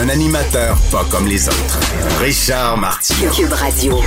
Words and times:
Un 0.00 0.08
animateur 0.08 0.78
pas 0.90 1.04
comme 1.10 1.26
les 1.26 1.46
autres. 1.46 1.78
Richard 2.20 2.78
Martineau. 2.78 3.30
Cube 3.32 3.52
Radio. 3.52 3.98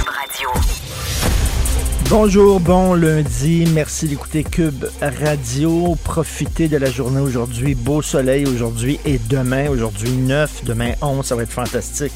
Bonjour, 2.09 2.59
bon 2.59 2.95
lundi. 2.95 3.67
Merci 3.71 4.07
d'écouter 4.07 4.43
Cube 4.43 4.85
Radio. 4.99 5.95
Profitez 6.03 6.67
de 6.67 6.77
la 6.77 6.89
journée 6.89 7.19
aujourd'hui. 7.19 7.75
Beau 7.75 8.01
soleil 8.01 8.47
aujourd'hui 8.47 8.99
et 9.05 9.19
demain. 9.19 9.69
Aujourd'hui 9.69 10.09
9, 10.09 10.63
demain 10.63 10.93
11. 10.99 11.23
Ça 11.23 11.35
va 11.35 11.43
être 11.43 11.51
fantastique. 11.51 12.13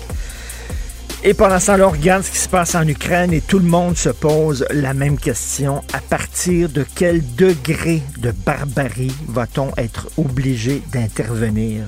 Et 1.23 1.35
pendant 1.35 1.59
ce 1.59 1.67
temps-là, 1.67 1.87
on 1.87 1.91
regarde 1.91 2.23
ce 2.23 2.31
qui 2.31 2.39
se 2.39 2.49
passe 2.49 2.73
en 2.73 2.87
Ukraine 2.87 3.31
et 3.31 3.41
tout 3.41 3.59
le 3.59 3.67
monde 3.67 3.95
se 3.95 4.09
pose 4.09 4.65
la 4.71 4.95
même 4.95 5.19
question. 5.19 5.83
À 5.93 5.99
partir 5.99 6.69
de 6.69 6.83
quel 6.95 7.21
degré 7.35 8.01
de 8.17 8.31
barbarie 8.31 9.13
va-t-on 9.27 9.71
être 9.77 10.07
obligé 10.17 10.81
d'intervenir? 10.91 11.85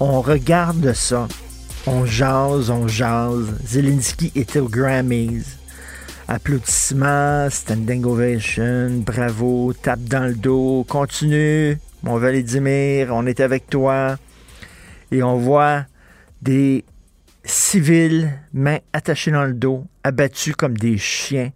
On 0.00 0.20
regarde 0.20 0.92
ça. 0.92 1.28
On 1.86 2.04
jase, 2.04 2.70
on 2.70 2.86
jase. 2.88 3.54
Zelensky 3.64 4.32
était 4.34 4.60
aux 4.60 4.68
Grammys 4.68 5.58
applaudissements, 6.28 7.48
standing 7.50 8.04
ovation, 8.04 9.02
bravo, 9.04 9.72
tape 9.72 10.04
dans 10.04 10.26
le 10.26 10.34
dos, 10.34 10.84
continue, 10.86 11.78
mon 12.02 12.18
Vladimir, 12.18 13.08
on 13.12 13.26
est 13.26 13.40
avec 13.40 13.68
toi. 13.68 14.18
Et 15.10 15.22
on 15.22 15.38
voit 15.38 15.86
des 16.42 16.84
civils, 17.44 18.30
mains 18.52 18.78
attachées 18.92 19.30
dans 19.30 19.46
le 19.46 19.54
dos, 19.54 19.86
abattus 20.04 20.54
comme 20.54 20.76
des 20.76 20.98
chiens. 20.98 21.50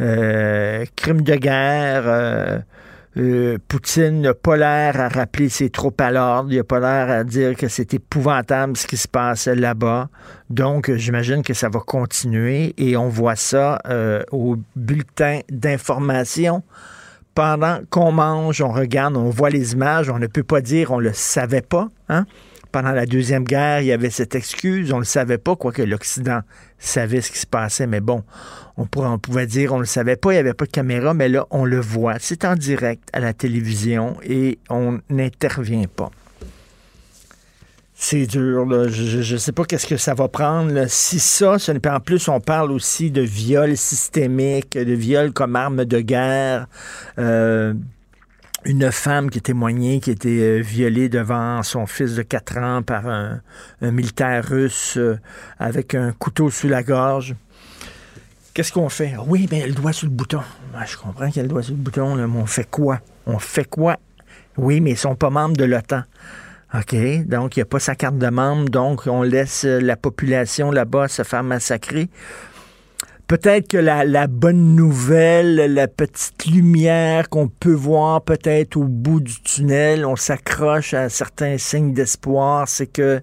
Euh, 0.00 0.84
crime 0.96 1.22
de 1.22 1.36
guerre, 1.36 2.02
euh, 2.06 2.58
euh, 3.16 3.58
Poutine 3.68 4.22
n'a 4.22 4.34
pas 4.34 4.56
l'air 4.56 5.00
à 5.00 5.08
rappeler 5.08 5.48
ses 5.48 5.70
troupes 5.70 6.00
à 6.00 6.10
l'ordre. 6.10 6.50
Il 6.50 6.56
n'a 6.56 6.64
pas 6.64 6.80
l'air 6.80 7.10
à 7.10 7.24
dire 7.24 7.56
que 7.56 7.68
c'est 7.68 7.94
épouvantable 7.94 8.76
ce 8.76 8.86
qui 8.86 8.96
se 8.96 9.06
passe 9.06 9.46
là-bas. 9.46 10.08
Donc, 10.50 10.92
j'imagine 10.94 11.42
que 11.42 11.54
ça 11.54 11.68
va 11.68 11.80
continuer 11.80 12.74
et 12.76 12.96
on 12.96 13.08
voit 13.08 13.36
ça 13.36 13.78
euh, 13.86 14.22
au 14.32 14.56
bulletin 14.74 15.40
d'information. 15.50 16.62
Pendant 17.34 17.80
qu'on 17.90 18.12
mange, 18.12 18.62
on 18.62 18.70
regarde, 18.70 19.16
on 19.16 19.30
voit 19.30 19.50
les 19.50 19.72
images, 19.72 20.08
on 20.08 20.18
ne 20.18 20.28
peut 20.28 20.44
pas 20.44 20.60
dire 20.60 20.92
on 20.92 20.98
le 20.98 21.12
savait 21.12 21.62
pas. 21.62 21.88
Hein? 22.08 22.26
Pendant 22.74 22.90
la 22.90 23.06
Deuxième 23.06 23.44
Guerre, 23.44 23.82
il 23.82 23.86
y 23.86 23.92
avait 23.92 24.10
cette 24.10 24.34
excuse, 24.34 24.90
on 24.90 24.96
ne 24.96 25.02
le 25.02 25.06
savait 25.06 25.38
pas, 25.38 25.54
quoique 25.54 25.80
l'Occident 25.80 26.40
savait 26.76 27.20
ce 27.20 27.30
qui 27.30 27.38
se 27.38 27.46
passait, 27.46 27.86
mais 27.86 28.00
bon, 28.00 28.24
on, 28.76 28.86
pouvait 28.86 29.46
dire 29.46 29.72
on 29.72 29.76
ne 29.76 29.82
le 29.82 29.86
savait 29.86 30.16
pas, 30.16 30.32
il 30.32 30.34
n'y 30.34 30.40
avait 30.40 30.54
pas 30.54 30.64
de 30.64 30.72
caméra, 30.72 31.14
mais 31.14 31.28
là, 31.28 31.46
on 31.52 31.64
le 31.64 31.78
voit. 31.78 32.16
C'est 32.18 32.44
en 32.44 32.56
direct 32.56 33.08
à 33.12 33.20
la 33.20 33.32
télévision 33.32 34.16
et 34.24 34.58
on 34.70 34.98
n'intervient 35.08 35.86
pas. 35.86 36.10
C'est 37.94 38.26
dur, 38.26 38.66
là. 38.66 38.88
je 38.88 39.34
ne 39.34 39.38
sais 39.38 39.52
pas 39.52 39.64
qu'est-ce 39.66 39.86
que 39.86 39.96
ça 39.96 40.14
va 40.14 40.26
prendre. 40.26 40.86
Si 40.88 41.20
ça, 41.20 41.60
ce 41.60 41.70
n'est 41.70 41.88
en 41.88 42.00
plus, 42.00 42.26
on 42.26 42.40
parle 42.40 42.72
aussi 42.72 43.12
de 43.12 43.22
viol 43.22 43.76
systémique, 43.76 44.76
de 44.76 44.94
viol 44.94 45.32
comme 45.32 45.54
arme 45.54 45.84
de 45.84 46.00
guerre. 46.00 46.66
Euh, 47.20 47.72
une 48.64 48.90
femme 48.90 49.30
qui 49.30 49.40
témoignait 49.40 50.00
qui 50.00 50.10
était 50.10 50.28
euh, 50.28 50.58
violée 50.60 51.08
devant 51.08 51.62
son 51.62 51.86
fils 51.86 52.14
de 52.14 52.22
4 52.22 52.58
ans 52.58 52.82
par 52.82 53.06
un, 53.06 53.40
militaire 53.80 54.44
russe 54.46 54.96
euh, 54.96 55.18
avec 55.58 55.94
un 55.94 56.12
couteau 56.12 56.50
sous 56.50 56.68
la 56.68 56.82
gorge. 56.82 57.34
Qu'est-ce 58.54 58.72
qu'on 58.72 58.88
fait? 58.88 59.14
Oui, 59.26 59.48
mais 59.50 59.60
elle 59.60 59.74
doit 59.74 59.92
sur 59.92 60.06
le 60.06 60.12
bouton. 60.12 60.42
Ouais, 60.74 60.86
je 60.86 60.96
comprends 60.96 61.30
qu'elle 61.30 61.48
doit 61.48 61.62
sur 61.62 61.74
le 61.74 61.80
bouton, 61.80 62.14
mais 62.14 62.22
on 62.22 62.46
fait 62.46 62.68
quoi? 62.70 63.00
On 63.26 63.38
fait 63.38 63.68
quoi? 63.68 63.98
Oui, 64.56 64.80
mais 64.80 64.92
ils 64.92 64.96
sont 64.96 65.16
pas 65.16 65.30
membres 65.30 65.56
de 65.56 65.64
l'OTAN. 65.64 66.02
OK, 66.72 66.94
donc 67.26 67.56
il 67.56 67.60
n'y 67.60 67.62
a 67.62 67.66
pas 67.66 67.78
sa 67.78 67.94
carte 67.94 68.18
de 68.18 68.28
membre, 68.28 68.68
donc 68.68 69.06
on 69.06 69.22
laisse 69.22 69.64
la 69.64 69.96
population 69.96 70.70
là-bas 70.70 71.08
se 71.08 71.22
faire 71.22 71.44
massacrer. 71.44 72.08
Peut-être 73.26 73.68
que 73.68 73.78
la, 73.78 74.26
bonne 74.26 74.74
nouvelle, 74.74 75.72
la 75.72 75.88
petite 75.88 76.44
lumière 76.44 77.30
qu'on 77.30 77.48
peut 77.48 77.72
voir 77.72 78.22
peut-être 78.22 78.76
au 78.76 78.84
bout 78.84 79.20
du 79.20 79.40
tunnel, 79.40 80.04
on 80.04 80.14
s'accroche 80.14 80.92
à 80.92 81.08
certains 81.08 81.56
signes 81.56 81.94
d'espoir, 81.94 82.68
c'est 82.68 82.86
que 82.86 83.22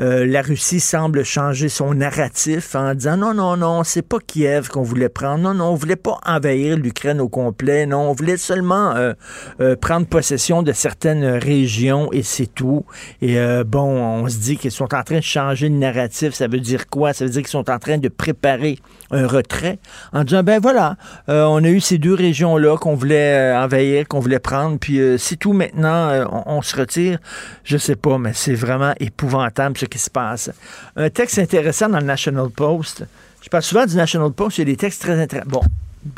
euh, 0.00 0.24
la 0.24 0.40
Russie 0.40 0.80
semble 0.80 1.24
changer 1.24 1.68
son 1.68 1.92
narratif 1.92 2.74
en 2.74 2.94
disant 2.94 3.18
non, 3.18 3.34
non, 3.34 3.56
non, 3.58 3.84
c'est 3.84 4.02
pas 4.02 4.16
Kiev 4.18 4.68
qu'on 4.68 4.82
voulait 4.82 5.10
prendre. 5.10 5.42
Non, 5.42 5.52
non, 5.52 5.66
on 5.66 5.74
voulait 5.74 5.96
pas 5.96 6.18
envahir 6.24 6.78
l'Ukraine 6.78 7.20
au 7.20 7.28
complet. 7.28 7.84
Non, 7.84 8.08
on 8.08 8.12
voulait 8.14 8.38
seulement 8.38 8.96
euh, 8.96 9.12
euh, 9.60 9.76
prendre 9.76 10.06
possession 10.06 10.62
de 10.62 10.72
certaines 10.72 11.24
régions 11.24 12.10
et 12.12 12.22
c'est 12.22 12.46
tout. 12.46 12.86
Et 13.20 13.36
bon, 13.66 14.22
on 14.22 14.28
se 14.28 14.38
dit 14.38 14.56
qu'ils 14.56 14.70
sont 14.70 14.94
en 14.94 15.02
train 15.02 15.18
de 15.18 15.22
changer 15.22 15.68
le 15.68 15.76
narratif. 15.76 16.32
Ça 16.32 16.48
veut 16.48 16.60
dire 16.60 16.88
quoi? 16.88 17.12
Ça 17.12 17.24
veut 17.24 17.30
dire 17.30 17.42
qu'ils 17.42 17.50
sont 17.50 17.70
en 17.70 17.78
train 17.78 17.98
de 17.98 18.08
préparer 18.08 18.78
un 19.10 19.26
retrait 19.26 19.78
en 20.12 20.24
disant 20.24 20.42
ben 20.42 20.60
voilà, 20.60 20.96
on 21.28 21.62
a 21.62 21.68
eu 21.68 21.80
ces 21.80 21.98
deux 21.98 22.14
régions-là 22.14 22.76
qu'on 22.78 22.94
voulait 22.94 23.52
envahir, 23.54 24.08
qu'on 24.08 24.20
voulait 24.20 24.38
prendre, 24.38 24.78
puis 24.78 25.00
c'est 25.18 25.36
tout 25.36 25.52
maintenant, 25.52 26.42
on, 26.46 26.62
se 26.62 26.76
retire. 26.76 27.18
Je 27.64 27.76
sais 27.76 27.96
pas, 27.96 28.18
mais 28.18 28.32
c'est 28.34 28.54
vraiment 28.54 28.94
épouvantable 29.00 29.76
ce 29.76 29.86
qui 29.90 29.98
se 29.98 30.10
passe. 30.10 30.50
Un 30.96 31.10
texte 31.10 31.38
intéressant 31.38 31.88
dans 31.88 32.00
le 32.00 32.06
National 32.06 32.48
Post. 32.50 33.04
Je 33.42 33.48
parle 33.48 33.62
souvent 33.62 33.86
du 33.86 33.96
National 33.96 34.32
Post, 34.32 34.58
il 34.58 34.60
y 34.60 34.62
a 34.62 34.64
des 34.66 34.76
textes 34.76 35.02
très 35.02 35.20
intéressants. 35.20 35.50
Bon, 35.50 35.62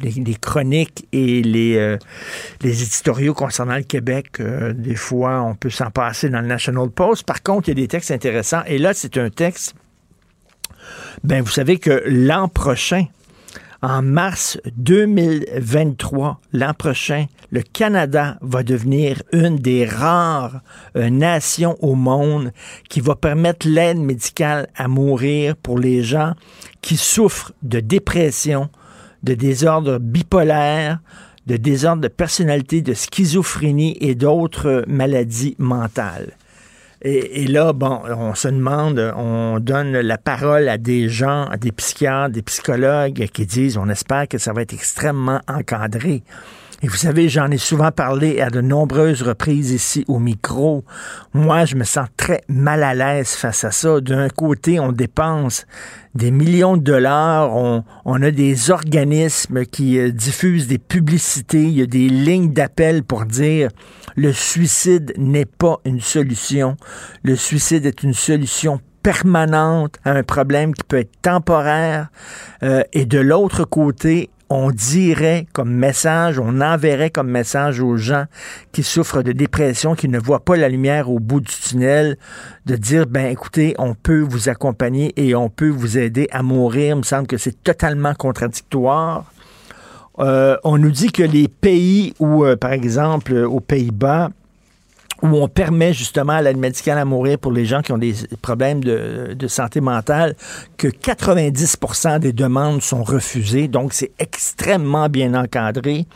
les, 0.00 0.34
chroniques 0.34 1.06
et 1.12 1.42
les, 1.42 1.76
euh, 1.76 1.98
les 2.60 2.82
éditoriaux 2.82 3.34
concernant 3.34 3.76
le 3.76 3.82
Québec, 3.82 4.40
euh, 4.40 4.72
des 4.72 4.94
fois, 4.94 5.42
on 5.42 5.54
peut 5.54 5.70
s'en 5.70 5.90
passer 5.90 6.28
dans 6.28 6.40
le 6.40 6.46
National 6.46 6.88
Post. 6.90 7.24
Par 7.24 7.42
contre, 7.42 7.68
il 7.68 7.72
y 7.72 7.80
a 7.80 7.82
des 7.82 7.88
textes 7.88 8.10
intéressants. 8.10 8.62
Et 8.66 8.78
là, 8.78 8.94
c'est 8.94 9.16
un 9.18 9.30
texte. 9.30 9.74
Ben, 11.24 11.42
vous 11.42 11.50
savez 11.50 11.78
que 11.78 12.02
l'an 12.06 12.48
prochain, 12.48 13.06
en 13.82 14.00
mars 14.00 14.58
2023, 14.76 16.40
l'an 16.52 16.72
prochain, 16.72 17.26
le 17.50 17.62
Canada 17.62 18.38
va 18.40 18.62
devenir 18.62 19.22
une 19.32 19.56
des 19.56 19.84
rares 19.84 20.60
euh, 20.96 21.10
nations 21.10 21.76
au 21.80 21.96
monde 21.96 22.52
qui 22.88 23.00
va 23.00 23.16
permettre 23.16 23.68
l'aide 23.68 23.98
médicale 23.98 24.68
à 24.76 24.86
mourir 24.86 25.56
pour 25.56 25.78
les 25.78 26.04
gens 26.04 26.34
qui 26.80 26.96
souffrent 26.96 27.52
de 27.62 27.80
dépression, 27.80 28.70
de 29.24 29.34
désordre 29.34 29.98
bipolaire, 29.98 31.00
de 31.46 31.56
désordre 31.56 32.02
de 32.02 32.08
personnalité, 32.08 32.82
de 32.82 32.94
schizophrénie 32.94 33.96
et 34.00 34.14
d'autres 34.14 34.84
maladies 34.86 35.56
mentales. 35.58 36.36
Et, 37.04 37.48
là, 37.48 37.72
bon, 37.72 38.00
on 38.16 38.34
se 38.36 38.46
demande, 38.46 39.12
on 39.16 39.58
donne 39.58 39.90
la 39.90 40.18
parole 40.18 40.68
à 40.68 40.78
des 40.78 41.08
gens, 41.08 41.46
à 41.46 41.56
des 41.56 41.72
psychiatres, 41.72 42.32
des 42.32 42.42
psychologues 42.42 43.26
qui 43.32 43.44
disent, 43.44 43.76
on 43.76 43.88
espère 43.88 44.28
que 44.28 44.38
ça 44.38 44.52
va 44.52 44.62
être 44.62 44.72
extrêmement 44.72 45.40
encadré. 45.48 46.22
Et 46.84 46.88
vous 46.88 46.96
savez, 46.96 47.28
j'en 47.28 47.48
ai 47.52 47.58
souvent 47.58 47.92
parlé 47.92 48.40
à 48.40 48.50
de 48.50 48.60
nombreuses 48.60 49.22
reprises 49.22 49.70
ici 49.70 50.04
au 50.08 50.18
micro. 50.18 50.84
Moi, 51.32 51.64
je 51.64 51.76
me 51.76 51.84
sens 51.84 52.08
très 52.16 52.42
mal 52.48 52.82
à 52.82 52.92
l'aise 52.92 53.30
face 53.30 53.62
à 53.62 53.70
ça. 53.70 54.00
D'un 54.00 54.28
côté, 54.28 54.80
on 54.80 54.90
dépense 54.90 55.64
des 56.16 56.32
millions 56.32 56.76
de 56.76 56.82
dollars, 56.82 57.54
on, 57.54 57.84
on 58.04 58.20
a 58.20 58.32
des 58.32 58.72
organismes 58.72 59.64
qui 59.64 59.96
euh, 59.96 60.10
diffusent 60.10 60.66
des 60.66 60.78
publicités, 60.78 61.62
il 61.62 61.78
y 61.78 61.82
a 61.82 61.86
des 61.86 62.08
lignes 62.08 62.52
d'appel 62.52 63.04
pour 63.04 63.26
dire 63.26 63.70
le 64.16 64.32
suicide 64.32 65.14
n'est 65.16 65.46
pas 65.46 65.78
une 65.84 66.00
solution. 66.00 66.76
Le 67.22 67.36
suicide 67.36 67.86
est 67.86 68.02
une 68.02 68.12
solution 68.12 68.80
permanente 69.02 69.98
à 70.04 70.12
un 70.12 70.22
problème 70.22 70.74
qui 70.74 70.84
peut 70.84 70.98
être 70.98 71.20
temporaire. 71.22 72.08
Euh, 72.62 72.82
et 72.92 73.04
de 73.04 73.18
l'autre 73.18 73.64
côté, 73.64 74.30
on 74.52 74.70
dirait 74.70 75.46
comme 75.52 75.72
message, 75.72 76.38
on 76.38 76.60
enverrait 76.60 77.10
comme 77.10 77.30
message 77.30 77.80
aux 77.80 77.96
gens 77.96 78.24
qui 78.72 78.82
souffrent 78.82 79.22
de 79.22 79.32
dépression, 79.32 79.94
qui 79.94 80.08
ne 80.08 80.18
voient 80.18 80.44
pas 80.44 80.56
la 80.56 80.68
lumière 80.68 81.10
au 81.10 81.18
bout 81.18 81.40
du 81.40 81.52
tunnel, 81.52 82.18
de 82.66 82.76
dire, 82.76 83.06
ben 83.06 83.26
écoutez, 83.26 83.74
on 83.78 83.94
peut 83.94 84.20
vous 84.20 84.48
accompagner 84.48 85.12
et 85.16 85.34
on 85.34 85.48
peut 85.48 85.70
vous 85.70 85.96
aider 85.96 86.28
à 86.30 86.42
mourir. 86.42 86.96
Il 86.96 86.98
me 86.98 87.02
semble 87.02 87.26
que 87.26 87.38
c'est 87.38 87.62
totalement 87.64 88.14
contradictoire. 88.14 89.32
Euh, 90.18 90.56
on 90.64 90.76
nous 90.76 90.90
dit 90.90 91.10
que 91.10 91.22
les 91.22 91.48
pays 91.48 92.12
où, 92.20 92.44
euh, 92.44 92.56
par 92.56 92.72
exemple, 92.72 93.34
aux 93.34 93.60
Pays-Bas, 93.60 94.28
où 95.22 95.28
on 95.36 95.48
permet 95.48 95.92
justement 95.92 96.40
l'aide 96.40 96.56
médicale 96.56 96.98
à 96.98 97.04
mourir 97.04 97.38
pour 97.38 97.52
les 97.52 97.64
gens 97.64 97.80
qui 97.80 97.92
ont 97.92 97.98
des 97.98 98.14
problèmes 98.42 98.82
de, 98.82 99.34
de 99.34 99.48
santé 99.48 99.80
mentale, 99.80 100.34
que 100.76 100.88
90% 100.88 102.18
des 102.18 102.32
demandes 102.32 102.82
sont 102.82 103.04
refusées. 103.04 103.68
Donc, 103.68 103.92
c'est 103.92 104.10
extrêmement 104.18 105.08
bien 105.08 105.34
encadré. 105.34 106.06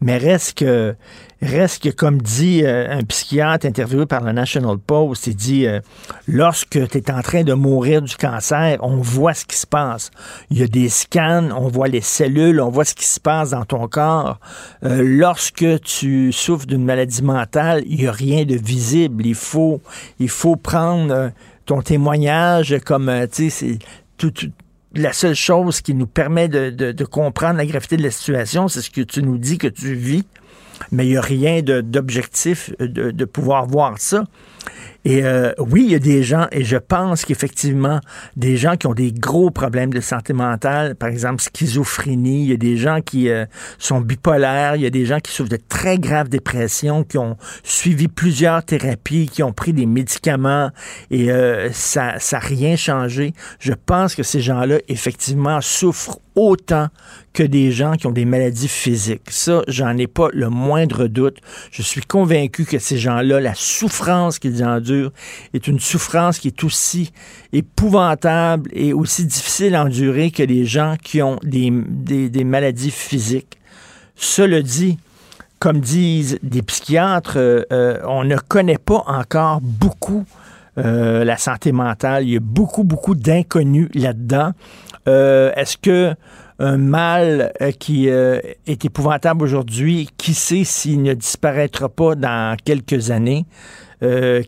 Mais 0.00 0.18
reste 0.18 0.58
que 0.58 0.94
Reste 1.42 1.82
que, 1.82 1.88
comme 1.90 2.22
dit 2.22 2.62
euh, 2.64 2.88
un 2.90 3.02
psychiatre 3.02 3.66
interviewé 3.66 4.06
par 4.06 4.22
le 4.22 4.32
National 4.32 4.78
Post, 4.78 5.26
il 5.26 5.36
dit 5.36 5.66
euh, 5.66 5.80
lorsque 6.26 6.88
tu 6.88 6.96
es 6.98 7.10
en 7.10 7.20
train 7.20 7.44
de 7.44 7.52
mourir 7.52 8.00
du 8.00 8.16
cancer, 8.16 8.78
on 8.80 8.96
voit 8.96 9.34
ce 9.34 9.44
qui 9.44 9.56
se 9.56 9.66
passe. 9.66 10.10
Il 10.50 10.58
y 10.58 10.62
a 10.62 10.66
des 10.66 10.88
scans, 10.88 11.50
on 11.54 11.68
voit 11.68 11.88
les 11.88 12.00
cellules, 12.00 12.58
on 12.58 12.70
voit 12.70 12.86
ce 12.86 12.94
qui 12.94 13.06
se 13.06 13.20
passe 13.20 13.50
dans 13.50 13.66
ton 13.66 13.86
corps. 13.86 14.40
Euh, 14.82 15.02
lorsque 15.04 15.80
tu 15.82 16.32
souffres 16.32 16.66
d'une 16.66 16.84
maladie 16.84 17.22
mentale, 17.22 17.82
il 17.86 17.98
n'y 17.98 18.06
a 18.06 18.12
rien 18.12 18.46
de 18.46 18.54
visible. 18.54 19.26
Il 19.26 19.34
faut, 19.34 19.82
il 20.18 20.30
faut 20.30 20.56
prendre 20.56 21.32
ton 21.66 21.82
témoignage 21.82 22.78
comme, 22.86 23.12
tu 23.30 23.50
sais, 23.50 23.50
c'est 23.50 23.78
tout, 24.16 24.32
la 24.96 25.12
seule 25.12 25.34
chose 25.34 25.80
qui 25.80 25.94
nous 25.94 26.06
permet 26.06 26.48
de, 26.48 26.70
de, 26.70 27.04
comprendre 27.04 27.56
la 27.58 27.66
gravité 27.66 27.96
de 27.96 28.02
la 28.02 28.10
situation, 28.10 28.68
c'est 28.68 28.80
ce 28.80 28.90
que 28.90 29.00
tu 29.00 29.22
nous 29.22 29.38
dis 29.38 29.58
que 29.58 29.68
tu 29.68 29.94
vis 29.94 30.24
mais 30.92 31.06
il 31.06 31.10
n'y 31.10 31.16
a 31.16 31.22
rien 31.22 31.62
d'objectif 31.62 32.70
de, 32.78 33.10
de, 33.10 33.24
pouvoir 33.24 33.66
voir 33.66 33.94
ça. 33.98 34.24
Et 35.06 35.24
euh, 35.24 35.52
oui, 35.58 35.84
il 35.84 35.92
y 35.92 35.94
a 35.94 36.00
des 36.00 36.24
gens, 36.24 36.48
et 36.50 36.64
je 36.64 36.76
pense 36.76 37.24
qu'effectivement, 37.24 38.00
des 38.34 38.56
gens 38.56 38.76
qui 38.76 38.88
ont 38.88 38.92
des 38.92 39.12
gros 39.12 39.50
problèmes 39.50 39.92
de 39.94 40.00
santé 40.00 40.32
mentale, 40.32 40.96
par 40.96 41.10
exemple 41.10 41.40
schizophrénie, 41.40 42.42
il 42.42 42.50
y 42.50 42.52
a 42.52 42.56
des 42.56 42.76
gens 42.76 43.00
qui 43.00 43.28
euh, 43.28 43.46
sont 43.78 44.00
bipolaires, 44.00 44.74
il 44.74 44.82
y 44.82 44.86
a 44.86 44.90
des 44.90 45.06
gens 45.06 45.20
qui 45.20 45.30
souffrent 45.30 45.50
de 45.50 45.60
très 45.68 46.00
graves 46.00 46.28
dépressions, 46.28 47.04
qui 47.04 47.18
ont 47.18 47.36
suivi 47.62 48.08
plusieurs 48.08 48.64
thérapies, 48.64 49.30
qui 49.32 49.44
ont 49.44 49.52
pris 49.52 49.72
des 49.72 49.86
médicaments, 49.86 50.72
et 51.12 51.30
euh, 51.30 51.70
ça 51.70 52.16
n'a 52.32 52.38
rien 52.40 52.74
changé. 52.74 53.32
Je 53.60 53.74
pense 53.74 54.16
que 54.16 54.24
ces 54.24 54.40
gens-là, 54.40 54.78
effectivement, 54.88 55.60
souffrent 55.60 56.18
autant 56.36 56.88
que 57.32 57.42
des 57.42 57.72
gens 57.72 57.94
qui 57.94 58.06
ont 58.06 58.12
des 58.12 58.24
maladies 58.24 58.68
physiques. 58.68 59.30
Ça, 59.30 59.62
j'en 59.68 59.96
ai 59.96 60.06
pas 60.06 60.28
le 60.32 60.48
moindre 60.48 61.06
doute. 61.06 61.38
Je 61.70 61.82
suis 61.82 62.02
convaincu 62.02 62.64
que 62.64 62.78
ces 62.78 62.98
gens-là, 62.98 63.40
la 63.40 63.54
souffrance 63.54 64.38
qu'ils 64.38 64.64
endurent 64.64 64.95
est 65.54 65.66
une 65.66 65.80
souffrance 65.80 66.38
qui 66.38 66.48
est 66.48 66.64
aussi 66.64 67.12
épouvantable 67.52 68.70
et 68.72 68.92
aussi 68.92 69.24
difficile 69.24 69.74
à 69.74 69.84
endurer 69.84 70.30
que 70.30 70.42
les 70.42 70.64
gens 70.64 70.96
qui 71.02 71.22
ont 71.22 71.38
des, 71.42 71.70
maladies 72.44 72.90
physiques. 72.90 73.58
Cela 74.16 74.62
dit, 74.62 74.98
comme 75.58 75.80
disent 75.80 76.38
des 76.42 76.62
psychiatres, 76.62 77.38
euh, 77.38 77.62
euh, 77.72 78.00
on 78.06 78.24
ne 78.24 78.36
connaît 78.36 78.78
pas 78.78 79.02
encore 79.06 79.60
beaucoup 79.62 80.24
euh, 80.78 81.24
la 81.24 81.36
santé 81.36 81.72
mentale. 81.72 82.24
Il 82.24 82.34
y 82.34 82.36
a 82.36 82.40
beaucoup, 82.40 82.84
beaucoup 82.84 83.14
d'inconnus 83.14 83.88
là-dedans. 83.94 84.52
Est-ce 85.06 85.76
que 85.76 86.14
un 86.58 86.78
mal 86.78 87.52
qui 87.78 88.08
est 88.08 88.84
épouvantable 88.84 89.44
aujourd'hui, 89.44 90.08
qui 90.16 90.34
sait 90.34 90.64
s'il 90.64 91.02
ne 91.02 91.14
disparaîtra 91.14 91.88
pas 91.88 92.16
dans 92.16 92.56
quelques 92.64 93.12
années? 93.12 93.46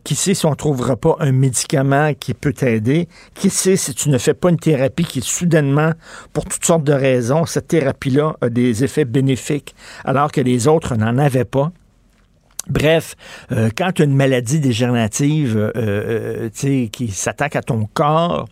Qui 0.03 0.15
sait 0.15 0.33
si 0.33 0.45
on 0.45 0.51
ne 0.51 0.55
trouvera 0.55 0.95
pas 0.95 1.15
un 1.19 1.31
médicament 1.31 2.13
qui 2.13 2.33
peut 2.33 2.53
t'aider? 2.53 3.07
Qui 3.33 3.49
sait 3.49 3.75
si 3.75 3.93
tu 3.93 4.09
ne 4.09 4.17
fais 4.17 4.33
pas 4.33 4.49
une 4.49 4.59
thérapie 4.59 5.05
qui, 5.05 5.21
soudainement, 5.21 5.93
pour 6.33 6.45
toutes 6.45 6.65
sortes 6.65 6.83
de 6.83 6.93
raisons, 6.93 7.45
cette 7.45 7.67
thérapie-là 7.67 8.35
a 8.41 8.49
des 8.49 8.83
effets 8.83 9.05
bénéfiques 9.05 9.75
alors 10.05 10.31
que 10.31 10.41
les 10.41 10.67
autres 10.67 10.95
n'en 10.95 11.17
avaient 11.17 11.45
pas? 11.45 11.71
Bref, 12.69 13.15
euh, 13.51 13.69
quand 13.75 13.99
une 13.99 14.15
maladie 14.15 14.59
dégénérative 14.59 15.57
euh, 15.57 15.71
euh, 15.75 16.87
qui 16.89 17.07
s'attaque 17.09 17.55
à 17.55 17.63
ton 17.63 17.87
corps, 17.93 18.47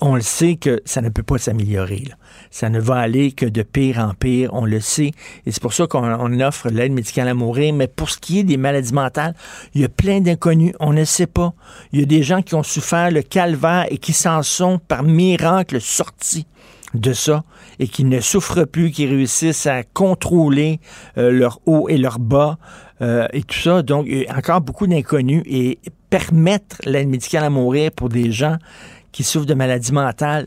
on 0.00 0.14
le 0.14 0.22
sait 0.22 0.56
que 0.56 0.80
ça 0.84 1.02
ne 1.02 1.10
peut 1.10 1.22
pas 1.22 1.38
s'améliorer. 1.38 2.04
Ça 2.50 2.68
ne 2.68 2.80
va 2.80 2.96
aller 2.96 3.32
que 3.32 3.46
de 3.46 3.62
pire 3.62 3.98
en 3.98 4.14
pire, 4.14 4.50
on 4.52 4.64
le 4.64 4.80
sait. 4.80 5.12
Et 5.46 5.52
c'est 5.52 5.62
pour 5.62 5.72
ça 5.72 5.86
qu'on 5.86 6.40
offre 6.40 6.68
l'aide 6.68 6.92
médicale 6.92 7.28
à 7.28 7.34
mourir. 7.34 7.74
Mais 7.74 7.88
pour 7.88 8.10
ce 8.10 8.18
qui 8.18 8.40
est 8.40 8.44
des 8.44 8.56
maladies 8.56 8.94
mentales, 8.94 9.34
il 9.74 9.80
y 9.80 9.84
a 9.84 9.88
plein 9.88 10.20
d'inconnus, 10.20 10.72
on 10.80 10.92
ne 10.92 11.04
sait 11.04 11.26
pas. 11.26 11.52
Il 11.92 12.00
y 12.00 12.02
a 12.02 12.06
des 12.06 12.22
gens 12.22 12.42
qui 12.42 12.54
ont 12.54 12.62
souffert 12.62 13.10
le 13.10 13.22
calvaire 13.22 13.86
et 13.90 13.98
qui 13.98 14.12
s'en 14.12 14.42
sont 14.42 14.78
par 14.78 15.02
miracle 15.02 15.80
sortis 15.80 16.46
de 16.94 17.12
ça 17.12 17.44
et 17.78 17.86
qui 17.86 18.04
ne 18.04 18.20
souffrent 18.20 18.64
plus, 18.64 18.90
qui 18.90 19.06
réussissent 19.06 19.66
à 19.66 19.82
contrôler 19.82 20.80
leur 21.16 21.60
haut 21.66 21.88
et 21.88 21.98
leur 21.98 22.18
bas. 22.18 22.58
Euh, 23.00 23.28
et 23.32 23.42
tout 23.42 23.58
ça. 23.58 23.82
Donc, 23.82 24.06
il 24.08 24.22
y 24.22 24.26
a 24.26 24.36
encore 24.36 24.60
beaucoup 24.60 24.86
d'inconnus 24.86 25.42
et 25.46 25.78
permettre 26.10 26.76
l'aide 26.84 27.08
médicale 27.08 27.44
à 27.44 27.50
mourir 27.50 27.90
pour 27.92 28.08
des 28.08 28.32
gens 28.32 28.56
qui 29.12 29.24
souffrent 29.24 29.46
de 29.46 29.54
maladies 29.54 29.92
mentales, 29.92 30.46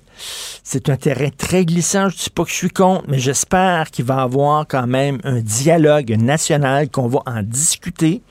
c'est 0.63 0.90
un 0.90 0.96
terrain 0.96 1.30
très 1.36 1.66
glissant. 1.66 2.10
Je 2.10 2.16
ne 2.16 2.19
dis 2.19 2.30
pas 2.30 2.44
que 2.44 2.50
je 2.50 2.56
suis 2.56 2.69
contre, 2.69 3.04
mais 3.08 3.19
j'espère 3.19 3.90
qu'il 3.92 4.06
va 4.06 4.16
y 4.16 4.19
avoir 4.19 4.68
quand 4.68 4.88
même 4.88 5.19
un 5.24 5.42
dialogue 5.42 6.12
national, 6.12 6.90
qu'on 6.90 7.08
va 7.08 7.19
en 7.25 7.44
discuter. 7.44 8.22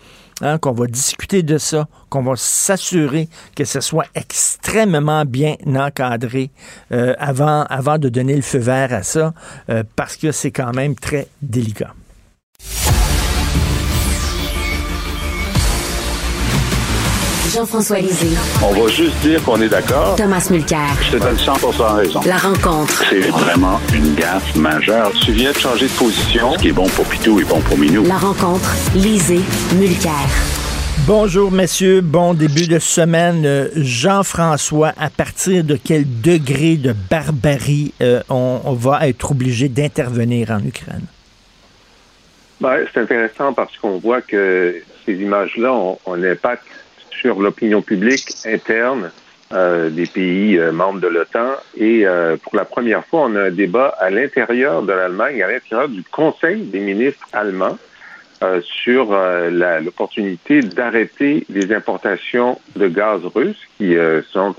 Hein, 0.43 0.57
qu'on 0.57 0.73
va 0.73 0.87
discuter 0.87 1.43
de 1.43 1.59
ça, 1.59 1.87
qu'on 2.09 2.23
va 2.23 2.33
s'assurer 2.35 3.29
que 3.55 3.67
ce 3.67 3.83
soit 3.83 4.07
extrêmement 4.15 5.27
bien 5.27 5.57
encadré 5.67 6.51
euh, 6.93 7.15
avant, 7.19 7.65
avant 7.65 7.99
de 7.99 8.09
donner 8.09 8.37
le 8.37 8.41
feu 8.41 8.57
vert 8.57 8.91
à 8.95 9.03
ça, 9.03 9.35
euh, 9.69 9.83
parce 9.97 10.17
que 10.17 10.33
c'est 10.33 10.51
quand 10.51 10.73
même 10.73 10.95
très 10.95 11.29
délicat. 11.43 11.93
Jean-François 17.51 17.99
Lisée. 17.99 18.37
On 18.63 18.73
va 18.73 18.87
juste 18.89 19.17
dire 19.23 19.43
qu'on 19.43 19.61
est 19.61 19.69
d'accord. 19.69 20.15
Thomas 20.15 20.47
Mulcair. 20.51 20.95
Je 21.03 21.17
te 21.17 21.23
donne 21.23 21.37
100 21.37 21.53
raison. 21.97 22.21
La 22.25 22.37
rencontre. 22.37 23.03
C'est 23.11 23.29
vraiment 23.29 23.81
une 23.93 24.15
gaffe 24.15 24.55
majeure. 24.55 25.11
Tu 25.25 25.33
viens 25.33 25.51
de 25.51 25.57
changer 25.57 25.87
de 25.87 25.93
position. 25.93 26.53
Ce 26.53 26.59
qui 26.59 26.69
est 26.69 26.73
bon 26.73 26.87
pour 26.91 27.05
Pitou 27.07 27.41
est 27.41 27.45
bon 27.45 27.61
pour 27.61 27.77
Minou. 27.77 28.05
La 28.05 28.19
rencontre. 28.19 28.71
Lisée. 28.95 29.41
Mulcair. 29.75 30.13
Bonjour 31.09 31.51
messieurs, 31.51 32.03
bon 32.03 32.35
début 32.35 32.69
de 32.69 32.79
semaine. 32.79 33.69
Jean-François, 33.75 34.93
à 34.97 35.11
partir 35.11 35.65
de 35.65 35.77
quel 35.83 36.05
degré 36.21 36.77
de 36.77 36.95
barbarie 37.11 37.93
euh, 38.01 38.21
on, 38.29 38.75
va 38.75 39.09
être 39.09 39.33
obligé 39.33 39.69
d'intervenir 39.69 40.53
en 40.53 40.65
Ukraine? 40.65 41.07
Ben, 42.61 42.77
c'est 42.93 43.01
intéressant 43.01 43.53
parce 43.55 43.77
qu'on 43.79 43.99
voit 43.99 44.21
que 44.21 44.77
ces 45.05 45.15
images-là 45.15 45.73
ont, 45.73 45.99
ont 46.07 46.15
un 46.15 46.23
impact 46.23 46.63
sur 47.21 47.41
l'opinion 47.41 47.83
publique 47.83 48.33
interne 48.47 49.11
euh, 49.53 49.91
des 49.91 50.07
pays 50.07 50.59
euh, 50.59 50.73
membres 50.73 51.01
de 51.01 51.09
l'OTAN. 51.09 51.51
Et 51.77 52.07
euh, 52.07 52.37
pour 52.37 52.57
la 52.57 52.65
première 52.65 53.05
fois, 53.05 53.23
on 53.23 53.35
a 53.35 53.43
un 53.45 53.51
débat 53.51 53.89
à 53.99 54.09
l'intérieur 54.11 54.83
de 54.83 54.93
l'Allemagne, 54.93 55.43
à 55.43 55.51
l'intérieur 55.51 55.89
du 55.89 56.03
Conseil 56.05 56.63
des 56.63 56.81
ministres 56.81 57.27
allemands, 57.33 57.79
sur 58.63 59.15
l'opportunité 59.51 60.63
d'arrêter 60.63 61.45
les 61.51 61.75
importations 61.75 62.59
de 62.75 62.89
gaz 62.89 63.21
russe, 63.35 63.61
qui 63.77 63.95
sont 64.33 64.55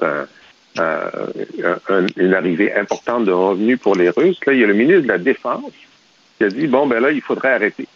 une 0.77 2.33
arrivée 2.35 2.75
importante 2.75 3.25
de 3.25 3.31
revenus 3.31 3.79
pour 3.79 3.95
les 3.95 4.11
Russes. 4.11 4.37
Là, 4.45 4.53
il 4.53 4.59
y 4.59 4.63
a 4.63 4.67
le 4.67 4.75
ministre 4.75 5.01
de 5.01 5.07
la 5.07 5.17
Défense 5.17 5.73
qui 6.37 6.43
a 6.43 6.49
dit, 6.49 6.67
bon, 6.67 6.85
ben 6.85 6.99
là, 6.99 7.09
il 7.09 7.21
faudrait 7.21 7.53
arrêter. 7.53 7.87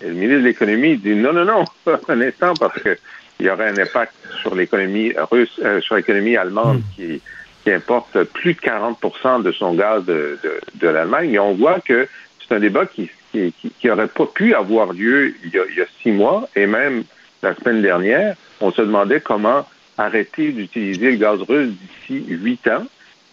Et 0.00 0.06
le 0.06 0.14
ministre 0.14 0.40
de 0.40 0.46
l'Économie 0.46 0.96
dit, 0.96 1.14
non, 1.14 1.34
non, 1.34 1.44
non, 1.44 1.64
un 2.08 2.20
instant, 2.22 2.54
parce 2.54 2.80
que 2.80 2.96
il 3.40 3.46
y 3.46 3.50
aurait 3.50 3.68
un 3.68 3.78
impact 3.78 4.14
sur 4.40 4.54
l'économie 4.54 5.12
russe, 5.30 5.60
euh, 5.64 5.80
sur 5.80 5.96
l'économie 5.96 6.36
allemande 6.36 6.78
hmm. 6.78 6.94
qui, 6.96 7.22
qui 7.62 7.70
importe 7.70 8.24
plus 8.24 8.54
de 8.54 8.60
40% 8.60 9.42
de 9.42 9.52
son 9.52 9.74
gaz 9.74 10.04
de, 10.04 10.38
de, 10.42 10.60
de 10.74 10.88
l'Allemagne. 10.88 11.34
Et 11.34 11.38
on 11.38 11.54
voit 11.54 11.80
que 11.80 12.08
c'est 12.40 12.54
un 12.54 12.60
débat 12.60 12.86
qui 12.86 13.10
qui, 13.30 13.52
qui 13.78 13.90
aurait 13.90 14.08
pas 14.08 14.26
pu 14.26 14.54
avoir 14.54 14.92
lieu 14.92 15.34
il 15.44 15.50
y, 15.50 15.58
a, 15.58 15.62
il 15.70 15.76
y 15.76 15.82
a 15.82 15.86
six 16.02 16.10
mois 16.10 16.48
et 16.56 16.66
même 16.66 17.04
la 17.42 17.54
semaine 17.54 17.82
dernière. 17.82 18.36
On 18.60 18.72
se 18.72 18.82
demandait 18.82 19.20
comment 19.20 19.66
arrêter 19.96 20.52
d'utiliser 20.52 21.12
le 21.12 21.16
gaz 21.16 21.40
russe 21.42 21.70
d'ici 21.70 22.24
huit 22.28 22.66
ans. 22.68 22.86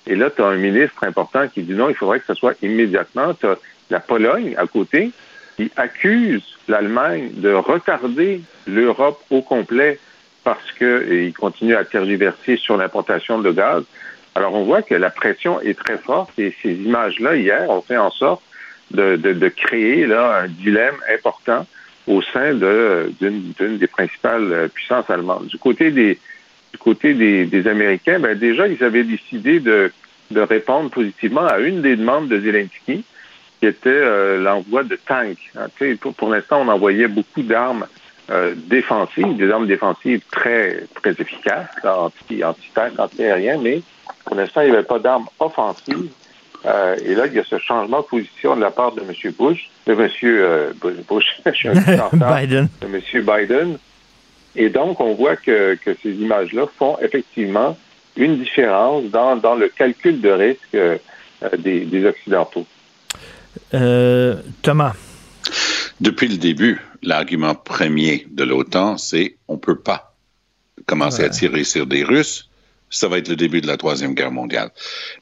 Et 0.07 0.15
là, 0.15 0.29
tu 0.29 0.41
as 0.41 0.47
un 0.47 0.57
ministre 0.57 1.03
important 1.03 1.47
qui 1.47 1.63
dit 1.63 1.73
non, 1.73 1.89
il 1.89 1.95
faudrait 1.95 2.19
que 2.19 2.27
ce 2.27 2.33
soit 2.35 2.53
immédiatement. 2.61 3.33
Tu 3.33 3.47
as 3.47 3.57
la 3.89 3.99
Pologne 3.99 4.55
à 4.57 4.67
côté 4.67 5.11
qui 5.55 5.71
accuse 5.75 6.43
l'Allemagne 6.67 7.29
de 7.33 7.51
retarder 7.51 8.41
l'Europe 8.67 9.21
au 9.29 9.41
complet 9.41 9.99
parce 10.43 10.71
qu'il 10.73 11.33
continue 11.33 11.75
à 11.75 11.85
tergiverser 11.85 12.57
sur 12.57 12.77
l'importation 12.77 13.39
de 13.39 13.51
gaz. 13.51 13.83
Alors 14.35 14.53
on 14.53 14.63
voit 14.63 14.81
que 14.81 14.95
la 14.95 15.09
pression 15.09 15.61
est 15.61 15.77
très 15.77 15.97
forte 15.97 16.37
et 16.37 16.53
ces 16.61 16.73
images-là, 16.73 17.35
hier, 17.35 17.69
ont 17.69 17.81
fait 17.81 17.97
en 17.97 18.11
sorte 18.11 18.43
de, 18.91 19.15
de, 19.15 19.33
de 19.33 19.47
créer 19.47 20.05
là, 20.05 20.41
un 20.43 20.47
dilemme 20.47 20.95
important 21.13 21.65
au 22.07 22.21
sein 22.21 22.53
d'une 22.53 23.77
des 23.77 23.87
principales 23.87 24.69
puissances 24.73 25.09
allemandes. 25.09 25.47
Du 25.47 25.57
côté 25.57 25.89
des, 25.89 26.19
du 26.71 26.77
côté 26.77 27.13
des, 27.13 27.45
des 27.45 27.67
Américains, 27.67 28.19
ben 28.19 28.37
déjà, 28.37 28.67
ils 28.67 28.83
avaient 28.83 29.03
décidé 29.03 29.59
de, 29.59 29.91
de 30.29 30.41
répondre 30.41 30.91
positivement 30.91 31.47
à 31.47 31.59
une 31.59 31.81
des 31.81 31.95
demandes 31.95 32.27
de 32.27 32.39
Zelensky, 32.39 33.03
qui 33.59 33.67
était 33.67 33.89
euh, 33.89 34.41
l'envoi 34.41 34.83
de 34.83 34.95
tanks. 34.95 35.51
Hein, 35.55 35.67
pour, 35.99 36.13
pour 36.13 36.29
l'instant, 36.29 36.61
on 36.61 36.67
envoyait 36.67 37.07
beaucoup 37.07 37.41
d'armes 37.41 37.85
euh, 38.31 38.53
défensives, 38.55 39.35
des 39.37 39.51
armes 39.51 39.67
défensives 39.67 40.21
très, 40.31 40.83
très 40.95 41.11
efficaces, 41.11 41.67
anti, 41.83 42.43
anti-tank, 42.43 42.93
anti-aérien, 42.97 43.59
mais 43.61 43.81
pour 44.25 44.35
l'instant, 44.35 44.61
il 44.61 44.69
n'y 44.71 44.75
avait 44.75 44.85
pas 44.85 44.99
d'armes 44.99 45.27
offensives. 45.39 46.09
Euh, 46.65 46.95
et 47.05 47.13
là, 47.13 47.27
il 47.27 47.33
y 47.33 47.39
a 47.39 47.43
ce 47.43 47.59
changement 47.59 47.99
de 47.99 48.05
position 48.05 48.55
de 48.55 48.61
la 48.61 48.71
part 48.71 48.91
de 48.93 49.01
M. 49.01 49.31
Bush, 49.37 49.69
de 49.85 49.93
M. 49.93 50.73
Bush, 51.07 51.41
je 51.45 51.51
suis 51.51 51.67
un 51.69 52.39
Biden. 52.39 52.67
de 52.81 52.87
M. 52.87 53.01
Biden. 53.23 53.77
Et 54.55 54.69
donc, 54.69 54.99
on 54.99 55.13
voit 55.13 55.35
que, 55.35 55.75
que 55.75 55.95
ces 56.01 56.11
images-là 56.11 56.65
font 56.77 56.97
effectivement 57.01 57.77
une 58.15 58.37
différence 58.37 59.03
dans, 59.05 59.35
dans 59.35 59.55
le 59.55 59.67
calcul 59.67 60.21
de 60.21 60.29
risque 60.29 60.75
euh, 60.75 60.97
des, 61.57 61.81
des, 61.81 62.05
Occidentaux. 62.05 62.65
Euh, 63.75 64.41
Thomas. 64.61 64.93
Depuis 66.01 66.27
le 66.27 66.37
début, 66.37 66.81
l'argument 67.03 67.55
premier 67.55 68.27
de 68.31 68.43
l'OTAN, 68.43 68.97
c'est 68.97 69.37
on 69.47 69.53
ne 69.53 69.59
peut 69.59 69.79
pas 69.79 70.15
commencer 70.85 71.23
à 71.23 71.29
tirer 71.29 71.63
sur 71.63 71.85
des 71.85 72.03
Russes. 72.03 72.49
Ça 72.89 73.07
va 73.07 73.17
être 73.17 73.29
le 73.29 73.35
début 73.35 73.61
de 73.61 73.67
la 73.67 73.77
Troisième 73.77 74.13
Guerre 74.13 74.31
mondiale. 74.31 74.71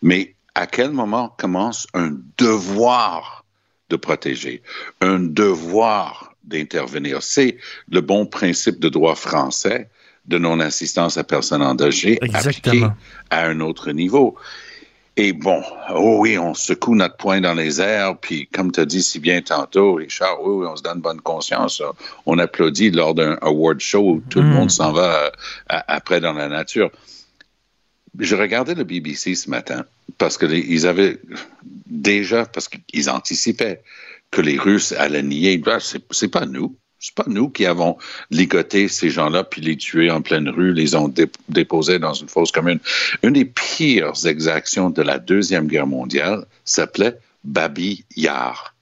Mais 0.02 0.36
à 0.56 0.68
quel 0.68 0.92
moment 0.92 1.34
commence 1.38 1.88
un 1.94 2.16
devoir 2.38 3.46
de 3.90 3.96
protéger, 3.96 4.62
un 5.02 5.20
devoir 5.20 6.36
d'intervenir? 6.44 7.24
C'est 7.24 7.58
le 7.90 8.02
bon 8.02 8.26
principe 8.26 8.80
de 8.80 8.90
droit 8.90 9.16
français 9.16 9.90
de 10.26 10.38
non-assistance 10.38 11.18
à 11.18 11.24
personne 11.24 11.62
en 11.62 11.76
danger 11.76 12.18
appliqué 12.34 12.86
à 13.30 13.46
un 13.46 13.60
autre 13.60 13.92
niveau. 13.92 14.38
Et 15.16 15.32
bon, 15.32 15.62
oh 15.94 16.18
oui, 16.20 16.40
on 16.40 16.56
secoue 16.56 16.96
notre 16.96 17.18
poing 17.18 17.40
dans 17.40 17.54
les 17.54 17.80
airs, 17.80 18.18
puis 18.18 18.48
comme 18.48 18.72
tu 18.72 18.80
as 18.80 18.86
dit 18.86 19.04
si 19.04 19.20
bien 19.20 19.44
tantôt, 19.44 19.94
Richard, 19.94 20.42
oui, 20.42 20.66
on 20.66 20.76
se 20.76 20.82
donne 20.82 21.02
bonne 21.02 21.22
conscience. 21.22 21.84
On 22.26 22.40
applaudit 22.40 22.90
lors 22.90 23.14
d'un 23.14 23.38
award 23.42 23.80
show 23.80 24.14
où 24.14 24.24
tout 24.28 24.40
le 24.40 24.46
hmm. 24.46 24.54
monde 24.54 24.72
s'en 24.72 24.92
va 24.92 25.26
euh, 25.26 25.30
après 25.68 26.20
dans 26.20 26.34
la 26.34 26.48
nature. 26.48 26.90
Je 28.18 28.36
regardais 28.36 28.74
le 28.74 28.84
BBC 28.84 29.36
ce 29.36 29.52
matin 29.52 29.86
parce 30.18 30.38
qu'ils 30.38 30.88
avaient 30.88 31.20
déjà, 31.86 32.46
parce 32.46 32.68
qu'ils 32.68 33.10
anticipaient 33.10 33.84
que 34.32 34.42
les 34.42 34.58
Russes 34.58 34.94
allaient 34.94 35.24
nier. 35.24 35.60
Ben, 35.60 35.78
c'est 35.80 36.28
pas 36.28 36.48
nous. 36.48 36.76
C'est 37.06 37.16
pas 37.16 37.26
nous 37.28 37.50
qui 37.50 37.66
avons 37.66 37.98
ligoté 38.32 38.88
ces 38.88 39.10
gens-là 39.10 39.44
puis 39.44 39.60
les 39.60 39.76
tués 39.76 40.10
en 40.10 40.22
pleine 40.22 40.48
rue, 40.48 40.72
les 40.72 40.96
ont 40.96 41.14
déposés 41.50 42.00
dans 42.00 42.14
une 42.14 42.30
fosse 42.30 42.54
commune. 42.54 42.80
Une 43.24 43.34
des 43.34 43.44
pires 43.44 44.14
exactions 44.26 44.90
de 44.90 45.02
la 45.02 45.20
Deuxième 45.20 45.68
Guerre 45.68 45.86
mondiale 45.86 46.46
s'appelait 46.64 47.18
Babi 47.44 48.06
Yar. 48.16 48.73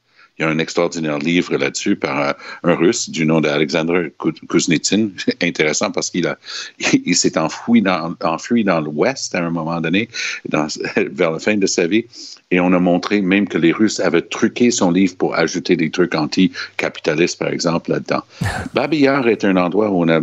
Il 0.41 0.45
y 0.45 0.48
a 0.48 0.50
un 0.50 0.57
extraordinaire 0.57 1.19
livre 1.19 1.55
là-dessus 1.55 1.95
par 1.95 2.33
un, 2.63 2.74
russe 2.74 3.12
du 3.12 3.27
nom 3.27 3.41
d'Alexandre 3.41 4.10
Kuznetsyn. 4.50 5.10
Intéressant 5.41 5.91
parce 5.91 6.10
qu'il 6.10 6.25
a, 6.25 6.36
il, 6.79 7.15
s'est 7.15 7.38
enfoui 7.38 7.83
dans, 7.83 8.15
enfui 8.24 8.63
dans 8.63 8.81
l'Ouest 8.81 9.36
à 9.36 9.45
un 9.45 9.51
moment 9.51 9.79
donné, 9.79 10.10
dans, 10.50 10.65
vers 10.95 11.29
la 11.29 11.38
fin 11.38 11.57
de 11.57 11.67
sa 11.67 11.86
vie. 11.86 12.05
Et 12.50 12.60
on 12.60 12.74
a 12.74 12.79
montré 12.79 13.21
même 13.21 13.48
que 13.48 13.60
les 13.60 13.71
Russes 13.71 14.00
avaient 14.00 14.24
truqué 14.24 14.71
son 14.71 14.89
livre 14.89 15.15
pour 15.15 15.36
ajouter 15.36 15.75
des 15.75 15.91
trucs 15.91 16.15
anti-capitalistes, 16.15 17.38
par 17.38 17.50
exemple, 17.50 17.91
là-dedans. 17.91 18.24
Babillard 18.74 19.27
est 19.27 19.45
un 19.45 19.57
endroit 19.57 19.91
où 19.91 20.01
on 20.01 20.10
a 20.10 20.21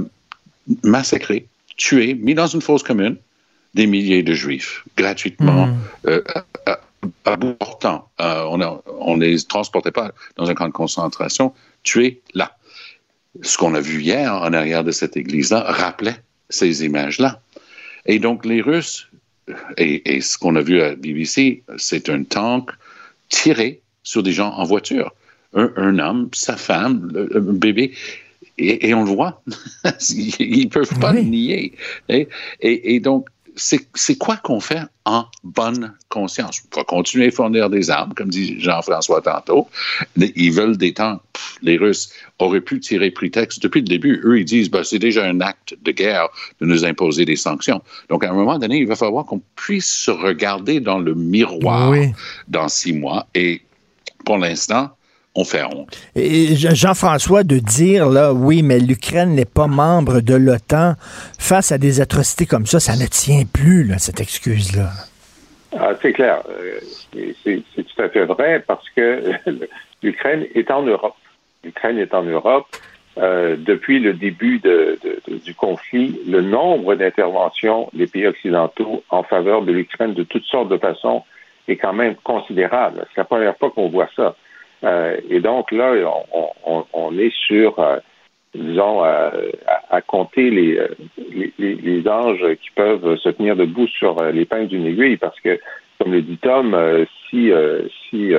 massacré, 0.82 1.46
tué, 1.76 2.14
mis 2.14 2.34
dans 2.34 2.48
une 2.48 2.60
fosse 2.60 2.82
commune, 2.82 3.18
des 3.74 3.86
milliers 3.86 4.24
de 4.24 4.34
Juifs, 4.34 4.82
gratuitement, 4.96 5.68
mm. 5.68 5.76
euh, 6.08 6.22
à 7.24 7.36
bout 7.36 7.54
portant. 7.54 8.10
Euh, 8.20 8.44
on 8.44 9.16
ne 9.16 9.24
les 9.24 9.42
transportait 9.42 9.92
pas 9.92 10.12
dans 10.36 10.48
un 10.48 10.54
camp 10.54 10.66
de 10.66 10.72
concentration, 10.72 11.52
tués 11.82 12.20
là. 12.34 12.56
Ce 13.42 13.56
qu'on 13.56 13.74
a 13.74 13.80
vu 13.80 14.00
hier 14.00 14.32
en 14.32 14.52
arrière 14.52 14.84
de 14.84 14.90
cette 14.90 15.16
église-là 15.16 15.60
rappelait 15.60 16.16
ces 16.48 16.84
images-là. 16.84 17.40
Et 18.06 18.18
donc 18.18 18.44
les 18.44 18.60
Russes, 18.60 19.08
et, 19.76 20.20
ce 20.20 20.38
qu'on 20.38 20.56
a 20.56 20.60
vu 20.60 20.80
à 20.82 20.94
BBC, 20.94 21.62
c'est 21.76 22.08
un 22.08 22.24
tank 22.24 22.70
tiré 23.28 23.80
sur 24.02 24.22
des 24.22 24.32
gens 24.32 24.50
en 24.50 24.64
voiture. 24.64 25.14
Un, 25.54 25.98
homme, 25.98 26.28
sa 26.32 26.56
femme, 26.56 27.10
un 27.34 27.40
bébé, 27.40 27.94
et, 28.58 28.92
on 28.92 29.04
le 29.04 29.10
voit. 29.10 29.42
Ils 30.10 30.64
ne 30.64 30.68
peuvent 30.68 30.98
pas 30.98 31.12
le 31.12 31.20
nier. 31.20 31.74
et 32.60 33.00
donc, 33.00 33.28
c'est 33.58 34.16
quoi 34.16 34.36
qu'on 34.36 34.60
fait 34.60 34.82
en 35.04 35.26
bonne 35.42 35.94
conscience? 36.08 36.62
On 36.72 36.78
va 36.78 36.84
continuer 36.84 37.26
à 37.26 37.30
fournir 37.30 37.68
des 37.68 37.90
armes, 37.90 38.14
comme 38.14 38.28
dit 38.28 38.60
Jean-François 38.60 39.20
tantôt. 39.20 39.68
Ils 40.16 40.52
veulent 40.52 40.76
des 40.76 40.94
tanks. 40.94 41.20
Les 41.62 41.76
Russes 41.76 42.10
auraient 42.38 42.60
pu 42.60 42.80
tirer 42.80 43.10
prétexte 43.10 43.62
depuis 43.62 43.80
le 43.80 43.86
début. 43.86 44.20
Eux, 44.24 44.40
ils 44.40 44.44
disent, 44.44 44.70
ben, 44.70 44.84
c'est 44.84 44.98
déjà 44.98 45.24
un 45.24 45.40
acte 45.40 45.76
de 45.82 45.92
guerre 45.92 46.28
de 46.60 46.66
nous 46.66 46.84
imposer 46.84 47.24
des 47.24 47.36
sanctions. 47.36 47.82
Donc, 48.08 48.24
à 48.24 48.30
un 48.30 48.34
moment 48.34 48.58
donné, 48.58 48.78
il 48.78 48.86
va 48.86 48.96
falloir 48.96 49.24
qu'on 49.24 49.42
puisse 49.56 49.90
se 49.90 50.10
regarder 50.10 50.80
dans 50.80 50.98
le 50.98 51.14
miroir 51.14 51.92
dans 52.48 52.68
six 52.68 52.92
mois. 52.92 53.26
Et 53.34 53.62
pour 54.24 54.38
l'instant, 54.38 54.90
on 55.38 55.44
fait 55.44 55.62
honte. 55.64 55.96
Et 56.16 56.56
Jean-François, 56.56 57.44
de 57.44 57.58
dire, 57.58 58.08
là, 58.08 58.32
oui, 58.32 58.62
mais 58.62 58.80
l'Ukraine 58.80 59.34
n'est 59.34 59.44
pas 59.44 59.68
membre 59.68 60.20
de 60.20 60.34
l'OTAN, 60.34 60.94
face 61.38 61.70
à 61.70 61.78
des 61.78 62.00
atrocités 62.00 62.46
comme 62.46 62.66
ça, 62.66 62.80
ça 62.80 62.96
ne 62.96 63.06
tient 63.06 63.44
plus, 63.50 63.84
là, 63.84 63.98
cette 63.98 64.20
excuse-là. 64.20 64.90
Ah, 65.78 65.92
c'est 66.02 66.12
clair. 66.12 66.42
Euh, 66.50 66.80
c'est 67.44 67.62
tout 67.76 68.02
à 68.02 68.08
fait 68.08 68.24
vrai 68.24 68.64
parce 68.66 68.88
que 68.96 69.32
l'Ukraine 70.02 70.46
est 70.54 70.70
en 70.70 70.82
Europe. 70.82 71.16
L'Ukraine 71.62 71.98
est 71.98 72.14
en 72.14 72.22
Europe. 72.22 72.66
Euh, 73.18 73.56
depuis 73.58 73.98
le 73.98 74.14
début 74.14 74.60
du 75.26 75.54
conflit, 75.54 76.20
le 76.26 76.40
nombre 76.40 76.94
d'interventions 76.94 77.90
des 77.92 78.06
pays 78.06 78.26
occidentaux 78.26 79.02
en 79.10 79.22
faveur 79.24 79.62
de 79.62 79.72
l'Ukraine 79.72 80.14
de 80.14 80.22
toutes 80.22 80.44
sortes 80.44 80.68
de 80.68 80.78
façons 80.78 81.24
est 81.66 81.76
quand 81.76 81.92
même 81.92 82.14
considérable. 82.16 83.04
C'est 83.08 83.20
la 83.20 83.24
première 83.24 83.56
fois 83.56 83.70
qu'on 83.70 83.88
voit 83.88 84.08
ça. 84.16 84.36
Euh, 84.84 85.16
et 85.28 85.40
donc 85.40 85.72
là, 85.72 85.94
on, 86.92 87.18
est 87.18 87.34
sur, 87.46 87.78
euh, 87.78 87.98
disons, 88.54 89.04
euh, 89.04 89.30
à, 89.90 90.00
compter 90.00 90.50
les, 90.50 90.78
les, 91.58 92.08
anges 92.08 92.54
qui 92.62 92.70
peuvent 92.74 93.16
se 93.16 93.28
tenir 93.30 93.56
debout 93.56 93.88
sur 93.88 94.22
l'épingle 94.24 94.68
d'une 94.68 94.86
aiguille, 94.86 95.16
parce 95.16 95.38
que, 95.40 95.58
comme 95.98 96.12
le 96.12 96.22
dit 96.22 96.38
Tom, 96.38 96.76
si, 97.28 97.50
si 98.08 98.32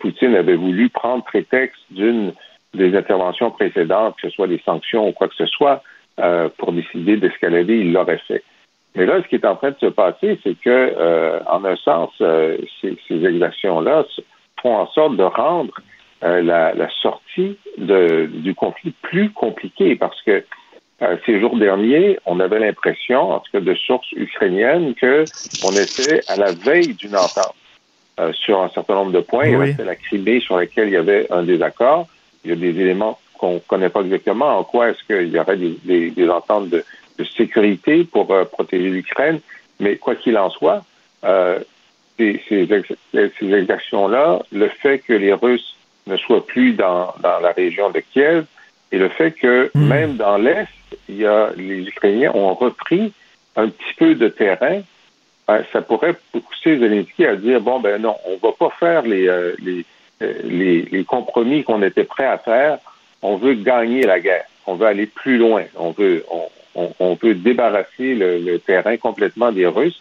Poutine 0.00 0.34
avait 0.34 0.56
voulu 0.56 0.88
prendre 0.90 1.24
prétexte 1.24 1.80
d'une 1.90 2.32
des 2.74 2.96
interventions 2.96 3.50
précédentes, 3.50 4.16
que 4.16 4.28
ce 4.28 4.34
soit 4.34 4.46
des 4.46 4.62
sanctions 4.64 5.08
ou 5.08 5.12
quoi 5.12 5.28
que 5.28 5.34
ce 5.34 5.46
soit, 5.46 5.82
pour 6.58 6.72
décider 6.72 7.16
d'escalader, 7.16 7.78
il 7.78 7.92
l'aurait 7.92 8.20
fait. 8.28 8.42
Mais 8.94 9.06
là, 9.06 9.22
ce 9.22 9.28
qui 9.28 9.36
est 9.36 9.46
en 9.46 9.56
train 9.56 9.70
de 9.70 9.78
se 9.78 9.86
passer, 9.86 10.38
c'est 10.42 10.58
que, 10.60 11.42
en 11.48 11.64
un 11.64 11.76
sens, 11.76 12.10
ces 12.18 13.24
exactions-là 13.24 14.04
font 14.62 14.76
en 14.76 14.86
sorte 14.88 15.16
de 15.16 15.24
rendre 15.24 15.74
euh, 16.24 16.40
la, 16.40 16.88
sortie 17.02 17.58
du 17.76 18.54
conflit 18.54 18.94
plus 19.02 19.30
compliquée 19.30 19.96
parce 19.96 20.22
que 20.22 20.44
euh, 21.02 21.16
ces 21.26 21.40
jours 21.40 21.56
derniers, 21.58 22.16
on 22.26 22.38
avait 22.38 22.60
l'impression, 22.60 23.32
en 23.32 23.40
tout 23.40 23.50
cas 23.50 23.60
de 23.60 23.74
sources 23.74 24.12
ukrainiennes, 24.12 24.94
que 24.94 25.24
on 25.64 25.72
était 25.72 26.22
à 26.28 26.36
la 26.36 26.52
veille 26.52 26.94
d'une 26.94 27.16
entente 27.16 27.56
euh, 28.20 28.32
sur 28.34 28.62
un 28.62 28.68
certain 28.68 28.94
nombre 28.94 29.10
de 29.10 29.18
points. 29.18 29.46
Il 29.46 29.76
y 29.80 29.84
la 29.84 29.96
Crimée 29.96 30.38
sur 30.38 30.56
laquelle 30.56 30.88
il 30.88 30.94
y 30.94 30.96
avait 30.96 31.26
un 31.32 31.42
désaccord. 31.42 32.06
Il 32.44 32.50
y 32.50 32.52
a 32.52 32.56
des 32.56 32.80
éléments 32.80 33.18
qu'on 33.36 33.54
ne 33.54 33.58
connaît 33.58 33.88
pas 33.88 34.02
exactement. 34.02 34.58
En 34.58 34.62
quoi 34.62 34.90
est-ce 34.90 35.02
qu'il 35.04 35.32
y 35.32 35.40
aurait 35.40 35.56
des, 35.56 36.30
ententes 36.30 36.68
de, 36.68 36.84
sécurité 37.36 38.04
pour 38.04 38.28
protéger 38.50 38.90
l'Ukraine? 38.90 39.40
Mais 39.80 39.96
quoi 39.96 40.14
qu'il 40.14 40.38
en 40.38 40.50
soit, 40.50 40.82
ces, 42.48 43.54
exactions-là, 43.54 44.40
le 44.52 44.68
fait 44.68 44.98
que 44.98 45.12
les 45.12 45.32
Russes 45.32 45.76
ne 46.06 46.16
soient 46.16 46.46
plus 46.46 46.72
dans, 46.72 47.14
la 47.22 47.52
région 47.52 47.90
de 47.90 48.00
Kiev 48.12 48.44
et 48.90 48.98
le 48.98 49.08
fait 49.08 49.32
que 49.32 49.70
hmm. 49.74 49.86
même 49.86 50.16
dans 50.16 50.36
l'Est, 50.36 50.68
il 51.08 51.16
y 51.16 51.26
a, 51.26 51.50
les 51.56 51.86
Ukrainiens 51.88 52.32
ont 52.34 52.54
repris 52.54 53.12
un 53.56 53.68
petit 53.68 53.94
peu 53.98 54.14
de 54.14 54.28
terrain, 54.28 54.80
ben, 55.46 55.62
ça 55.72 55.82
pourrait 55.82 56.14
pousser 56.32 56.78
Zelensky 56.78 57.26
à 57.26 57.36
dire 57.36 57.60
bon 57.60 57.80
ben 57.80 58.00
non, 58.00 58.16
on 58.26 58.36
va 58.36 58.52
pas 58.52 58.70
faire 58.78 59.02
les, 59.02 59.28
euh, 59.28 59.54
euh, 60.22 60.32
les, 60.44 60.82
les, 60.82 61.04
compromis 61.04 61.64
qu'on 61.64 61.82
était 61.82 62.04
prêt 62.04 62.26
à 62.26 62.38
faire. 62.38 62.78
On 63.22 63.36
veut 63.36 63.54
gagner 63.54 64.02
la 64.02 64.20
guerre. 64.20 64.46
On 64.66 64.74
veut 64.74 64.86
aller 64.86 65.06
plus 65.06 65.38
loin. 65.38 65.64
On 65.76 65.90
veut 65.90 66.24
on, 66.74 66.92
on, 66.98 67.14
veut 67.20 67.34
débarrasser 67.34 68.14
le 68.14 68.56
terrain 68.58 68.96
complètement 68.96 69.52
des 69.52 69.66
Russes. 69.66 70.00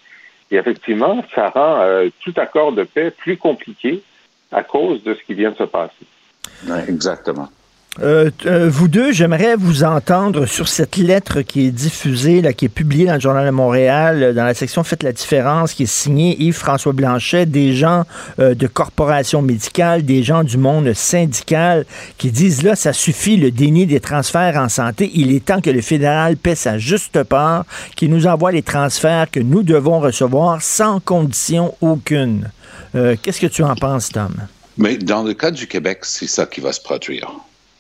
Et 0.52 0.58
effectivement, 0.58 1.24
ça 1.34 1.50
rend 1.50 1.82
euh, 1.82 2.10
tout 2.20 2.34
accord 2.36 2.74
de 2.74 2.84
paix 2.84 3.12
plus 3.12 3.38
compliqué 3.38 4.04
à 4.52 4.64
cause 4.64 5.02
de 5.04 5.16
ce 5.16 5.24
qui 5.24 5.34
vient 5.34 5.52
de 5.52 5.56
se 5.56 5.64
passer. 5.64 6.06
exactement. 6.88 7.50
Euh, 8.00 8.32
euh, 8.46 8.70
vous 8.70 8.88
deux, 8.88 9.12
j'aimerais 9.12 9.58
vous 9.58 9.84
entendre 9.84 10.46
sur 10.46 10.70
cette 10.70 10.96
lettre 10.96 11.42
qui 11.42 11.68
est 11.68 11.72
diffusée, 11.72 12.42
là, 12.42 12.54
qui 12.54 12.66
est 12.66 12.70
publiée 12.70 13.06
dans 13.06 13.16
le 13.16 13.20
Journal 13.20 13.46
de 13.46 13.52
Montréal, 13.52 14.24
euh, 14.24 14.34
dans 14.34 14.46
la 14.46 14.54
section 14.54 14.84
Faites 14.84 15.04
la 15.04 15.12
différence, 15.12 15.74
qui 15.74 15.84
est 15.84 15.92
signée 15.92 16.38
Yves-François 16.42 16.94
Blanchet, 16.94 17.46
des 17.46 17.74
gens 17.74 18.06
de 18.38 18.68
corporations 18.68 19.42
médicales, 19.42 20.04
des 20.04 20.24
gens 20.24 20.44
du 20.44 20.58
monde 20.58 20.94
syndical, 20.94 21.86
qui 22.18 22.32
disent 22.32 22.64
là, 22.64 22.76
ça 22.76 22.94
suffit 22.94 23.36
le 23.36 23.52
déni 23.52 23.86
des 23.86 24.00
transferts 24.00 24.56
en 24.56 24.70
santé. 24.70 25.12
Il 25.14 25.34
est 25.34 25.44
temps 25.44 25.60
que 25.60 25.70
le 25.70 25.82
fédéral 25.82 26.38
paie 26.38 26.56
sa 26.56 26.78
juste 26.78 27.24
part, 27.24 27.66
qu'il 27.96 28.10
nous 28.10 28.26
envoie 28.26 28.52
les 28.52 28.64
transferts 28.64 29.30
que 29.30 29.40
nous 29.40 29.64
devons 29.64 30.00
recevoir 30.00 30.62
sans 30.62 31.00
condition 31.00 31.76
aucune. 31.82 32.50
Qu'est-ce 32.94 33.42
que 33.42 33.48
tu 33.48 33.64
en 33.64 33.76
penses, 33.76 34.10
Tom? 34.10 34.34
Mais 34.78 34.98
dans 34.98 35.24
le 35.24 35.34
cas 35.34 35.52
du 35.52 35.68
Québec, 35.68 36.00
c'est 36.04 36.28
ça 36.28 36.46
qui 36.46 36.62
va 36.62 36.72
se 36.72 36.82
produire. 36.82 37.30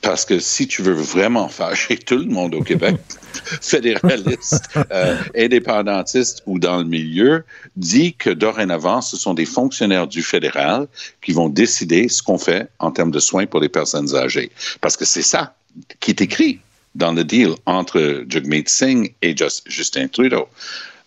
Parce 0.02 0.26
que 0.26 0.40
si 0.40 0.68
tu 0.68 0.82
veux 0.82 0.94
vraiment 0.94 1.48
fâcher 1.48 1.98
tout 1.98 2.18
le 2.18 2.26
monde 2.26 2.56
au 2.56 2.64
Québec, 2.64 2.96
fédéraliste, 3.62 4.70
euh, 4.92 5.18
indépendantiste 5.38 6.42
ou 6.48 6.58
dans 6.60 6.78
le 6.78 6.86
milieu, 6.86 7.44
dis 7.76 8.14
que 8.14 8.30
dorénavant, 8.30 9.02
ce 9.02 9.16
sont 9.16 9.34
des 9.34 9.46
fonctionnaires 9.46 10.08
du 10.08 10.24
fédéral 10.24 10.88
qui 11.22 11.34
vont 11.34 11.50
décider 11.50 12.10
ce 12.10 12.24
qu'on 12.24 12.38
fait 12.38 12.68
en 12.80 12.92
termes 12.92 13.12
de 13.12 13.20
soins 13.20 13.46
pour 13.46 13.60
les 13.60 13.70
personnes 13.70 14.16
âgées. 14.16 14.52
Parce 14.82 14.98
que 14.98 15.06
c'est 15.06 15.22
ça 15.22 15.56
qui 16.00 16.12
est 16.12 16.22
écrit 16.22 16.60
dans 16.96 17.14
le 17.14 17.24
deal 17.24 17.56
entre 17.66 18.26
Jagmeet 18.28 18.66
Singh 18.68 19.14
et 19.22 19.36
Justin 19.66 20.08
Trudeau. 20.08 20.48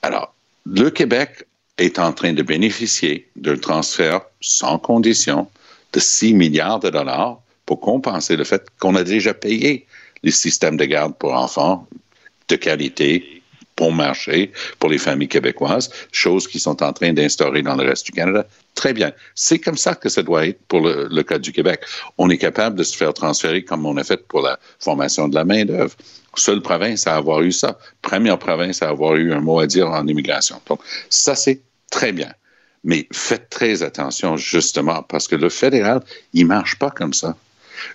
Alors, 0.03 0.35
le 0.67 0.91
Québec 0.91 1.45
est 1.79 1.99
en 1.99 2.13
train 2.13 2.33
de 2.33 2.43
bénéficier 2.43 3.29
d'un 3.37 3.57
transfert 3.57 4.23
sans 4.41 4.79
condition 4.79 5.49
de 5.93 6.01
6 6.01 6.35
milliards 6.35 6.81
de 6.81 6.91
dollars 6.91 7.41
pour 7.67 7.81
compenser 7.81 8.37
le 8.37 8.45
fait 8.45 8.67
qu'on 8.79 8.95
a 8.95 9.05
déjà 9.05 9.35
payé 9.35 9.87
les 10.23 10.31
systèmes 10.31 10.77
de 10.77 10.85
garde 10.85 11.15
pour 11.17 11.35
enfants 11.35 11.87
de 12.49 12.57
qualité, 12.57 13.43
bon 13.77 13.91
marché 13.91 14.53
pour 14.79 14.91
les 14.91 14.99
familles 14.99 15.29
québécoises, 15.29 15.91
choses 16.13 16.47
qui 16.47 16.61
sont 16.61 16.83
en 16.83 16.93
train 16.93 17.13
d'instaurer 17.13 17.63
dans 17.63 17.77
le 17.77 17.85
reste 17.85 18.07
du 18.07 18.13
Canada. 18.13 18.47
Très 18.75 18.93
bien. 18.93 19.13
C'est 19.35 19.59
comme 19.59 19.77
ça 19.77 19.95
que 19.95 20.09
ça 20.09 20.23
doit 20.23 20.47
être 20.47 20.61
pour 20.69 20.81
le, 20.81 21.23
cas 21.23 21.39
du 21.39 21.53
Québec. 21.53 21.81
On 22.19 22.31
est 22.31 22.39
capable 22.39 22.77
de 22.77 22.83
se 22.83 22.97
faire 22.97 23.15
transférer 23.15 23.65
comme 23.65 23.87
on 23.87 23.97
a 23.97 24.05
fait 24.05 24.27
pour 24.27 24.43
la 24.43 24.59
formation 24.79 25.29
de 25.29 25.35
la 25.35 25.45
main-d'œuvre. 25.45 25.95
Seule 26.37 26.61
province 26.61 27.07
à 27.07 27.17
avoir 27.17 27.43
eu 27.43 27.53
ça. 27.53 27.79
Première 28.03 28.39
province 28.39 28.83
à 28.83 28.89
avoir 28.89 29.15
eu 29.17 29.33
un 29.33 29.41
mot 29.41 29.61
à 29.61 29.67
dire 29.67 29.89
en 29.89 30.07
immigration. 30.07 30.61
Donc, 30.67 30.81
ça, 31.09 31.37
c'est 31.37 31.61
très 31.91 32.13
bien. 32.13 32.33
Mais 32.83 33.07
faites 33.13 33.49
très 33.49 33.83
attention, 33.83 34.37
justement, 34.37 35.03
parce 35.03 35.29
que 35.29 35.37
le 35.37 35.49
fédéral, 35.49 36.03
il 36.33 36.47
marche 36.47 36.79
pas 36.79 36.91
comme 36.91 37.15
ça. 37.15 37.37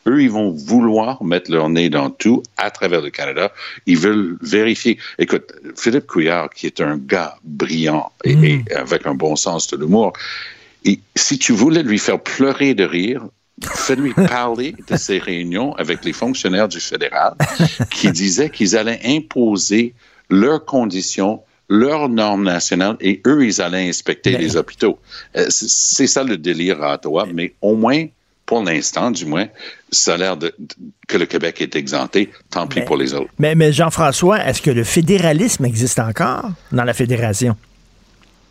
Eux, 0.08 0.22
ils 0.22 0.32
vont 0.32 0.52
vouloir 0.52 1.24
mettre 1.24 1.52
leur 1.52 1.70
nez 1.70 1.90
dans 1.90 2.10
tout 2.10 2.44
à 2.58 2.72
travers 2.72 3.02
le 3.02 3.10
Canada. 3.10 3.52
Ils 3.86 3.98
veulent 3.98 4.38
vérifier. 4.42 4.98
Écoute, 5.18 5.54
Philippe 5.76 6.08
Couillard, 6.08 6.50
qui 6.50 6.66
est 6.66 6.82
un 6.82 6.98
gars 6.98 7.36
brillant 7.44 8.12
et, 8.24 8.36
mm. 8.36 8.66
avec 8.76 9.06
un 9.06 9.16
bon 9.16 9.36
sens 9.36 9.68
de 9.68 9.78
l'humour, 9.78 10.14
si 11.16 11.38
tu 11.38 11.54
voulais 11.54 11.84
lui 11.84 12.00
faire 12.00 12.20
pleurer 12.20 12.74
de 12.74 12.84
rire, 12.84 13.28
fais-lui 13.62 14.14
parler 14.28 14.76
de 14.88 14.98
ces 14.98 15.20
réunions 15.20 15.76
avec 15.76 16.06
les 16.06 16.14
fonctionnaires 16.14 16.68
du 16.68 16.80
fédéral 16.80 17.36
qui 17.92 18.12
disaient 18.12 18.50
qu'ils 18.50 18.78
allaient 18.78 19.02
imposer 19.06 19.94
leurs 20.30 20.64
conditions 20.64 21.42
leurs 21.70 22.10
normes 22.10 22.44
nationales 22.44 22.98
et 23.00 23.22
eux, 23.28 23.46
ils 23.46 23.62
allaient 23.62 23.88
inspecter 23.88 24.36
les 24.38 24.58
hôpitaux. 24.58 24.98
Euh, 25.38 25.46
c'est 25.50 26.08
ça 26.08 26.24
le 26.24 26.36
délire 26.36 26.82
à 26.82 26.96
Ottawa, 26.96 27.28
mais 27.32 27.54
au 27.62 27.76
moins 27.76 28.08
pour 28.50 28.64
l'instant, 28.64 29.12
du 29.12 29.28
moins, 29.28 29.46
ça 29.92 30.16
a 30.16 30.18
l'air 30.18 30.36
que 31.08 31.18
le 31.18 31.28
Québec 31.28 31.62
est 31.62 31.76
exempté. 31.76 32.32
Tant 32.50 32.66
pis 32.66 32.82
pour 32.82 32.98
les 32.98 33.14
autres. 33.14 33.30
Mais, 33.38 33.54
mais 33.54 33.72
Jean-François, 33.72 34.44
est-ce 34.44 34.60
que 34.60 34.72
le 34.72 34.84
fédéralisme 34.84 35.66
existe 35.66 36.00
encore 36.00 36.50
dans 36.72 36.84
la 36.84 36.96
fédération? 36.96 37.56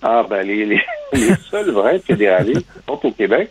Ah, 0.01 0.25
ben, 0.31 0.47
les, 0.47 0.81
seuls 1.51 1.73
vrais 1.73 1.99
fédéralistes 1.99 2.69
sont 2.87 3.01
au 3.03 3.11
Québec 3.11 3.51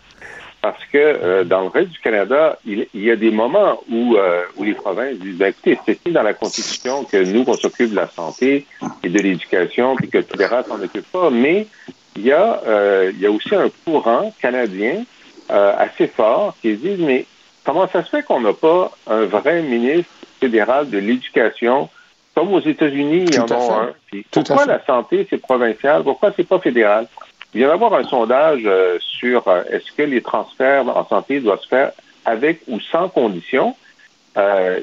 parce 0.62 0.82
que 0.86 0.98
euh, 0.98 1.44
dans 1.44 1.64
le 1.64 1.68
reste 1.68 1.90
du 1.90 2.00
Canada, 2.00 2.58
il, 2.66 2.88
y 2.94 3.12
a 3.12 3.18
des 3.18 3.30
moments 3.30 3.82
où, 3.92 4.16
euh, 4.16 4.44
où 4.56 4.64
les 4.64 4.74
provinces 4.74 5.18
disent 5.20 5.36
ben, 5.36 5.48
écoutez, 5.48 5.78
c'est 5.86 6.12
dans 6.14 6.24
la 6.24 6.34
Constitution 6.34 7.04
que 7.04 7.26
nous, 7.26 7.44
on 7.46 7.56
s'occupe 7.56 7.92
de 7.92 7.96
la 7.98 8.08
santé 8.08 8.66
et 9.04 9.10
de 9.10 9.20
l'éducation, 9.20 9.98
puis 9.98 10.08
que 10.08 10.20
le 10.20 10.24
fédéral 10.24 10.64
s'en 10.66 10.82
occupe 10.82 11.12
pas, 11.12 11.30
mais 11.30 11.68
il 12.16 12.24
y, 12.24 12.32
a, 12.32 12.62
euh, 12.66 13.12
il 13.14 13.20
y 13.20 13.26
a 13.26 13.32
aussi 13.32 13.54
un 13.54 13.70
courant 13.84 14.34
canadien 14.42 15.04
euh, 15.50 15.74
assez 15.78 16.08
fort 16.08 16.56
qui 16.62 16.76
disent 16.76 17.00
mais 17.00 17.26
comment 17.64 17.88
ça 17.88 18.04
se 18.04 18.10
fait 18.10 18.24
qu'on 18.24 18.42
n'a 18.42 18.54
pas 18.54 18.92
un 19.08 19.26
vrai 19.26 19.62
ministre 19.62 20.12
fédéral 20.40 20.90
de 20.90 20.98
l'éducation? 20.98 21.90
Comme 22.36 22.54
aux 22.54 22.62
États-Unis, 22.62 23.26
il 23.28 23.34
y 23.34 23.40
en 23.40 23.46
a 23.46 23.56
un. 23.56 23.94
pourquoi 24.32 24.66
la 24.66 24.84
santé, 24.86 25.26
c'est 25.30 25.40
provincial? 25.40 26.04
Pourquoi 26.04 26.32
c'est 26.36 26.48
pas 26.48 26.60
fédéral? 26.60 27.08
Il 27.54 27.60
vient 27.60 27.70
d'avoir 27.70 27.94
un 27.94 28.04
sondage 28.04 28.62
euh, 28.66 28.98
sur 29.00 29.48
euh, 29.48 29.64
est-ce 29.72 29.92
que 29.92 30.04
les 30.04 30.22
transferts 30.22 30.88
en 30.88 31.08
santé 31.08 31.40
doivent 31.40 31.62
se 31.62 31.68
faire 31.68 31.92
avec 32.26 32.62
ou 32.68 32.80
sans 32.80 33.10
condition? 33.10 33.76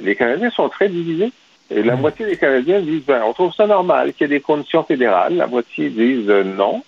les 0.03 0.16
Canadiens 0.16 0.50
sont 0.50 0.68
très 0.68 0.88
divisés. 0.88 1.31
Et 1.70 1.85
la 1.85 1.94
mm. 1.94 2.00
moitié 2.00 2.27
des 2.27 2.37
Canadiens 2.37 2.81
disent 2.81 3.05
ben, 3.05 3.22
on 3.24 3.33
trouve 3.33 3.53
ça 3.55 3.68
normal 3.68 4.12
qu'il 4.12 4.22
y 4.22 4.35
ait 4.35 4.38
des 4.38 4.40
conditions 4.40 4.83
fédérales. 4.83 5.37
La 5.37 5.46
moitié 5.46 5.90
disent 5.90 6.29
non. 6.29 6.83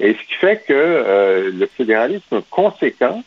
Et 0.00 0.14
ce 0.14 0.28
qui 0.28 0.34
fait 0.34 0.64
que 0.66 0.72
euh, 0.72 1.50
le 1.52 1.66
fédéralisme 1.66 2.42
conséquent, 2.50 3.22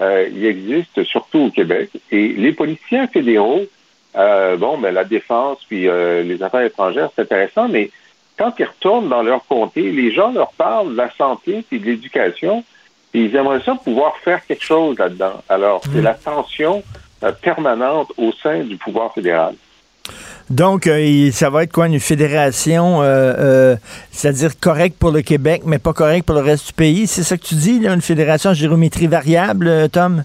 euh, 0.00 0.28
il 0.32 0.44
existe 0.44 1.02
surtout 1.04 1.38
au 1.38 1.50
Québec. 1.50 1.90
Et 2.10 2.28
les 2.28 2.52
politiciens 2.52 3.06
fédéraux, 3.06 3.62
euh, 4.16 4.56
bon, 4.56 4.78
ben, 4.78 4.92
la 4.92 5.04
défense 5.04 5.58
puis 5.68 5.82
les 5.82 6.42
affaires 6.42 6.62
étrangères, 6.62 7.10
c'est 7.14 7.22
intéressant, 7.22 7.68
mais 7.68 7.90
quand 8.36 8.52
ils 8.58 8.64
retournent 8.64 9.08
dans 9.08 9.22
leur 9.22 9.44
comté, 9.46 9.90
les 9.90 10.12
gens 10.12 10.32
leur 10.32 10.52
parlent 10.52 10.92
de 10.92 10.96
la 10.96 11.10
santé 11.10 11.64
et 11.72 11.78
de 11.78 11.84
l'éducation, 11.84 12.64
et 13.14 13.22
ils 13.22 13.34
aimeraient 13.34 13.62
ça 13.64 13.74
pouvoir 13.74 14.16
faire 14.18 14.44
quelque 14.46 14.64
chose 14.64 14.98
là-dedans. 14.98 15.42
Alors, 15.48 15.80
c'est 15.84 16.00
mmh. 16.00 16.04
la 16.04 16.14
tension 16.14 16.82
permanente 17.42 18.12
au 18.16 18.32
sein 18.32 18.60
du 18.60 18.76
pouvoir 18.76 19.12
fédéral. 19.12 19.54
Donc, 20.50 20.86
euh, 20.86 21.30
ça 21.30 21.50
va 21.50 21.64
être 21.64 21.72
quoi, 21.72 21.86
une 21.86 22.00
fédération, 22.00 23.02
euh, 23.02 23.34
euh, 23.38 23.76
c'est-à-dire 24.10 24.58
correcte 24.58 24.96
pour 24.98 25.10
le 25.10 25.20
Québec, 25.20 25.62
mais 25.66 25.78
pas 25.78 25.92
correcte 25.92 26.26
pour 26.26 26.36
le 26.36 26.42
reste 26.42 26.68
du 26.68 26.72
pays? 26.72 27.06
C'est 27.06 27.22
ça 27.22 27.36
que 27.36 27.44
tu 27.44 27.54
dis, 27.54 27.80
là, 27.80 27.92
une 27.92 28.00
fédération 28.00 28.50
à 28.50 28.54
géométrie 28.54 29.06
variable, 29.06 29.88
Tom? 29.90 30.24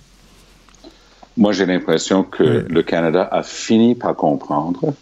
Moi, 1.36 1.52
j'ai 1.52 1.66
l'impression 1.66 2.24
que 2.24 2.66
le 2.70 2.84
Canada 2.84 3.28
a 3.32 3.44
fini 3.44 3.96
par 3.96 4.16
comprendre 4.16 4.94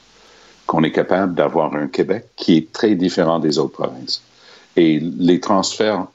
qu'on 0.66 0.84
est 0.84 0.92
capable 0.92 1.36
d'avoir 1.36 1.76
un 1.76 1.88
Québec 1.88 2.26
qui 2.36 2.58
est 2.58 2.72
très 2.72 2.96
différent 2.96 3.40
des 3.40 3.60
autres 3.60 3.74
provinces. 3.74 4.24
Et 4.78 5.00
les 5.00 5.42
transferts 5.42 6.08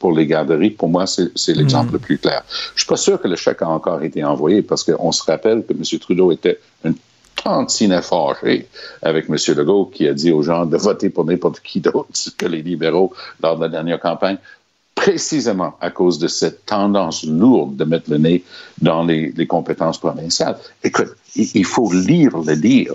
pour, 0.00 0.12
les 0.12 0.26
garderies, 0.26 0.70
pour 0.70 0.88
moi, 0.88 1.06
c'est 1.06 1.54
l'exemple 1.54 1.90
mm. 1.90 1.92
le 1.92 1.98
plus 2.00 2.18
clair. 2.18 2.42
Je 2.48 2.72
ne 2.72 2.78
suis 2.78 2.86
pas 2.86 2.96
sûr 2.96 3.20
que 3.20 3.28
le 3.28 3.36
chèque 3.36 3.62
a 3.62 3.68
encore 3.68 4.02
été 4.02 4.24
envoyé 4.24 4.60
parce 4.60 4.82
qu'on 4.82 5.12
se 5.12 5.22
rappelle 5.22 5.64
que 5.64 5.72
M. 5.72 6.00
Trudeau 6.00 6.32
était 6.32 6.58
un 6.84 6.92
tantinet 7.36 8.02
fâché 8.02 8.68
avec 9.02 9.28
M. 9.28 9.36
Legault 9.56 9.86
qui 9.86 10.06
a 10.08 10.14
dit 10.14 10.32
aux 10.32 10.42
gens 10.42 10.66
de 10.66 10.76
voter 10.76 11.10
pour 11.10 11.24
n'importe 11.24 11.60
qui 11.60 11.80
d'autre 11.80 12.08
que 12.38 12.46
les 12.46 12.62
libéraux 12.62 13.12
lors 13.42 13.56
de 13.56 13.62
la 13.62 13.68
dernière 13.68 14.00
campagne, 14.00 14.38
précisément 14.94 15.74
à 15.80 15.90
cause 15.90 16.18
de 16.18 16.28
cette 16.28 16.66
tendance 16.66 17.24
lourde 17.24 17.76
de 17.76 17.84
mettre 17.84 18.10
le 18.10 18.18
nez 18.18 18.44
dans 18.80 19.02
les, 19.02 19.46
compétences 19.46 19.98
provinciales. 19.98 20.56
Écoute, 20.84 21.14
il, 21.34 21.64
faut 21.64 21.92
lire 21.92 22.38
le 22.38 22.56
deal 22.56 22.92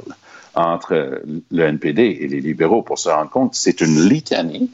entre 0.55 1.21
le 1.51 1.63
NPD 1.63 2.19
et 2.21 2.27
les 2.27 2.39
libéraux 2.39 2.81
pour 2.81 2.97
se 2.97 3.09
rendre 3.09 3.29
compte 3.29 3.51
que 3.51 3.57
c'est 3.57 3.81
une 3.81 4.07
litanie 4.07 4.69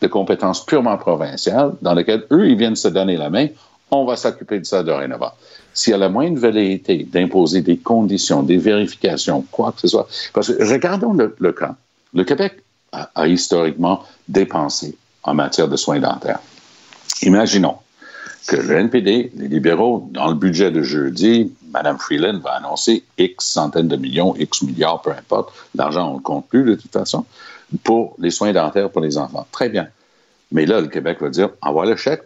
de 0.00 0.06
compétences 0.06 0.64
purement 0.64 0.96
provinciales 0.96 1.72
dans 1.80 1.94
lesquelles 1.94 2.26
eux, 2.32 2.48
ils 2.48 2.56
viennent 2.56 2.76
se 2.76 2.88
donner 2.88 3.16
la 3.16 3.30
main. 3.30 3.48
On 3.96 4.04
va 4.04 4.16
s'occuper 4.16 4.58
de 4.58 4.64
ça 4.64 4.82
dorénavant 4.82 5.32
s'il 5.74 5.90
y 5.90 5.94
a 5.94 5.98
la 5.98 6.08
moindre 6.08 6.38
velléité 6.38 7.06
d'imposer 7.10 7.60
des 7.60 7.76
conditions, 7.76 8.42
des 8.42 8.56
vérifications, 8.56 9.44
quoi 9.50 9.72
que 9.72 9.80
ce 9.80 9.88
soit. 9.88 10.08
Parce 10.32 10.54
que 10.54 10.72
regardons 10.72 11.12
le, 11.12 11.52
cas. 11.52 11.74
Le 12.14 12.24
Québec 12.24 12.62
a, 12.92 13.26
historiquement 13.26 14.04
dépensé 14.28 14.96
en 15.24 15.34
matière 15.34 15.68
de 15.68 15.76
soins 15.76 15.98
dentaires. 15.98 16.38
Imaginons 17.22 17.76
que 18.46 18.56
le 18.56 18.76
NPD, 18.76 19.32
les 19.34 19.48
libéraux, 19.48 20.08
dans 20.12 20.28
le 20.28 20.34
budget 20.34 20.70
de 20.70 20.82
jeudi, 20.82 21.52
Mme 21.72 21.98
Freeland 21.98 22.38
va 22.38 22.52
annoncer 22.52 23.02
X 23.18 23.44
centaines 23.44 23.88
de 23.88 23.96
millions, 23.96 24.36
X 24.36 24.62
milliards, 24.62 25.02
peu 25.02 25.10
importe. 25.10 25.52
L'argent, 25.74 26.12
on 26.12 26.14
ne 26.18 26.22
compte 26.22 26.46
plus 26.48 26.62
de 26.62 26.74
toute 26.74 26.92
façon, 26.92 27.24
pour 27.82 28.14
les 28.18 28.30
soins 28.30 28.52
dentaires 28.52 28.90
pour 28.90 29.00
les 29.00 29.18
enfants. 29.18 29.46
Très 29.50 29.68
bien. 29.68 29.88
Mais 30.54 30.66
là, 30.66 30.80
le 30.80 30.86
Québec 30.86 31.18
va 31.20 31.28
dire, 31.30 31.50
envoie 31.60 31.84
le 31.84 31.96
chèque, 31.96 32.22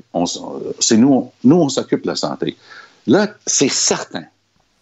c'est 0.79 0.99
nous, 0.99 1.31
nous, 1.45 1.57
on 1.57 1.69
s'occupe 1.71 2.03
de 2.03 2.09
la 2.09 2.15
santé. 2.15 2.57
Là, 3.07 3.29
c'est 3.47 3.71
certain 3.71 4.25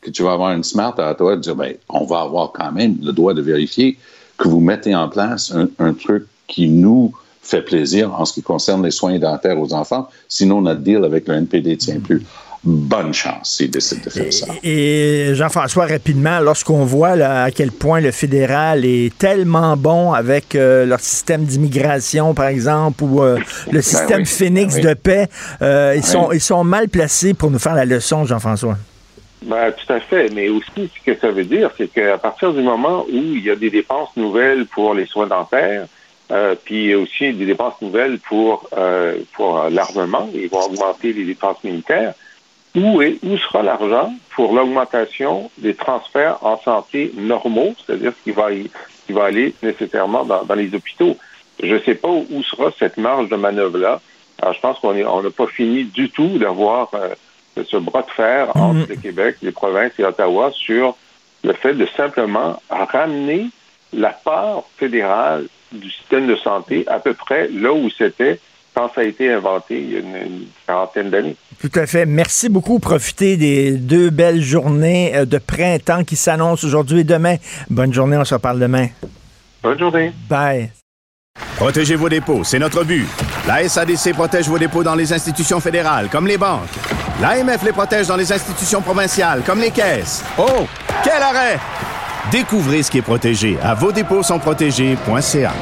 que 0.01 0.11
tu 0.11 0.25
vas 0.25 0.33
avoir 0.33 0.51
une 0.51 0.65
smart 0.65 0.99
à 0.99 1.15
toi 1.15 1.37
de 1.37 1.41
dire, 1.41 1.55
ben, 1.55 1.75
on 1.89 2.05
va 2.05 2.23
avoir 2.23 2.51
quand 2.51 2.73
même 2.73 2.97
le 3.01 3.13
droit 3.13 3.35
de 3.35 3.41
vérifier 3.41 3.99
que 4.37 4.49
vous 4.49 4.59
mettez 4.59 4.97
en 4.97 5.09
place 5.09 5.55
un, 5.79 5.93
truc 5.93 6.27
qui 6.49 6.69
nous 6.69 7.13
fait 7.41 7.63
plaisir 7.63 8.13
en 8.19 8.25
ce 8.25 8.33
qui 8.33 8.43
concerne 8.43 8.85
les 8.85 8.91
soins 8.91 9.17
dentaires 9.21 9.61
aux 9.61 9.73
enfants. 9.73 10.09
Sinon, 10.29 10.61
notre 10.61 10.81
deal 10.81 11.05
avec 11.05 11.29
le 11.29 11.35
NPD 11.35 11.71
ne 11.71 11.75
tient 11.77 12.01
plus. 12.01 12.25
Bonne 12.67 13.15
chance 13.15 13.57
s'ils 13.57 13.71
décident 13.71 14.03
de 14.05 14.11
faire 14.11 14.33
ça. 14.33 14.47
Et 14.63 15.31
Jean-François, 15.35 15.87
rapidement, 15.87 16.41
lorsqu'on 16.41 16.85
voit 16.85 17.17
là, 17.17 17.45
à 17.45 17.51
quel 17.51 17.71
point 17.71 18.01
le 18.01 18.11
fédéral 18.11 18.85
est 18.85 19.17
tellement 19.17 19.77
bon 19.77 20.13
avec 20.13 20.55
euh, 20.55 20.85
leur 20.85 21.01
système 21.01 21.45
d'immigration, 21.45 22.35
par 22.35 22.49
exemple, 22.49 23.05
ou 23.05 23.23
euh, 23.23 23.39
le 23.71 23.81
système 23.83 24.21
oui, 24.21 24.27
Phoenix 24.27 24.75
ben 24.75 24.81
oui. 24.83 24.89
de 24.89 24.95
paix, 24.95 25.29
euh, 25.63 25.93
ils, 25.95 26.01
Oui. 26.01 26.05
sont, 26.07 26.33
ils 26.33 26.41
sont 26.41 26.65
mal 26.65 26.89
placés 26.89 27.33
pour 27.35 27.51
nous 27.51 27.59
faire 27.59 27.75
la 27.75 27.85
leçon, 27.85 28.25
Jean-François. 28.25 28.77
Ben, 29.45 29.73
tout 29.73 29.93
à 29.93 30.01
fait. 30.01 30.29
Mais 30.35 30.49
aussi, 30.49 30.91
ce 30.93 31.05
que 31.13 31.19
ça 31.21 31.31
veut 31.31 31.45
dire, 31.45 31.71
c'est 31.79 31.87
qu'à 31.89 32.19
partir 32.19 32.53
du 32.53 32.63
moment 32.63 33.05
où 33.05 33.13
il 33.13 33.45
y 33.45 33.51
a 33.51 33.55
des 33.57 33.71
dépenses 33.71 34.11
nouvelles 34.17 34.67
pour 34.67 34.93
les 34.95 35.07
soins 35.07 35.29
dentaires, 35.29 35.87
euh, 36.33 36.57
puis 36.65 36.93
aussi 36.97 37.33
des 37.33 37.47
dépenses 37.47 37.81
nouvelles 37.81 38.19
pour, 38.19 38.69
euh, 38.77 39.19
pour 39.35 39.69
l'armement, 39.71 40.29
ils 40.35 40.49
vont 40.49 40.63
augmenter 40.63 41.13
les 41.13 41.25
dépenses 41.25 41.63
militaires, 41.63 42.15
où, 42.77 43.03
est, 43.03 43.19
où 43.25 43.37
sera 43.39 43.63
l'argent 43.63 44.13
pour 44.35 44.55
l'augmentation 44.55 45.51
des 45.59 45.75
transferts 45.75 46.39
en 46.43 46.59
santé 46.61 47.11
normaux, 47.17 47.75
c'est-à-dire 47.85 48.13
ce 48.19 48.23
qui 48.23 48.31
va, 48.33 48.53
y- 48.53 48.71
qui 49.07 49.13
va 49.13 49.25
aller 49.25 49.55
nécessairement 49.63 50.25
dans, 50.25 50.45
dans 50.45 50.55
les 50.55 50.73
hôpitaux? 50.75 51.17
Je 51.63 51.75
ne 51.75 51.81
sais 51.81 51.95
pas 51.95 52.11
où 52.11 52.43
sera 52.43 52.71
cette 52.79 52.99
marge 52.99 53.29
de 53.31 53.37
manœuvre-là. 53.37 54.01
Alors, 54.43 54.53
je 54.55 54.61
pense 54.61 54.79
qu'on 54.79 54.95
on 55.07 55.23
n'a 55.23 55.31
pas 55.31 55.47
fini 55.47 55.85
du 55.85 56.11
tout 56.11 56.39
d'avoir 56.39 56.91
euh, 56.95 57.15
ce 57.65 57.79
bras 57.79 58.03
de 58.03 58.11
fer 58.11 58.55
entre 58.55 58.87
le 58.91 58.97
Québec, 58.97 59.37
les 59.41 59.53
provinces 59.53 59.93
et 59.99 60.05
Ottawa 60.05 60.51
sur 60.53 60.95
le 61.43 61.55
fait 61.55 61.73
de 61.73 61.87
simplement 61.97 62.61
ramener 62.69 63.47
la 63.95 64.11
part 64.11 64.65
fédérale 64.77 65.47
du 65.73 65.91
système 65.91 66.27
de 66.27 66.37
santé 66.37 66.85
à 66.89 66.99
peu 66.99 67.15
près 67.15 67.49
là 67.49 67.73
où 67.73 67.89
c'était 67.89 68.39
quand 68.77 68.91
ça 68.95 69.01
a 69.01 69.05
été 69.05 69.33
inventé 69.33 69.81
il 69.81 69.93
y 69.93 69.97
a 69.97 70.01
une, 70.01 70.17
une 70.17 70.47
quarantaine 70.67 71.09
d'années. 71.09 71.37
Tout 71.61 71.71
à 71.75 71.87
fait. 71.87 72.05
Merci 72.05 72.51
beaucoup. 72.51 72.79
Profitez 72.79 73.37
des 73.39 73.73
deux 73.73 74.11
belles 74.11 74.43
journées 74.43 75.17
euh, 75.17 75.25
de 75.25 75.39
printemps 75.39 76.05
qui 76.05 76.15
s'annoncent 76.17 76.67
aujourd'hui 76.67 77.01
et 77.01 77.05
demain. 77.05 77.37
Bonne 77.71 77.93
journée, 77.93 78.19
on 78.19 78.25
se 78.25 78.35
reparle 78.35 78.61
demain. 78.61 78.89
Bonne 79.63 79.79
journée. 79.79 80.13
Bye. 80.29 80.71
Protégez 81.57 81.97
vos 81.97 82.09
dépôts, 82.09 82.45
c'est 82.45 82.59
notre 82.59 82.85
but. 82.85 83.07
La 83.47 83.67
SADC 83.67 84.13
protège 84.13 84.49
vos 84.49 84.59
dépôts 84.59 84.83
dans 84.83 84.95
les 84.95 85.13
institutions 85.13 85.61
fédérales, 85.61 86.09
comme 86.11 86.27
les 86.27 86.39
banques. 86.39 86.69
L'AMF 87.21 87.63
les 87.63 87.73
protège 87.73 88.09
dans 88.09 88.17
les 88.17 88.31
institutions 88.31 88.83
provinciales, 88.83 89.43
comme 89.45 89.61
les 89.61 89.71
caisses. 89.71 90.23
Oh, 90.39 90.67
quel 91.03 91.23
arrêt! 91.23 91.59
Découvrez 92.31 92.83
ce 92.83 92.91
qui 92.91 92.99
est 92.99 93.03
protégé 93.03 93.57
à 93.63 93.75
vos 93.75 93.93
dépôts 93.93 94.23
sont 94.23 94.39
protégés.ca. 94.39 95.53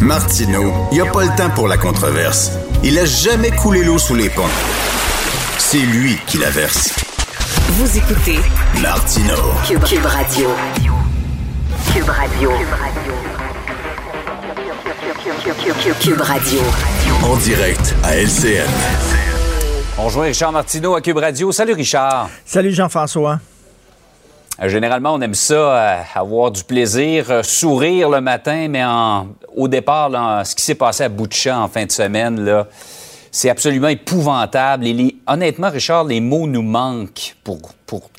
Martineau, 0.00 0.72
il 0.92 0.94
n'y 0.94 1.00
a 1.06 1.10
pas 1.12 1.24
le 1.24 1.36
temps 1.36 1.50
pour 1.50 1.68
la 1.68 1.76
controverse. 1.76 2.52
Il 2.82 2.98
a 2.98 3.04
jamais 3.04 3.50
coulé 3.50 3.84
l'eau 3.84 3.98
sous 3.98 4.14
les 4.14 4.30
ponts. 4.30 4.42
C'est 5.58 5.78
lui 5.78 6.16
qui 6.26 6.38
la 6.38 6.50
verse. 6.50 6.94
Vous 7.72 7.98
écoutez 7.98 8.38
Martineau. 8.80 9.34
Cube, 9.66 9.82
Cube 9.84 10.04
Radio. 10.06 10.48
Cube 11.92 12.08
Radio. 12.08 12.50
Cube 16.00 16.20
Radio. 16.20 16.60
En 17.22 17.36
direct 17.36 17.94
à 18.02 18.16
LCN. 18.16 18.66
On 19.98 20.04
rejoint 20.04 20.24
Richard 20.24 20.52
Martineau 20.52 20.94
à 20.94 21.00
Cube 21.02 21.18
Radio. 21.18 21.52
Salut 21.52 21.74
Richard. 21.74 22.30
Salut, 22.46 22.72
Jean-François. 22.72 23.38
Euh, 24.62 24.68
Généralement, 24.68 25.14
on 25.14 25.20
aime 25.20 25.34
ça, 25.34 25.54
euh, 25.54 25.96
avoir 26.14 26.50
du 26.50 26.64
plaisir, 26.64 27.26
euh, 27.30 27.42
sourire 27.42 28.08
le 28.10 28.20
matin, 28.20 28.66
mais 28.68 28.84
en- 28.84 29.28
au 29.56 29.68
départ, 29.68 30.08
là, 30.08 30.44
ce 30.44 30.54
qui 30.54 30.62
s'est 30.62 30.74
passé 30.74 31.04
à 31.04 31.08
Boutcha 31.08 31.58
en 31.58 31.68
fin 31.68 31.84
de 31.84 31.92
semaine, 31.92 32.40
là, 32.44 32.66
c'est 33.32 33.48
absolument 33.48 33.88
épouvantable. 33.88 34.86
Honnêtement, 35.26 35.70
Richard, 35.70 36.04
les 36.04 36.20
mots 36.20 36.46
nous 36.46 36.62
manquent 36.62 37.36
pour, 37.44 37.60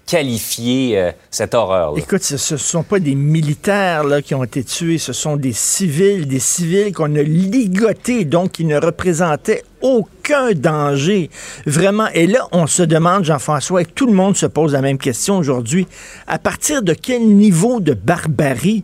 qualifier 0.06 1.00
euh, 1.00 1.12
cette 1.30 1.54
horreur. 1.54 1.98
Écoute, 1.98 2.22
ce 2.22 2.54
ne 2.54 2.60
sont 2.60 2.84
pas 2.84 3.00
des 3.00 3.16
militaires 3.16 4.04
là, 4.04 4.22
qui 4.22 4.36
ont 4.36 4.44
été 4.44 4.62
tués, 4.62 4.98
ce 4.98 5.14
sont 5.14 5.38
des 5.38 5.54
civils, 5.54 6.28
des 6.28 6.42
civils 6.42 6.92
qu'on 6.92 7.16
a 7.16 7.22
ligotés, 7.22 8.26
donc 8.26 8.52
qui 8.52 8.66
ne 8.66 8.78
représentaient 8.78 9.64
aucun 9.82 10.52
danger. 10.52 11.30
Vraiment. 11.66 12.08
Et 12.14 12.28
là, 12.28 12.46
on 12.52 12.68
se 12.68 12.84
demande, 12.84 13.24
Jean-François, 13.24 13.84
et 13.84 13.86
tout 13.86 14.08
le 14.08 14.12
monde 14.12 14.36
se 14.36 14.46
pose 14.46 14.74
la 14.74 14.82
même 14.82 14.98
question 14.98 15.38
aujourd'hui, 15.38 15.88
à 16.28 16.38
partir 16.38 16.84
de 16.84 16.94
quel 16.94 17.26
niveau 17.26 17.80
de 17.80 17.94
barbarie 17.94 18.84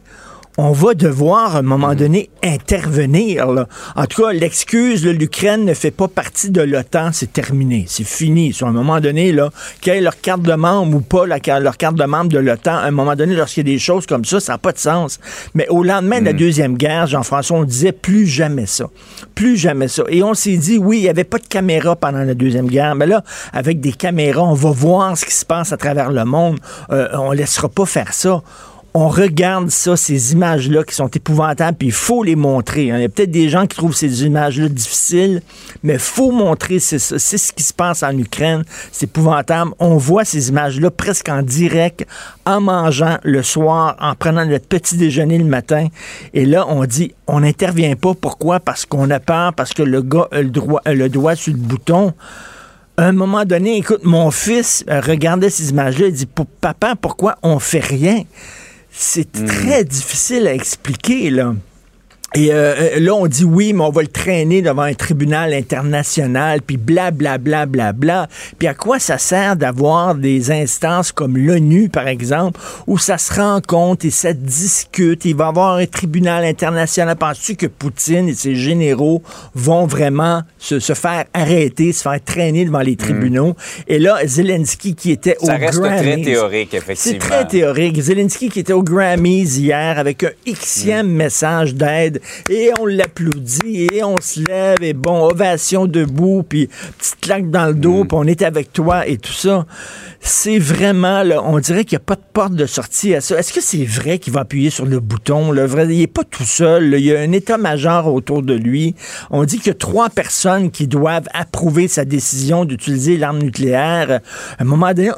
on 0.59 0.71
va 0.71 0.95
devoir, 0.95 1.55
à 1.55 1.59
un 1.59 1.61
moment 1.61 1.93
donné, 1.93 2.31
intervenir. 2.43 3.51
là. 3.51 3.67
En 3.95 4.05
tout 4.07 4.23
cas, 4.23 4.33
l'excuse, 4.33 5.05
l'Ukraine 5.05 5.65
ne 5.65 5.73
fait 5.75 5.91
pas 5.91 6.07
partie 6.07 6.49
de 6.49 6.61
l'OTAN, 6.61 7.11
c'est 7.13 7.31
terminé, 7.31 7.85
c'est 7.87 8.03
fini. 8.03 8.53
Sur 8.53 8.65
un 8.65 8.71
moment 8.71 8.99
donné, 8.99 9.31
là, 9.31 9.51
quelle 9.81 10.03
leur 10.03 10.19
carte 10.19 10.41
de 10.41 10.53
membre 10.53 10.97
ou 10.97 11.01
pas 11.01 11.27
la, 11.27 11.37
leur 11.59 11.77
carte 11.77 11.95
de 11.95 12.03
membre 12.05 12.31
de 12.31 12.39
l'OTAN, 12.39 12.75
à 12.75 12.87
un 12.87 12.91
moment 12.91 13.15
donné, 13.15 13.35
lorsqu'il 13.35 13.67
y 13.67 13.71
a 13.71 13.73
des 13.75 13.79
choses 13.79 14.07
comme 14.07 14.25
ça, 14.25 14.39
ça 14.39 14.53
n'a 14.53 14.57
pas 14.57 14.71
de 14.71 14.79
sens. 14.79 15.19
Mais 15.53 15.67
au 15.69 15.83
lendemain 15.83 16.21
de 16.21 16.25
la 16.25 16.33
Deuxième 16.33 16.75
Guerre, 16.75 17.05
Jean-François, 17.05 17.59
on 17.59 17.63
disait 17.63 17.91
plus 17.91 18.25
jamais 18.25 18.65
ça. 18.65 18.89
Plus 19.35 19.57
jamais 19.57 19.87
ça. 19.87 20.03
Et 20.09 20.23
on 20.23 20.33
s'est 20.33 20.57
dit, 20.57 20.79
oui, 20.79 20.97
il 20.97 21.01
n'y 21.03 21.09
avait 21.09 21.23
pas 21.23 21.37
de 21.37 21.47
caméra 21.47 21.95
pendant 21.95 22.23
la 22.23 22.33
Deuxième 22.33 22.67
Guerre, 22.67 22.95
mais 22.95 23.05
là, 23.05 23.23
avec 23.53 23.79
des 23.79 23.93
caméras, 23.93 24.43
on 24.43 24.55
va 24.55 24.71
voir 24.71 25.15
ce 25.15 25.25
qui 25.25 25.35
se 25.35 25.45
passe 25.45 25.71
à 25.71 25.77
travers 25.77 26.11
le 26.11 26.25
monde. 26.25 26.57
Euh, 26.89 27.09
on 27.13 27.31
ne 27.31 27.35
laissera 27.35 27.69
pas 27.69 27.85
faire 27.85 28.11
ça 28.13 28.41
on 28.99 29.09
regarde 29.09 29.69
ça, 29.69 29.95
ces 29.95 30.33
images-là 30.33 30.83
qui 30.83 30.95
sont 30.95 31.07
épouvantables, 31.07 31.77
puis 31.77 31.89
il 31.89 31.93
faut 31.93 32.23
les 32.23 32.35
montrer. 32.35 32.85
Il 32.85 32.99
y 32.99 33.03
a 33.03 33.09
peut-être 33.09 33.29
des 33.29 33.47
gens 33.47 33.67
qui 33.67 33.77
trouvent 33.77 33.95
ces 33.95 34.25
images-là 34.25 34.69
difficiles, 34.69 35.43
mais 35.83 35.93
il 35.93 35.99
faut 35.99 36.31
montrer, 36.31 36.79
c'est 36.79 36.97
ce 36.97 37.53
qui 37.53 37.61
se 37.61 37.73
passe 37.73 38.01
en 38.01 38.17
Ukraine. 38.17 38.63
C'est 38.91 39.05
épouvantable. 39.05 39.69
On 39.77 39.97
voit 39.97 40.25
ces 40.25 40.49
images-là 40.49 40.89
presque 40.89 41.29
en 41.29 41.43
direct, 41.43 42.07
en 42.47 42.59
mangeant 42.59 43.19
le 43.21 43.43
soir, 43.43 43.95
en 44.01 44.15
prenant 44.15 44.47
notre 44.47 44.65
petit 44.65 44.97
déjeuner 44.97 45.37
le 45.37 45.45
matin. 45.45 45.89
Et 46.33 46.47
là, 46.47 46.65
on 46.67 46.83
dit, 46.85 47.13
on 47.27 47.41
n'intervient 47.41 47.95
pas. 47.95 48.15
Pourquoi? 48.19 48.59
Parce 48.59 48.87
qu'on 48.87 49.11
a 49.11 49.19
peur, 49.19 49.53
parce 49.53 49.73
que 49.73 49.83
le 49.83 50.01
gars 50.01 50.27
a 50.31 50.41
le, 50.41 50.49
droit, 50.49 50.81
le 50.87 51.07
doigt 51.07 51.35
sur 51.35 51.53
le 51.53 51.59
bouton 51.59 52.15
à 52.99 53.03
un 53.03 53.11
moment 53.11 53.45
donné, 53.45 53.77
écoute, 53.77 53.99
mon 54.05 54.31
fils 54.31 54.83
euh, 54.89 55.01
regardait 55.01 55.51
ces 55.51 55.69
images-là, 55.69 56.07
il 56.07 56.13
dit 56.13 56.27
Papa, 56.59 56.95
pourquoi 56.99 57.35
on 57.43 57.59
fait 57.59 57.77
rien 57.77 58.23
C'est 58.99 59.31
très 59.31 59.83
difficile 59.83 60.47
à 60.47 60.53
expliquer, 60.53 61.29
là. 61.29 61.53
Et 62.35 62.51
euh, 62.51 62.75
euh, 62.77 62.99
là, 62.99 63.13
on 63.15 63.25
dit 63.25 63.45
oui, 63.45 63.71
mais 63.71 63.81
on 63.83 63.89
va 63.89 64.01
le 64.01 64.09
traîner 64.09 64.61
devant 64.61 64.81
un 64.81 64.93
tribunal 64.93 65.53
international, 65.53 66.61
puis 66.61 66.75
bla 66.75 67.09
bla 67.09 67.37
bla 67.37 67.65
bla 67.65 67.93
bla. 67.93 68.27
Puis 68.59 68.67
à 68.67 68.73
quoi 68.73 68.99
ça 68.99 69.17
sert 69.17 69.55
d'avoir 69.55 70.13
des 70.13 70.51
instances 70.51 71.13
comme 71.13 71.37
l'ONU, 71.37 71.87
par 71.87 72.07
exemple, 72.07 72.59
où 72.85 72.97
ça 72.97 73.17
se 73.17 73.33
rencontre 73.33 74.05
et 74.05 74.09
ça 74.09 74.33
discute, 74.33 75.23
il 75.23 75.35
va 75.35 75.45
y 75.45 75.47
avoir 75.47 75.75
un 75.77 75.85
tribunal 75.85 76.43
international. 76.43 77.15
Penses-tu 77.15 77.55
que 77.55 77.65
Poutine 77.65 78.27
et 78.27 78.33
ses 78.33 78.55
généraux 78.55 79.23
vont 79.55 79.85
vraiment 79.87 80.41
se, 80.59 80.79
se 80.79 80.93
faire 80.93 81.23
arrêter, 81.33 81.93
se 81.93 82.01
faire 82.01 82.19
traîner 82.23 82.65
devant 82.65 82.81
les 82.81 82.97
tribunaux? 82.97 83.55
Et 83.87 83.99
là, 83.99 84.17
Zelensky 84.25 84.95
qui 84.95 85.11
était 85.11 85.37
Ça 85.41 85.55
au 85.55 85.59
reste 85.59 85.79
très 85.81 86.03
Grammys- 86.03 86.25
théorique, 86.25 86.67
c'est 86.71 86.77
effectivement. 86.77 87.19
très 87.19 87.47
théorique. 87.47 88.01
Zelensky 88.01 88.49
qui 88.49 88.59
était 88.59 88.73
au 88.73 88.83
Grammys 88.83 89.57
hier 89.57 89.97
avec 89.97 90.23
un 90.25 90.31
xème 90.45 91.07
message 91.07 91.73
d'aide 91.73 92.16
et 92.49 92.71
on 92.79 92.85
l'applaudit 92.85 93.87
et 93.93 94.03
on 94.03 94.15
se 94.21 94.39
lève 94.47 94.81
et 94.81 94.93
bon, 94.93 95.27
ovation 95.27 95.85
debout 95.85 96.43
puis 96.47 96.69
petite 96.97 97.19
claque 97.21 97.49
dans 97.49 97.67
le 97.67 97.73
dos 97.73 98.05
puis 98.05 98.17
on 98.17 98.23
est 98.23 98.41
avec 98.41 98.73
toi 98.73 99.07
et 99.07 99.17
tout 99.17 99.33
ça. 99.33 99.65
C'est 100.19 100.59
vraiment, 100.59 101.23
là, 101.23 101.41
on 101.43 101.59
dirait 101.59 101.85
qu'il 101.85 101.95
n'y 101.97 102.01
a 102.01 102.05
pas 102.05 102.15
de 102.15 102.21
porte 102.33 102.53
de 102.53 102.65
sortie 102.65 103.13
à 103.15 103.21
ça. 103.21 103.37
Est-ce 103.37 103.53
que 103.53 103.61
c'est 103.61 103.85
vrai 103.85 104.17
qu'il 104.19 104.33
va 104.33 104.41
appuyer 104.41 104.69
sur 104.69 104.85
le 104.85 104.99
bouton? 104.99 105.51
Là? 105.51 105.65
Il 105.89 105.99
n'est 105.99 106.07
pas 106.07 106.23
tout 106.23 106.43
seul. 106.43 106.89
là. 106.89 106.97
Il 106.97 107.05
y 107.05 107.15
a 107.15 107.19
un 107.19 107.31
état-major 107.31 108.11
autour 108.13 108.41
de 108.41 108.53
lui. 108.53 108.95
On 109.29 109.45
dit 109.45 109.57
qu'il 109.57 109.67
y 109.67 109.71
a 109.71 109.75
trois 109.75 110.09
personnes 110.09 110.71
qui 110.71 110.87
doivent 110.87 111.27
approuver 111.33 111.87
sa 111.87 112.03
décision 112.03 112.65
d'utiliser 112.65 113.17
l'arme 113.17 113.37
nucléaire. 113.39 114.19
À 114.57 114.63
un 114.63 114.65
moment 114.65 114.93
donné, 114.93 115.11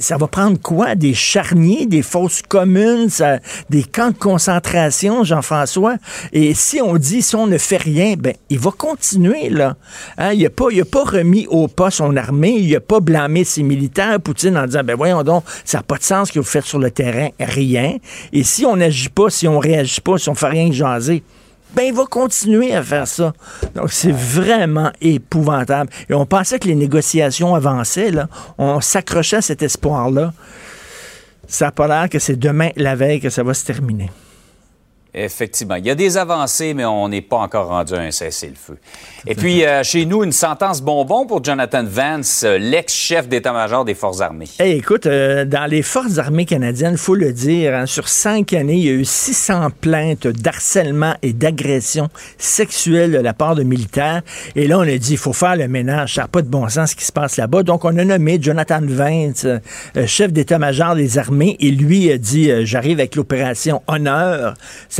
ça 0.00 0.16
va 0.16 0.26
prendre 0.26 0.58
quoi? 0.60 0.94
Des 0.94 1.14
charniers, 1.14 1.86
des 1.86 2.02
fosses 2.02 2.42
communes, 2.42 3.08
ça- 3.10 3.38
des 3.70 3.84
camps 3.84 4.10
de 4.10 4.16
concentration, 4.16 5.22
Jean-François? 5.22 5.96
Et 6.32 6.45
si 6.54 6.80
on 6.80 6.96
dit, 6.96 7.22
si 7.22 7.34
on 7.36 7.46
ne 7.46 7.58
fait 7.58 7.76
rien, 7.76 8.14
ben, 8.18 8.34
il 8.50 8.58
va 8.58 8.70
continuer, 8.70 9.48
là. 9.48 9.76
Hein, 10.18 10.32
Il 10.32 10.42
n'a 10.42 10.50
pas, 10.50 10.66
il 10.70 10.80
a 10.80 10.84
pas 10.84 11.04
remis 11.04 11.46
au 11.48 11.68
pas 11.68 11.90
son 11.90 12.16
armée, 12.16 12.56
il 12.58 12.72
n'a 12.72 12.80
pas 12.80 13.00
blâmé 13.00 13.44
ses 13.44 13.62
militaires, 13.62 14.20
Poutine, 14.20 14.56
en 14.56 14.66
disant, 14.66 14.84
ben 14.84 14.96
voyons 14.96 15.22
donc, 15.22 15.44
ça 15.64 15.78
n'a 15.78 15.82
pas 15.82 15.96
de 15.96 16.02
sens 16.02 16.30
que 16.30 16.38
vous 16.38 16.44
faites 16.44 16.64
sur 16.64 16.78
le 16.78 16.90
terrain, 16.90 17.28
rien. 17.40 17.96
Et 18.32 18.42
si 18.42 18.66
on 18.66 18.76
n'agit 18.76 19.08
pas, 19.08 19.30
si 19.30 19.48
on 19.48 19.58
réagit 19.58 20.00
pas, 20.00 20.18
si 20.18 20.28
on 20.28 20.34
fait 20.34 20.48
rien 20.48 20.68
que 20.68 20.74
jaser, 20.74 21.22
ben, 21.74 21.82
il 21.82 21.94
va 21.94 22.04
continuer 22.04 22.74
à 22.74 22.82
faire 22.82 23.06
ça. 23.06 23.32
Donc, 23.74 23.92
c'est 23.92 24.12
vraiment 24.12 24.92
épouvantable. 25.00 25.90
Et 26.08 26.14
on 26.14 26.24
pensait 26.24 26.58
que 26.58 26.68
les 26.68 26.74
négociations 26.74 27.54
avançaient, 27.54 28.10
là. 28.10 28.28
On 28.56 28.80
s'accrochait 28.80 29.36
à 29.36 29.42
cet 29.42 29.62
espoir-là. 29.62 30.32
Ça 31.48 31.66
n'a 31.66 31.72
pas 31.72 31.86
l'air 31.86 32.08
que 32.08 32.18
c'est 32.18 32.36
demain, 32.36 32.70
la 32.76 32.94
veille, 32.94 33.20
que 33.20 33.30
ça 33.30 33.42
va 33.42 33.52
se 33.52 33.64
terminer. 33.64 34.10
Effectivement. 35.18 35.76
Il 35.76 35.86
y 35.86 35.90
a 35.90 35.94
des 35.94 36.18
avancées, 36.18 36.74
mais 36.74 36.84
on 36.84 37.08
n'est 37.08 37.22
pas 37.22 37.38
encore 37.38 37.68
rendu 37.68 37.94
à 37.94 38.00
un 38.00 38.10
cessez-le-feu. 38.10 38.76
Et 39.26 39.34
puis, 39.34 39.64
euh, 39.64 39.82
chez 39.82 40.04
nous, 40.04 40.22
une 40.22 40.32
sentence 40.32 40.82
bonbon 40.82 41.24
pour 41.24 41.42
Jonathan 41.42 41.84
Vance, 41.84 42.42
euh, 42.44 42.58
l'ex-chef 42.58 43.26
d'état-major 43.26 43.86
des 43.86 43.94
Forces 43.94 44.20
armées. 44.20 44.48
Hey, 44.58 44.76
écoute, 44.76 45.06
euh, 45.06 45.46
dans 45.46 45.64
les 45.64 45.80
Forces 45.80 46.18
armées 46.18 46.44
canadiennes, 46.44 46.92
il 46.92 46.98
faut 46.98 47.14
le 47.14 47.32
dire, 47.32 47.74
hein, 47.74 47.86
sur 47.86 48.08
cinq 48.08 48.52
années, 48.52 48.76
il 48.76 48.84
y 48.84 48.90
a 48.90 48.92
eu 48.92 49.06
600 49.06 49.68
plaintes 49.80 50.26
d'harcèlement 50.26 51.14
et 51.22 51.32
d'agression 51.32 52.08
sexuelle 52.36 53.12
de 53.12 53.18
la 53.18 53.32
part 53.32 53.54
de 53.54 53.62
militaires. 53.62 54.20
Et 54.54 54.68
là, 54.68 54.78
on 54.78 54.82
a 54.82 54.98
dit, 54.98 55.12
il 55.12 55.18
faut 55.18 55.32
faire 55.32 55.56
le 55.56 55.66
ménage. 55.66 56.16
Ça 56.16 56.22
n'a 56.22 56.28
pas 56.28 56.42
de 56.42 56.48
bon 56.48 56.68
sens 56.68 56.90
ce 56.90 56.96
qui 56.96 57.06
se 57.06 57.12
passe 57.12 57.38
là-bas. 57.38 57.62
Donc, 57.62 57.86
on 57.86 57.96
a 57.96 58.04
nommé 58.04 58.38
Jonathan 58.38 58.82
Vance, 58.82 59.46
chef 60.04 60.30
d'état-major 60.30 60.94
des 60.94 61.16
armées, 61.16 61.56
et 61.58 61.70
lui 61.70 62.12
a 62.12 62.18
dit, 62.18 62.50
j'arrive 62.66 62.98
avec 62.98 63.16
l'opération 63.16 63.82
Honneur. 63.86 64.54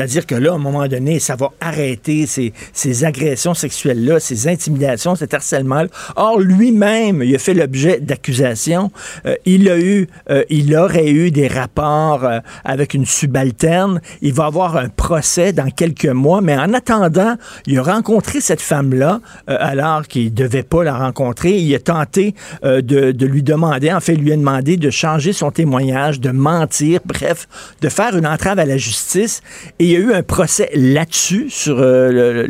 C'est-à-dire 0.07 0.27
que 0.27 0.37
là, 0.37 0.53
à 0.53 0.55
un 0.55 0.59
moment 0.59 0.87
donné, 0.87 1.19
ça 1.19 1.35
va 1.35 1.51
arrêter 1.61 2.27
ces, 2.27 3.05
agressions 3.05 3.55
sexuelles-là, 3.55 4.21
ces 4.21 4.47
intimidations, 4.47 5.17
cet 5.17 5.35
harcèlement-là. 5.35 5.89
Or, 6.15 6.39
lui-même, 6.39 7.25
il 7.25 7.35
a 7.35 7.39
fait 7.39 7.55
l'objet 7.55 7.99
d'accusations. 7.99 8.93
Euh, 9.27 9.35
il 9.47 9.69
a 9.69 9.81
eu, 9.81 10.07
euh, 10.31 10.45
il 10.49 10.77
aurait 10.77 11.11
eu 11.11 11.33
des 11.33 11.49
rapports 11.49 12.25
euh, 12.25 12.39
avec 12.65 12.95
une 12.95 13.05
subalterne. 13.05 14.01
Il 14.23 14.33
va 14.33 14.45
avoir 14.45 14.77
un 14.77 14.89
procès 14.89 15.53
dans 15.53 15.71
quelques 15.71 16.07
mois, 16.07 16.41
mais 16.41 16.57
en 16.57 16.73
attendant, 16.73 17.35
il 17.67 17.77
a 17.81 17.83
rencontré 17.83 18.41
cette 18.41 18.63
femme-là 18.63 19.21
alors 19.49 20.07
qu'il 20.07 20.33
devait 20.33 20.63
pas 20.63 20.85
la 20.85 20.97
rencontrer. 20.97 21.59
Il 21.59 21.75
a 21.75 21.81
tenté 21.81 22.35
de, 22.63 23.27
lui 23.27 23.43
demander, 23.43 23.93
en 23.93 24.01
fait, 24.01 24.15
lui 24.15 24.33
a 24.33 24.37
demandé 24.37 24.77
de 24.77 24.91
changer 24.91 25.33
son 25.33 25.51
témoignage, 25.51 26.21
de 26.21 26.31
mentir, 26.31 27.01
bref, 27.05 27.49
de 27.81 27.89
faire 27.89 28.17
une 28.17 28.27
entrave 28.27 28.61
à 28.61 28.65
la 28.65 28.77
justice. 28.77 29.43
Il 29.87 29.93
y 29.93 29.97
a 29.97 30.01
eu 30.01 30.13
un 30.13 30.23
procès 30.23 30.69
là-dessus, 30.75 31.47
sur 31.49 31.77
euh, 31.79 32.47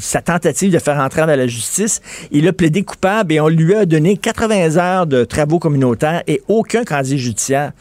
sa 0.00 0.20
tentative 0.20 0.72
de 0.72 0.78
faire 0.80 0.98
entrer 0.98 1.22
à 1.22 1.36
la 1.36 1.46
justice. 1.46 2.00
Il 2.32 2.48
a 2.48 2.52
plaidé 2.52 2.82
coupable 2.82 3.32
et 3.32 3.40
on 3.40 3.48
lui 3.48 3.74
a 3.74 3.86
donné 3.86 4.16
80 4.16 4.76
heures 4.76 5.06
de 5.06 5.24
travaux 5.24 5.60
communautaires 5.60 6.24
et 6.26 6.42
aucun 6.48 6.82
casier 6.82 7.18
judiciaire. 7.18 7.72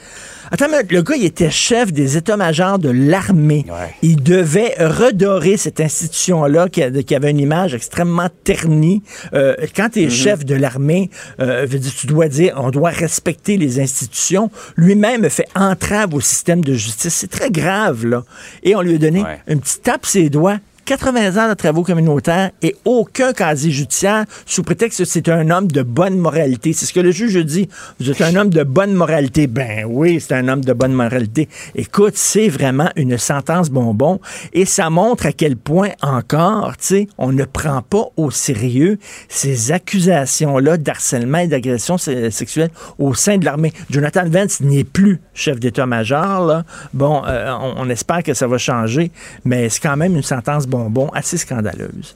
Attends, 0.52 0.68
mais 0.70 0.84
le 0.90 1.02
gars, 1.02 1.16
il 1.16 1.26
était 1.26 1.50
chef 1.50 1.92
des 1.92 2.18
états-majors 2.18 2.80
de 2.80 2.90
l'armée. 2.90 3.66
Il 4.02 4.22
devait 4.22 4.76
redorer 4.80 5.58
cette 5.58 5.80
institution-là 5.80 6.70
qui, 6.70 6.84
avait 7.16 7.32
une 7.32 7.40
image 7.40 7.74
extrêmement 7.74 8.30
ternie. 8.44 9.02
Euh, 9.34 9.56
quand 9.76 9.90
tu 9.90 10.04
es 10.04 10.08
mm-hmm. 10.08 10.10
chef 10.10 10.46
de 10.46 10.56
l'armée, 10.56 11.10
euh, 11.40 11.68
tu 11.68 12.08
dois 12.08 12.28
dire, 12.28 12.54
on 12.58 12.72
doit 12.72 12.90
respecter 12.90 13.58
les 13.58 13.80
institutions. 13.80 14.52
Lui-même 14.76 15.30
fait 15.30 15.48
entrave 15.56 16.14
au 16.14 16.22
système 16.22 16.64
de 16.64 16.74
justice. 16.74 17.14
C'est 17.14 17.32
très 17.32 17.50
grave, 17.50 18.06
là. 18.06 18.24
Et 18.64 18.76
on 18.76 18.82
lui 18.82 18.96
a 18.96 18.98
donné 18.98 19.24
une 19.48 19.60
petite 19.60 19.84
tape 19.84 20.06
ses 20.06 20.30
doigts 20.30 20.60
80 20.86 21.44
ans 21.44 21.50
de 21.50 21.56
travaux 21.56 21.82
communautaires 21.82 22.52
et 22.62 22.76
aucun 22.86 23.34
casier 23.34 23.72
judiciaire 23.72 24.26
sous 24.46 24.62
prétexte 24.62 25.00
que 25.00 25.06
c'est 25.06 25.30
un 25.30 25.50
homme 25.50 25.68
de 25.68 25.82
bonne 25.82 26.20
moralité. 26.20 26.74
C'est 26.74 26.86
ce 26.86 26.94
que 26.94 27.00
le 27.00 27.10
juge 27.10 27.36
dit. 27.44 27.68
Vous 28.00 28.12
êtes 28.12 28.22
un 28.22 28.36
homme 28.36 28.52
de 28.52 28.64
bonne 28.64 28.94
moralité. 28.94 29.48
Ben 29.48 29.86
oui, 29.88 30.20
c'est 30.22 30.36
un 30.36 30.48
homme 30.48 30.64
de 30.64 30.74
bonne 30.74 30.94
moralité. 30.94 31.50
Écoute, 31.74 32.14
c'est 32.16 32.50
vraiment 32.50 32.92
une 32.96 33.18
sentence 33.18 33.72
bonbon 33.72 34.20
et 34.54 34.66
ça 34.66 34.92
montre 34.92 35.26
à 35.26 35.32
quel 35.32 35.58
point 35.58 35.90
encore, 36.04 36.78
tu 36.78 36.86
sais, 36.86 37.08
on 37.18 37.32
ne 37.32 37.46
prend 37.46 37.82
pas 37.82 38.06
au 38.16 38.30
sérieux 38.30 39.00
ces 39.28 39.72
accusations-là 39.72 40.78
d'harcèlement 40.78 41.40
et 41.40 41.48
d'agression 41.48 41.98
sexuelle 41.98 42.70
au 43.00 43.16
sein 43.16 43.38
de 43.38 43.46
l'armée. 43.46 43.74
Jonathan 43.90 44.30
Vance 44.30 44.62
n'est 44.62 44.84
plus 44.84 45.20
chef 45.34 45.60
d'état-major. 45.60 46.62
Bon, 46.94 47.24
euh, 47.26 47.52
on, 47.60 47.74
on 47.78 47.90
espère 47.90 48.22
que 48.22 48.36
ça 48.36 48.46
va 48.46 48.60
changer, 48.60 49.12
mais 49.46 49.70
c'est 49.70 49.82
quand 49.82 49.98
même 49.98 50.16
une 50.16 50.22
sentence 50.22 50.68
bonbon 50.68 50.75
bonbons 50.76 51.10
assez 51.14 51.38
scandaleuse. 51.38 52.16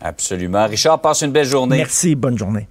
Absolument. 0.00 0.66
Richard, 0.66 1.00
passe 1.00 1.22
une 1.22 1.32
belle 1.32 1.46
journée. 1.46 1.78
Merci, 1.78 2.14
bonne 2.14 2.38
journée. 2.38 2.68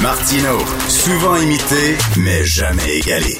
Martino, 0.00 0.58
souvent 0.88 1.36
imité, 1.36 1.96
mais 2.18 2.44
jamais 2.44 2.98
égalé. 2.98 3.38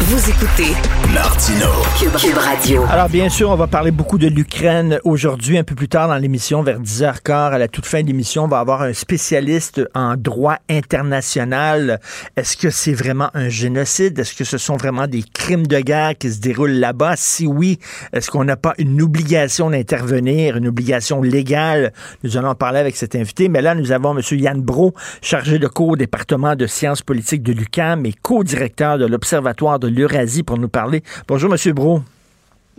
Vous 0.00 0.30
écoutez 0.30 0.74
Martino 1.12 1.66
Cube, 1.98 2.36
Radio. 2.36 2.84
Alors 2.88 3.08
bien 3.08 3.28
sûr, 3.28 3.50
on 3.50 3.56
va 3.56 3.66
parler 3.66 3.90
beaucoup 3.90 4.16
de 4.16 4.28
l'Ukraine 4.28 5.00
aujourd'hui, 5.02 5.58
un 5.58 5.64
peu 5.64 5.74
plus 5.74 5.88
tard 5.88 6.06
dans 6.06 6.16
l'émission, 6.16 6.62
vers 6.62 6.80
10h15. 6.80 7.52
À 7.52 7.58
la 7.58 7.66
toute 7.66 7.84
fin 7.84 8.02
de 8.02 8.06
l'émission, 8.06 8.44
on 8.44 8.48
va 8.48 8.60
avoir 8.60 8.82
un 8.82 8.92
spécialiste 8.92 9.82
en 9.96 10.14
droit 10.16 10.58
international. 10.70 11.98
Est-ce 12.36 12.56
que 12.56 12.70
c'est 12.70 12.92
vraiment 12.92 13.30
un 13.34 13.48
génocide? 13.48 14.16
Est-ce 14.20 14.34
que 14.34 14.44
ce 14.44 14.56
sont 14.56 14.76
vraiment 14.76 15.08
des 15.08 15.24
crimes 15.24 15.66
de 15.66 15.80
guerre 15.80 16.16
qui 16.16 16.30
se 16.30 16.40
déroulent 16.40 16.78
là-bas? 16.78 17.14
Si 17.16 17.48
oui, 17.48 17.80
est-ce 18.12 18.30
qu'on 18.30 18.44
n'a 18.44 18.56
pas 18.56 18.74
une 18.78 19.02
obligation 19.02 19.68
d'intervenir, 19.70 20.56
une 20.56 20.68
obligation 20.68 21.22
légale? 21.22 21.92
Nous 22.22 22.36
allons 22.36 22.50
en 22.50 22.54
parler 22.54 22.78
avec 22.78 22.94
cet 22.96 23.16
invité. 23.16 23.48
Mais 23.48 23.62
là, 23.62 23.74
nous 23.74 23.90
avons 23.90 24.16
M. 24.16 24.22
Yann 24.38 24.60
Bro, 24.60 24.94
chargé 25.22 25.58
de 25.58 25.66
cours 25.66 25.88
au 25.88 25.96
département 25.96 26.54
de 26.54 26.68
sciences 26.68 27.02
politiques 27.02 27.42
de 27.42 27.52
l'UQAM 27.52 28.06
et 28.06 28.12
co-directeur 28.12 28.98
de 28.98 29.04
l'Observatoire 29.04 29.80
de 29.80 29.87
l'Eurasie 29.88 30.42
pour 30.42 30.58
nous 30.58 30.68
parler. 30.68 31.02
Bonjour, 31.26 31.52
M. 31.52 31.72
Bro. 31.72 32.02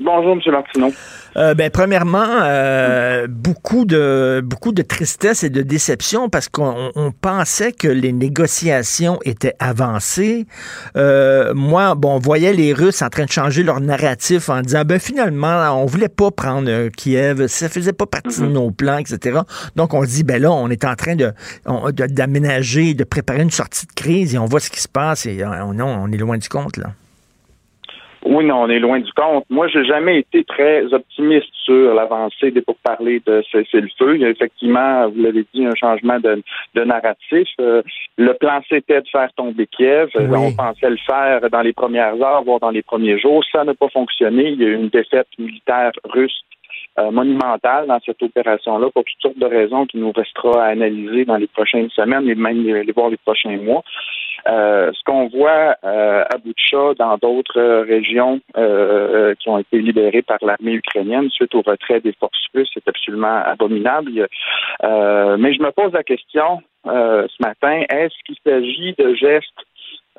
Bonjour, 0.02 0.32
M. 0.32 0.40
Martineau. 0.54 0.94
Euh, 1.36 1.54
ben, 1.54 1.70
premièrement, 1.70 2.26
euh, 2.26 3.28
beaucoup 3.30 3.84
de 3.84 4.42
beaucoup 4.44 4.72
de 4.72 4.82
tristesse 4.82 5.44
et 5.44 5.50
de 5.50 5.62
déception 5.62 6.30
parce 6.30 6.48
qu'on 6.48 7.14
pensait 7.22 7.74
que 7.74 7.88
les 7.90 8.14
négociations 8.14 9.20
étaient 9.26 9.56
avancées. 9.60 10.48
Euh, 10.96 11.54
moi, 11.54 11.96
bon, 11.96 12.16
on 12.16 12.20
voyait 12.20 12.54
les 12.54 12.72
Russes 12.72 13.02
en 13.02 13.10
train 13.10 13.26
de 13.26 13.32
changer 13.32 13.62
leur 13.62 13.82
narratif 13.82 14.50
en 14.50 14.62
disant 14.62 14.84
ben 14.86 15.00
finalement, 15.00 15.82
on 15.82 15.86
voulait 15.86 16.08
pas 16.08 16.32
prendre 16.32 16.88
Kiev, 16.90 17.48
ça 17.48 17.68
faisait 17.68 17.94
pas 17.94 18.06
partie 18.06 18.40
de 18.40 18.46
mm-hmm. 18.46 18.52
nos 18.52 18.72
plans, 18.72 18.98
etc. 18.98 19.40
Donc 19.76 19.94
on 19.94 20.04
dit 20.04 20.24
ben 20.24 20.42
là, 20.42 20.52
on 20.52 20.70
est 20.70 20.86
en 20.86 20.96
train 20.96 21.16
de 21.16 21.34
d'aménager, 21.66 22.94
de, 22.94 23.04
préparer 23.04 23.42
une 23.42 23.52
sortie 23.52 23.86
de 23.86 23.94
crise 23.94 24.34
et 24.34 24.38
on 24.38 24.46
voit 24.46 24.62
ce 24.62 24.70
qui 24.70 24.80
se 24.80 24.88
passe 24.88 25.26
et 25.26 25.44
non, 25.76 25.88
on 26.04 26.12
est 26.12 26.18
loin 26.18 26.38
du 26.38 26.48
compte 26.48 26.78
là. 26.78 26.88
Oui, 28.32 28.46
non, 28.46 28.62
on 28.62 28.70
est 28.70 28.78
loin 28.78 29.00
du 29.00 29.12
compte. 29.13 29.44
Moi, 29.50 29.68
j'ai 29.70 29.84
jamais 29.86 30.20
été 30.20 30.44
très 30.44 30.86
optimiste 30.94 31.50
sur 31.65 31.96
l'avancée 31.96 32.52
des 32.52 32.62
pourparlers 32.62 33.24
de 33.26 33.44
cessez-le-feu. 33.52 34.18
Il 34.18 34.22
y 34.22 34.26
a 34.26 34.30
effectivement, 34.30 35.10
vous 35.10 35.24
l'avez 35.24 35.46
dit, 35.52 35.65
un 35.65 35.74
changement 35.74 36.20
de, 36.20 36.84
narratif. 36.84 37.48
Euh, 37.60 37.82
le 38.18 38.36
plan, 38.36 38.62
c'était 38.70 39.02
de 39.02 39.08
faire 39.08 39.34
tomber 39.34 39.65
Kiev. 39.65 40.10
On 40.15 40.54
pensait 40.54 40.92
le 40.92 40.98
faire 40.98 41.50
dans 41.50 41.62
les 41.62 41.74
premières 41.74 42.22
heures, 42.22 42.44
voire 42.44 42.60
dans 42.60 42.70
les 42.70 42.84
premiers 42.84 43.18
jours. 43.18 43.44
Ça 43.52 43.63
n'a 43.63 43.74
pas 43.74 43.89
fonctionné. 43.89 44.50
Il 44.50 44.62
y 44.62 44.65
a 44.65 44.68
eu 44.68 44.76
une 44.76 44.89
défaite 44.89 45.28
militaire 45.39 45.92
russe 46.04 46.44
euh, 47.00 47.12
monumentale 47.12 47.88
dans 47.88 48.00
cette 48.06 48.22
opération-là 48.22 48.89
pour 48.94 49.04
toutes 49.06 49.22
sortes 49.22 49.39
de 49.39 49.46
raisons 49.46 49.86
qui 49.86 49.98
nous 49.98 50.12
restera 50.12 50.65
à 50.65 50.68
analyser 50.70 51.24
dans 51.24 51.38
les 51.38 51.48
prochaines 51.48 51.89
semaines 51.92 52.28
et 52.30 52.36
même 52.36 52.63
les, 52.63 52.92
voir 52.92 53.10
les 53.10 53.18
prochains 53.18 53.58
mois. 53.58 53.84
Euh, 54.47 54.91
ce 54.93 55.04
qu'on 55.06 55.28
voit 55.28 55.75
euh, 55.84 56.23
à 56.30 56.38
Boutcha, 56.38 56.93
dans 56.97 57.17
d'autres 57.17 57.84
régions 57.84 58.39
qui 59.39 59.49
ont 59.49 59.58
été 59.58 59.80
libérées 59.80 60.21
par 60.21 60.38
l'armée 60.41 60.73
ukrainienne 60.73 61.30
suite 61.30 61.56
au 61.56 61.62
retrait 61.62 62.02
des 62.02 62.13
forces 62.13 62.47
russes, 62.54 62.69
c'est 62.73 62.88
absolument 62.88 63.41
abominable. 63.45 64.28
mais 64.82 65.54
je 65.54 65.62
me 65.62 65.71
pose 65.71 65.93
la 65.93 66.04
question 66.04 66.62
ce 66.86 67.41
matin, 67.41 67.84
est-ce 67.89 68.15
qu'il 68.25 68.36
s'agit 68.45 68.93
de 68.97 69.13
gestes 69.13 69.65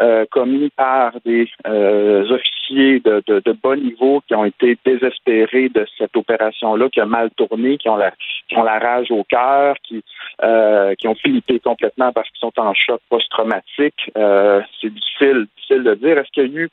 euh, 0.00 0.24
commis 0.31 0.70
par 0.70 1.12
des 1.24 1.48
euh, 1.66 2.31
officiers 2.31 3.00
de, 3.00 3.22
de, 3.26 3.42
de, 3.44 3.53
bas 3.53 3.76
niveau 3.76 4.22
qui 4.26 4.35
ont 4.35 4.44
été 4.44 4.79
désespérés 4.85 5.68
de 5.68 5.87
cette 5.98 6.16
opération-là, 6.16 6.88
qui 6.88 7.00
a 7.00 7.07
mal 7.07 7.31
tourné, 7.33 7.76
qui 7.76 7.88
ont 7.88 7.96
la, 7.96 8.12
qui 8.48 8.57
ont 8.57 8.62
la 8.62 8.79
rage 8.79 9.11
au 9.11 9.24
cœur, 9.24 9.76
qui, 9.83 10.03
euh, 10.42 10.94
qui 10.94 11.09
ont 11.09 11.14
flippé 11.14 11.59
complètement 11.61 12.12
parce 12.12 12.29
qu'ils 12.31 12.38
sont 12.38 12.53
en 12.59 12.72
choc 12.72 13.00
post-traumatique. 13.11 14.11
c'est 14.14 14.90
difficile, 14.90 15.46
difficile 15.57 15.83
de 15.83 15.94
dire. 15.94 16.18
Est-ce 16.18 16.31
qu'il 16.31 16.53
y 16.53 16.57
a 16.57 16.61
eu 16.61 16.70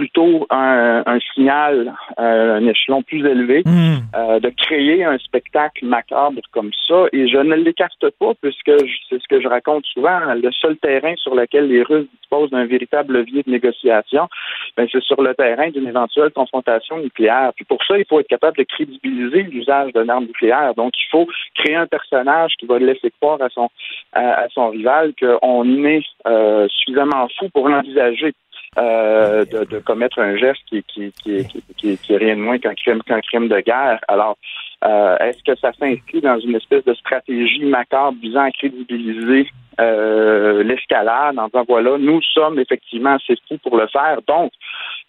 plutôt 0.00 0.46
un, 0.48 1.18
signal, 1.34 1.92
euh, 2.18 2.56
un 2.56 2.66
échelon 2.66 3.02
plus 3.02 3.18
élevé, 3.18 3.62
hmm. 3.66 3.98
euh, 4.16 4.40
de 4.40 4.48
créer 4.48 5.04
un 5.04 5.18
spectacle 5.18 5.84
macabre 5.84 6.40
comme 6.52 6.70
ça. 6.88 7.04
Et 7.12 7.28
je 7.28 7.36
ne 7.36 7.54
l'écarte 7.54 8.08
pas, 8.18 8.32
puisque 8.40 8.72
c'est 9.10 9.20
ce 9.20 9.28
que 9.28 9.42
je 9.42 9.46
raconte 9.46 9.84
souvent. 9.84 10.20
Le 10.32 10.50
seul 10.52 10.78
terrain 10.78 11.12
sur 11.16 11.34
lequel 11.34 11.68
les 11.68 11.82
Russes 11.82 12.06
disposent 12.18 12.48
d'un 12.48 12.64
véritable 12.64 13.12
levier 13.18 13.42
de 13.42 13.50
négociation, 13.50 14.26
ben, 14.74 14.88
c'est 14.90 15.02
sur 15.02 15.20
le 15.20 15.34
terrain 15.34 15.68
d'une 15.68 15.86
éventuelle 15.86 16.30
confrontation 16.30 16.96
nucléaire. 16.98 17.52
Puis 17.54 17.66
pour 17.66 17.84
ça, 17.86 17.98
il 17.98 18.06
faut 18.08 18.20
être 18.20 18.28
capable 18.28 18.56
de 18.56 18.62
crédibiliser 18.62 19.42
l'usage 19.42 19.92
d'une 19.92 20.08
arme 20.08 20.24
nucléaire. 20.24 20.74
Donc, 20.76 20.92
il 20.96 21.10
faut 21.10 21.28
créer 21.56 21.76
un 21.76 21.86
personnage 21.86 22.52
qui 22.58 22.64
va 22.64 22.78
laisser 22.78 23.12
croire 23.20 23.42
à 23.42 23.50
son 23.50 23.68
à, 24.14 24.46
son 24.54 24.70
rival 24.70 25.12
qu'on 25.20 25.84
est 25.84 26.04
euh, 26.26 26.66
suffisamment 26.68 27.28
fou 27.38 27.50
pour 27.50 27.68
l'envisager. 27.68 28.32
Euh, 28.78 29.44
de, 29.44 29.80
commettre 29.80 30.20
un 30.20 30.36
geste 30.36 30.62
qui, 30.68 30.84
qui, 30.84 31.12
qui, 31.12 31.98
qui, 31.98 32.12
est 32.12 32.16
rien 32.16 32.36
de 32.36 32.40
moins 32.40 32.58
qu'un 32.58 32.74
crime, 32.74 33.02
qu'un 33.02 33.20
crime 33.20 33.48
de 33.48 33.60
guerre. 33.60 33.98
Alors, 34.06 34.36
Euh, 34.82 35.18
est-ce 35.18 35.42
que 35.44 35.54
ça 35.58 35.72
s'inscrit 35.78 36.22
dans 36.22 36.38
une 36.38 36.54
espèce 36.54 36.84
de 36.84 36.94
stratégie 36.94 37.64
macabre 37.64 38.16
visant 38.22 38.44
à 38.44 38.50
crédibiliser 38.50 39.46
euh, 39.78 40.62
l'escalade 40.62 41.38
en 41.38 41.48
disant 41.48 41.64
voilà, 41.68 41.98
nous 41.98 42.22
sommes 42.22 42.58
effectivement 42.58 43.14
assez 43.16 43.36
fous 43.46 43.58
pour 43.58 43.76
le 43.76 43.86
faire, 43.88 44.20
donc 44.26 44.52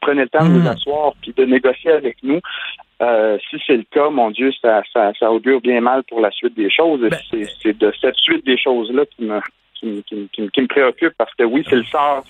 prenez 0.01 0.23
le 0.23 0.29
temps 0.29 0.45
de 0.45 0.51
vous 0.51 0.67
Hmm. 0.67 0.67
asseoir 0.67 1.13
puis 1.21 1.33
de 1.33 1.45
négocier 1.45 1.91
avec 1.91 2.17
nous. 2.21 2.41
Euh, 3.01 3.37
si 3.49 3.57
c'est 3.65 3.77
le 3.77 3.85
cas, 3.89 4.09
mon 4.09 4.29
Dieu, 4.31 4.51
ça, 4.61 4.83
ça, 4.91 5.13
ça 5.17 5.31
augure 5.31 5.61
bien 5.61 5.79
mal 5.79 6.03
pour 6.03 6.19
la 6.19 6.31
suite 6.31 6.55
des 6.55 6.69
choses. 6.69 6.99
Ben, 6.99 7.17
c'est 7.61 7.77
de 7.77 7.93
cette 8.01 8.17
suite 8.17 8.45
des 8.45 8.57
choses-là 8.57 9.05
qui 9.05 9.23
me, 9.23 9.39
qui, 9.81 9.87
me- 9.87 10.01
qui, 10.01 10.15
me- 10.15 10.27
qui 10.31 10.41
me- 10.43 10.47
qui 10.49 10.61
me 10.61 10.67
préoccupe 10.67 11.13
parce 11.17 11.33
que 11.35 11.43
oui, 11.43 11.65
c'est 11.69 11.75
le 11.75 11.83
sort 11.83 12.23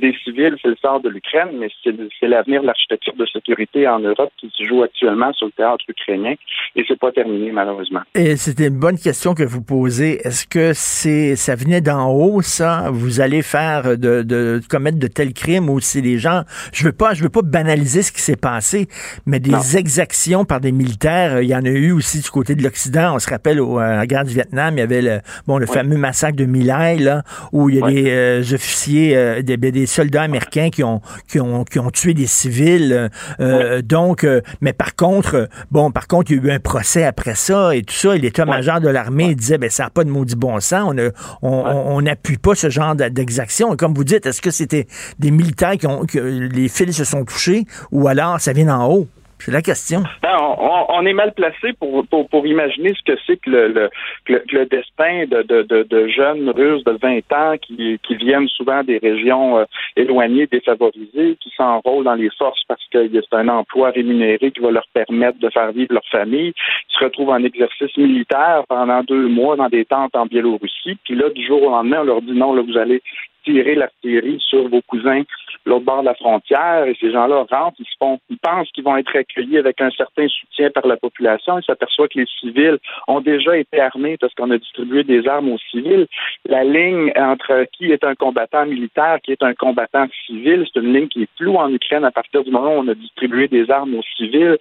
des 0.00 0.12
civils, 0.24 0.56
c'est 0.60 0.68
le 0.68 0.76
sort 0.82 1.00
de 1.00 1.08
l'Ukraine, 1.08 1.50
mais 1.60 1.68
c'est, 1.84 1.92
l'avenir 2.26 2.62
de 2.62 2.66
l'architecture 2.66 3.14
de 3.16 3.26
sécurité 3.26 3.86
en 3.86 3.98
Europe 4.00 4.30
qui 4.38 4.50
se 4.56 4.64
joue 4.64 4.82
actuellement 4.82 5.32
sur 5.34 5.46
le 5.46 5.52
théâtre 5.52 5.84
ukrainien 5.88 6.34
et 6.74 6.84
c'est 6.88 6.98
pas 6.98 7.12
terminé 7.12 7.52
malheureusement. 7.52 8.00
Et 8.14 8.36
c'était 8.36 8.68
une 8.68 8.78
bonne 8.80 8.98
question 8.98 9.34
que 9.34 9.42
vous 9.44 9.62
posez. 9.62 10.26
Est-ce 10.26 10.46
que 10.46 10.72
c'est 10.72 11.36
ça 11.36 11.54
venait 11.54 11.80
d'en 11.82 12.10
haut, 12.10 12.40
ça? 12.42 12.88
Vous 12.90 13.20
allez 13.20 13.42
faire 13.42 13.98
de, 13.98 14.22
de 14.22 14.60
commettre 14.68 14.98
de 14.98 15.06
tels 15.06 15.34
crimes 15.34 15.68
ou 15.68 15.78
si 15.80 16.00
les 16.00 16.18
gens. 16.18 16.42
Je 16.72 16.84
veux 16.86 16.92
pas, 16.92 17.12
je 17.14 17.22
veux 17.22 17.28
pas 17.28 17.42
banaliser 17.42 18.02
ce 18.02 18.10
qui 18.10 18.22
s'est 18.22 18.36
passé, 18.36 18.88
mais 19.26 19.38
des 19.38 19.50
Non. 19.50 19.60
exactions 19.76 20.44
par 20.46 20.60
des 20.60 20.72
militaires, 20.72 21.42
il 21.42 21.48
y 21.48 21.54
en 21.54 21.64
a 21.64 21.68
eu 21.68 21.92
aussi 21.92 22.20
du 22.20 22.30
côté 22.30 22.54
de 22.54 22.62
l'Occident. 22.62 23.14
On 23.14 23.18
se 23.18 23.28
rappelle 23.28 23.60
au, 23.60 23.78
à 23.78 23.96
la 23.96 24.06
guerre 24.06 24.24
du 24.24 24.32
Vietnam, 24.34 24.74
il 24.76 24.80
y 24.80 24.82
avait 24.82 25.02
le 25.02 25.18
bon 25.46 25.58
le 25.58 25.66
fameux 25.66 25.98
massacre 25.98 26.36
de 26.36 26.46
My 26.46 26.64
Là, 26.98 27.22
où 27.52 27.68
il 27.68 27.76
y 27.76 27.80
a 27.80 27.84
Ouais. 27.84 27.92
des 27.94 28.10
euh, 28.10 28.40
officiers, 28.54 29.16
euh, 29.16 29.42
des, 29.42 29.56
des 29.56 29.86
soldats 29.86 30.22
américains 30.22 30.70
qui 30.70 30.82
ont, 30.84 31.00
qui 31.28 31.40
ont, 31.40 31.64
qui 31.64 31.78
ont 31.78 31.90
tué 31.90 32.14
des 32.14 32.26
civils. 32.26 33.10
euh, 33.40 33.82
Donc, 33.82 34.26
mais 34.60 34.72
par 34.72 34.94
contre, 34.96 35.48
bon, 35.70 35.90
par 35.90 36.06
contre, 36.06 36.30
il 36.30 36.36
y 36.36 36.40
a 36.40 36.42
eu 36.44 36.50
un 36.56 36.60
procès 36.60 37.04
après 37.04 37.34
ça 37.34 37.74
et 37.74 37.82
tout 37.82 37.94
ça. 37.94 38.16
Et 38.16 38.18
l'état-major 38.18 38.80
de 38.80 38.88
l'armée 38.88 39.34
disait, 39.34 39.58
ben 39.58 39.70
ça 39.70 39.84
n'a 39.84 39.90
pas 39.90 40.04
de 40.04 40.10
maudit 40.10 40.36
bon 40.36 40.60
sens. 40.60 40.94
On 41.42 42.00
n'appuie 42.02 42.38
pas 42.38 42.54
ce 42.54 42.70
genre 42.70 42.94
d'exaction. 42.94 43.76
Comme 43.76 43.94
vous 43.94 44.04
dites, 44.04 44.26
est-ce 44.26 44.40
que 44.42 44.50
c'était 44.50 44.86
des 45.18 45.30
militaires 45.30 45.76
qui 45.76 45.86
ont, 45.86 46.04
que 46.06 46.18
les 46.18 46.68
fils 46.68 46.96
se 46.96 47.04
sont 47.04 47.24
touchés 47.24 47.64
ou 47.92 48.08
alors 48.08 48.40
ça 48.40 48.52
vient 48.52 48.66
d'en 48.66 48.86
haut? 48.90 49.08
C'est 49.44 49.52
la 49.52 49.60
question. 49.60 50.00
Ben, 50.22 50.38
on, 50.40 50.86
on- 50.88 51.04
est 51.04 51.12
mal 51.12 51.34
placé 51.34 51.74
pour, 51.78 52.06
pour, 52.06 52.26
pour 52.30 52.46
imaginer 52.46 52.94
ce 52.94 53.12
que 53.12 53.18
c'est 53.26 53.36
que 53.36 53.50
le, 53.50 53.68
le, 53.68 53.90
que 54.24 54.42
le 54.56 54.64
destin 54.64 55.26
de, 55.26 55.42
de, 55.42 55.60
de, 55.64 55.82
de 55.82 56.08
jeunes 56.08 56.48
Russes 56.48 56.82
de 56.84 56.92
20 56.92 57.30
ans 57.34 57.56
qui, 57.60 57.98
qui 58.02 58.14
viennent 58.16 58.48
souvent 58.48 58.82
des 58.82 58.96
régions 58.96 59.58
euh, 59.58 59.64
éloignées, 59.96 60.46
défavorisées, 60.46 61.36
qui 61.42 61.52
s'enrôlent 61.58 62.04
dans 62.04 62.14
les 62.14 62.30
forces 62.38 62.62
parce 62.66 62.80
que 62.90 63.06
c'est 63.12 63.36
un 63.36 63.48
emploi 63.48 63.90
rémunéré 63.90 64.50
qui 64.50 64.60
va 64.60 64.70
leur 64.70 64.86
permettre 64.94 65.38
de 65.38 65.50
faire 65.50 65.72
vivre 65.72 65.92
leur 65.92 66.06
famille, 66.10 66.54
qui 66.54 66.96
se 66.98 67.04
retrouvent 67.04 67.28
en 67.28 67.44
exercice 67.44 67.94
militaire 67.98 68.62
pendant 68.66 69.02
deux 69.02 69.28
mois 69.28 69.56
dans 69.56 69.68
des 69.68 69.84
tentes 69.84 70.16
en 70.16 70.24
Biélorussie. 70.24 70.96
Puis 71.04 71.16
là, 71.16 71.28
du 71.28 71.46
jour 71.46 71.62
au 71.64 71.68
lendemain, 71.70 71.98
on 72.00 72.04
leur 72.04 72.22
dit 72.22 72.32
non, 72.32 72.54
là, 72.54 72.62
vous 72.62 72.78
allez 72.78 73.02
tirer 73.44 73.74
l'artillerie 73.74 74.38
sur 74.48 74.66
vos 74.68 74.80
cousins 74.88 75.20
l'autre 75.66 75.84
bord 75.84 76.00
de 76.00 76.06
la 76.06 76.14
frontière 76.14 76.84
et 76.84 76.96
ces 77.00 77.10
gens-là 77.12 77.46
rentrent, 77.50 77.76
ils 77.78 77.86
se 77.86 77.96
font, 77.98 78.18
ils 78.28 78.38
pensent 78.38 78.70
qu'ils 78.72 78.84
vont 78.84 78.96
être 78.96 79.16
accueillis 79.16 79.58
avec 79.58 79.80
un 79.80 79.90
certain 79.90 80.28
soutien 80.28 80.70
par 80.70 80.86
la 80.86 80.96
population. 80.96 81.58
Ils 81.58 81.64
s'aperçoivent 81.64 82.08
que 82.08 82.18
les 82.18 82.26
civils 82.40 82.78
ont 83.08 83.20
déjà 83.20 83.56
été 83.56 83.80
armés 83.80 84.16
parce 84.18 84.34
qu'on 84.34 84.50
a 84.50 84.58
distribué 84.58 85.04
des 85.04 85.26
armes 85.26 85.50
aux 85.52 85.58
civils. 85.70 86.06
La 86.46 86.64
ligne 86.64 87.12
entre 87.16 87.66
qui 87.72 87.92
est 87.92 88.04
un 88.04 88.14
combattant 88.14 88.66
militaire, 88.66 89.18
qui 89.22 89.32
est 89.32 89.42
un 89.42 89.54
combattant 89.54 90.06
civil, 90.26 90.66
c'est 90.72 90.80
une 90.80 90.92
ligne 90.92 91.08
qui 91.08 91.22
est 91.22 91.28
floue 91.38 91.56
en 91.56 91.72
Ukraine 91.72 92.04
à 92.04 92.10
partir 92.10 92.44
du 92.44 92.50
moment 92.50 92.74
où 92.76 92.80
on 92.80 92.88
a 92.88 92.94
distribué 92.94 93.48
des 93.48 93.70
armes 93.70 93.94
aux 93.94 94.02
civils. 94.16 94.58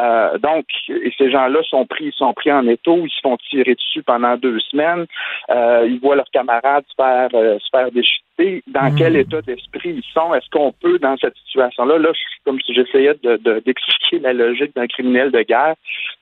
Euh, 0.00 0.38
donc, 0.38 0.66
et 0.88 1.12
ces 1.16 1.30
gens-là 1.30 1.62
sont 1.62 1.86
pris, 1.86 2.06
ils 2.06 2.12
sont 2.12 2.32
pris 2.34 2.52
en 2.52 2.66
étau, 2.66 3.02
ils 3.04 3.10
se 3.10 3.20
font 3.22 3.36
tirer 3.48 3.74
dessus 3.74 4.02
pendant 4.02 4.36
deux 4.36 4.58
semaines. 4.60 5.06
Euh, 5.50 5.86
ils 5.88 6.00
voient 6.00 6.16
leurs 6.16 6.30
camarades 6.30 6.84
se 6.88 6.94
faire, 6.96 7.28
euh, 7.34 7.58
se 7.58 7.68
faire 7.70 7.90
déchirer. 7.90 8.62
Dans 8.66 8.90
Mm. 8.90 8.96
quel 8.98 9.16
état 9.16 9.42
d'esprit 9.42 9.90
ils 9.90 10.12
sont? 10.12 10.33
Est-ce 10.36 10.48
qu'on 10.50 10.72
peut, 10.72 10.98
dans 10.98 11.16
cette 11.16 11.36
situation-là, 11.46 11.98
là, 11.98 12.10
comme 12.44 12.60
si 12.60 12.74
j'essayais 12.74 13.14
de, 13.22 13.36
de- 13.36 13.60
d'expliquer 13.64 14.18
la 14.20 14.32
logique 14.32 14.74
d'un 14.74 14.86
criminel 14.86 15.30
de 15.30 15.42
guerre, 15.42 15.74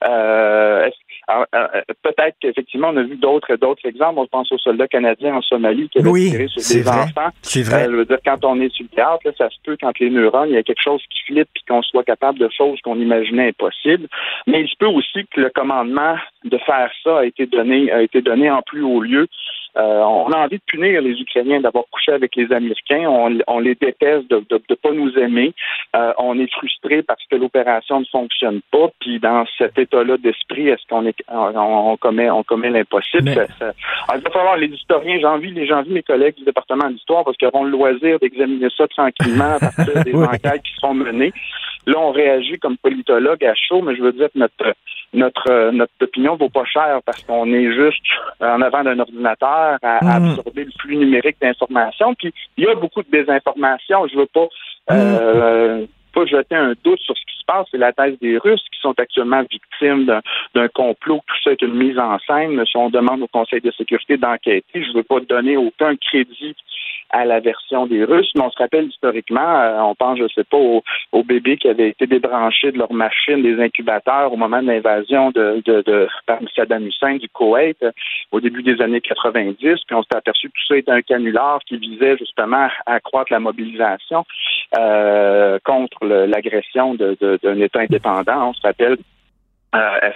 euh, 0.05 0.89
alors, 1.27 1.45
euh, 1.55 1.67
peut-être 2.01 2.35
qu'effectivement, 2.41 2.89
on 2.89 2.97
a 2.97 3.03
vu 3.03 3.15
d'autres, 3.15 3.55
d'autres 3.55 3.85
exemples. 3.87 4.19
On 4.19 4.27
pense 4.27 4.51
aux 4.51 4.57
soldats 4.57 4.89
canadiens 4.89 5.35
en 5.35 5.41
Somalie 5.41 5.87
qui 5.87 5.99
avaient 5.99 6.09
Oui, 6.09 6.29
tiré 6.31 6.47
sur 6.49 6.75
des 6.75 6.81
vrai. 6.81 6.99
enfants. 7.03 7.29
C'est 7.41 7.63
vrai. 7.63 7.87
Euh, 7.87 7.91
je 7.91 7.95
veux 7.95 8.05
dire, 8.05 8.17
quand 8.25 8.43
on 8.43 8.59
est 8.59 8.73
sur 8.73 8.83
le 8.83 8.89
théâtre, 8.95 9.21
là, 9.23 9.31
ça 9.37 9.49
se 9.49 9.55
peut, 9.63 9.77
quand 9.79 9.97
les 9.99 10.09
neurones, 10.09 10.49
il 10.49 10.55
y 10.55 10.57
a 10.57 10.63
quelque 10.63 10.83
chose 10.83 11.01
qui 11.09 11.23
flippe 11.23 11.47
puis 11.53 11.63
qu'on 11.67 11.81
soit 11.81 12.03
capable 12.03 12.39
de 12.39 12.49
choses 12.49 12.77
qu'on 12.81 12.99
imaginait 12.99 13.47
impossibles. 13.49 14.07
Mais 14.47 14.61
il 14.63 14.67
se 14.67 14.75
peut 14.77 14.87
aussi 14.87 15.25
que 15.31 15.39
le 15.39 15.49
commandement 15.49 16.17
de 16.43 16.57
faire 16.57 16.91
ça 17.03 17.19
a 17.19 17.25
été 17.25 17.45
donné, 17.45 17.89
a 17.91 18.01
été 18.01 18.21
donné 18.21 18.51
en 18.51 18.61
plus 18.61 18.83
haut 18.83 18.99
lieu. 19.01 19.27
Euh, 19.77 19.99
on 20.01 20.31
a 20.31 20.37
envie 20.37 20.57
de 20.57 20.63
punir 20.65 21.01
les 21.01 21.19
Ukrainiens 21.19 21.61
d'avoir 21.61 21.85
couché 21.91 22.11
avec 22.11 22.35
les 22.35 22.51
Américains. 22.51 23.05
On, 23.07 23.37
on 23.47 23.59
les 23.59 23.75
déteste 23.75 24.29
de 24.29 24.43
ne 24.49 24.75
pas 24.75 24.91
nous 24.91 25.17
aimer. 25.17 25.53
Euh, 25.95 26.13
on 26.17 26.37
est 26.39 26.51
frustré 26.51 27.01
parce 27.01 27.23
que 27.29 27.35
l'opération 27.35 27.99
ne 27.99 28.05
fonctionne 28.05 28.61
pas. 28.71 28.89
Puis 28.99 29.19
dans 29.19 29.45
cet 29.57 29.77
état-là 29.77 30.17
d'esprit, 30.17 30.69
est-ce 30.69 30.85
qu'on 30.87 31.05
est, 31.05 31.15
on, 31.27 31.91
on 31.91 31.97
commet, 31.97 32.29
on 32.29 32.43
commet 32.43 32.69
l'impossible? 32.69 33.23
Mais- 33.25 33.37
alors, 33.39 33.73
il 34.17 34.21
va 34.21 34.29
falloir 34.29 34.57
les 34.57 34.67
historiens, 34.67 35.17
j'ai 35.19 35.25
envie, 35.25 35.51
les 35.51 35.65
gens 35.65 35.79
envie 35.79 35.91
mes 35.91 36.03
collègues 36.03 36.35
du 36.35 36.43
département 36.43 36.89
d'histoire 36.89 37.23
parce 37.23 37.37
qu'ils 37.37 37.47
auront 37.47 37.63
le 37.63 37.71
loisir 37.71 38.19
d'examiner 38.19 38.67
ça 38.75 38.87
tranquillement 38.87 39.55
à 39.55 39.59
partir 39.59 40.03
des 40.05 40.13
enquêtes 40.15 40.63
qui 40.63 40.73
seront 40.75 40.93
menées. 40.93 41.33
Là, 41.85 41.95
on 41.99 42.11
réagit 42.11 42.57
comme 42.59 42.77
politologue 42.77 43.43
à 43.43 43.53
chaud, 43.55 43.81
mais 43.81 43.95
je 43.95 44.01
veux 44.01 44.13
dire 44.13 44.27
que 44.33 44.39
notre 44.39 44.73
notre 45.13 45.51
euh, 45.51 45.71
notre 45.71 45.93
opinion 46.01 46.35
vaut 46.35 46.49
pas 46.49 46.65
cher 46.65 46.99
parce 47.05 47.21
qu'on 47.23 47.51
est 47.53 47.71
juste 47.73 48.01
en 48.39 48.61
avant 48.61 48.83
d'un 48.83 48.97
ordinateur 48.99 49.77
à, 49.81 49.97
à 50.15 50.19
Mhm. 50.19 50.31
absorber 50.31 50.63
le 50.65 50.71
flux 50.79 50.95
numérique 50.97 51.37
d'informations. 51.41 52.15
Puis 52.15 52.33
il 52.57 52.63
y 52.63 52.67
a 52.67 52.75
beaucoup 52.75 53.03
de 53.03 53.11
désinformation. 53.11 54.07
Je 54.07 54.17
veux 54.17 54.25
pas 54.33 54.47
euh, 54.91 55.85
pas 56.13 56.25
jeter 56.25 56.55
un 56.55 56.73
doute 56.83 56.99
sur 56.99 57.17
ce 57.17 57.21
qui 57.25 57.39
se 57.39 57.45
passe. 57.45 57.67
C'est 57.71 57.77
la 57.77 57.91
thèse 57.93 58.17
des 58.19 58.37
Russes 58.37 58.63
qui 58.71 58.79
sont 58.79 58.93
actuellement 58.97 59.41
victimes 59.49 60.05
d'un- 60.05 60.67
complot. 60.69 61.21
Tout 61.27 61.35
ça 61.43 61.51
est 61.51 61.61
une 61.61 61.73
mise 61.75 61.99
en 61.99 62.17
scène. 62.19 62.63
Si 62.65 62.77
on 62.77 62.89
demande 62.89 63.21
au 63.21 63.27
Conseil 63.27 63.61
de 63.61 63.71
sécurité 63.71 64.17
d'enquêter, 64.17 64.63
je 64.83 64.93
veux 64.93 65.03
pas 65.03 65.19
donner 65.19 65.57
aucun 65.57 65.95
crédit 65.95 66.55
à 67.09 67.25
la 67.25 67.39
version 67.39 67.85
des 67.85 68.03
Russes, 68.03 68.31
mais 68.35 68.41
on 68.41 68.49
se 68.49 68.57
rappelle 68.57 68.87
historiquement, 68.87 69.59
euh, 69.61 69.79
on 69.81 69.93
pense, 69.93 70.17
je 70.17 70.27
sais 70.33 70.43
pas, 70.43 70.57
aux, 70.57 70.83
aux 71.11 71.23
bébés 71.23 71.57
qui 71.57 71.67
avaient 71.69 71.89
été 71.89 72.07
débranchés 72.07 72.71
de 72.71 72.79
leur 72.79 72.91
machine, 72.91 73.43
des 73.43 73.61
incubateurs 73.61 74.33
au 74.33 74.35
moment 74.35 74.61
de 74.63 74.67
l'invasion 74.67 75.29
de, 75.29 75.61
de, 75.63 75.83
de 75.83 76.07
par 76.25 76.39
Saddam 76.55 76.87
Hussein 76.87 77.17
du 77.17 77.29
Koweït 77.29 77.77
euh, 77.83 77.91
au 78.31 78.39
début 78.41 78.63
des 78.63 78.81
années 78.81 79.01
90, 79.01 79.55
puis 79.59 79.77
on 79.95 80.01
s'est 80.01 80.15
aperçu 80.15 80.47
que 80.47 80.53
tout 80.53 80.65
ça 80.67 80.77
était 80.77 80.91
un 80.91 81.03
canular 81.03 81.59
qui 81.67 81.77
visait 81.77 82.17
justement 82.17 82.67
à 82.87 82.93
accroître 82.95 83.31
la 83.31 83.39
mobilisation 83.39 84.25
euh, 84.77 85.59
contre 85.63 86.05
l'agression 86.05 86.95
d'un 86.95 87.59
État 87.59 87.79
indépendant. 87.81 88.49
On 88.49 88.53
se 88.53 88.61
rappelle 88.61 88.97
euh, 89.75 90.11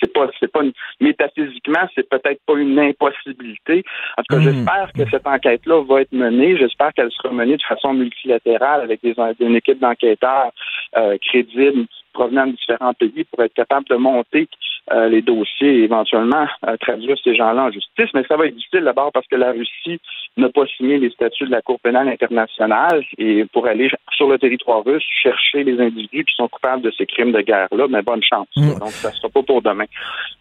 c'est 0.00 0.12
pas, 0.12 0.28
c'est 0.38 0.50
pas 0.52 0.62
une- 0.62 0.72
métaphysiquement, 1.00 1.88
c'est 1.94 2.08
peut-être 2.08 2.40
pas 2.46 2.54
une 2.54 2.78
impossibilité. 2.78 3.82
En 4.16 4.22
tout 4.22 4.36
cas, 4.36 4.38
Mm. 4.38 4.42
j'espère 4.44 4.92
que 4.92 5.10
cette 5.10 5.26
enquête-là 5.26 5.82
va 5.82 6.02
être 6.02 6.12
menée. 6.12 6.56
J'espère 6.56 6.92
qu'elle 6.92 7.10
sera 7.10 7.32
menée 7.32 7.56
de 7.56 7.62
façon 7.64 7.94
multilatérale 7.94 8.82
avec 8.82 9.02
des, 9.02 9.14
une 9.40 9.56
équipe 9.56 9.80
d'enquêteurs 9.80 10.52
euh, 10.96 11.16
crédibles 11.20 11.86
provenant 12.12 12.46
de 12.46 12.52
différents 12.52 12.94
pays 12.94 13.24
pour 13.24 13.42
être 13.42 13.54
capable 13.54 13.86
de 13.88 13.96
monter 13.96 14.48
euh, 14.92 15.08
les 15.08 15.22
dossiers 15.22 15.80
et 15.80 15.84
éventuellement 15.84 16.46
euh, 16.66 16.76
traduire 16.78 17.16
ces 17.22 17.34
gens-là 17.34 17.64
en 17.64 17.70
justice. 17.70 18.10
Mais 18.14 18.24
ça 18.28 18.36
va 18.36 18.46
être 18.46 18.54
difficile 18.54 18.84
d'abord 18.84 19.12
parce 19.12 19.26
que 19.26 19.36
la 19.36 19.52
Russie 19.52 20.00
n'a 20.36 20.48
pas 20.48 20.66
signé 20.76 20.98
les 20.98 21.10
statuts 21.10 21.46
de 21.46 21.50
la 21.50 21.62
Cour 21.62 21.78
pénale 21.80 22.08
internationale 22.08 23.02
et 23.18 23.44
pour 23.52 23.66
aller 23.66 23.88
sur 24.16 24.28
le 24.28 24.38
territoire 24.38 24.84
russe 24.84 25.04
chercher 25.22 25.64
les 25.64 25.80
individus 25.80 26.24
qui 26.24 26.34
sont 26.34 26.48
coupables 26.48 26.82
de 26.82 26.90
ces 26.96 27.06
crimes 27.06 27.32
de 27.32 27.40
guerre-là, 27.40 27.86
mais 27.88 28.02
bonne 28.02 28.22
chance. 28.22 28.48
Mm. 28.56 28.78
Donc, 28.78 28.90
ça 28.90 29.10
ne 29.10 29.14
sera 29.14 29.28
pas 29.28 29.42
pour 29.42 29.62
demain. 29.62 29.84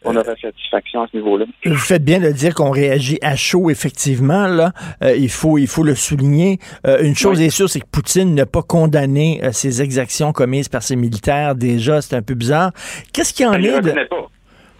On 0.03 0.15
aura 0.15 0.35
satisfaction 0.35 1.03
à 1.03 1.07
ce 1.07 1.17
niveau-là. 1.17 1.45
Vous 1.65 1.75
faites 1.75 2.03
bien 2.03 2.19
de 2.19 2.31
dire 2.31 2.53
qu'on 2.55 2.71
réagit 2.71 3.19
à 3.21 3.35
chaud, 3.35 3.69
effectivement. 3.69 4.47
Là, 4.47 4.71
Euh, 5.03 5.15
il 5.15 5.29
faut 5.29 5.57
il 5.57 5.67
faut 5.67 5.83
le 5.83 5.95
souligner. 5.95 6.59
Euh, 6.87 7.03
une 7.03 7.15
chose 7.15 7.41
est 7.41 7.49
sûre, 7.49 7.69
c'est 7.69 7.79
que 7.79 7.87
Poutine 7.91 8.35
n'a 8.35 8.45
pas 8.45 8.61
condamné 8.61 9.41
euh, 9.43 9.51
ces 9.51 9.81
exactions 9.81 10.31
commises 10.31 10.69
par 10.69 10.83
ses 10.83 10.95
militaires. 10.95 11.55
Déjà, 11.55 12.01
c'est 12.01 12.15
un 12.15 12.21
peu 12.21 12.33
bizarre. 12.33 12.71
Qu'est-ce 13.13 13.33
qu'il 13.33 13.45
y 13.45 13.49
en 13.49 13.53
Je 13.53 13.59
ne 13.59 13.67
est 13.67 13.81
de 13.81 14.07
pas. 14.07 14.29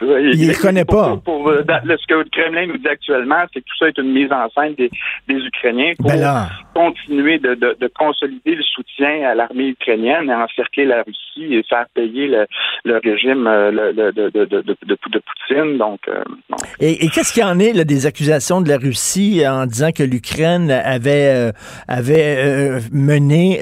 il 0.00 0.48
ne 0.48 0.60
connaît 0.60 0.84
pas. 0.84 1.16
Pour, 1.24 1.48
euh, 1.48 1.62
ce 1.62 2.06
que 2.06 2.14
le 2.14 2.24
Kremlin 2.30 2.66
nous 2.66 2.78
dit 2.78 2.88
actuellement, 2.88 3.44
c'est 3.52 3.60
que 3.60 3.64
tout 3.64 3.76
ça 3.78 3.88
est 3.88 3.98
une 3.98 4.12
mise 4.12 4.30
en 4.32 4.48
scène 4.50 4.74
des, 4.74 4.90
Ukrainiens 5.28 5.92
pour 5.98 6.10
ben 6.10 6.48
continuer 6.74 7.38
de, 7.38 7.90
consolider 7.98 8.54
le 8.54 8.62
soutien 8.62 9.28
à 9.28 9.34
l'armée 9.34 9.68
ukrainienne 9.68 10.28
et 10.28 10.34
encercler 10.34 10.84
la 10.84 11.02
Russie 11.02 11.54
et 11.54 11.62
faire 11.62 11.86
payer 11.94 12.28
le, 12.84 12.98
régime 12.98 13.46
euh, 13.46 13.92
de, 13.92 15.18
Poutine. 15.18 15.78
Donc, 15.78 16.00
euh, 16.08 16.22
et, 16.80 17.08
qu'est-ce 17.08 17.32
qu'il 17.32 17.42
y 17.42 17.46
en 17.46 17.58
est 17.58 17.84
des 17.84 18.06
accusations 18.06 18.60
de 18.60 18.68
la 18.68 18.78
Russie 18.78 19.42
en 19.46 19.66
disant 19.66 19.92
que 19.92 20.02
l'Ukraine 20.02 20.70
avait, 20.70 21.52
avait 21.86 22.80
mené 22.92 23.60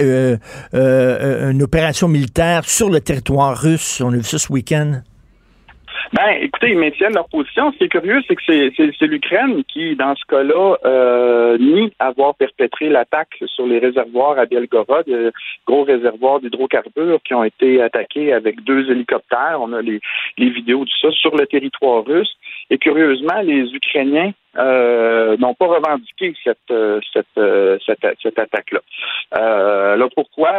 une 0.73 1.63
opération 1.63 2.09
militaire 2.09 2.65
sur 2.65 2.91
le 2.91 3.01
territoire 3.01 3.57
russe? 3.57 4.01
On 4.01 4.13
a 4.13 4.17
vu 4.17 4.23
ça 4.23 4.39
ce 4.39 4.53
week-end. 4.53 5.01
Ben, 6.13 6.37
écoutez, 6.41 6.71
ils 6.71 6.79
maintiennent 6.79 7.15
leur 7.15 7.29
position. 7.29 7.73
Ce 7.73 7.79
qui 7.79 7.85
est 7.85 7.89
curieux, 7.89 8.23
c'est 8.27 8.37
que 8.37 8.43
c'est 8.47 9.07
l'Ukraine 9.07 9.63
qui, 9.65 9.97
dans 9.97 10.15
ce 10.15 10.25
cas-là, 10.27 10.77
euh, 10.85 11.59
nie 11.59 11.93
avoir 11.99 12.35
perpétré 12.35 12.89
l'attaque 12.89 13.43
sur 13.47 13.67
les 13.67 13.79
réservoirs 13.79 14.39
à 14.39 14.47
Belgorod, 14.47 15.09
euh, 15.09 15.31
gros 15.67 15.85
réservoirs 15.85 16.41
d'hydrocarbures 16.41 17.21
qui 17.25 17.35
ont 17.35 17.45
été 17.45 17.83
attaqués 17.83 18.33
avec 18.33 18.63
deux 18.65 18.91
hélicoptères. 18.91 19.59
On 19.61 19.73
a 19.73 19.83
les, 19.83 20.01
les 20.39 20.51
vidéos 20.51 20.85
de 20.85 20.91
ça 21.01 21.11
sur 21.11 21.37
le 21.37 21.47
territoire 21.47 22.05
russe. 22.05 22.35
Et 22.71 22.79
curieusement, 22.79 23.41
les 23.43 23.73
Ukrainiens 23.75 24.33
euh, 24.59 25.37
n'ont 25.39 25.55
pas 25.55 25.67
revendiqué 25.67 26.35
cette 26.43 26.59
euh, 26.71 27.01
cette 27.13 27.27
euh, 27.39 27.79
cette, 27.85 28.07
cette 28.23 28.39
attaque-là. 28.39 28.81
Euh, 29.37 29.97
là, 29.97 30.07
pourquoi? 30.15 30.51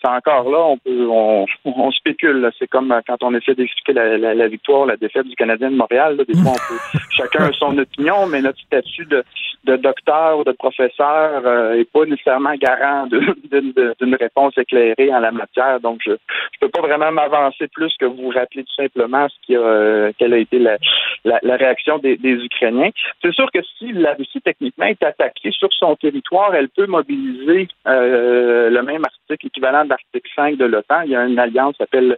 C'est 0.00 0.08
encore 0.08 0.50
là, 0.50 0.58
on 0.58 0.78
peut 0.78 1.06
on, 1.08 1.46
on 1.64 1.90
spécule. 1.90 2.50
C'est 2.58 2.68
comme 2.68 2.94
quand 3.06 3.22
on 3.22 3.34
essaie 3.34 3.54
d'expliquer 3.54 3.92
la, 3.92 4.18
la, 4.18 4.34
la, 4.34 4.48
victoire, 4.48 4.86
la 4.86 4.96
défaite 4.96 5.26
du 5.26 5.36
Canadien 5.36 5.70
de 5.70 5.76
Montréal. 5.76 6.16
Là, 6.16 6.24
des 6.24 6.34
fois, 6.34 6.52
on 6.52 6.74
peut, 6.74 6.98
chacun 7.10 7.44
a 7.44 7.52
son 7.52 7.76
opinion, 7.78 8.26
mais 8.26 8.40
notre 8.40 8.60
statut 8.60 9.06
de, 9.06 9.24
de 9.64 9.76
docteur 9.76 10.38
ou 10.38 10.44
de 10.44 10.52
professeur 10.52 11.42
euh, 11.44 11.74
est 11.74 11.90
pas 11.90 12.04
nécessairement 12.04 12.54
garant 12.56 13.06
d'une 13.50 14.14
réponse 14.14 14.56
éclairée 14.58 15.12
en 15.12 15.20
la 15.20 15.32
matière. 15.32 15.80
Donc, 15.80 16.00
je 16.04 16.12
je 16.12 16.58
peux 16.60 16.68
pas 16.68 16.86
vraiment 16.86 17.10
m'avancer 17.10 17.68
plus 17.68 17.92
que 17.98 18.04
vous 18.04 18.28
rappeler 18.28 18.64
tout 18.64 18.74
simplement 18.74 19.26
ce 19.28 19.34
qui 19.46 19.56
a, 19.56 20.12
quelle 20.18 20.34
a 20.34 20.38
été 20.38 20.58
la, 20.58 20.76
la, 21.24 21.38
la 21.42 21.56
réaction 21.56 21.98
des, 21.98 22.16
des 22.16 22.34
Ukrainiens. 22.34 22.90
C'est 23.22 23.32
sûr 23.32 23.50
que 23.52 23.60
si 23.78 23.92
la 23.92 24.14
Russie 24.14 24.40
techniquement 24.40 24.86
est 24.86 25.02
attaquée 25.02 25.50
sur 25.50 25.72
son 25.72 25.96
territoire, 25.96 26.54
elle 26.54 26.68
peut 26.68 26.86
mobiliser 26.86 27.68
euh, 27.86 28.70
le 28.70 28.82
même 28.82 29.04
article, 29.04 29.46
équivalent 29.46 29.84
de 29.84 29.90
l'article 29.90 30.30
5 30.34 30.56
de 30.56 30.64
l'OTAN. 30.64 31.02
Il 31.02 31.10
y 31.10 31.16
a 31.16 31.24
une 31.24 31.38
alliance 31.38 31.72
qui 31.72 31.78
s'appelle 31.78 32.16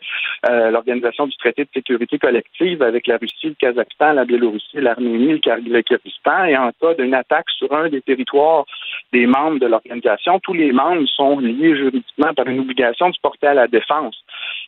euh, 0.48 0.70
l'Organisation 0.70 1.26
du 1.26 1.36
traité 1.36 1.64
de 1.64 1.68
sécurité 1.72 2.18
collective 2.18 2.82
avec 2.82 3.06
la 3.06 3.16
Russie, 3.16 3.48
le 3.48 3.54
Kazakhstan, 3.54 4.12
la 4.12 4.24
Biélorussie, 4.24 4.80
l'Arménie, 4.80 5.32
le 5.32 5.82
Kyrgyzstan. 5.82 6.44
Et 6.46 6.56
en 6.56 6.70
cas 6.72 6.94
d'une 6.94 7.14
attaque 7.14 7.50
sur 7.50 7.72
un 7.72 7.88
des 7.88 8.02
territoires 8.02 8.64
des 9.12 9.26
membres 9.26 9.58
de 9.58 9.66
l'organisation, 9.66 10.40
tous 10.40 10.54
les 10.54 10.72
membres 10.72 11.06
sont 11.08 11.38
liés 11.38 11.76
juridiquement 11.76 12.34
par 12.34 12.46
une 12.46 12.60
obligation 12.60 13.10
de 13.10 13.14
se 13.14 13.20
porter 13.20 13.46
à 13.46 13.54
la 13.54 13.68
défense. 13.68 14.16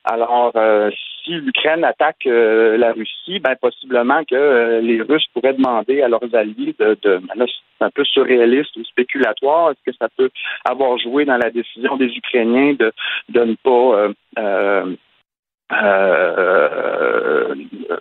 Alors, 0.05 0.53
euh, 0.57 0.91
si 1.27 1.33
l'Ukraine 1.33 1.85
attaque 1.85 2.27
euh, 2.27 2.77
la 2.77 2.93
Russie, 2.93 3.41
ben 3.41 3.57
possiblement 3.61 4.23
que 4.25 4.35
euh, 4.35 4.81
les 4.81 5.03
Russes 5.03 5.27
pourraient 5.35 5.55
demander 5.55 6.01
à 6.01 6.09
leurs 6.09 6.35
alliés 6.35 6.75
de, 6.79 6.97
de 7.03 7.19
ben 7.19 7.47
c'est 7.79 7.85
un 7.85 7.91
peu 7.91 8.05
surréaliste 8.05 8.77
ou 8.77 8.85
spéculatoire, 8.85 9.73
est-ce 9.73 9.91
que 9.91 9.97
ça 9.99 10.09
peut 10.17 10.31
avoir 10.65 10.97
joué 10.99 11.25
dans 11.25 11.37
la 11.37 11.51
décision 11.51 11.97
des 11.97 12.07
Ukrainiens 12.07 12.75
de, 12.75 12.93
de 13.29 13.41
ne 13.41 13.55
pas 13.55 14.09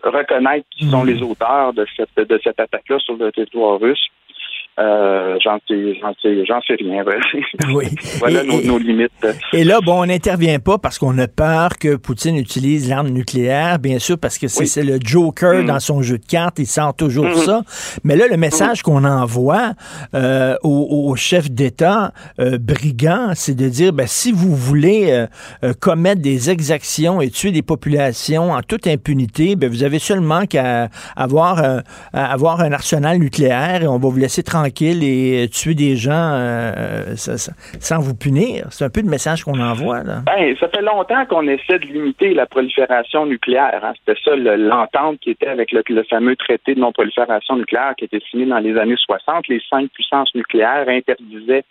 reconnaître 0.04 0.68
qui 0.72 0.86
sont 0.86 1.04
hmm. 1.04 1.08
les 1.08 1.22
auteurs 1.24 1.74
de 1.74 1.86
cette 1.98 2.30
de 2.30 2.40
cette 2.44 2.60
attaque-là 2.60 3.00
sur 3.00 3.16
le 3.18 3.32
territoire 3.32 3.80
russe? 3.80 4.08
Euh, 4.78 5.38
j'en 5.42 5.58
sais, 5.70 5.96
j'en 6.02 6.62
sais, 6.62 6.76
rien. 6.76 7.04
Oui. 7.74 7.86
voilà 8.20 8.44
nos, 8.44 8.78
limites. 8.78 9.12
Et 9.54 9.64
là, 9.64 9.80
bon, 9.80 10.02
on 10.02 10.06
n'intervient 10.06 10.60
pas 10.60 10.78
parce 10.78 11.00
qu'on 11.00 11.18
a 11.18 11.28
peur 11.28 11.78
que 11.80 11.96
Poutine 11.96 12.36
utilise 12.36 12.90
l'arme 12.90 13.10
nucléaire, 13.10 13.80
bien 13.80 14.00
sûr, 14.00 14.18
parce 14.18 14.38
que 14.38 14.48
c'est 14.48 14.84
le 14.84 15.00
Joker 15.02 15.64
mm. 15.64 15.66
dans 15.66 15.80
son 15.80 16.02
jeu 16.02 16.18
de 16.18 16.26
cartes, 16.26 16.60
il 16.60 16.66
sent 16.66 16.92
toujours 16.98 17.28
mm-hmm. 17.28 17.46
ça. 17.46 17.62
Mais 18.04 18.18
là, 18.18 18.28
le 18.28 18.36
message 18.36 18.80
mm-hmm. 18.80 18.84
qu'on 18.84 19.06
envoie 19.06 19.74
euh, 20.14 20.56
aux, 20.64 21.16
chefs 21.16 21.50
d'État 21.50 22.12
euh, 22.40 22.58
brigands, 22.58 23.32
c'est 23.34 23.56
de 23.56 23.70
dire, 23.70 23.94
ben, 23.94 24.08
si 24.08 24.34
vous 24.34 24.56
voulez 24.56 25.12
euh, 25.12 25.28
euh, 25.64 25.74
commettre 25.80 26.22
des 26.22 26.50
exactions 26.50 27.22
et 27.22 27.30
tuer 27.30 27.52
des 27.52 27.62
populations 27.62 28.52
en 28.52 28.62
toute 28.62 28.88
impunité, 28.88 29.56
ben, 29.56 29.70
vous 29.70 29.84
avez 29.84 30.00
seulement 30.00 30.46
qu'à 30.46 30.90
avoir, 31.16 31.82
avoir 32.14 32.60
un 32.60 32.74
arsenal 32.74 33.20
nucléaire 33.20 33.84
et 33.84 33.88
on 33.88 33.98
va 33.98 34.10
vous 34.10 34.18
laisser 34.18 34.44
tranquille 34.44 34.65
tranquille 34.66 35.04
et 35.04 35.48
tuer 35.50 35.76
des 35.76 35.96
gens 35.96 36.32
euh, 36.34 37.16
sans 37.16 38.00
vous 38.00 38.16
punir. 38.16 38.66
C'est 38.72 38.86
un 38.86 38.90
peu 38.90 39.02
le 39.02 39.10
message 39.10 39.44
qu'on 39.44 39.60
envoie. 39.60 40.04
Là. 40.04 40.24
Ben, 40.26 40.56
ça 40.60 40.68
fait 40.70 40.82
longtemps 40.82 41.26
qu'on 41.28 41.48
essaie 41.48 41.78
de 41.78 41.86
limiter 41.86 42.34
la 42.34 42.48
prolifération 42.48 43.28
nucléaire. 43.28 43.82
Hein. 43.84 43.94
C'était 44.00 44.20
ça 44.24 44.36
l'entente 44.36 45.20
qui 45.20 45.32
était 45.32 45.48
avec 45.48 45.72
le, 45.72 45.84
fameux 46.10 46.36
traité 46.36 46.74
de 46.74 46.80
non-prolifération 46.80 47.58
nucléaire 47.58 47.94
qui 47.98 48.06
était 48.06 48.22
signé 48.32 48.46
dans 48.48 48.58
les 48.58 48.76
années 48.78 48.96
60. 48.98 49.48
Les 49.50 49.62
cinq 49.70 49.90
puissances 49.92 50.34
nucléaires 50.34 50.88
interdisaient 50.88 51.64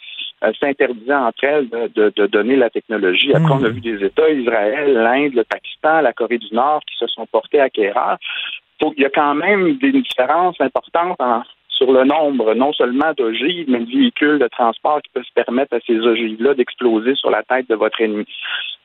euh, 0.45 0.53
s'interdisaient 0.61 1.15
entre 1.15 1.45
elles 1.45 1.69
de, 1.69 2.27
donner 2.27 2.57
la 2.57 2.71
technologie. 2.71 3.35
Après, 3.35 3.55
on 3.55 3.65
a 3.65 3.69
hmm. 3.69 3.73
vu 3.73 3.81
des 3.81 4.05
États, 4.05 4.31
Israël, 4.31 4.93
l'Inde, 4.93 5.35
le 5.35 5.45
Pakistan, 5.45 6.01
la 6.01 6.13
Corée 6.13 6.39
du 6.39 6.55
Nord, 6.55 6.81
qui 6.89 6.97
se 6.99 7.07
sont 7.09 7.27
portés 7.27 7.61
acquéreurs. 7.61 8.19
il 8.83 9.03
y 9.03 9.05
a 9.05 9.11
quand 9.11 9.35
même 9.35 9.79
des 9.79 9.93
différences 9.93 10.61
importantes 10.61 11.17
en, 11.21 11.43
sur 11.85 11.93
le 11.93 12.05
nombre 12.05 12.55
non 12.55 12.73
seulement 12.73 13.13
d'ogives, 13.17 13.67
mais 13.69 13.81
de 13.81 13.91
véhicules 13.91 14.39
de 14.39 14.49
transport 14.49 15.03
qui 15.03 15.11
peuvent 15.13 15.25
permettre 15.35 15.75
à 15.77 15.81
ces 15.87 15.99
ogives-là 15.99 16.55
d'exploser 16.55 17.15
sur 17.15 17.31
la 17.31 17.43
tête 17.43 17.69
de 17.69 17.75
votre 17.75 18.01
ennemi. 18.01 18.27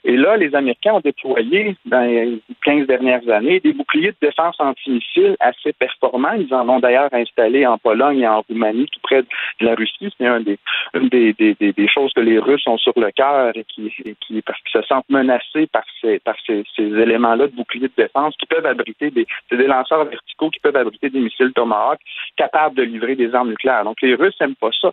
Et 0.04 0.16
là, 0.16 0.38
les 0.38 0.56
Américains 0.56 0.94
ont 0.94 1.00
déployé 1.02 1.76
dans 1.86 2.02
les 2.02 2.42
15 2.64 2.88
dernières 2.88 3.28
années 3.30 3.60
des 3.60 3.74
boucliers 3.74 4.12
de 4.12 4.28
défense 4.28 4.56
antimissiles 4.60 5.36
assez 5.40 5.74
performants. 5.74 6.34
Ils 6.34 6.54
en 6.54 6.68
ont 6.70 6.80
d'ailleurs 6.80 7.10
installé 7.12 7.66
en 7.66 7.78
Pologne 7.78 8.20
et 8.20 8.28
en 8.28 8.42
Roumanie, 8.42 8.88
tout 8.92 9.00
près 9.04 9.24
de 9.24 9.66
la 9.66 9.76
Russie. 9.76 10.14
C'est 10.18 10.28
un 10.28 10.40
des, 10.40 10.58
une 10.94 11.10
des, 11.10 11.34
des, 11.34 11.56
des, 11.56 11.88
choses 11.88 12.14
que 12.14 12.22
les 12.22 12.40
Russes 12.40 12.66
ont 12.68 12.78
sur 12.78 12.94
le 12.96 13.12
cœur 13.12 13.52
et 13.56 13.66
qui, 13.66 13.94
qui, 14.22 14.42
parce 14.42 14.60
qu'ils 14.62 14.82
se 14.82 14.88
sentent 14.88 15.10
menacés 15.10 15.68
par 15.68 15.84
ces, 16.02 16.20
par 16.20 16.36
ces, 16.46 16.64
ces 16.76 16.84
éléments-là 16.84 17.48
de 17.48 17.56
boucliers 17.56 17.88
de 17.88 18.04
défense 18.04 18.36
qui 18.38 18.46
peuvent 18.46 18.66
abriter 18.66 19.12
des, 19.12 19.28
des 19.52 19.68
lanceurs 19.68 20.06
verticaux 20.06 20.50
qui 20.50 20.60
peuvent 20.60 20.76
abriter 20.76 21.10
des 21.10 21.20
missiles 21.20 21.52
Tomahawk 21.54 22.00
capables 22.38 22.76
de 22.76 22.84
livrer 22.84 23.16
des 23.16 23.34
armes 23.36 23.50
nucléaires. 23.50 23.84
Donc 23.84 24.02
les 24.02 24.16
Russes 24.16 24.36
n'aiment 24.40 24.56
pas 24.56 24.70
ça. 24.80 24.92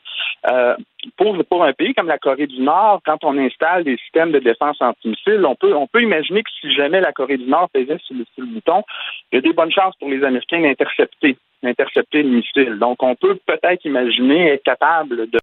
Euh, 0.51 0.77
pour, 1.17 1.37
pour 1.45 1.65
un 1.65 1.73
pays 1.73 1.95
comme 1.95 2.09
la 2.09 2.19
Corée 2.19 2.47
du 2.47 2.61
Nord, 2.61 3.01
quand 3.05 3.23
on 3.23 3.39
installe 3.39 3.85
des 3.85 3.97
systèmes 3.99 4.33
de 4.33 4.39
défense 4.39 4.81
antimissiles, 4.81 5.45
on 5.45 5.55
peut, 5.55 5.75
on 5.75 5.87
peut 5.87 6.03
imaginer 6.03 6.43
que 6.43 6.51
si 6.61 6.73
jamais 6.75 7.01
la 7.01 7.13
Corée 7.13 7.39
du 7.39 7.47
Nord 7.47 7.69
faisait 7.75 7.99
sur 8.05 8.17
le, 8.17 8.25
sur 8.35 8.45
le 8.45 8.47
bouton, 8.47 8.83
il 9.31 9.37
y 9.37 9.39
a 9.39 9.41
des 9.43 9.53
bonnes 9.53 9.73
chances 9.73 9.97
pour 9.97 10.09
les 10.09 10.23
Américains 10.25 10.61
d'intercepter 10.61 11.37
intercepter 11.65 12.23
le 12.23 12.31
missile. 12.31 12.79
Donc, 12.79 13.03
on 13.03 13.15
peut 13.15 13.39
peut-être 13.47 13.85
imaginer 13.85 14.53
être 14.53 14.63
capable 14.63 15.29
de... 15.31 15.39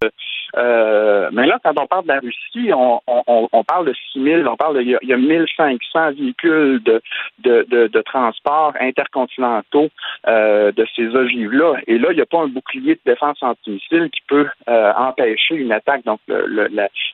Euh, 0.56 1.30
mais 1.34 1.48
là, 1.48 1.60
quand 1.64 1.74
on 1.80 1.88
parle 1.88 2.04
de 2.04 2.10
la 2.10 2.20
Russie, 2.20 2.72
on, 2.74 3.00
on, 3.08 3.50
on 3.52 3.64
parle 3.64 3.88
de 3.88 3.94
6 4.14 4.24
000, 4.24 4.48
on 4.48 4.56
parle 4.56 4.76
de... 4.78 4.82
Il 4.82 4.90
y 4.90 4.96
a, 4.96 5.00
il 5.02 5.10
y 5.10 5.14
a 5.14 5.18
1500 5.18 6.12
véhicules 6.12 6.82
de, 6.84 7.02
de, 7.40 7.66
de, 7.70 7.88
de 7.88 8.02
transport 8.02 8.74
intercontinentaux 8.80 9.90
euh, 10.28 10.72
de 10.72 10.86
ces 10.96 11.08
ogives-là. 11.16 11.76
Et 11.88 11.98
là, 11.98 12.10
il 12.12 12.16
n'y 12.16 12.22
a 12.22 12.26
pas 12.26 12.42
un 12.42 12.48
bouclier 12.48 12.96
de 12.96 13.02
défense 13.06 13.42
antimissile 13.42 14.10
qui 14.12 14.22
peut 14.28 14.48
euh, 14.70 14.94
empêcher 14.96 15.56
une 15.56 15.72
attaque. 15.72 16.04
Donc, 16.06 16.20
le, 16.28 16.46
le, 16.48 16.70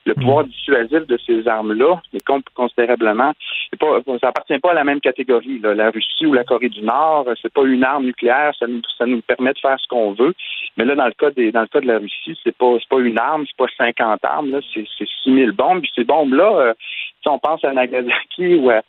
le 0.05 0.13
pouvoir 0.15 0.43
dissuasif 0.45 1.07
de 1.07 1.17
ces 1.25 1.47
armes-là 1.47 2.01
est 2.13 2.25
considérablement... 2.53 3.33
Pas, 3.79 3.99
ça 4.19 4.29
appartient 4.29 4.59
pas 4.59 4.71
à 4.71 4.73
la 4.73 4.83
même 4.83 4.99
catégorie. 4.99 5.59
Là. 5.59 5.73
La 5.75 5.91
Russie 5.91 6.25
ou 6.25 6.33
la 6.33 6.43
Corée 6.43 6.69
du 6.69 6.81
Nord, 6.81 7.25
c'est 7.41 7.53
pas 7.53 7.63
une 7.63 7.83
arme 7.83 8.05
nucléaire, 8.05 8.53
ça 8.57 8.67
nous 8.67 8.81
ça 8.97 9.05
nous 9.05 9.21
permet 9.21 9.53
de 9.53 9.59
faire 9.59 9.79
ce 9.79 9.87
qu'on 9.87 10.13
veut. 10.13 10.33
Mais 10.77 10.85
là, 10.85 10.95
dans 10.95 11.05
le 11.05 11.13
cas 11.13 11.31
des, 11.31 11.51
dans 11.51 11.61
le 11.61 11.67
cas 11.67 11.81
de 11.81 11.87
la 11.87 11.99
Russie, 11.99 12.37
c'est 12.43 12.55
pas, 12.55 12.77
pas 12.89 12.99
une 12.99 13.19
arme, 13.19 13.45
c'est 13.47 13.57
pas 13.57 13.71
50 13.77 14.19
armes, 14.23 14.51
là, 14.51 14.59
c'est, 14.73 14.85
c'est 14.97 15.07
6000 15.23 15.51
bombes. 15.51 15.81
Puis 15.81 15.91
ces 15.95 16.03
bombes-là, 16.03 16.57
euh, 16.59 16.73
si 17.21 17.27
on 17.29 17.39
pense 17.39 17.63
à 17.63 17.73
Nagasaki 17.73 18.55
ou 18.55 18.69
à, 18.69 18.81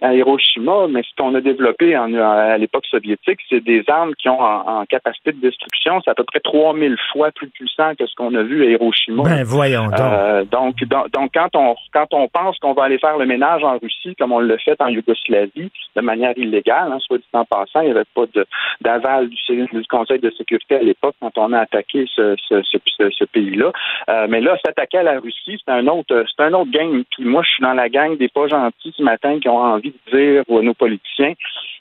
à 0.00 0.14
Hiroshima, 0.14 0.86
mais 0.88 1.02
ce 1.02 1.08
qu'on 1.16 1.34
a 1.34 1.40
développé 1.40 1.96
en, 1.96 2.12
à 2.14 2.56
l'époque 2.56 2.86
soviétique, 2.86 3.40
c'est 3.48 3.60
des 3.60 3.82
armes 3.88 4.14
qui 4.14 4.28
ont 4.28 4.40
en, 4.40 4.84
capacité 4.86 5.32
de 5.32 5.40
destruction, 5.40 6.00
c'est 6.04 6.10
à 6.10 6.14
peu 6.14 6.24
près 6.24 6.40
3000 6.40 6.96
fois 7.12 7.30
plus 7.32 7.48
puissant 7.48 7.94
que 7.98 8.06
ce 8.06 8.14
qu'on 8.14 8.34
a 8.34 8.42
vu 8.42 8.64
à 8.64 8.70
Hiroshima. 8.70 9.24
Ben, 9.24 9.42
voyons 9.44 9.86
donc. 9.86 10.00
Euh, 10.00 10.44
donc, 10.44 10.76
donc, 11.12 11.30
quand 11.34 11.54
on 11.54 11.74
quand 11.92 12.06
on 12.12 12.28
pense 12.28 12.58
qu'on 12.58 12.72
va 12.74 12.84
aller 12.84 12.98
faire 12.98 13.18
le 13.18 13.26
ménage 13.26 13.64
en 13.64 13.78
Russie, 13.78 14.14
comme 14.16 14.32
on 14.32 14.38
l'a 14.38 14.56
fait 14.58 14.80
en 14.80 14.88
Yougoslavie, 14.88 15.70
de 15.96 16.00
manière 16.00 16.32
illégale, 16.36 16.92
hein, 16.92 16.98
soit 17.00 17.18
dit 17.18 17.24
en 17.32 17.44
passant, 17.44 17.80
il 17.80 17.86
n'y 17.86 17.90
avait 17.90 18.04
pas 18.14 18.24
d'aval 18.80 19.28
du, 19.28 19.36
du, 19.48 19.82
Conseil 19.88 20.20
de 20.20 20.30
sécurité 20.30 20.76
à 20.76 20.82
l'époque 20.82 21.16
quand 21.20 21.36
on 21.38 21.52
a 21.52 21.60
attaqué 21.60 22.06
ce, 22.14 22.36
ce, 22.48 22.62
ce, 22.62 23.10
ce 23.10 23.24
pays-là. 23.24 23.72
Euh, 24.10 24.26
mais 24.28 24.40
là, 24.40 24.56
s'attaquer 24.64 24.98
à 24.98 25.02
la 25.02 25.18
Russie, 25.18 25.60
c'est 25.64 25.72
un 25.72 25.86
autre 25.86 26.24
c'est 26.28 26.44
un 26.44 26.52
autre 26.52 26.70
gang. 26.70 27.02
Puis 27.10 27.24
moi, 27.24 27.42
je 27.42 27.48
suis 27.50 27.62
dans 27.62 27.74
la 27.74 27.88
gang 27.88 28.16
des 28.16 28.28
pas 28.28 28.46
gentils 28.48 28.94
ce 28.96 29.02
matin 29.02 29.38
qui 29.40 29.48
ont 29.48 29.58
envie 29.58 29.87
de 29.90 30.16
dire 30.16 30.44
à 30.48 30.62
nos 30.62 30.74
politiciens 30.74 31.34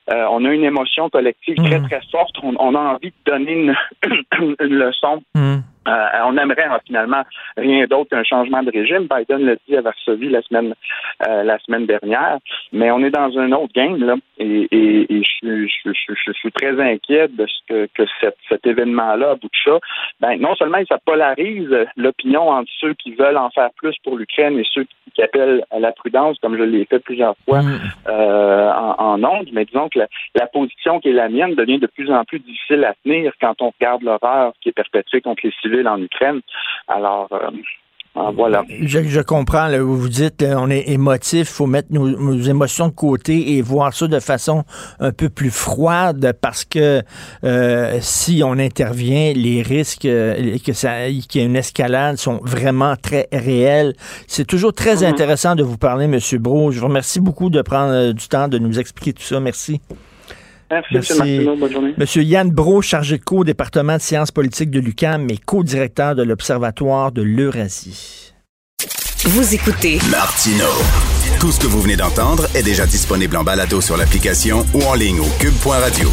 on 0.09 0.45
a 0.45 0.53
une 0.53 0.63
émotion 0.63 1.09
collective 1.09 1.55
très, 1.55 1.81
très 1.81 2.01
forte. 2.11 2.35
On, 2.41 2.75
a 2.75 2.79
envie 2.79 3.09
de 3.09 3.31
donner 3.31 3.51
une, 3.51 3.75
une 4.59 4.75
leçon. 4.75 5.21
Euh, 5.87 6.07
on 6.25 6.37
aimerait 6.37 6.65
hein, 6.65 6.79
finalement 6.85 7.23
rien 7.55 7.85
d'autre 7.85 8.09
qu'un 8.09 8.23
changement 8.23 8.63
de 8.63 8.71
régime. 8.71 9.07
Biden 9.09 9.45
l'a 9.45 9.55
dit 9.67 9.77
à 9.77 9.81
Varsovie 9.81 10.29
la 10.29 10.41
semaine 10.41 10.73
euh, 11.27 11.43
la 11.43 11.57
semaine 11.59 11.85
dernière, 11.85 12.37
mais 12.71 12.91
on 12.91 12.99
est 12.99 13.09
dans 13.09 13.37
un 13.37 13.51
autre 13.53 13.73
game 13.73 13.97
là, 14.03 14.15
et, 14.37 14.67
je, 15.43 16.33
suis 16.33 16.51
très 16.51 16.79
inquiet 16.79 17.27
de 17.29 17.45
ce 17.47 17.59
que, 17.67 17.87
que 17.93 18.03
cet 18.49 18.65
événement-là 18.65 19.31
à 19.31 19.35
bout 19.35 19.47
de 19.47 19.53
chat, 19.53 19.79
ben 20.19 20.39
non 20.39 20.55
seulement 20.55 20.77
ça 20.87 20.97
polarise 21.03 21.75
l'opinion 21.95 22.49
entre 22.49 22.69
ceux 22.79 22.93
qui 22.93 23.13
veulent 23.13 23.37
en 23.37 23.49
faire 23.49 23.69
plus 23.77 23.95
pour 24.03 24.17
l'Ukraine 24.17 24.59
et 24.59 24.65
ceux 24.71 24.85
qui 25.13 25.21
appellent 25.21 25.63
à 25.71 25.79
la 25.79 25.91
prudence, 25.91 26.37
comme 26.39 26.57
je 26.57 26.63
l'ai 26.63 26.85
fait 26.85 26.99
plusieurs 26.99 27.35
fois 27.45 27.61
mm. 27.61 27.79
euh, 28.09 28.71
en, 28.71 29.23
en 29.23 29.41
mais 29.51 29.65
disons 29.65 29.89
que 29.89 29.99
la, 29.99 30.07
la 30.35 30.47
position 30.47 30.99
qui 30.99 31.09
est 31.09 31.13
la 31.13 31.29
mienne 31.29 31.55
devient 31.55 31.79
de 31.79 31.87
plus 31.87 32.11
en 32.11 32.23
plus 32.25 32.39
difficile 32.39 32.83
à 32.83 32.93
tenir 33.03 33.33
quand 33.41 33.61
on 33.61 33.71
regarde 33.79 34.03
l'horreur 34.03 34.53
qui 34.61 34.69
est 34.69 34.73
perpétuée 34.73 35.21
contre 35.21 35.41
les 35.45 35.53
civils 35.61 35.76
en 35.85 36.01
Ukraine. 36.01 36.41
Alors, 36.87 37.27
euh, 37.31 37.51
ah, 38.19 38.31
voilà. 38.35 38.63
Je, 38.81 39.21
comprends. 39.21 39.69
vous 39.79 40.09
dites, 40.09 40.43
on 40.43 40.71
est 40.71 40.89
émotif, 40.89 41.41
il 41.41 41.45
faut 41.45 41.67
mettre 41.67 41.89
nos, 41.91 42.41
émotions 42.41 42.87
de 42.87 42.93
côté 42.93 43.51
et 43.51 43.61
voir 43.61 43.93
ça 43.93 44.07
de 44.07 44.19
façon 44.19 44.63
un 44.99 45.11
peu 45.11 45.29
plus 45.29 45.51
froide 45.51 46.33
parce 46.41 46.65
que 46.65 47.03
euh, 47.43 47.97
si 48.01 48.41
on 48.43 48.53
intervient, 48.53 49.33
les 49.35 49.61
risques 49.61 50.05
euh, 50.05 50.57
que 50.65 50.73
ça, 50.73 51.07
qu'il 51.29 51.41
y 51.41 51.43
ait 51.43 51.47
une 51.47 51.55
escalade 51.55 52.17
sont 52.17 52.39
vraiment 52.43 52.95
très 52.95 53.27
réels. 53.31 53.93
C'est 54.25 54.47
toujours 54.47 54.73
très 54.73 54.95
mm-hmm. 54.95 55.09
intéressant 55.09 55.55
de 55.55 55.61
vous 55.61 55.77
parler, 55.77 56.05
M. 56.05 56.19
Bro. 56.39 56.71
Je 56.71 56.79
vous 56.79 56.87
remercie 56.87 57.19
beaucoup 57.19 57.51
de 57.51 57.61
prendre 57.61 58.13
du 58.13 58.27
temps 58.27 58.47
de 58.47 58.57
nous 58.57 58.79
expliquer 58.79 59.13
tout 59.13 59.23
ça. 59.23 59.39
Merci. 59.39 59.79
Merci, 60.69 61.39
Bonne 61.59 61.71
journée. 61.71 61.93
Monsieur 61.97 62.23
Yann 62.23 62.49
Bro, 62.51 62.81
chargé 62.81 63.17
de 63.17 63.23
cours 63.23 63.39
au 63.39 63.43
département 63.43 63.95
de 63.97 64.01
sciences 64.01 64.31
politiques 64.31 64.69
de 64.71 64.79
l'UQAM 64.79 65.29
et 65.29 65.37
co-directeur 65.37 66.15
de 66.15 66.23
l'Observatoire 66.23 67.11
de 67.11 67.21
l'Eurasie. 67.21 68.33
Vous 69.25 69.53
écoutez 69.55 69.99
Martino. 70.11 70.65
Tout 71.39 71.51
ce 71.51 71.59
que 71.59 71.67
vous 71.67 71.81
venez 71.81 71.95
d'entendre 71.95 72.47
est 72.55 72.63
déjà 72.63 72.85
disponible 72.85 73.35
en 73.37 73.43
balado 73.43 73.81
sur 73.81 73.97
l'application 73.97 74.65
ou 74.73 74.81
en 74.83 74.93
ligne 74.93 75.19
au 75.19 75.27
cube.radio. 75.39 76.09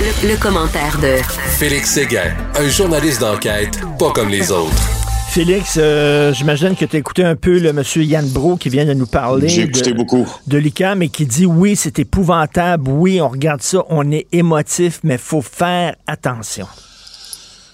Le, 0.00 0.28
le 0.30 0.36
commentaire 0.36 0.98
de 0.98 1.16
Félix 1.58 1.90
Séguin, 1.90 2.34
un 2.56 2.68
journaliste 2.68 3.20
d'enquête 3.20 3.80
pas 3.98 4.10
comme 4.10 4.28
les 4.28 4.50
autres. 4.50 5.01
Félix, 5.32 5.78
euh, 5.80 6.34
j'imagine 6.34 6.76
que 6.76 6.84
tu 6.84 6.94
as 6.94 6.98
écouté 6.98 7.24
un 7.24 7.36
peu 7.36 7.58
le 7.58 7.72
monsieur 7.72 8.02
Yann 8.02 8.28
Bro 8.28 8.56
qui 8.58 8.68
vient 8.68 8.84
de 8.84 8.92
nous 8.92 9.06
parler. 9.06 9.48
J'ai 9.48 9.62
écouté 9.62 9.92
de, 9.92 9.96
beaucoup. 9.96 10.28
De 10.46 10.58
l'ICAM 10.58 11.00
et 11.00 11.08
qui 11.08 11.24
dit 11.24 11.46
oui, 11.46 11.74
c'est 11.74 11.98
épouvantable, 11.98 12.90
oui, 12.90 13.18
on 13.18 13.30
regarde 13.30 13.62
ça, 13.62 13.82
on 13.88 14.10
est 14.10 14.26
émotif, 14.32 15.00
mais 15.04 15.16
faut 15.16 15.40
faire 15.40 15.96
attention. 16.06 16.66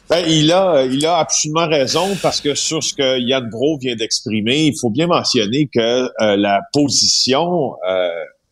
Ben, 0.09 0.25
il 0.29 0.53
a, 0.53 0.85
il 0.85 1.05
a 1.05 1.19
absolument 1.19 1.67
raison 1.67 2.17
parce 2.23 2.41
que 2.41 2.55
sur 2.55 2.81
ce 2.81 2.95
que 2.95 3.19
Yann 3.19 3.51
Bro 3.51 3.79
vient 3.79 3.97
d'exprimer, 3.97 4.67
il 4.67 4.79
faut 4.81 4.91
bien 4.91 5.09
mentionner 5.09 5.69
que 5.75 5.81
euh, 5.81 6.37
la 6.37 6.61
position 6.73 7.73
euh, 7.91 8.09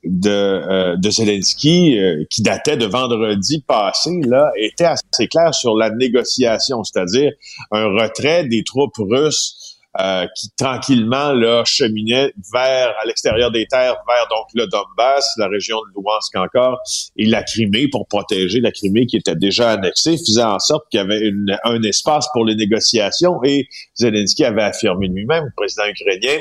de, 0.07 0.31
euh, 0.31 0.97
de 0.97 1.11
Zelensky, 1.11 1.99
euh, 1.99 2.25
qui 2.31 2.43
datait 2.43 2.77
de 2.77 2.87
vendredi 2.87 3.63
passé, 3.67 4.21
là, 4.27 4.51
était 4.57 4.85
assez 4.85 5.29
clair 5.29 5.55
sur 5.55 5.77
la 5.77 5.91
négociation, 5.91 6.85
c'est-à-dire 6.85 7.33
un 7.73 7.87
retrait 7.87 8.45
des 8.47 8.63
troupes 8.65 8.97
russes 8.99 9.66
euh, 10.01 10.27
qui 10.37 10.51
tranquillement 10.57 11.33
là 11.33 11.65
cheminait 11.65 12.33
vers 12.53 12.95
à 13.01 13.07
l'extérieur 13.07 13.51
des 13.51 13.67
terres 13.67 13.97
vers 14.07 14.27
donc 14.31 14.47
le 14.55 14.67
Donbass, 14.67 15.27
la 15.39 15.49
région 15.49 15.79
de 15.79 15.95
Louhansk 15.95 16.37
encore 16.37 16.79
et 17.17 17.27
la 17.27 17.43
Crimée 17.43 17.89
pour 17.89 18.07
protéger 18.07 18.61
la 18.61 18.73
Crimée 18.73 19.07
qui 19.07 19.17
était 19.17 19.37
déjà 19.37 19.71
annexée, 19.71 20.17
faisant 20.19 20.55
en 20.55 20.59
sorte 20.59 20.85
qu'il 20.91 20.99
y 20.99 21.03
avait 21.03 21.21
une, 21.21 21.57
un 21.65 21.83
espace 21.83 22.27
pour 22.33 22.45
les 22.45 22.55
négociations. 22.55 23.41
Et 23.45 23.69
Zelensky 23.95 24.45
avait 24.45 24.63
affirmé 24.63 25.09
lui-même, 25.09 25.45
le 25.45 25.53
président 25.57 25.85
ukrainien, 25.87 26.39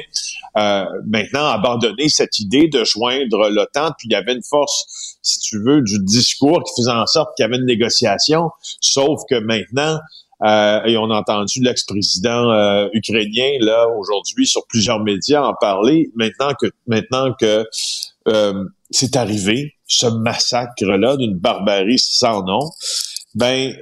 euh, 0.58 0.86
maintenant 1.08 1.48
abandonner 1.48 2.10
cette 2.10 2.40
idée 2.40 2.68
de 2.68 2.84
joindre 2.84 3.50
l'OTAN, 3.50 3.92
puis 3.98 4.08
il 4.10 4.12
y 4.12 4.16
avait 4.16 4.34
une 4.34 4.44
force, 4.44 5.18
si 5.22 5.40
tu 5.40 5.62
veux, 5.62 5.82
du 5.82 6.00
discours 6.00 6.64
qui 6.64 6.82
faisait 6.82 6.92
en 6.92 7.06
sorte 7.06 7.36
qu'il 7.36 7.44
y 7.44 7.48
avait 7.48 7.58
une 7.58 7.66
négociation, 7.66 8.50
sauf 8.82 9.22
que 9.30 9.36
maintenant 9.36 10.00
euh, 10.44 10.84
et 10.86 10.98
on 10.98 11.10
a 11.12 11.20
entendu 11.20 11.62
l'ex-président 11.62 12.52
euh, 12.52 12.90
ukrainien 12.94 13.52
là 13.62 13.88
aujourd'hui 13.98 14.46
sur 14.46 14.66
plusieurs 14.68 15.00
médias 15.00 15.44
en 15.44 15.54
parler. 15.54 16.12
Maintenant 16.16 16.52
que 16.60 16.68
maintenant 16.88 17.34
que 17.40 17.66
euh, 18.28 18.64
c'est 18.92 19.16
arrivé, 19.16 19.76
ce 19.88 20.08
massacre-là 20.08 21.16
d'une 21.18 21.38
barbarie 21.38 22.00
sans 22.00 22.44
nom, 22.44 22.70
ben 23.36 23.74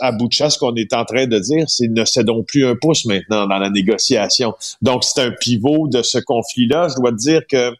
à 0.00 0.12
bout 0.12 0.28
de 0.28 0.32
chasse, 0.32 0.54
ce 0.54 0.58
qu'on 0.58 0.74
est 0.74 0.92
en 0.92 1.04
train 1.04 1.26
de 1.26 1.38
dire, 1.38 1.64
c'est 1.68 1.88
ne 1.88 2.04
cédons 2.04 2.42
plus 2.42 2.66
un 2.66 2.74
pouce 2.74 3.04
maintenant 3.04 3.46
dans 3.46 3.58
la 3.58 3.70
négociation. 3.70 4.54
Donc 4.82 5.04
c'est 5.04 5.22
un 5.22 5.30
pivot 5.30 5.88
de 5.88 6.02
ce 6.02 6.18
conflit-là. 6.18 6.88
Je 6.88 7.00
dois 7.00 7.12
te 7.12 7.16
dire 7.16 7.42
que 7.48 7.72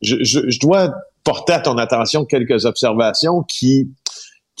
je, 0.00 0.16
je, 0.22 0.48
je 0.48 0.58
dois 0.60 0.94
porter 1.24 1.52
à 1.52 1.60
ton 1.60 1.76
attention 1.76 2.24
quelques 2.24 2.64
observations 2.64 3.42
qui 3.42 3.90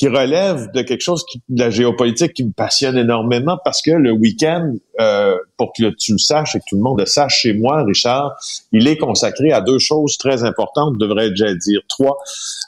qui 0.00 0.08
relève 0.08 0.72
de 0.72 0.80
quelque 0.80 1.02
chose 1.02 1.26
de 1.50 1.62
la 1.62 1.68
géopolitique 1.68 2.32
qui 2.32 2.42
me 2.42 2.52
passionne 2.52 2.96
énormément 2.96 3.58
parce 3.62 3.82
que 3.82 3.90
le 3.90 4.12
week-end, 4.12 4.72
euh, 4.98 5.36
pour 5.58 5.74
que 5.76 5.90
tu 5.90 6.12
le 6.12 6.18
saches 6.18 6.56
et 6.56 6.60
que 6.60 6.64
tout 6.66 6.76
le 6.76 6.80
monde 6.80 7.00
le 7.00 7.04
sache 7.04 7.40
chez 7.42 7.52
moi, 7.52 7.84
Richard, 7.84 8.34
il 8.72 8.88
est 8.88 8.96
consacré 8.96 9.52
à 9.52 9.60
deux 9.60 9.78
choses 9.78 10.16
très 10.16 10.42
importantes, 10.42 10.96
devrais 10.96 11.28
déjà 11.28 11.52
dire 11.52 11.82
trois. 11.86 12.16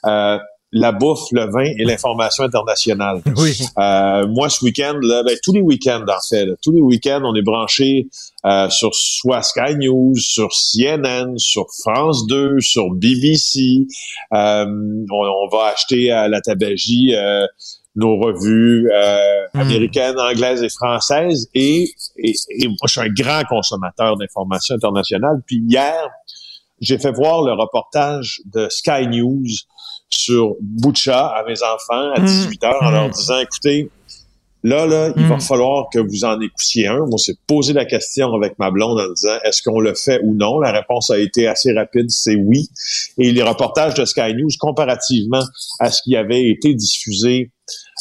Euh, 0.04 0.36
la 0.72 0.90
bouffe, 0.90 1.30
le 1.32 1.50
vin 1.50 1.70
et 1.78 1.84
l'information 1.84 2.44
internationale. 2.44 3.20
Oui. 3.36 3.58
Euh, 3.78 4.26
moi, 4.28 4.48
ce 4.48 4.64
week-end, 4.64 4.94
là, 5.00 5.22
ben, 5.24 5.36
tous 5.42 5.52
les 5.52 5.60
week-ends, 5.60 6.04
en 6.06 6.20
fait, 6.28 6.46
tous 6.62 6.70
les 6.70 6.80
week-ends, 6.80 7.22
on 7.24 7.34
est 7.34 7.42
branché 7.42 8.08
euh, 8.44 8.68
sur 8.70 8.94
soit 8.94 9.42
Sky 9.42 9.74
News, 9.76 10.14
sur 10.16 10.50
CNN, 10.52 11.36
sur 11.38 11.66
France 11.80 12.26
2, 12.26 12.60
sur 12.60 12.90
BBC. 12.90 13.86
Euh, 14.32 14.66
on, 15.10 15.48
va 15.50 15.72
acheter 15.72 16.12
à 16.12 16.28
la 16.28 16.40
tabagie 16.40 17.14
euh, 17.14 17.46
nos 17.96 18.16
revues 18.16 18.88
hmm. 19.54 19.58
américaines, 19.58 20.18
anglaises 20.20 20.62
et 20.62 20.68
françaises. 20.68 21.48
Et, 21.54 21.90
et, 22.18 22.34
et, 22.50 22.68
moi, 22.68 22.76
je 22.86 22.92
suis 22.92 23.00
un 23.00 23.12
grand 23.12 23.42
consommateur 23.48 24.16
d'informations 24.16 24.76
internationales. 24.76 25.42
Puis 25.46 25.62
hier, 25.66 26.08
j'ai 26.80 26.98
fait 26.98 27.12
voir 27.12 27.42
le 27.42 27.52
reportage 27.52 28.40
de 28.52 28.68
Sky 28.68 29.06
News 29.06 29.46
sur 30.14 30.56
Boucha 30.60 31.26
à 31.28 31.44
mes 31.44 31.62
enfants 31.62 32.12
à 32.14 32.20
18 32.20 32.62
mmh. 32.62 32.66
heures 32.66 32.82
en 32.82 32.90
leur 32.90 33.08
mmh. 33.08 33.12
disant, 33.12 33.38
écoutez, 33.38 33.90
là, 34.62 34.86
là, 34.86 35.12
il 35.16 35.26
va 35.26 35.36
mmh. 35.36 35.40
falloir 35.40 35.86
que 35.92 35.98
vous 35.98 36.24
en 36.24 36.40
écoutiez 36.40 36.86
un. 36.86 37.00
On 37.10 37.16
s'est 37.16 37.36
posé 37.46 37.72
la 37.72 37.84
question 37.84 38.32
avec 38.34 38.58
ma 38.58 38.70
blonde 38.70 39.00
en 39.00 39.12
disant, 39.12 39.38
est-ce 39.44 39.62
qu'on 39.62 39.80
le 39.80 39.94
fait 39.94 40.20
ou 40.22 40.34
non? 40.34 40.60
La 40.60 40.72
réponse 40.72 41.10
a 41.10 41.18
été 41.18 41.46
assez 41.46 41.72
rapide, 41.72 42.10
c'est 42.10 42.36
oui. 42.36 42.68
Et 43.18 43.32
les 43.32 43.42
reportages 43.42 43.94
de 43.94 44.04
Sky 44.04 44.34
News, 44.34 44.50
comparativement 44.58 45.44
à 45.80 45.90
ce 45.90 46.02
qui 46.02 46.16
avait 46.16 46.48
été 46.48 46.74
diffusé 46.74 47.50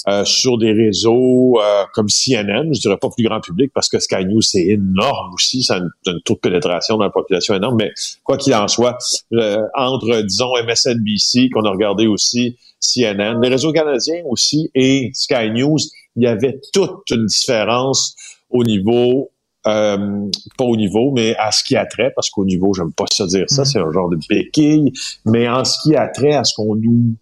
euh, 0.08 0.26
sur 0.26 0.58
des 0.58 0.72
réseaux 0.72 1.60
euh, 1.62 1.84
comme 1.94 2.08
CNN, 2.08 2.74
je 2.74 2.80
dirais 2.80 2.98
pas 2.98 3.10
plus 3.10 3.24
grand 3.24 3.40
public 3.40 3.72
parce 3.74 3.88
que 3.88 4.00
Sky 4.00 4.26
News 4.26 4.42
c'est 4.42 4.66
énorme 4.66 5.32
aussi, 5.36 5.62
ça 5.62 5.76
a 5.76 5.78
une, 5.78 6.22
taux 6.26 6.34
de 6.34 6.40
pénétration 6.40 6.98
dans 6.98 7.04
la 7.04 7.12
population 7.12 7.54
énorme, 7.54 7.76
mais 7.78 7.92
quoi 8.24 8.38
qu'il 8.38 8.56
en 8.56 8.68
soit, 8.68 8.98
euh, 9.34 9.60
entre 9.76 10.24
disons 10.24 10.54
MSNBC 10.66 11.50
qu'on 11.54 11.66
a 11.66 11.70
regardé 11.70 12.08
aussi, 12.08 12.58
CNN, 12.80 13.40
les 13.42 13.50
réseaux 13.50 13.72
canadiens 13.72 14.24
aussi 14.26 14.72
et 14.74 15.12
Sky 15.14 15.52
News, 15.52 15.78
il 16.16 16.24
y 16.24 16.28
avait 16.28 16.60
toute 16.74 17.10
une 17.12 17.26
différence 17.26 18.16
au 18.50 18.64
niveau 18.64 19.32
euh, 19.68 20.28
pas 20.58 20.64
au 20.64 20.76
niveau, 20.76 21.12
mais 21.12 21.36
à 21.36 21.52
ce 21.52 21.64
qui 21.64 21.76
a 21.76 21.86
trait, 21.86 22.12
parce 22.16 22.32
qu'au 22.32 22.46
niveau, 22.46 22.74
j'aime 22.74 22.92
pas 22.94 23.06
ça 23.12 23.28
dire 23.28 23.46
ça, 23.48 23.62
mm-hmm. 23.62 23.66
c'est 23.66 23.80
un 23.80 23.92
genre 23.92 24.10
de 24.10 24.18
béquille, 24.28 24.92
mais 25.26 25.48
en 25.48 25.64
ce 25.64 25.78
qui 25.84 25.96
a 25.96 26.08
trait 26.08 26.34
à 26.34 26.44
ce 26.44 26.56
qu'on 26.56 26.76
nous 26.76 27.16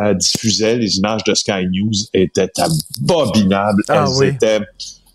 euh, 0.00 0.14
diffusait 0.14 0.76
les 0.76 0.98
images 0.98 1.24
de 1.24 1.34
Sky 1.34 1.66
News 1.70 1.92
étaient 2.12 2.50
abominables. 2.60 3.82
Ah 3.88 4.04
Elles 4.06 4.28
étaient 4.28 4.60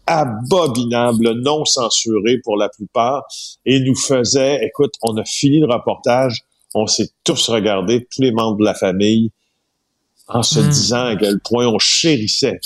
abominables, 0.07 1.41
non 1.41 1.65
censurées 1.65 2.39
pour 2.43 2.57
la 2.57 2.69
plupart, 2.69 3.25
et 3.65 3.79
nous 3.79 3.95
faisaient, 3.95 4.59
écoute, 4.65 4.93
on 5.03 5.15
a 5.17 5.25
fini 5.25 5.59
le 5.59 5.67
reportage, 5.67 6.41
on 6.73 6.87
s'est 6.87 7.09
tous 7.23 7.49
regardés, 7.49 8.07
tous 8.11 8.21
les 8.21 8.31
membres 8.31 8.57
de 8.57 8.65
la 8.65 8.73
famille, 8.73 9.31
en 10.27 10.43
se 10.43 10.59
hmm. 10.59 10.69
disant 10.69 11.05
à 11.05 11.15
quel 11.15 11.39
point 11.39 11.67
on 11.67 11.79
chérissait 11.79 12.59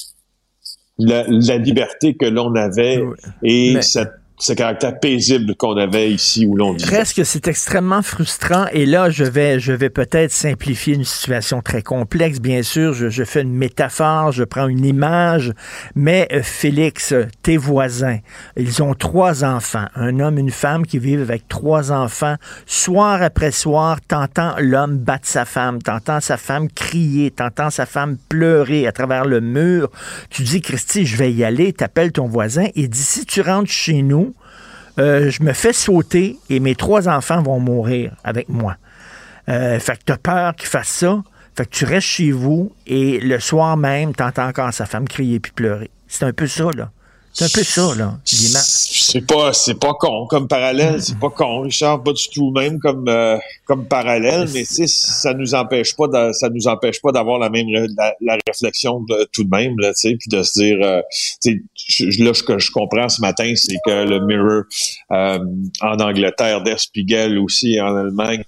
la, 0.98 1.58
liberté 1.58 2.16
que 2.16 2.26
l'on 2.26 2.56
avait 2.56 3.04
et 3.44 3.82
cette 3.82 4.21
ce 4.42 4.54
caractère 4.54 5.00
paisible 5.00 5.56
qu'on 5.56 5.78
avait 5.78 6.12
ici 6.12 6.48
où 6.48 6.56
l'on 6.56 6.74
vit. 6.74 6.84
C'est 7.06 7.48
extrêmement 7.48 8.02
frustrant. 8.02 8.66
Et 8.72 8.88
là, 8.88 9.12
je 9.12 9.24
vais, 9.24 9.60
je 9.60 9.72
vais 9.72 9.92
peut-être 9.92 10.32
simplifier 10.32 10.96
une 10.96 11.04
situation 11.04 11.62
très 11.62 11.84
complexe. 11.84 12.40
Bien 12.40 12.64
sûr, 12.64 12.94
je, 12.94 13.10
je, 13.10 13.24
fais 13.24 13.44
une 13.44 13.54
métaphore, 13.54 14.32
je 14.32 14.44
prends 14.44 14.68
une 14.68 14.84
image. 14.84 15.54
Mais 15.94 16.28
euh, 16.34 16.42
Félix, 16.42 17.14
tes 17.44 17.56
voisins, 17.56 18.18
ils 18.58 18.82
ont 18.82 18.96
trois 18.96 19.44
enfants. 19.44 19.86
Un 19.96 20.20
homme, 20.20 20.40
une 20.40 20.50
femme 20.50 20.88
qui 20.88 20.98
vivent 20.98 21.22
avec 21.22 21.48
trois 21.48 21.92
enfants. 21.92 22.36
Soir 22.66 23.22
après 23.22 23.52
soir, 23.52 24.00
t'entends 24.08 24.56
l'homme 24.58 24.98
battre 24.98 25.28
sa 25.28 25.46
femme, 25.46 25.82
t'entends 25.84 26.20
sa 26.20 26.38
femme 26.38 26.68
crier, 26.68 27.30
t'entends 27.30 27.70
sa 27.70 27.86
femme 27.86 28.18
pleurer 28.28 28.88
à 28.88 28.92
travers 28.92 29.26
le 29.26 29.40
mur. 29.40 29.92
Tu 30.32 30.42
dis, 30.42 30.62
Christy, 30.62 31.06
je 31.06 31.16
vais 31.16 31.32
y 31.32 31.44
aller, 31.44 31.74
t'appelles 31.74 32.12
ton 32.12 32.26
voisin 32.26 32.66
et 32.74 32.88
d'ici 32.88 33.26
tu 33.26 33.42
rentres 33.42 33.70
chez 33.70 34.02
nous, 34.02 34.31
euh, 35.00 35.30
je 35.30 35.44
me 35.44 35.54
fais 35.54 35.74
sauter 35.74 36.38
et 36.50 36.60
mes 36.60 36.76
trois 36.76 37.08
enfants 37.08 37.42
vont 37.42 37.60
mourir 37.60 38.16
avec 38.24 38.50
moi. 38.50 38.76
Euh, 39.50 39.80
fait 39.80 39.98
que 39.98 40.04
tu 40.06 40.12
as 40.14 40.18
peur 40.18 40.56
qu'ils 40.56 40.70
fassent 40.70 40.90
ça. 40.90 41.24
Fait 41.56 41.66
que 41.66 41.72
tu 41.72 41.86
restes 41.86 42.08
chez 42.08 42.32
vous 42.32 42.72
et 42.88 43.20
le 43.20 43.40
soir 43.40 43.76
même, 43.78 44.16
tu 44.16 44.24
entends 44.24 44.48
encore 44.48 44.74
sa 44.74 44.86
femme 44.86 45.08
crier 45.08 45.40
puis 45.40 45.52
pleurer. 45.52 45.90
C'est 46.08 46.26
un 46.26 46.34
peu 46.34 46.48
ça, 46.48 46.70
là. 46.76 46.92
C'est 47.34 47.46
un 47.46 47.50
peu 47.54 47.64
ça, 47.64 47.96
là. 47.96 48.20
C'est 48.26 49.26
pas, 49.26 49.54
c'est 49.54 49.80
pas 49.80 49.94
con 49.94 50.28
comme 50.28 50.50
parallèle, 50.50 51.02
c'est 51.02 51.18
pas 51.18 51.30
con, 51.30 51.62
Richard, 51.62 52.04
pas 52.04 52.12
du 52.12 52.28
tout 52.30 52.52
même 52.52 52.78
comme, 52.80 53.08
euh, 53.08 53.38
comme 53.66 53.86
parallèle, 53.86 54.50
mais 54.54 54.66
ça 54.66 55.34
nous 55.34 55.46
ça 55.46 55.64
nous 56.50 56.68
empêche 56.68 57.02
pas 57.02 57.12
d'avoir 57.14 57.40
la 57.40 57.50
même 57.50 57.68
la, 57.70 58.38
réflexion 58.48 59.06
tout 59.32 59.46
de 59.46 59.50
même, 59.50 59.80
là, 59.80 59.94
tu 59.94 60.10
sais, 60.10 60.18
puis 60.18 60.30
de 60.30 60.44
se 60.44 60.60
dire, 60.60 61.02
je, 61.88 62.24
là, 62.24 62.34
ce 62.34 62.44
que 62.44 62.60
je 62.60 62.72
comprends 62.72 63.10
ce 63.10 63.22
matin, 63.22 63.52
c'est 63.56 63.78
que 63.86 64.06
le 64.06 64.26
Mirror 64.26 64.64
euh, 65.12 65.40
en 65.82 66.00
Angleterre, 66.00 66.62
Der 66.64 66.80
Spiegel 66.80 67.38
aussi 67.40 67.80
en 67.80 67.96
Allemagne. 67.96 68.44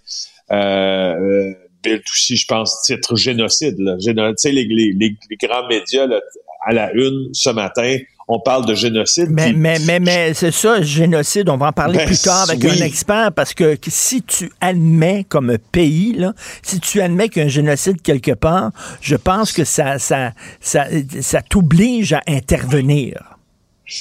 Euh, 0.51 1.53
Bill 1.83 2.01
aussi, 2.11 2.37
je 2.37 2.45
pense, 2.47 2.81
titre 2.83 3.15
génocide. 3.15 3.77
Là. 3.77 3.97
Géno 3.99 4.31
les, 4.45 4.51
les, 4.51 4.93
les, 4.93 5.17
grands 5.41 5.67
médias 5.67 6.07
là, 6.07 6.21
à 6.65 6.73
la 6.73 6.93
une 6.93 7.29
ce 7.33 7.49
matin 7.49 7.97
on 8.27 8.39
parle 8.39 8.65
de 8.65 8.75
génocide. 8.75 9.29
Mais, 9.29 9.53
mais, 9.53 9.77
mais, 9.79 9.99
mais 9.99 10.33
c'est 10.33 10.51
ça, 10.51 10.81
génocide, 10.81 11.49
on 11.49 11.57
va 11.57 11.67
en 11.67 11.71
parler 11.71 11.97
ben, 11.97 12.05
plus 12.05 12.21
tard 12.21 12.49
avec 12.49 12.63
un 12.63 12.85
expert, 12.85 13.31
parce 13.33 13.53
que 13.53 13.77
si 13.87 14.21
tu 14.23 14.51
admets 14.61 15.25
comme 15.27 15.57
pays, 15.71 16.13
là, 16.13 16.33
si 16.61 16.79
tu 16.79 17.01
admets 17.01 17.29
qu'il 17.29 17.41
y 17.41 17.43
a 17.43 17.45
un 17.45 17.49
génocide 17.49 18.01
quelque 18.01 18.33
part, 18.33 18.71
je 19.01 19.15
pense 19.15 19.51
que 19.51 19.63
ça, 19.63 19.99
ça, 19.99 20.31
ça, 20.59 20.85
ça 21.21 21.41
t'oblige 21.41 22.13
à 22.13 22.21
intervenir. 22.27 23.32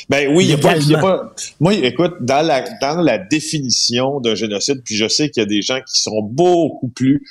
Ben 0.08 0.32
oui, 0.32 0.44
il 0.44 0.50
y 0.50 0.52
a 0.52 0.98
a 0.98 1.00
pas, 1.00 1.34
Moi, 1.58 1.74
écoute, 1.74 2.14
dans 2.20 2.46
la 2.46 2.62
dans 2.80 3.00
la 3.00 3.18
définition 3.18 4.20
d'un 4.20 4.36
génocide, 4.36 4.80
puis 4.84 4.94
je 4.94 5.08
sais 5.08 5.28
qu'il 5.28 5.42
y 5.42 5.44
a 5.44 5.48
des 5.48 5.60
gens 5.60 5.80
qui 5.80 6.00
sont 6.00 6.22
beaucoup 6.22 6.88
plus 6.88 7.22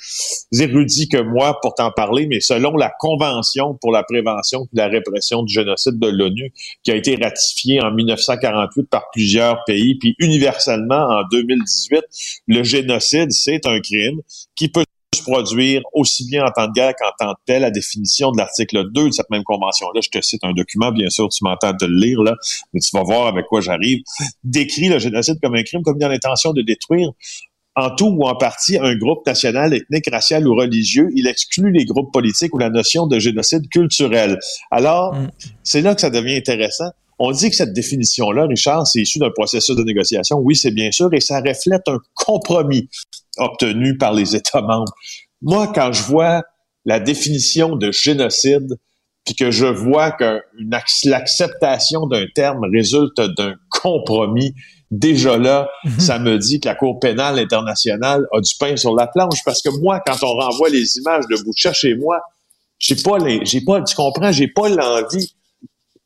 érudits 0.52 1.08
que 1.08 1.22
moi 1.22 1.58
pour 1.62 1.74
t'en 1.74 1.90
parler, 1.90 2.26
mais 2.26 2.40
selon 2.40 2.76
la 2.76 2.92
Convention 3.00 3.74
pour 3.80 3.90
la 3.90 4.02
prévention 4.02 4.64
et 4.64 4.76
la 4.76 4.88
répression 4.88 5.42
du 5.42 5.54
génocide 5.54 5.98
de 5.98 6.08
l'ONU, 6.08 6.52
qui 6.82 6.90
a 6.90 6.96
été 6.96 7.16
ratifiée 7.16 7.80
en 7.80 7.90
1948 7.90 8.88
par 8.90 9.04
plusieurs 9.12 9.64
pays, 9.64 9.94
puis 9.94 10.14
universellement 10.18 11.06
en 11.08 11.22
2018, 11.30 12.02
le 12.48 12.62
génocide, 12.62 13.32
c'est 13.32 13.66
un 13.66 13.80
crime 13.80 14.20
qui 14.54 14.68
peut 14.68 14.84
se 15.14 15.22
produire 15.22 15.82
aussi 15.92 16.26
bien 16.26 16.44
en 16.44 16.50
temps 16.50 16.66
de 16.66 16.72
guerre 16.72 16.94
qu'en 16.98 17.10
temps 17.18 17.32
de 17.32 17.36
paix. 17.46 17.58
La 17.58 17.70
définition 17.70 18.30
de 18.30 18.38
l'article 18.38 18.90
2 18.92 19.08
de 19.08 19.10
cette 19.12 19.30
même 19.30 19.44
convention-là, 19.44 20.00
je 20.02 20.08
te 20.08 20.22
cite 20.22 20.42
un 20.44 20.52
document, 20.52 20.90
bien 20.90 21.10
sûr, 21.10 21.28
tu 21.28 21.44
m'entends 21.44 21.72
de 21.72 21.86
le 21.86 21.96
lire, 21.96 22.22
là, 22.22 22.34
mais 22.72 22.80
tu 22.80 22.96
vas 22.96 23.02
voir 23.02 23.26
avec 23.26 23.46
quoi 23.46 23.60
j'arrive, 23.60 24.02
décrit 24.44 24.88
le 24.88 24.98
génocide 24.98 25.38
comme 25.42 25.54
un 25.54 25.62
crime 25.62 25.82
commis 25.82 26.00
dans 26.00 26.08
l'intention 26.08 26.52
de 26.52 26.62
détruire 26.62 27.10
en 27.74 27.94
tout 27.94 28.08
ou 28.08 28.26
en 28.26 28.34
partie 28.36 28.76
un 28.78 28.94
groupe 28.96 29.26
national, 29.26 29.72
ethnique, 29.72 30.08
racial 30.10 30.46
ou 30.46 30.54
religieux. 30.54 31.08
Il 31.14 31.26
exclut 31.26 31.72
les 31.72 31.86
groupes 31.86 32.12
politiques 32.12 32.54
ou 32.54 32.58
la 32.58 32.68
notion 32.68 33.06
de 33.06 33.18
génocide 33.18 33.66
culturel. 33.70 34.38
Alors, 34.70 35.14
mm. 35.14 35.30
c'est 35.62 35.80
là 35.80 35.94
que 35.94 36.02
ça 36.02 36.10
devient 36.10 36.36
intéressant. 36.36 36.90
On 37.18 37.30
dit 37.30 37.50
que 37.50 37.56
cette 37.56 37.72
définition-là, 37.72 38.46
Richard, 38.46 38.86
c'est 38.86 39.00
issu 39.00 39.18
d'un 39.18 39.30
processus 39.30 39.76
de 39.76 39.82
négociation. 39.84 40.38
Oui, 40.38 40.56
c'est 40.56 40.70
bien 40.70 40.90
sûr, 40.90 41.08
et 41.14 41.20
ça 41.20 41.40
reflète 41.40 41.82
un 41.86 41.98
compromis 42.14 42.88
obtenu 43.38 43.96
par 43.98 44.12
les 44.12 44.36
États 44.36 44.62
membres. 44.62 44.92
Moi, 45.40 45.72
quand 45.74 45.92
je 45.92 46.02
vois 46.02 46.42
la 46.84 47.00
définition 47.00 47.76
de 47.76 47.90
génocide, 47.92 48.78
puis 49.24 49.34
que 49.34 49.50
je 49.50 49.66
vois 49.66 50.10
que 50.10 50.40
l'acceptation 51.04 52.06
d'un 52.06 52.26
terme 52.34 52.64
résulte 52.72 53.20
d'un 53.20 53.54
compromis, 53.70 54.54
déjà 54.90 55.38
là, 55.38 55.70
mhm. 55.84 56.00
ça 56.00 56.18
me 56.18 56.38
dit 56.38 56.58
que 56.58 56.68
la 56.68 56.74
Cour 56.74 56.98
pénale 56.98 57.38
internationale 57.38 58.26
a 58.32 58.40
du 58.40 58.52
pain 58.58 58.76
sur 58.76 58.94
la 58.96 59.06
planche. 59.06 59.44
Parce 59.44 59.62
que 59.62 59.70
moi, 59.80 60.00
quand 60.04 60.22
on 60.22 60.34
renvoie 60.34 60.70
les 60.70 60.98
images 60.98 61.24
de 61.30 61.42
Boucha 61.44 61.72
chez 61.72 61.94
moi, 61.94 62.20
j'ai 62.78 62.96
pas 62.96 63.18
les, 63.18 63.44
j'ai 63.44 63.60
pas, 63.60 63.80
tu 63.82 63.94
comprends, 63.94 64.32
j'ai 64.32 64.48
pas 64.48 64.68
l'envie 64.68 65.34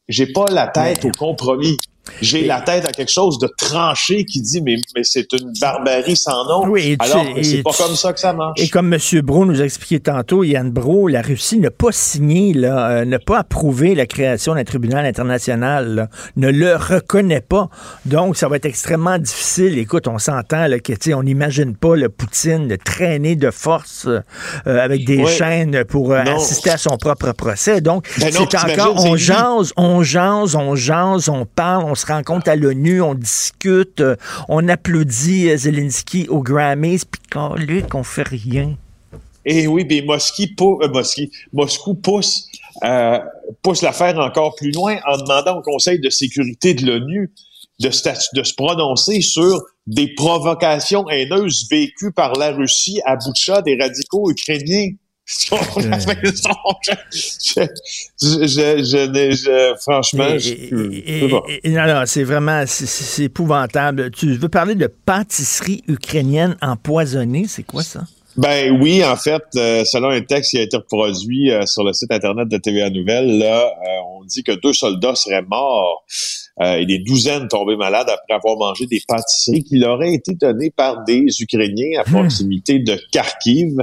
j'ai 0.09 0.27
pas 0.27 0.47
la 0.51 0.69
tête 0.69 1.05
au 1.05 1.11
compromis. 1.11 1.79
J'ai 2.21 2.45
la 2.45 2.61
tête 2.61 2.85
à 2.87 2.93
quelque 2.93 3.11
chose 3.11 3.39
de 3.39 3.49
tranché 3.59 4.25
qui 4.25 4.41
dit 4.41 4.61
mais, 4.61 4.77
mais 4.95 5.03
c'est 5.05 5.33
une 5.33 5.53
barbarie 5.61 6.17
sans 6.17 6.45
nom. 6.45 6.69
Oui, 6.69 6.97
Alors 6.99 7.25
c'est 7.43 7.63
pas 7.63 7.73
comme 7.73 7.95
ça 7.95 8.13
que 8.13 8.21
ça 8.21 8.33
marche. 8.33 8.61
Et 8.61 8.69
comme 8.69 8.93
M. 8.93 9.01
Bro 9.23 9.47
nous 9.47 9.61
a 9.61 9.65
expliqué 9.65 10.01
tantôt, 10.01 10.45
Yann 10.45 10.71
Bro, 10.71 11.09
la 11.09 11.23
Russie 11.23 11.59
n'a 11.59 11.71
pas 11.71 11.93
signé, 11.93 12.53
là, 12.53 12.91
euh, 12.91 13.05
n'a 13.05 13.19
pas 13.19 13.39
approuvé 13.39 13.95
la 13.95 14.07
création 14.07 14.55
d'un 14.55 14.65
tribunal 14.65 15.05
international, 15.05 16.09
ne 16.37 16.49
le 16.49 16.77
reconnaît 16.77 17.41
pas. 17.41 17.69
Donc 18.05 18.37
ça 18.37 18.49
va 18.49 18.57
être 18.57 18.67
extrêmement 18.67 19.19
difficile. 19.19 19.79
Écoute, 19.79 20.09
on 20.09 20.19
s'entend 20.19 20.67
là, 20.67 20.79
que 20.79 20.93
on 21.15 21.23
n'imagine 21.23 21.77
pas 21.77 21.97
le 21.97 22.09
Poutine 22.09 22.69
de 22.69 22.77
traîner 22.77 23.37
de 23.37 23.51
force 23.51 24.07
euh, 24.07 24.21
avec 24.67 25.05
des 25.05 25.27
chaînes 25.27 25.85
pour 25.85 26.13
euh, 26.13 26.23
assister 26.23 26.71
à 26.71 26.79
son 26.79 26.97
propre 26.97 27.33
procès. 27.33 27.81
Donc 27.81 28.09
ben 28.19 28.31
c'est 28.33 28.55
encore 28.55 29.05
on 29.05 29.17
jase, 29.17 29.73
on 29.77 30.03
jase, 30.03 30.55
on 30.55 30.75
jase, 30.75 31.29
on 31.29 31.45
parle, 31.45 31.85
on 31.85 31.95
se 31.97 32.07
rencontre 32.07 32.49
à 32.49 32.57
l'ONU, 32.57 33.01
on 33.01 33.15
discute, 33.15 34.01
euh, 34.01 34.17
on 34.49 34.69
applaudit 34.69 35.51
euh, 35.51 35.57
Zelensky 35.57 36.29
au 36.29 36.43
Grammys, 36.43 37.05
puis 37.11 37.21
quand 37.31 37.55
Luc, 37.55 37.95
on 37.95 38.03
fait 38.03 38.27
rien. 38.27 38.77
Eh 39.45 39.67
oui, 39.67 39.87
mais 39.89 40.03
Moscou, 40.03 40.81
euh, 40.83 41.03
Moscou 41.53 41.95
pousse, 41.95 42.49
pousse 43.63 43.83
l'affaire 43.83 44.19
encore 44.19 44.55
plus 44.57 44.73
loin 44.73 44.99
en 45.07 45.17
demandant 45.19 45.59
au 45.59 45.63
Conseil 45.63 46.01
de 46.01 46.11
sécurité 46.11 46.75
de 46.75 46.87
l'ONU 46.87 47.33
de, 47.79 47.91
se 47.91 48.55
prononcer 48.55 49.21
sur 49.21 49.61
des 49.87 50.15
provocations 50.15 51.09
haineuses 51.09 51.67
vécues 51.71 52.13
par 52.13 52.33
la 52.33 52.53
Russie 52.53 53.01
à 53.05 53.17
Boutcha 53.17 53.63
des 53.63 53.77
radicaux 53.81 54.31
ukrainiens 54.31 54.91
je, 55.27 55.43
je, 58.23 59.75
franchement, 59.81 60.29
non, 61.65 61.87
non, 61.87 62.03
c'est 62.07 62.23
vraiment, 62.23 62.63
c'est 62.67 63.25
épouvantable. 63.25 64.13
Tu 64.13 64.35
veux 64.35 64.49
parler 64.49 64.77
de 64.77 64.87
pâtisserie 64.87 65.83
ukrainienne 65.89 66.57
empoisonnée, 66.63 67.47
c'est 67.49 67.65
quoi 67.65 67.83
ça? 67.83 68.03
Ben 68.37 68.71
oui, 68.81 69.03
en 69.03 69.17
fait, 69.17 69.43
euh, 69.57 69.85
selon 69.85 70.11
un 70.11 70.21
texte 70.21 70.51
qui 70.51 70.59
a 70.59 70.63
été 70.63 70.77
reproduit 70.77 71.51
euh, 71.51 71.65
sur 71.65 71.83
le 71.85 71.93
site 71.95 72.13
internet 72.13 72.49
de 72.49 72.59
TVA 72.59 72.91
Nouvelles, 72.91 73.39
là, 73.39 73.65
euh, 73.65 74.19
on 74.19 74.25
dit 74.25 74.43
que 74.43 74.53
deux 74.53 74.75
soldats 74.75 75.15
seraient 75.15 75.43
morts 75.43 76.05
et 76.61 76.87
des 76.87 76.99
douzaines 76.99 77.49
tombés 77.49 77.77
malades 77.77 78.09
après 78.09 78.35
avoir 78.35 78.57
mangé 78.57 78.87
des 78.87 79.03
pâtisseries 79.07 79.63
qui 79.63 79.79
leur 79.79 79.97
auraient 79.97 80.15
été 80.15 80.35
données 80.35 80.71
par 80.71 81.05
des 81.05 81.27
Ukrainiens 81.41 82.01
à 82.01 82.09
hmm. 82.09 82.13
proximité 82.13 82.79
de 82.79 82.99
Kharkiv. 83.13 83.77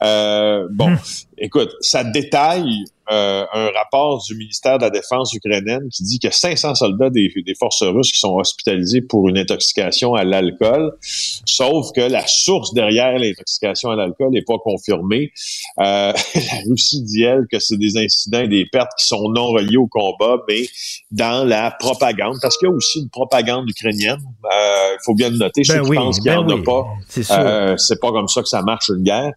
bon, 0.00 0.90
hmm. 0.90 0.98
écoute, 1.38 1.74
ça 1.80 2.04
détaille 2.04 2.84
euh, 3.10 3.46
un 3.54 3.70
rapport 3.70 4.22
du 4.22 4.34
ministère 4.36 4.76
de 4.76 4.82
la 4.82 4.90
Défense 4.90 5.32
ukrainienne 5.32 5.88
qui 5.90 6.02
dit 6.02 6.18
que 6.18 6.30
500 6.30 6.74
soldats 6.74 7.08
des, 7.08 7.32
des, 7.34 7.54
forces 7.54 7.82
russes 7.82 8.12
qui 8.12 8.18
sont 8.18 8.34
hospitalisés 8.34 9.00
pour 9.00 9.30
une 9.30 9.38
intoxication 9.38 10.14
à 10.14 10.24
l'alcool, 10.24 10.92
sauf 11.00 11.86
que 11.96 12.02
la 12.02 12.26
source 12.26 12.74
derrière 12.74 13.18
l'intoxication 13.18 13.88
à 13.88 13.96
l'alcool 13.96 14.32
n'est 14.32 14.42
pas 14.42 14.58
confirmée. 14.62 15.32
Euh, 15.78 16.12
la 16.34 16.58
Russie 16.68 17.02
dit, 17.02 17.22
elle, 17.22 17.46
que 17.50 17.58
c'est 17.58 17.78
des 17.78 17.96
incidents 17.96 18.42
et 18.42 18.48
des 18.48 18.66
pertes 18.66 18.92
qui 18.98 19.06
sont 19.06 19.30
non 19.30 19.46
reliés 19.46 19.78
au 19.78 19.86
combat, 19.86 20.42
mais 20.46 20.68
dans 21.10 21.48
la 21.48 21.70
propagande, 21.70 22.07
parce 22.40 22.56
qu'il 22.56 22.68
y 22.68 22.70
a 22.70 22.74
aussi 22.74 23.00
une 23.00 23.08
propagande 23.08 23.68
ukrainienne. 23.68 24.20
Euh, 24.44 24.94
il 24.94 24.98
faut 25.04 25.14
bien 25.14 25.30
le 25.30 25.36
noter. 25.36 25.62
Ben 25.68 25.84
je 25.84 25.92
pense 25.92 26.20
qu'il 26.20 26.30
n'y 26.30 26.36
ben 26.36 26.52
en 26.52 26.60
a 26.60 26.62
pas. 26.62 26.86
Euh, 27.30 27.76
c'est 27.76 28.00
pas 28.00 28.10
comme 28.10 28.28
ça 28.28 28.42
que 28.42 28.48
ça 28.48 28.62
marche 28.62 28.88
une 28.88 29.02
guerre. 29.02 29.32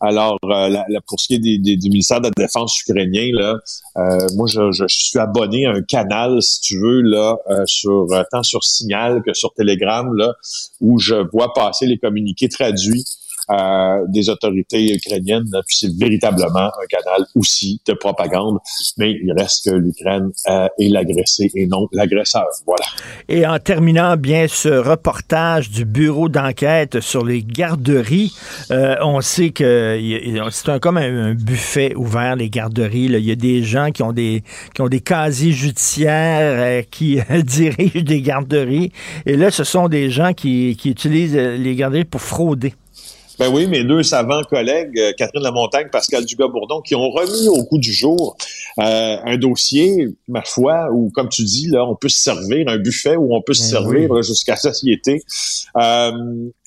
Alors, 0.00 0.38
la, 0.42 0.84
pour 1.06 1.20
ce 1.20 1.28
qui 1.28 1.34
est 1.34 1.38
des, 1.38 1.58
des, 1.58 1.76
du 1.76 1.88
ministère 1.88 2.20
de 2.20 2.26
la 2.26 2.32
Défense 2.36 2.80
ukrainien, 2.80 3.30
là, 3.32 3.58
euh, 3.96 4.26
moi, 4.34 4.46
je, 4.46 4.84
suis 4.88 5.18
abonné 5.18 5.66
à 5.66 5.72
un 5.72 5.82
canal, 5.82 6.42
si 6.42 6.60
tu 6.60 6.78
veux, 6.78 7.00
là, 7.02 7.36
euh, 7.50 7.62
sur 7.66 8.06
tant 8.30 8.42
sur 8.42 8.64
Signal 8.64 9.22
que 9.24 9.34
sur 9.34 9.52
Telegram, 9.54 10.12
là, 10.14 10.34
où 10.80 10.98
je 10.98 11.14
vois 11.32 11.52
passer 11.54 11.86
les 11.86 11.98
communiqués 11.98 12.48
traduits 12.48 13.04
euh, 13.04 13.25
des 14.08 14.28
autorités 14.28 14.94
ukrainiennes. 14.94 15.50
Puis 15.66 15.78
c'est 15.78 15.96
véritablement 15.96 16.66
un 16.66 16.86
canal 16.88 17.26
aussi 17.34 17.80
de 17.86 17.92
propagande, 17.94 18.58
mais 18.98 19.12
il 19.12 19.32
reste 19.36 19.70
que 19.70 19.74
l'Ukraine 19.74 20.30
euh, 20.48 20.68
est 20.78 20.88
l'agressé 20.88 21.50
et 21.54 21.66
non 21.66 21.88
l'agresseur. 21.92 22.46
Voilà. 22.66 22.84
Et 23.28 23.46
en 23.46 23.58
terminant 23.58 24.16
bien 24.16 24.46
ce 24.48 24.68
reportage 24.68 25.70
du 25.70 25.84
bureau 25.84 26.28
d'enquête 26.28 27.00
sur 27.00 27.24
les 27.24 27.42
garderies, 27.42 28.34
euh, 28.70 28.96
on 29.02 29.20
sait 29.20 29.50
que 29.50 29.98
c'est 30.50 30.68
un, 30.68 30.78
comme 30.78 30.96
un, 30.96 31.34
buffet 31.34 31.94
ouvert, 31.94 32.36
les 32.36 32.50
garderies. 32.50 33.04
Il 33.04 33.24
y 33.24 33.32
a 33.32 33.36
des 33.36 33.62
gens 33.62 33.90
qui 33.90 34.02
ont 34.02 34.12
des, 34.12 34.42
qui 34.74 34.82
ont 34.82 34.88
des 34.88 35.00
casiers 35.00 35.52
judiciaires, 35.52 36.80
euh, 36.80 36.82
qui 36.90 37.18
dirigent 37.44 38.02
des 38.02 38.22
garderies. 38.22 38.92
Et 39.24 39.36
là, 39.36 39.50
ce 39.50 39.64
sont 39.64 39.88
des 39.88 40.10
gens 40.10 40.32
qui, 40.32 40.76
qui 40.76 40.90
utilisent 40.90 41.36
les 41.36 41.74
garderies 41.74 42.04
pour 42.04 42.20
frauder. 42.20 42.74
Ben 43.38 43.52
oui, 43.52 43.66
mes 43.66 43.84
deux 43.84 44.02
savants 44.02 44.42
collègues, 44.44 44.98
euh, 44.98 45.12
Catherine 45.16 45.42
Lamontagne, 45.42 45.88
Pascal 45.90 46.24
Dugas-Bourdon, 46.24 46.80
qui 46.80 46.94
ont 46.94 47.10
remis 47.10 47.48
au 47.48 47.64
coup 47.64 47.78
du 47.78 47.92
jour 47.92 48.36
euh, 48.78 49.16
un 49.22 49.36
dossier, 49.36 50.08
ma 50.26 50.42
foi, 50.42 50.90
où, 50.90 51.10
comme 51.10 51.28
tu 51.28 51.44
dis, 51.44 51.68
là, 51.68 51.84
on 51.84 51.96
peut 51.96 52.08
se 52.08 52.22
servir, 52.22 52.66
un 52.68 52.78
buffet 52.78 53.16
où 53.16 53.34
on 53.34 53.42
peut 53.42 53.52
se 53.52 53.62
ben 53.62 53.82
servir 53.82 54.22
jusqu'à 54.22 54.56
satiété. 54.56 55.22
Euh, 55.76 56.12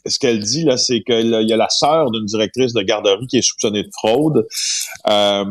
ce 0.06 0.20
qu'elle 0.20 0.40
dit, 0.40 0.64
là, 0.64 0.78
c'est 0.78 1.02
qu'il 1.02 1.30
y 1.30 1.54
a 1.54 1.58
la 1.58 1.70
sœur 1.70 2.12
d'une 2.12 2.26
directrice 2.26 2.74
de 2.74 2.82
garderie 2.82 3.26
qui 3.26 3.38
est 3.38 3.42
soupçonnée 3.42 3.84
de 3.84 3.92
fraude. 3.92 4.48
Euh, 5.08 5.46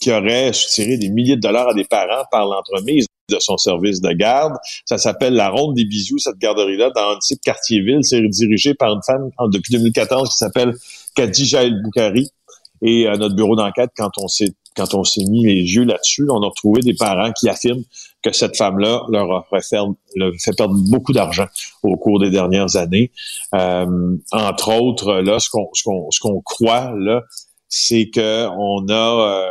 qui 0.00 0.12
aurait 0.12 0.50
tiré 0.50 0.98
des 0.98 1.08
milliers 1.08 1.36
de 1.36 1.40
dollars 1.40 1.68
à 1.68 1.74
des 1.74 1.84
parents 1.84 2.24
par 2.30 2.44
l'entremise 2.44 3.06
de 3.28 3.38
son 3.38 3.56
service 3.56 4.00
de 4.00 4.12
garde. 4.12 4.54
Ça 4.84 4.98
s'appelle 4.98 5.34
la 5.34 5.50
Ronde 5.50 5.74
des 5.74 5.84
Bisous, 5.84 6.18
cette 6.18 6.38
garderie-là, 6.38 6.90
dans 6.94 7.10
un 7.10 7.18
type 7.18 7.40
quartier-ville. 7.42 8.00
C'est 8.02 8.22
dirigé 8.22 8.74
par 8.74 8.92
une 8.92 9.02
femme 9.02 9.30
depuis 9.50 9.72
2014 9.74 10.28
qui 10.30 10.36
s'appelle 10.36 10.74
Khadija 11.14 11.64
El 11.64 11.82
Boukari. 11.82 12.30
Et 12.80 13.08
à 13.08 13.16
notre 13.16 13.34
bureau 13.34 13.56
d'enquête, 13.56 13.90
quand 13.96 14.10
on 14.18 14.28
s'est 14.28 14.52
quand 14.76 14.94
on 14.94 15.02
s'est 15.02 15.24
mis 15.24 15.44
les 15.44 15.74
yeux 15.74 15.82
là-dessus, 15.82 16.24
on 16.30 16.40
a 16.40 16.46
retrouvé 16.46 16.80
des 16.82 16.94
parents 16.94 17.32
qui 17.32 17.48
affirment 17.48 17.82
que 18.22 18.30
cette 18.32 18.56
femme-là 18.56 19.02
leur 19.10 19.32
a 19.32 19.46
fait, 19.50 19.82
perdre 20.56 20.76
beaucoup 20.88 21.12
d'argent 21.12 21.46
au 21.82 21.96
cours 21.96 22.20
des 22.20 22.30
dernières 22.30 22.76
années. 22.76 23.10
Euh, 23.56 24.16
entre 24.30 24.72
autres, 24.80 25.14
là, 25.14 25.40
ce 25.40 25.50
qu'on 25.50 25.68
ce 25.74 25.82
qu'on 25.82 26.08
ce 26.12 26.20
qu'on 26.20 26.40
croit 26.42 26.92
là, 26.96 27.22
c'est 27.68 28.08
qu'on 28.14 28.88
a 28.88 28.92
euh, 28.92 29.50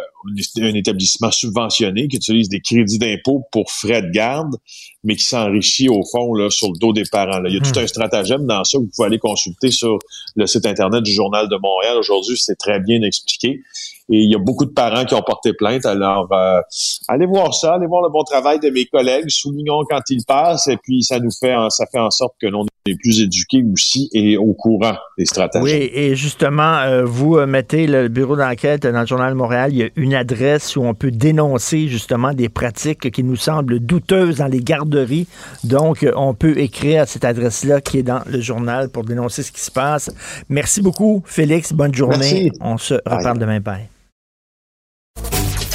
un 0.61 0.73
établissement 0.73 1.31
subventionné 1.31 2.07
qui 2.07 2.17
utilise 2.17 2.49
des 2.49 2.61
crédits 2.61 2.99
d'impôt 2.99 3.43
pour 3.51 3.71
frais 3.71 4.01
de 4.01 4.09
garde, 4.09 4.55
mais 5.03 5.15
qui 5.15 5.25
s'enrichit 5.25 5.89
au 5.89 6.03
fond 6.03 6.33
là, 6.33 6.49
sur 6.49 6.67
le 6.67 6.77
dos 6.79 6.93
des 6.93 7.03
parents. 7.11 7.39
Là. 7.39 7.49
Il 7.49 7.55
y 7.55 7.57
a 7.57 7.61
tout 7.61 7.77
hmm. 7.77 7.83
un 7.83 7.87
stratagème 7.87 8.45
dans 8.45 8.63
ça 8.63 8.77
que 8.77 8.83
vous 8.83 8.89
pouvez 8.95 9.07
aller 9.07 9.19
consulter 9.19 9.71
sur 9.71 9.99
le 10.35 10.47
site 10.47 10.65
Internet 10.65 11.03
du 11.03 11.11
Journal 11.11 11.47
de 11.47 11.57
Montréal. 11.61 11.97
Aujourd'hui, 11.97 12.37
c'est 12.37 12.57
très 12.57 12.79
bien 12.79 13.01
expliqué. 13.01 13.61
Et 14.09 14.19
il 14.19 14.31
y 14.31 14.35
a 14.35 14.39
beaucoup 14.39 14.65
de 14.65 14.71
parents 14.71 15.03
qui 15.03 15.13
ont 15.15 15.21
porté 15.21 15.51
plainte. 15.53 15.85
Alors, 15.85 16.31
euh, 16.31 16.61
allez 17.09 17.25
voir 17.25 17.53
ça, 17.53 17.73
allez 17.73 17.87
voir 17.87 18.01
le 18.01 18.09
bon 18.09 18.23
travail 18.23 18.57
de 18.59 18.69
mes 18.69 18.85
collègues, 18.85 19.25
soulignons 19.27 19.83
quand 19.89 20.01
ils 20.09 20.23
passent, 20.25 20.67
et 20.67 20.77
puis 20.77 21.03
ça 21.03 21.19
nous 21.19 21.31
fait, 21.31 21.53
ça 21.69 21.85
fait 21.91 21.99
en 21.99 22.09
sorte 22.09 22.35
que 22.41 22.47
l'on 22.47 22.65
est 22.85 22.95
plus 22.95 23.21
éduqués 23.21 23.63
aussi 23.69 24.09
et 24.13 24.37
au 24.37 24.53
courant 24.53 24.95
des 25.17 25.25
stratégies. 25.25 25.63
Oui, 25.63 25.89
et 25.93 26.15
justement, 26.15 26.77
euh, 26.79 27.03
vous 27.03 27.37
euh, 27.37 27.45
mettez 27.45 27.85
le 27.85 28.07
bureau 28.07 28.37
d'enquête 28.37 28.83
dans 28.83 29.01
le 29.01 29.05
Journal 29.05 29.33
de 29.33 29.37
Montréal, 29.37 29.71
il 29.73 29.77
y 29.77 29.83
a 29.83 29.89
une 29.97 30.15
adresse 30.17 30.75
où 30.75 30.83
on 30.83 30.93
peut 30.93 31.11
dénoncer 31.11 31.87
justement 31.87 32.33
des 32.33 32.49
pratiques 32.49 33.11
qui 33.11 33.23
nous 33.23 33.35
semblent 33.35 33.79
douteuses 33.79 34.37
dans 34.37 34.47
les 34.47 34.59
garderies. 34.59 35.27
Donc, 35.63 36.05
on 36.15 36.33
peut 36.33 36.57
écrire 36.57 37.03
à 37.03 37.05
cette 37.05 37.23
adresse-là 37.23 37.81
qui 37.81 37.99
est 37.99 38.03
dans 38.03 38.21
le 38.27 38.41
journal 38.41 38.89
pour 38.89 39.03
dénoncer 39.03 39.43
ce 39.43 39.51
qui 39.51 39.61
se 39.61 39.71
passe. 39.71 40.11
Merci 40.49 40.81
beaucoup, 40.81 41.23
Félix. 41.25 41.73
Bonne 41.73 41.93
journée. 41.93 42.51
On 42.59 42.77
se 42.77 42.95
reparle 42.95 43.39
demain, 43.39 43.59
Bye. 43.59 43.87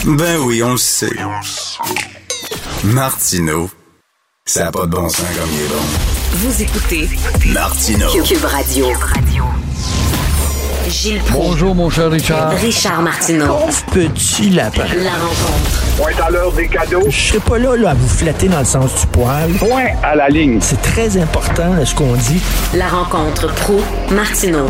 Ben 0.04 0.38
oui, 0.40 0.62
on 0.62 0.72
le 0.72 0.76
sait. 0.76 1.10
Martino, 2.84 3.70
ça 4.44 4.64
n'a 4.64 4.72
pas 4.72 4.86
de 4.86 4.90
bon 4.90 5.08
sens 5.08 5.26
comme 5.38 5.50
il 5.52 5.60
est 5.60 5.68
bon. 5.68 6.12
Vous 6.32 6.62
écoutez 6.62 7.08
Martino. 7.52 8.08
Cube 8.24 8.44
Radio. 8.44 8.86
Gilles 11.02 11.20
Bonjour, 11.32 11.74
mon 11.74 11.90
cher 11.90 12.12
Richard. 12.12 12.50
Richard 12.50 13.02
Martineau. 13.02 13.58
petit 13.92 14.50
lapin. 14.50 14.84
La 15.02 15.10
rencontre. 15.10 15.96
Point 15.96 16.24
à 16.24 16.30
l'heure 16.30 16.52
des 16.52 16.68
cadeaux. 16.68 17.02
Je 17.08 17.20
serai 17.20 17.40
pas 17.40 17.58
là, 17.58 17.74
là 17.74 17.90
à 17.90 17.94
vous 17.94 18.06
flatter 18.06 18.46
dans 18.46 18.60
le 18.60 18.64
sens 18.64 19.00
du 19.00 19.06
poil. 19.08 19.50
Point 19.58 19.86
à 20.04 20.14
la 20.14 20.28
ligne. 20.28 20.60
C'est 20.60 20.80
très 20.80 21.16
important, 21.16 21.84
ce 21.84 21.92
qu'on 21.92 22.14
dit. 22.14 22.40
La 22.76 22.86
rencontre 22.86 23.52
pro 23.52 23.80
martineau 24.12 24.68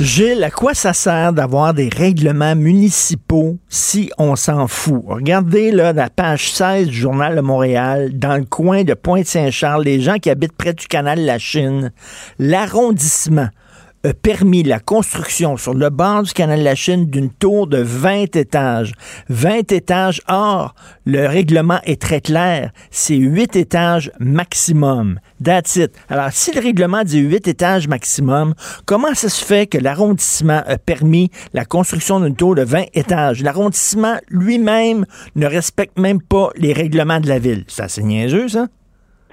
Gilles, 0.00 0.42
à 0.42 0.50
quoi 0.50 0.74
ça 0.74 0.92
sert 0.92 1.34
d'avoir 1.34 1.72
des 1.72 1.88
règlements 1.88 2.56
municipaux 2.56 3.58
si 3.68 4.10
on 4.18 4.34
s'en 4.34 4.66
fout? 4.66 5.04
Regardez 5.06 5.70
là, 5.70 5.92
la 5.92 6.10
page 6.10 6.50
16 6.50 6.88
du 6.88 6.96
Journal 6.96 7.36
de 7.36 7.42
Montréal, 7.42 8.10
dans 8.14 8.36
le 8.36 8.44
coin 8.44 8.82
de 8.82 8.94
Pointe-Saint-Charles, 8.94 9.84
les 9.84 10.00
gens 10.00 10.16
qui 10.16 10.30
habitent 10.30 10.56
près 10.56 10.72
du 10.72 10.88
canal 10.88 11.20
de 11.20 11.26
la 11.26 11.38
Chine, 11.38 11.92
l'arrondissement 12.40 13.50
a 14.02 14.14
permis 14.14 14.62
la 14.62 14.80
construction 14.80 15.56
sur 15.56 15.74
le 15.74 15.90
bord 15.90 16.22
du 16.22 16.32
canal 16.32 16.60
de 16.60 16.64
la 16.64 16.74
Chine 16.74 17.06
d'une 17.06 17.30
tour 17.30 17.66
de 17.66 17.78
20 17.78 18.34
étages. 18.36 18.92
20 19.28 19.72
étages. 19.72 20.22
Or, 20.26 20.74
le 21.04 21.26
règlement 21.26 21.80
est 21.84 22.00
très 22.00 22.20
clair. 22.20 22.70
C'est 22.90 23.16
8 23.16 23.56
étages 23.56 24.10
maximum. 24.18 25.20
That's 25.44 25.76
it. 25.76 25.92
Alors, 26.08 26.30
si 26.30 26.54
le 26.54 26.60
règlement 26.60 27.04
dit 27.04 27.18
8 27.18 27.48
étages 27.48 27.88
maximum, 27.88 28.54
comment 28.86 29.14
ça 29.14 29.28
se 29.28 29.44
fait 29.44 29.66
que 29.66 29.76
l'arrondissement 29.78 30.62
a 30.66 30.78
permis 30.78 31.30
la 31.52 31.66
construction 31.66 32.20
d'une 32.20 32.36
tour 32.36 32.54
de 32.54 32.62
20 32.62 32.84
étages? 32.94 33.42
L'arrondissement 33.42 34.16
lui-même 34.28 35.04
ne 35.36 35.46
respecte 35.46 35.98
même 35.98 36.22
pas 36.22 36.50
les 36.56 36.72
règlements 36.72 37.20
de 37.20 37.28
la 37.28 37.38
ville. 37.38 37.64
Ça, 37.68 37.88
c'est 37.88 38.02
niaiseux, 38.02 38.48
ça? 38.48 38.66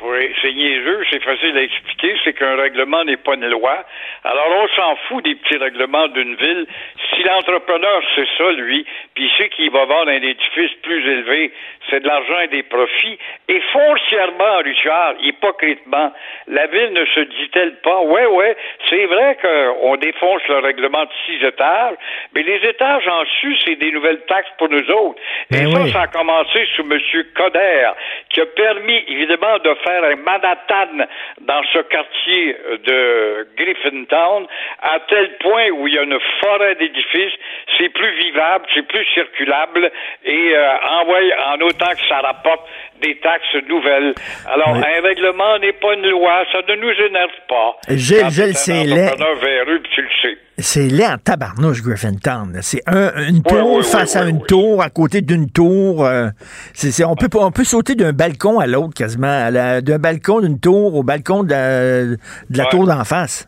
Oui, 0.04 0.30
c'est 0.42 0.54
niaiseux, 0.54 1.00
c'est 1.10 1.24
facile 1.24 1.58
à 1.58 1.64
expliquer, 1.64 1.87
c'est 2.24 2.34
qu'un 2.34 2.56
règlement 2.56 3.04
n'est 3.04 3.18
pas 3.18 3.34
une 3.36 3.48
loi. 3.48 3.84
Alors 4.24 4.48
on 4.64 4.68
s'en 4.70 4.96
fout 5.08 5.24
des 5.24 5.36
petits 5.36 5.58
règlements 5.58 6.08
d'une 6.08 6.36
ville. 6.36 6.68
Si 7.10 7.24
l'entrepreneur 7.24 8.02
sait 8.16 8.28
ça, 8.38 8.52
lui, 8.52 8.86
puis 9.16 9.32
sait 9.38 9.50
qu'il 9.50 9.72
va 9.72 9.86
vendre 9.86 10.12
un 10.12 10.22
édifice 10.22 10.72
plus 10.84 11.00
élevé, 11.00 11.52
c'est 11.90 12.02
de 12.02 12.08
l'argent 12.08 12.40
et 12.42 12.48
des 12.48 12.64
profits. 12.64 13.18
Et 13.48 13.60
foncièrement, 13.72 14.58
Richard, 14.64 15.16
hypocritement, 15.22 16.14
la 16.48 16.68
ville 16.68 16.94
ne 16.94 17.06
se 17.06 17.20
dit-elle 17.22 17.76
pas, 17.82 18.02
ouais, 18.02 18.26
ouais, 18.26 18.56
c'est 18.90 19.06
vrai 19.06 19.38
qu'on 19.42 19.96
défonce 19.96 20.42
le 20.48 20.60
règlement 20.60 21.04
de 21.04 21.10
six 21.26 21.44
étages, 21.46 21.96
mais 22.34 22.44
les 22.44 22.68
étages 22.68 23.08
en 23.08 23.24
dessus, 23.24 23.58
c'est 23.66 23.76
des 23.76 23.92
nouvelles 23.92 24.22
taxes 24.28 24.52
pour 24.58 24.70
nous 24.70 24.90
autres. 24.92 25.20
et 25.52 25.64
ben 25.64 25.88
ça, 25.88 25.92
ça 25.92 26.02
a 26.02 26.08
commencé 26.08 26.66
sous 26.76 26.84
M. 26.84 27.00
Coder, 27.36 27.90
qui 28.30 28.42
a 28.42 28.46
permis, 28.46 29.04
évidemment, 29.08 29.58
de 29.60 29.74
faire 29.86 30.04
un 30.04 30.16
Manhattan 30.18 31.08
dans 31.42 31.64
ce 31.74 31.80
quartier 31.90 32.56
de 32.86 33.48
Griffintown, 33.58 34.46
à 34.82 35.00
tel 35.10 35.38
point 35.40 35.70
où 35.72 35.88
il 35.88 35.94
y 35.96 35.98
a 35.98 36.04
une 36.04 36.20
forêt 36.42 36.76
d'édifices, 36.76 37.34
c'est 37.78 37.90
plus 37.90 38.12
vivable, 38.24 38.66
c'est 38.74 38.88
plus 38.88 39.06
circulable, 39.14 39.92
et 40.26 40.56
euh, 40.56 41.54
en 41.54 41.62
autant 41.62 41.92
que 41.92 42.08
ça 42.08 42.20
rapporte 42.20 42.68
des 43.02 43.18
taxes 43.20 43.68
nouvelles. 43.68 44.14
Alors, 44.48 44.76
un 44.76 45.02
règlement 45.02 45.60
n'est 45.60 45.74
pas 45.74 45.94
une 45.94 46.10
loi, 46.10 46.46
ça 46.52 46.60
ne 46.68 46.76
nous 46.76 46.90
énerve 46.90 47.30
pas. 47.48 47.78
Gilles, 47.90 48.30
Gilles, 48.30 48.56
c'est 48.56 48.84
laid. 48.84 49.12
C'est 50.60 50.88
laid 50.88 51.06
en 51.06 51.18
tabarnouche, 51.18 51.84
Griffintown. 51.84 52.58
C'est 52.62 52.82
une 52.88 53.44
tour 53.44 53.84
face 53.86 54.16
à 54.16 54.26
une 54.26 54.44
tour, 54.44 54.82
à 54.82 54.90
côté 54.90 55.22
d'une 55.22 55.52
tour. 55.52 56.04
Euh, 56.04 56.30
on, 57.06 57.16
peut, 57.16 57.30
on 57.36 57.52
peut 57.52 57.64
sauter 57.64 57.94
d'un 57.94 58.14
balcon 58.14 58.60
à 58.60 58.66
l'autre 58.66 58.96
quasiment, 58.96 59.52
d'un 59.52 60.00
balcon 60.00 60.42
d'une 60.42 60.60
tour 60.60 60.96
au 60.96 61.04
balcon 61.04 61.44
de 61.44 61.52
la, 61.52 61.77
tour 62.66 62.88
d'en 62.88 63.04
face. 63.04 63.48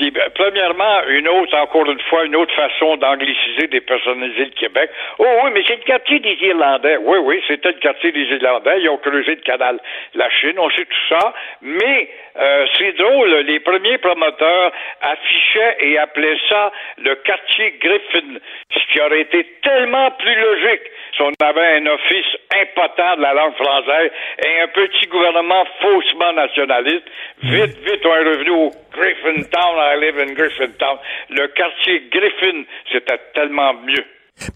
Puis, 0.00 0.10
ben, 0.12 0.30
premièrement, 0.34 1.02
une 1.08 1.28
autre, 1.28 1.54
encore 1.58 1.84
une 1.90 2.00
fois, 2.08 2.24
une 2.24 2.34
autre 2.34 2.54
façon 2.54 2.96
d'angliciser, 2.96 3.66
des 3.66 3.82
personnaliser 3.82 4.46
le 4.46 4.50
Québec. 4.52 4.88
Oh 5.18 5.26
oui, 5.44 5.50
mais 5.52 5.62
c'est 5.68 5.76
le 5.76 5.82
quartier 5.82 6.20
des 6.20 6.38
Irlandais. 6.40 6.96
Oui, 7.02 7.18
oui, 7.18 7.42
c'était 7.46 7.72
le 7.72 7.80
quartier 7.80 8.10
des 8.10 8.24
Irlandais. 8.24 8.80
Ils 8.80 8.88
ont 8.88 8.96
creusé 8.96 9.34
le 9.34 9.42
canal 9.42 9.78
la 10.14 10.30
Chine, 10.30 10.58
on 10.58 10.70
sait 10.70 10.86
tout 10.86 11.14
ça. 11.14 11.34
Mais 11.60 12.08
euh, 12.40 12.66
c'est 12.78 12.92
drôle, 12.96 13.30
les 13.40 13.60
premiers 13.60 13.98
promoteurs 13.98 14.72
affichaient 15.02 15.76
et 15.80 15.98
appelaient 15.98 16.40
ça 16.48 16.72
le 16.96 17.14
quartier 17.16 17.74
Griffin, 17.82 18.38
ce 18.72 18.92
qui 18.92 19.02
aurait 19.02 19.20
été 19.20 19.44
tellement 19.62 20.12
plus 20.12 20.34
logique 20.34 20.90
si 21.14 21.22
on 21.22 21.32
avait 21.40 21.80
un 21.80 21.86
office 21.86 22.30
impotent 22.54 23.16
de 23.16 23.22
la 23.22 23.34
langue 23.34 23.54
française 23.54 24.10
et 24.44 24.60
un 24.62 24.68
petit 24.68 25.06
gouvernement 25.06 25.64
faussement 25.80 26.32
nationaliste. 26.32 27.04
Vite, 27.42 27.76
vite, 27.84 28.04
on 28.04 28.14
est 28.14 28.28
revenu 28.28 28.50
au 28.50 28.70
Griffintown, 28.92 29.76
I 29.76 30.00
live 30.00 30.18
in 30.18 30.32
Griffintown. 30.34 30.98
Le 31.30 31.46
quartier 31.48 32.08
Griffin, 32.10 32.64
c'était 32.92 33.20
tellement 33.34 33.74
mieux. 33.74 34.04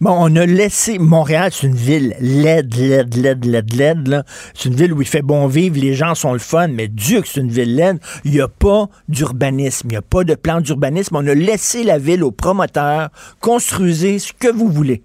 Bon, 0.01 0.15
on 0.19 0.35
a 0.35 0.45
laissé 0.45 0.97
Montréal, 0.97 1.51
c'est 1.51 1.67
une 1.67 1.75
ville 1.75 2.15
laide, 2.19 2.73
laide, 2.75 3.15
laide, 3.15 3.45
laide, 3.45 3.75
laide. 3.75 4.23
C'est 4.53 4.69
une 4.69 4.75
ville 4.75 4.93
où 4.93 5.01
il 5.01 5.07
fait 5.07 5.21
bon 5.21 5.45
vivre, 5.47 5.79
les 5.79 5.93
gens 5.93 6.15
sont 6.15 6.33
le 6.33 6.39
fun, 6.39 6.67
mais 6.69 6.87
Dieu 6.87 7.21
que 7.21 7.27
c'est 7.27 7.41
une 7.41 7.51
ville 7.51 7.75
laide. 7.75 7.97
Il 8.23 8.31
n'y 8.31 8.41
a 8.41 8.47
pas 8.47 8.85
d'urbanisme, 9.07 9.89
il 9.89 9.91
n'y 9.91 9.97
a 9.97 10.01
pas 10.01 10.23
de 10.23 10.33
plan 10.33 10.59
d'urbanisme. 10.59 11.15
On 11.15 11.27
a 11.27 11.35
laissé 11.35 11.83
la 11.83 11.99
ville 11.99 12.23
aux 12.23 12.31
promoteurs. 12.31 13.09
Construisez 13.41 14.17
ce 14.19 14.33
que 14.33 14.51
vous 14.51 14.69
voulez. 14.69 15.03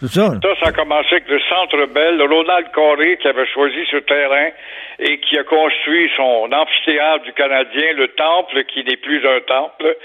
C'est 0.00 0.06
ça. 0.08 0.30
ça 0.60 0.68
a 0.68 0.72
commencé 0.72 1.08
avec 1.10 1.28
le 1.28 1.40
Centre 1.48 1.86
Bell, 1.86 2.22
Ronald 2.22 2.70
Coré 2.72 3.16
qui 3.16 3.26
avait 3.26 3.46
choisi 3.46 3.84
ce 3.90 3.96
terrain 3.96 4.50
et 5.00 5.18
qui 5.18 5.36
a 5.36 5.42
construit 5.42 6.08
son 6.16 6.48
amphithéâtre 6.52 7.24
du 7.24 7.32
Canadien, 7.32 7.94
le 7.94 8.08
temple 8.08 8.64
qui 8.64 8.84
n'est 8.84 8.96
plus 8.96 9.26
un 9.26 9.40
temple, 9.40 9.96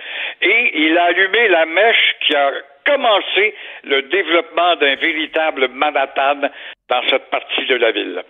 et 0.41 0.71
il 0.85 0.97
a 0.97 1.05
allumé 1.05 1.47
la 1.47 1.65
mèche 1.65 2.15
qui 2.25 2.35
a 2.35 2.51
commencé 2.85 3.53
le 3.83 4.01
développement 4.03 4.75
d'un 4.77 4.95
véritable 4.95 5.67
Manhattan 5.69 6.49
dans 6.89 7.01
cette 7.09 7.29
partie 7.29 7.65
de 7.67 7.75
la 7.75 7.91
ville. 7.91 8.23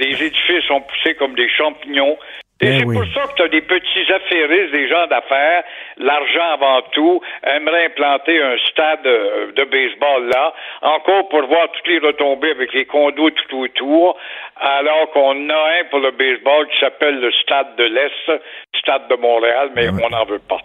Les 0.00 0.22
édifices 0.22 0.70
ont 0.70 0.82
poussé 0.82 1.14
comme 1.14 1.34
des 1.34 1.48
champignons. 1.48 2.18
Et 2.60 2.66
Ben 2.66 2.78
c'est 2.80 2.86
oui. 2.86 2.96
pour 2.96 3.04
ça 3.12 3.28
que 3.28 3.36
tu 3.36 3.42
as 3.42 3.48
des 3.48 3.60
petits 3.60 4.12
affairistes, 4.12 4.72
des 4.72 4.88
gens 4.88 5.06
d'affaires, 5.08 5.62
l'argent 5.98 6.54
avant 6.54 6.80
tout, 6.92 7.20
aimeraient 7.42 7.86
implanter 7.86 8.40
un 8.40 8.56
stade 8.70 9.06
euh, 9.06 9.52
de 9.52 9.64
baseball 9.64 10.28
là, 10.32 10.54
encore 10.80 11.28
pour 11.28 11.46
voir 11.48 11.70
toutes 11.72 11.86
les 11.86 11.98
retombées 11.98 12.52
avec 12.52 12.72
les 12.72 12.86
condos 12.86 13.30
tout 13.30 13.58
autour, 13.58 14.16
alors 14.58 15.10
qu'on 15.12 15.50
a 15.50 15.80
un 15.80 15.84
pour 15.90 15.98
le 15.98 16.12
baseball 16.12 16.66
qui 16.68 16.80
s'appelle 16.80 17.20
le 17.20 17.30
stade 17.42 17.76
de 17.76 17.84
l'Est, 17.84 18.40
stade 18.80 19.02
de 19.10 19.16
Montréal, 19.16 19.70
mais 19.74 19.90
on 19.90 20.08
n'en 20.08 20.24
veut 20.24 20.40
pas. 20.48 20.58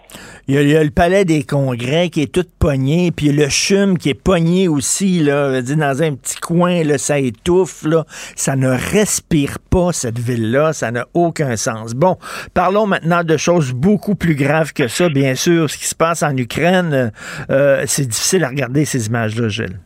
Il 0.48 0.54
y, 0.54 0.58
a, 0.58 0.62
il 0.62 0.70
y 0.70 0.76
a 0.76 0.82
le 0.82 0.90
palais 0.90 1.24
des 1.24 1.44
congrès 1.44 2.08
qui 2.08 2.22
est 2.22 2.34
tout 2.34 2.46
pogné, 2.58 3.10
puis 3.14 3.32
le 3.32 3.48
chum 3.48 3.98
qui 3.98 4.10
est 4.10 4.24
pogné 4.24 4.66
aussi, 4.66 5.20
là, 5.20 5.60
dans 5.60 6.02
un 6.02 6.14
petit 6.16 6.36
coin, 6.36 6.82
là, 6.84 6.98
ça 6.98 7.18
étouffe, 7.18 7.84
là. 7.84 8.04
Ça 8.34 8.56
ne 8.56 8.68
respire 8.68 9.58
pas, 9.70 9.92
cette 9.92 10.18
ville-là, 10.18 10.72
ça 10.72 10.90
n'a 10.90 11.04
aucun 11.14 11.56
sens. 11.56 11.81
Bon, 11.94 12.16
parlons 12.54 12.86
maintenant 12.86 13.24
de 13.24 13.36
choses 13.36 13.72
beaucoup 13.72 14.14
plus 14.14 14.34
graves 14.34 14.72
que 14.72 14.88
ça, 14.88 15.08
bien 15.08 15.34
sûr. 15.34 15.68
Ce 15.68 15.76
qui 15.76 15.86
se 15.86 15.94
passe 15.94 16.22
en 16.22 16.36
Ukraine, 16.36 17.12
euh, 17.50 17.82
c'est 17.86 18.06
difficile 18.06 18.44
à 18.44 18.48
regarder 18.48 18.84
ces 18.84 19.06
images-là, 19.08 19.48
Gilles. 19.48 19.78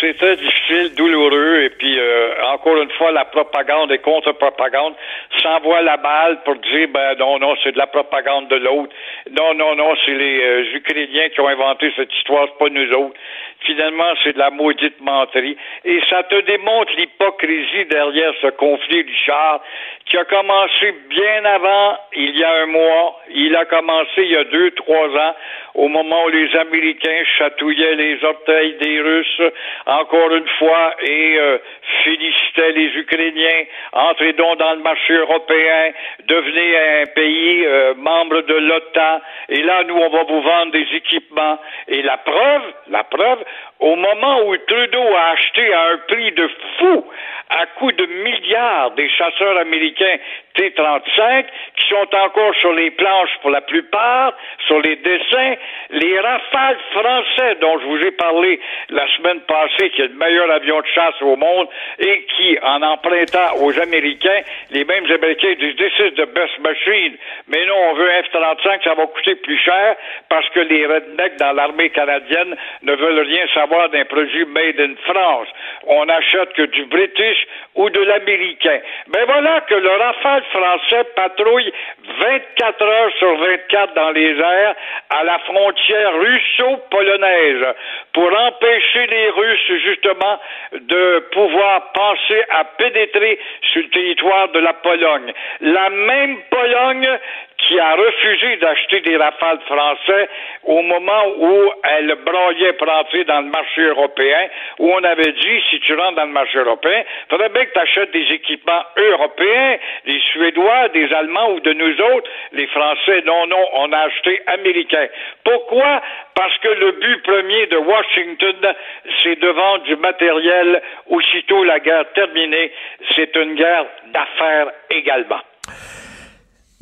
C'est 0.00 0.16
très 0.16 0.36
difficile, 0.36 0.94
douloureux, 0.96 1.62
et 1.62 1.70
puis 1.70 1.98
euh, 1.98 2.34
encore 2.52 2.76
une 2.80 2.90
fois, 2.92 3.12
la 3.12 3.24
propagande 3.24 3.92
et 3.92 3.98
contre-propagande 3.98 4.94
s'envoie 5.42 5.82
la 5.82 5.96
balle 5.96 6.42
pour 6.44 6.56
dire 6.56 6.88
ben 6.88 7.16
non, 7.18 7.38
non, 7.38 7.54
c'est 7.62 7.72
de 7.72 7.78
la 7.78 7.86
propagande 7.86 8.48
de 8.48 8.56
l'autre. 8.56 8.92
Non, 9.30 9.54
non, 9.54 9.74
non, 9.76 9.94
c'est 10.04 10.14
les 10.14 10.42
euh, 10.42 10.76
Ukrainiens 10.76 11.28
qui 11.30 11.40
ont 11.40 11.48
inventé 11.48 11.92
cette 11.96 12.12
histoire, 12.14 12.48
pas 12.58 12.68
nous 12.68 12.90
autres. 12.92 13.16
Finalement, 13.60 14.12
c'est 14.22 14.34
de 14.34 14.38
la 14.38 14.50
maudite 14.50 15.00
menterie. 15.00 15.56
Et 15.84 16.00
ça 16.10 16.22
te 16.24 16.40
démontre 16.42 16.92
l'hypocrisie 16.96 17.86
derrière 17.90 18.32
ce 18.42 18.48
conflit, 18.48 19.02
Richard, 19.02 19.60
qui 20.06 20.18
a 20.18 20.24
commencé 20.24 20.94
bien 21.08 21.44
avant, 21.46 21.96
il 22.14 22.36
y 22.36 22.44
a 22.44 22.52
un 22.62 22.66
mois. 22.66 23.20
Il 23.30 23.56
a 23.56 23.64
commencé 23.64 24.18
il 24.18 24.32
y 24.32 24.36
a 24.36 24.44
deux, 24.44 24.70
trois 24.72 25.08
ans, 25.08 25.34
au 25.74 25.88
moment 25.88 26.24
où 26.24 26.28
les 26.28 26.54
Américains 26.56 27.22
chatouillaient 27.38 27.94
les 27.94 28.22
orteils 28.22 28.74
des 28.74 29.00
Russes, 29.00 29.42
encore 29.86 30.34
une 30.34 30.48
fois, 30.58 30.94
et 31.02 31.38
euh, 31.38 31.58
félicitaient 32.04 32.72
les 32.72 32.96
Ukrainiens. 32.96 33.64
Entrez 33.92 34.34
donc 34.34 34.58
dans 34.58 34.74
le 34.74 34.82
marché 34.82 35.14
européen, 35.14 35.92
devenez 36.26 37.00
un 37.00 37.06
pays 37.06 37.64
euh, 37.64 37.94
membre 37.94 38.42
de 38.42 38.54
l'OTAN, 38.54 39.20
et 39.48 39.62
là, 39.62 39.84
nous, 39.84 39.96
on 39.96 40.10
va 40.10 40.24
vous 40.24 40.42
vendre 40.42 40.72
des 40.72 40.86
équipements. 40.94 41.58
Et 41.88 42.02
la 42.02 42.18
preuve, 42.18 42.62
la 42.88 43.04
preuve, 43.04 43.42
au 43.80 43.96
moment 43.96 44.46
où 44.46 44.56
Trudeau 44.56 45.14
a 45.14 45.30
acheté 45.32 45.74
à 45.74 45.88
un 45.90 45.98
prix 46.08 46.32
de 46.32 46.48
fou, 46.78 47.04
à 47.50 47.66
coût 47.78 47.92
de 47.92 48.06
milliards, 48.06 48.92
des 48.92 49.08
chasseurs 49.10 49.58
américains 49.58 50.16
T-35, 50.54 51.44
qui 51.76 51.88
sont 51.88 52.16
encore 52.16 52.54
sur 52.60 52.72
les 52.72 52.90
planches 52.92 53.36
pour 53.42 53.50
la 53.50 53.60
plupart, 53.60 54.32
sur 54.66 54.80
les 54.80 54.96
dessins, 54.96 55.54
les 55.90 56.20
rafales 56.20 56.78
français 56.92 57.56
dont 57.60 57.78
je 57.80 57.86
vous 57.86 57.98
ai 57.98 58.12
parlé 58.12 58.60
la 58.90 59.06
semaine 59.16 59.40
passée, 59.40 59.90
qui 59.90 60.02
est 60.02 60.08
le 60.08 60.14
meilleur 60.14 60.50
avion 60.50 60.80
de 60.80 60.86
chasse 60.86 61.20
au 61.20 61.36
monde, 61.36 61.68
et 61.98 62.24
qui, 62.36 62.56
en 62.62 62.82
empruntant 62.82 63.56
aux 63.60 63.78
Américains, 63.80 64.40
les 64.70 64.84
mêmes 64.84 65.10
Américains 65.10 65.54
disent 65.58 65.76
This 65.76 65.92
is 65.98 66.10
the 66.12 66.32
best 66.32 66.58
machine. 66.60 67.16
Mais 67.48 67.66
non, 67.66 67.76
on 67.90 67.94
veut 67.94 68.10
un 68.10 68.22
F-35, 68.22 68.84
ça 68.84 68.94
va 68.94 69.06
coûter 69.06 69.34
plus 69.36 69.58
cher 69.58 69.96
parce 70.28 70.48
que 70.50 70.60
les 70.60 70.86
rednecks 70.86 71.36
dans 71.36 71.52
l'armée 71.52 71.90
canadienne 71.90 72.56
ne 72.82 72.94
veulent 72.94 73.26
rien 73.26 73.46
savoir 73.52 73.63
d'un 73.66 74.04
produit 74.04 74.44
made 74.46 74.80
in 74.80 74.94
France. 75.06 75.48
On 75.86 76.04
n'achète 76.04 76.52
que 76.52 76.62
du 76.62 76.84
British 76.86 77.46
ou 77.74 77.90
de 77.90 78.00
l'américain. 78.00 78.80
Ben 79.08 79.24
voilà 79.26 79.60
que 79.62 79.74
le 79.74 79.90
Rafale 79.90 80.44
français 80.52 81.04
patrouille 81.16 81.72
24 82.20 82.82
heures 82.82 83.12
sur 83.18 83.36
24 83.36 83.94
dans 83.94 84.10
les 84.10 84.38
airs 84.38 84.74
à 85.10 85.24
la 85.24 85.38
frontière 85.40 86.14
russo-polonaise 86.14 87.66
pour 88.12 88.30
empêcher 88.38 89.06
les 89.06 89.30
Russes 89.30 89.72
justement 89.84 90.38
de 90.72 91.18
pouvoir 91.32 91.92
penser 91.92 92.42
à 92.50 92.64
pénétrer 92.64 93.38
sur 93.72 93.82
le 93.82 93.88
territoire 93.88 94.48
de 94.50 94.60
la 94.60 94.72
Pologne. 94.74 95.32
La 95.60 95.90
même 95.90 96.36
Pologne 96.50 97.18
qui 97.66 97.78
a 97.78 97.94
refusé 97.94 98.56
d'acheter 98.56 99.00
des 99.00 99.16
rafales 99.16 99.60
français 99.66 100.28
au 100.64 100.82
moment 100.82 101.24
où 101.38 101.72
elle 101.82 102.14
broyait 102.24 102.72
pour 102.74 102.88
entrer 102.88 103.24
dans 103.24 103.40
le 103.40 103.50
marché 103.50 103.82
européen, 103.82 104.48
où 104.78 104.92
on 104.92 105.02
avait 105.02 105.32
dit, 105.32 105.62
si 105.70 105.80
tu 105.80 105.94
rentres 105.94 106.16
dans 106.16 106.26
le 106.26 106.32
marché 106.32 106.58
européen, 106.58 107.02
faudrait 107.30 107.48
bien 107.50 107.64
que 107.64 107.72
tu 107.72 107.78
achètes 107.78 108.10
des 108.12 108.26
équipements 108.32 108.82
européens, 108.96 109.76
des 110.06 110.20
Suédois, 110.32 110.88
des 110.88 111.12
Allemands 111.12 111.52
ou 111.52 111.60
de 111.60 111.72
nous 111.72 112.00
autres. 112.00 112.30
Les 112.52 112.66
Français, 112.68 113.22
non, 113.24 113.46
non, 113.46 113.64
on 113.74 113.92
a 113.92 113.98
acheté 113.98 114.42
américain. 114.46 115.06
Pourquoi? 115.44 116.02
Parce 116.34 116.56
que 116.58 116.68
le 116.68 116.92
but 116.92 117.22
premier 117.22 117.66
de 117.66 117.76
Washington, 117.76 118.74
c'est 119.22 119.38
de 119.40 119.48
vendre 119.48 119.84
du 119.84 119.96
matériel 119.96 120.82
aussitôt 121.08 121.64
la 121.64 121.80
guerre 121.80 122.12
terminée. 122.14 122.72
C'est 123.14 123.34
une 123.36 123.54
guerre 123.54 123.86
d'affaires 124.12 124.70
également. 124.90 125.40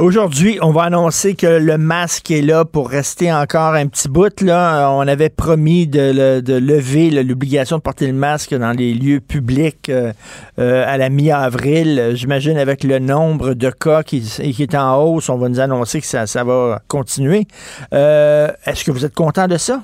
Aujourd'hui, 0.03 0.59
on 0.61 0.73
va 0.73 0.83
annoncer 0.83 1.37
que 1.37 1.47
le 1.47 1.79
masque 1.79 2.33
est 2.33 2.43
là 2.43 2.65
pour 2.65 2.91
rester 2.91 3.33
encore 3.33 3.75
un 3.75 3.87
petit 3.87 4.09
bout. 4.09 4.41
Là. 4.41 4.91
On 4.91 5.07
avait 5.07 5.29
promis 5.29 5.87
de, 5.87 6.11
le- 6.13 6.43
de 6.43 6.55
lever 6.55 7.11
l'obligation 7.11 7.77
de 7.77 7.83
porter 7.83 8.09
le 8.09 8.13
masque 8.13 8.53
dans 8.53 8.73
les 8.77 8.95
lieux 8.95 9.21
publics 9.21 9.89
euh, 9.91 10.13
euh, 10.59 10.85
à 10.89 10.97
la 10.97 11.09
mi-avril. 11.09 12.15
J'imagine 12.15 12.59
avec 12.59 12.83
le 12.83 12.99
nombre 12.99 13.55
de 13.55 13.71
cas 13.71 14.03
qui, 14.03 14.17
est 14.43 14.75
en 14.75 15.01
hausse, 15.05 15.29
on 15.29 15.39
va 15.39 15.49
nous 15.49 15.61
annoncer 15.61 16.01
que 16.01 16.07
ça, 16.07 16.43
va 16.43 16.81
continuer. 16.89 17.43
Euh, 17.95 18.49
Est-ce 18.67 18.85
que 18.85 18.91
vous 18.91 19.05
êtes 19.05 19.15
content 19.15 19.47
de 19.47 19.57
ça? 19.57 19.83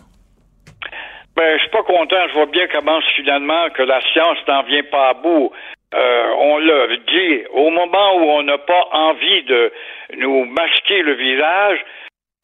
Ben, 1.36 1.54
je 1.54 1.60
suis 1.60 1.70
pas 1.70 1.84
content. 1.84 2.16
Je 2.30 2.34
vois 2.34 2.46
bien 2.46 2.66
comment 2.72 2.98
finalement 3.14 3.70
que 3.72 3.82
la 3.84 4.00
science 4.12 4.38
n'en 4.48 4.64
vient 4.64 4.82
pas 4.90 5.10
à 5.10 5.14
bout. 5.14 5.52
Euh, 5.94 6.32
on 6.38 6.58
l'a 6.58 6.86
dit, 6.88 7.44
au 7.50 7.70
moment 7.70 8.16
où 8.16 8.30
on 8.30 8.42
n'a 8.42 8.58
pas 8.58 8.88
envie 8.92 9.42
de 9.44 9.72
nous 10.16 10.44
masquer 10.44 11.02
le 11.02 11.14
visage, 11.14 11.78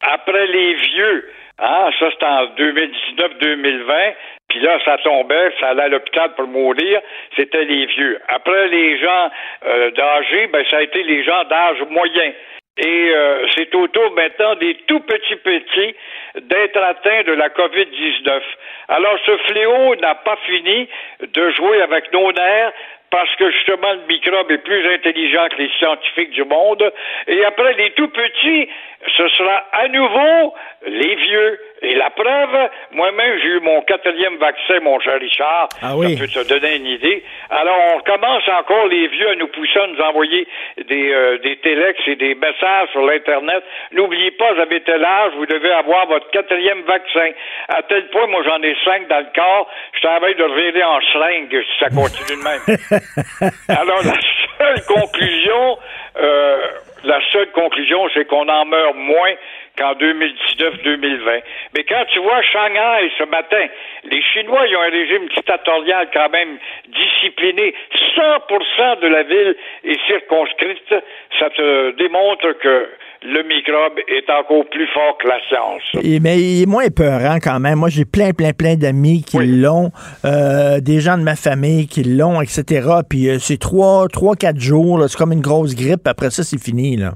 après 0.01 0.47
les 0.47 0.73
vieux, 0.73 1.29
hein, 1.59 1.89
ça 1.99 2.09
c'était 2.11 2.25
en 2.25 2.45
2019-2020, 2.57 4.13
puis 4.49 4.59
là 4.61 4.79
ça 4.83 4.97
tombait, 4.97 5.51
ça 5.59 5.69
allait 5.69 5.83
à 5.83 5.87
l'hôpital 5.89 6.33
pour 6.35 6.47
mourir, 6.47 7.01
c'était 7.35 7.65
les 7.65 7.85
vieux. 7.85 8.19
Après 8.29 8.67
les 8.67 8.97
gens 8.99 9.31
euh, 9.65 9.91
d'âgés, 9.91 10.47
ben 10.47 10.65
ça 10.71 10.77
a 10.77 10.81
été 10.81 11.03
les 11.03 11.23
gens 11.23 11.43
d'âge 11.43 11.83
moyen. 11.89 12.33
Et 12.77 13.09
euh, 13.13 13.47
c'est 13.55 13.73
au 13.73 13.87
tour 13.87 14.11
maintenant 14.15 14.55
des 14.55 14.75
tout 14.87 14.99
petits 14.99 15.37
petits 15.37 15.95
d'être 16.41 16.77
atteints 16.77 17.23
de 17.23 17.31
la 17.31 17.47
COVID-19. 17.47 18.41
Alors 18.89 19.17
ce 19.25 19.37
fléau 19.49 19.95
n'a 19.95 20.15
pas 20.15 20.35
fini 20.45 20.89
de 21.21 21.49
jouer 21.51 21.81
avec 21.81 22.11
nos 22.11 22.33
nerfs 22.33 22.73
parce 23.09 23.33
que 23.35 23.49
justement 23.51 23.93
le 23.93 24.07
microbe 24.07 24.51
est 24.51 24.57
plus 24.59 24.93
intelligent 24.93 25.47
que 25.49 25.57
les 25.57 25.69
scientifiques 25.77 26.31
du 26.31 26.43
monde. 26.43 26.91
Et 27.27 27.45
après 27.45 27.73
les 27.73 27.91
tout 27.91 28.07
petits, 28.07 28.69
ce 29.15 29.27
sera 29.29 29.63
à 29.71 29.87
nouveau 29.87 30.53
les 30.87 31.15
vieux. 31.15 31.59
Et 31.81 31.93
la 31.95 32.09
preuve, 32.09 32.69
moi-même, 32.91 33.39
j'ai 33.41 33.49
eu 33.49 33.59
mon 33.59 33.81
quatrième 33.81 34.37
vaccin, 34.37 34.79
mon 34.81 34.99
cher 34.99 35.19
Richard. 35.19 35.69
Ah 35.81 35.95
oui. 35.95 36.15
Ça 36.15 36.21
peut 36.21 36.27
te 36.27 36.49
donner 36.49 36.77
une 36.77 36.87
idée. 36.87 37.23
Alors, 37.49 37.77
on 37.95 37.99
commence 37.99 38.47
encore, 38.47 38.87
les 38.87 39.07
vieux, 39.07 39.29
à 39.29 39.35
nous 39.35 39.47
pousser 39.47 39.79
à 39.79 39.87
nous 39.87 39.99
envoyer 39.99 40.47
des, 40.87 41.11
euh, 41.11 41.37
des 41.39 41.57
téléx 41.57 41.99
et 42.07 42.15
des 42.15 42.33
messages 42.33 42.89
sur 42.91 43.05
l'Internet. 43.05 43.63
N'oubliez 43.91 44.31
pas, 44.31 44.53
vous 44.53 44.61
avez 44.61 44.81
tel 44.81 45.03
âge, 45.03 45.33
vous 45.35 45.45
devez 45.45 45.71
avoir 45.71 46.07
votre 46.07 46.29
quatrième 46.31 46.81
vaccin. 46.83 47.31
À 47.69 47.83
tel 47.83 48.07
point, 48.09 48.27
moi, 48.27 48.41
j'en 48.45 48.61
ai 48.63 48.75
cinq 48.85 49.07
dans 49.07 49.19
le 49.19 49.27
corps. 49.35 49.69
Je 49.93 50.01
travaille 50.01 50.35
de 50.35 50.43
revirer 50.43 50.83
en 50.83 51.01
seringue 51.01 51.61
si 51.61 51.79
ça 51.79 51.89
continue 51.89 52.37
de 52.37 52.43
même. 52.43 53.51
Alors, 53.69 54.01
la 54.03 54.17
seule 54.57 54.85
conclusion, 54.85 55.77
euh, 56.17 56.57
la 57.03 57.19
seule 57.31 57.51
conclusion, 57.51 58.07
c'est 58.13 58.25
qu'on 58.25 58.47
en 58.47 58.65
meurt 58.65 58.95
moins 58.95 59.33
qu'en 59.77 59.93
2019-2020. 59.93 61.41
Mais 61.75 61.83
quand 61.83 62.05
tu 62.11 62.19
vois 62.19 62.41
Shanghai 62.41 63.11
ce 63.17 63.23
matin, 63.25 63.65
les 64.03 64.21
Chinois, 64.21 64.65
ils 64.67 64.75
ont 64.75 64.81
un 64.81 64.91
régime 64.91 65.27
dictatorial 65.35 66.09
quand 66.13 66.29
même 66.29 66.57
discipliné. 66.87 67.73
100% 68.15 68.99
de 69.01 69.07
la 69.07 69.23
ville 69.23 69.55
est 69.83 69.99
circonscrite. 70.07 70.93
Ça 71.39 71.49
te 71.49 71.91
démontre 71.97 72.53
que 72.59 72.89
le 73.23 73.43
microbe 73.43 73.99
est 74.07 74.29
encore 74.29 74.65
plus 74.69 74.87
fort 74.87 75.17
que 75.17 75.27
la 75.27 75.39
science. 75.47 76.03
Et, 76.03 76.19
mais 76.19 76.37
il 76.37 76.63
est 76.63 76.65
moins 76.65 76.83
épeurant 76.83 77.37
quand 77.41 77.59
même. 77.59 77.79
Moi, 77.79 77.89
j'ai 77.89 78.05
plein, 78.05 78.31
plein, 78.31 78.53
plein 78.53 78.75
d'amis 78.75 79.23
qui 79.23 79.37
l'ont, 79.39 79.91
euh, 80.25 80.79
des 80.79 80.99
gens 80.99 81.17
de 81.17 81.23
ma 81.23 81.35
famille 81.35 81.87
qui 81.87 82.03
l'ont, 82.03 82.41
etc. 82.41 82.87
Puis 83.09 83.29
euh, 83.29 83.37
c'est 83.39 83.59
trois, 83.59 84.07
trois, 84.09 84.35
quatre 84.35 84.59
jours. 84.59 85.03
C'est 85.07 85.17
comme 85.17 85.31
une 85.31 85.41
grosse 85.41 85.75
grippe. 85.75 86.07
Après 86.07 86.29
ça, 86.29 86.43
c'est 86.43 86.61
fini. 86.61 86.97
Là. 86.97 87.13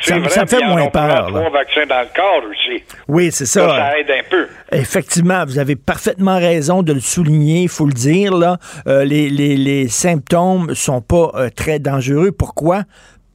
Ça, 0.00 0.18
vrai, 0.18 0.28
ça 0.28 0.42
me 0.42 0.46
fait 0.46 0.64
moins 0.66 0.88
peur. 0.88 1.26
Trois 1.28 1.50
vaccins 1.50 1.86
dans 1.86 2.00
le 2.00 2.08
corps 2.14 2.50
aussi. 2.50 2.82
Oui, 3.08 3.30
c'est 3.32 3.46
ça. 3.46 3.68
ça. 3.68 3.76
Ça 3.76 3.98
aide 3.98 4.10
un 4.10 4.28
peu. 4.30 4.46
Effectivement, 4.72 5.44
vous 5.44 5.58
avez 5.58 5.76
parfaitement 5.76 6.36
raison 6.38 6.82
de 6.82 6.92
le 6.92 7.00
souligner, 7.00 7.62
il 7.62 7.68
faut 7.68 7.86
le 7.86 7.92
dire. 7.92 8.34
Là. 8.34 8.58
Euh, 8.86 9.04
les, 9.04 9.28
les, 9.28 9.56
les 9.56 9.88
symptômes 9.88 10.74
sont 10.74 11.00
pas 11.00 11.32
euh, 11.34 11.50
très 11.54 11.78
dangereux. 11.78 12.32
Pourquoi? 12.32 12.84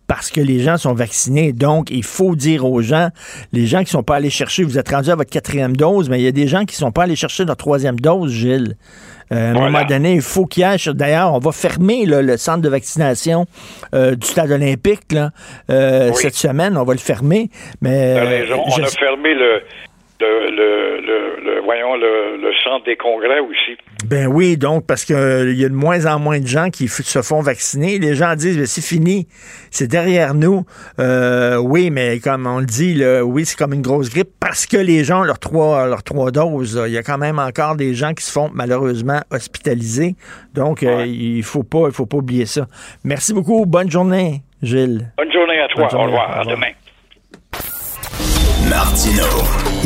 parce 0.08 0.30
que 0.30 0.42
les 0.42 0.60
gens 0.60 0.78
sont 0.78 0.94
vaccinés. 0.94 1.54
Donc, 1.54 1.90
il 1.90 2.04
faut 2.04 2.36
dire 2.36 2.66
aux 2.66 2.82
gens, 2.82 3.10
les 3.54 3.66
gens 3.66 3.84
qui 3.84 3.90
sont 3.90 4.04
pas 4.04 4.18
allés 4.18 4.30
chercher, 4.30 4.64
vous 4.64 4.78
êtes 4.78 4.90
rendu 4.90 5.10
à 5.10 5.16
votre 5.16 5.30
quatrième 5.30 5.76
dose, 5.76 6.10
mais 6.10 6.20
il 6.20 6.24
y 6.24 6.28
a 6.28 6.32
des 6.32 6.48
gens 6.48 6.66
qui 6.66 6.76
sont 6.76 6.92
pas 6.92 7.04
allés 7.04 7.16
chercher 7.16 7.46
leur 7.46 7.58
troisième 7.58 8.00
dose, 8.00 8.32
Gilles. 8.32 8.78
Euh, 9.32 9.36
à 9.36 9.50
un 9.50 9.54
Voilà. 9.54 9.70
moment 9.70 9.86
donné, 9.86 10.14
il 10.14 10.22
faut 10.22 10.46
qu'il 10.46 10.64
y 10.64 10.66
ait. 10.66 10.94
D'ailleurs, 10.94 11.34
on 11.34 11.40
va 11.40 11.52
fermer 11.52 12.06
là, 12.06 12.22
le 12.22 12.38
centre 12.38 12.62
de 12.62 12.70
vaccination 12.70 13.46
euh, 13.94 14.16
du 14.16 14.26
stade 14.28 14.52
olympique 14.52 15.12
là, 15.12 15.32
euh, 15.70 16.10
Oui. 16.10 16.16
cette 16.18 16.36
semaine. 16.36 16.78
On 16.78 16.84
va 16.84 16.94
le 16.94 17.00
fermer. 17.00 17.50
Mais 17.82 18.16
euh. 18.18 18.56
On 18.56 18.84
a 18.84 18.88
fermé 18.88 19.34
le, 19.34 19.62
le, 20.22 20.50
le, 20.52 21.02
le, 21.02 21.44
le- 21.56 21.62
voyons, 21.62 21.96
le, 21.96 22.38
le 22.42 22.52
centre 22.64 22.86
des 22.86 22.96
congrès 22.96 23.40
aussi. 23.40 23.78
Ben 24.06 24.28
oui, 24.28 24.56
donc 24.56 24.86
parce 24.86 25.04
que 25.04 25.14
euh, 25.14 25.54
y 25.54 25.66
a 25.66 25.70
de 25.70 25.74
moins 25.74 26.06
en 26.06 26.20
moins 26.20 26.40
de 26.40 26.46
gens 26.46 26.70
qui 26.70 26.88
se 26.88 27.22
font 27.24 27.42
vacciner. 27.42 27.98
Les 27.98 28.14
gens 28.14 28.36
disent 28.36 28.58
ben, 28.58 28.68
c'est 28.68 28.84
fini, 28.84 29.28
c'est 29.72 29.88
derrière 29.88 30.36
nous. 30.36 30.64
Euh, 31.00 31.58
oui, 31.58 31.90
mais 31.90 32.20
comme 32.20 32.46
on 32.46 32.60
le 32.60 32.68
dit, 32.68 32.94
là, 32.94 33.24
oui, 33.24 33.46
c'est 33.46 33.58
comme 33.58 33.74
une 33.74 33.82
grosse 33.82 34.12
grippe 34.12 34.30
parce 34.40 34.68
que 34.68 34.78
les 34.78 35.04
gens 35.04 35.22
ont 35.22 35.24
leurs 35.24 35.40
trois 35.40 35.88
leurs 35.88 36.04
trois 36.04 36.30
doses. 36.30 36.80
Il 36.86 36.94
y 36.94 36.98
a 36.98 37.04
quand 37.04 37.18
même 37.18 37.40
encore 37.40 37.76
des 37.76 37.96
gens 37.96 38.14
qui 38.14 38.24
se 38.24 38.32
font 38.32 38.52
malheureusement 38.54 39.22
hospitaliser. 39.32 40.16
Donc 40.54 40.84
euh, 40.84 41.06
il 41.08 41.44
faut 41.44 41.64
pas 41.64 41.88
il 41.88 41.94
faut 41.94 42.06
pas 42.06 42.18
oublier 42.18 42.46
ça. 42.46 42.68
Merci 43.04 43.34
beaucoup, 43.34 43.66
bonne 43.66 43.90
journée, 43.90 44.44
Gilles. 44.62 45.12
Bonne 45.18 45.32
journée 45.32 45.60
à 45.60 45.68
toi. 45.68 45.84
Bonne 45.84 45.92
journée. 45.92 46.04
Au 46.04 46.08
revoir. 46.08 46.46
Au 46.46 46.50
À 46.50 46.56
demain. 46.56 46.72
Martino. 48.70 49.26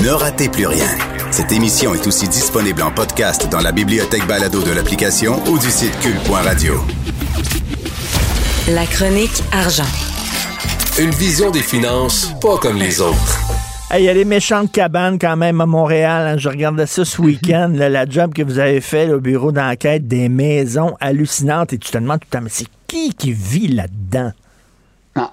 Ne 0.03 0.09
ratez 0.09 0.49
plus 0.49 0.67
rien. 0.67 1.18
Cette 1.31 1.51
émission 1.51 1.93
est 1.93 2.05
aussi 2.07 2.27
disponible 2.27 2.81
en 2.81 2.91
podcast 2.91 3.47
dans 3.49 3.59
la 3.61 3.71
bibliothèque 3.71 4.25
balado 4.27 4.61
de 4.63 4.71
l'application 4.71 5.41
ou 5.47 5.57
du 5.59 5.69
site 5.69 5.97
cul.radio. 5.99 6.75
La 8.69 8.85
chronique 8.85 9.43
argent. 9.51 9.83
Une 10.99 11.11
vision 11.11 11.51
des 11.51 11.61
finances 11.61 12.33
pas 12.41 12.57
comme 12.57 12.77
les 12.77 12.99
autres. 13.01 13.39
Hey, 13.91 14.03
Il 14.03 14.05
y 14.05 14.09
a 14.09 14.13
les 14.13 14.25
méchantes 14.25 14.71
cabanes 14.71 15.17
quand 15.17 15.35
même 15.37 15.61
à 15.61 15.65
Montréal. 15.65 16.27
hein. 16.27 16.37
Je 16.37 16.49
regardais 16.49 16.85
ça 16.85 17.05
ce 17.05 17.21
week-end, 17.21 17.71
là, 17.73 17.89
la 17.89 18.05
job 18.07 18.33
que 18.33 18.43
vous 18.43 18.59
avez 18.59 18.81
fait 18.81 19.07
là, 19.07 19.15
au 19.15 19.19
bureau 19.19 19.51
d'enquête, 19.51 20.07
des 20.07 20.29
maisons 20.29 20.95
hallucinantes. 20.99 21.73
Et 21.73 21.77
tu 21.77 21.89
te 21.91 21.97
demandes 21.97 22.19
tout 22.19 22.27
le 22.31 22.37
temps, 22.37 22.43
mais 22.43 22.51
c'est 22.51 22.67
qui 22.87 23.13
qui 23.15 23.31
vit 23.33 23.67
là-dedans? 23.69 24.31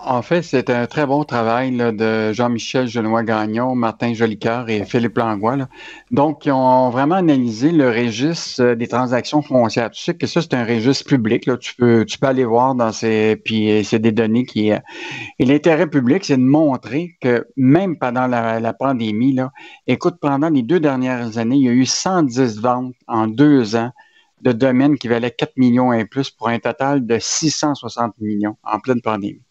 En 0.01 0.23
fait, 0.23 0.43
c'est 0.43 0.69
un 0.71 0.87
très 0.87 1.07
bon 1.07 1.23
travail 1.23 1.71
de 1.77 2.33
Jean-Michel 2.33 2.89
Genois-Gagnon, 2.89 3.77
Martin 3.77 4.15
Jolicoeur 4.15 4.69
et 4.69 4.85
Philippe 4.85 5.17
Langlois. 5.17 5.57
là. 5.57 5.69
Donc, 6.11 6.47
ils 6.47 6.53
ont 6.53 6.91
vraiment 6.91 7.17
analysé 7.17 7.71
le 7.71 7.89
registre 7.89 8.63
euh, 8.63 8.75
des 8.75 8.89
transactions 8.89 9.43
foncières. 9.43 9.91
Tu 9.91 10.03
sais 10.03 10.15
que 10.15 10.27
ça, 10.27 10.43
c'est 10.43 10.55
un 10.55 10.65
registre 10.65 11.05
public. 11.05 11.49
Tu, 11.61 11.77
peux, 11.77 12.05
aller 12.23 12.45
voir 12.45 12.75
dans 12.75 12.91
ces... 12.91 13.37
Puis 13.37 13.71
euh, 13.71 13.83
c'est 13.85 14.01
des 14.01 14.13
données 14.13 14.45
qui... 14.45 14.73
euh, 14.73 14.79
Et 15.39 15.45
l'intérêt 15.45 15.87
public, 15.87 16.25
c'est 16.25 16.37
de 16.37 16.43
montrer 16.43 17.17
que 17.21 17.47
même 17.57 17.97
pendant 17.97 18.27
la, 18.27 18.73
pandémie, 18.73 19.37
écoute, 19.87 20.17
pendant 20.21 20.49
les 20.49 20.63
deux 20.63 20.81
dernières 20.81 21.39
années, 21.39 21.57
il 21.57 21.65
y 21.65 21.69
a 21.69 21.73
eu 21.73 21.87
110 21.87 22.61
ventes 22.61 22.95
en 23.07 23.29
deux 23.29 23.77
ans 23.77 23.91
de 24.43 24.53
domaines 24.53 24.99
qui 24.99 25.09
valaient 25.09 25.31
4 25.31 25.53
millions 25.57 25.93
et 25.93 26.05
plus 26.05 26.31
pour 26.31 26.49
un 26.49 26.59
total 26.59 27.07
de 27.07 27.19
660 27.21 28.15
millions 28.21 28.57
en 28.65 28.81
pleine 28.81 29.01
pandémie. 29.01 29.46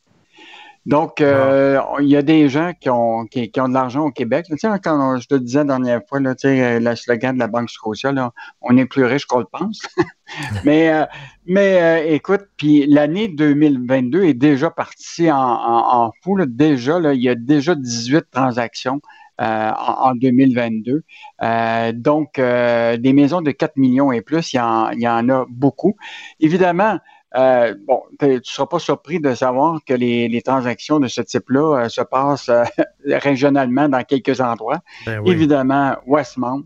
Donc, 0.85 1.19
euh, 1.21 1.79
il 1.99 2.07
y 2.07 2.15
a 2.15 2.21
des 2.21 2.47
gens 2.47 2.71
qui 2.79 2.89
ont, 2.91 3.25
qui, 3.25 3.49
qui 3.51 3.59
ont 3.59 3.67
de 3.67 3.73
l'argent 3.73 4.05
au 4.05 4.11
Québec. 4.11 4.45
Tu 4.47 4.57
sais, 4.57 4.67
quand 4.83 4.99
on- 5.15 5.19
je 5.19 5.27
te 5.27 5.35
disais 5.35 5.59
la 5.59 5.63
dernière 5.65 6.01
fois, 6.07 6.19
là, 6.19 6.35
tu 6.35 6.47
sais, 6.47 6.63
euh, 6.63 6.79
le 6.79 6.95
slogan 6.95 7.33
de 7.33 7.39
la 7.39 7.47
Banque 7.47 7.69
Scotia, 7.71 8.11
là, 8.11 8.31
on 8.61 8.77
est 8.77 8.85
plus 8.85 9.03
riche 9.05 9.25
qu'on 9.25 9.39
le 9.39 9.45
pense. 9.51 9.81
mais 10.65 10.89
euh, 10.93 11.05
mais 11.47 11.81
euh, 11.81 12.13
écoute, 12.15 12.41
puis 12.57 12.85
l'année 12.87 13.27
2022 13.27 14.23
est 14.25 14.33
déjà 14.33 14.69
partie 14.71 15.31
en, 15.31 15.37
en, 15.37 16.05
en 16.07 16.11
fou. 16.23 16.35
là. 16.37 16.45
Déjà, 16.47 16.99
là, 16.99 17.13
il 17.13 17.21
y 17.23 17.29
a 17.29 17.35
déjà 17.35 17.75
18 17.75 18.25
transactions 18.31 19.01
euh, 19.41 19.71
en, 19.71 20.11
en 20.11 20.15
2022. 20.15 21.03
Euh, 21.43 21.91
donc, 21.93 22.39
euh, 22.39 22.97
des 22.97 23.13
maisons 23.13 23.41
de 23.41 23.51
4 23.51 23.77
millions 23.77 24.11
et 24.11 24.21
plus, 24.21 24.53
il 24.53 24.57
y 24.57 24.59
en, 24.59 24.89
il 24.91 25.01
y 25.01 25.07
en 25.07 25.29
a 25.29 25.45
beaucoup. 25.49 25.95
Évidemment, 26.39 26.99
euh, 27.37 27.75
bon, 27.87 28.01
tu 28.19 28.25
ne 28.27 28.39
seras 28.43 28.67
pas 28.67 28.79
surpris 28.79 29.19
de 29.19 29.33
savoir 29.33 29.79
que 29.85 29.93
les, 29.93 30.27
les 30.27 30.41
transactions 30.41 30.99
de 30.99 31.07
ce 31.07 31.21
type-là 31.21 31.83
euh, 31.85 31.89
se 31.89 32.01
passent 32.01 32.49
euh, 32.49 32.63
régionalement 33.05 33.89
dans 33.89 34.03
quelques 34.03 34.39
endroits. 34.41 34.79
Ben 35.05 35.19
oui. 35.19 35.31
Évidemment, 35.31 35.95
Westmount, 36.05 36.63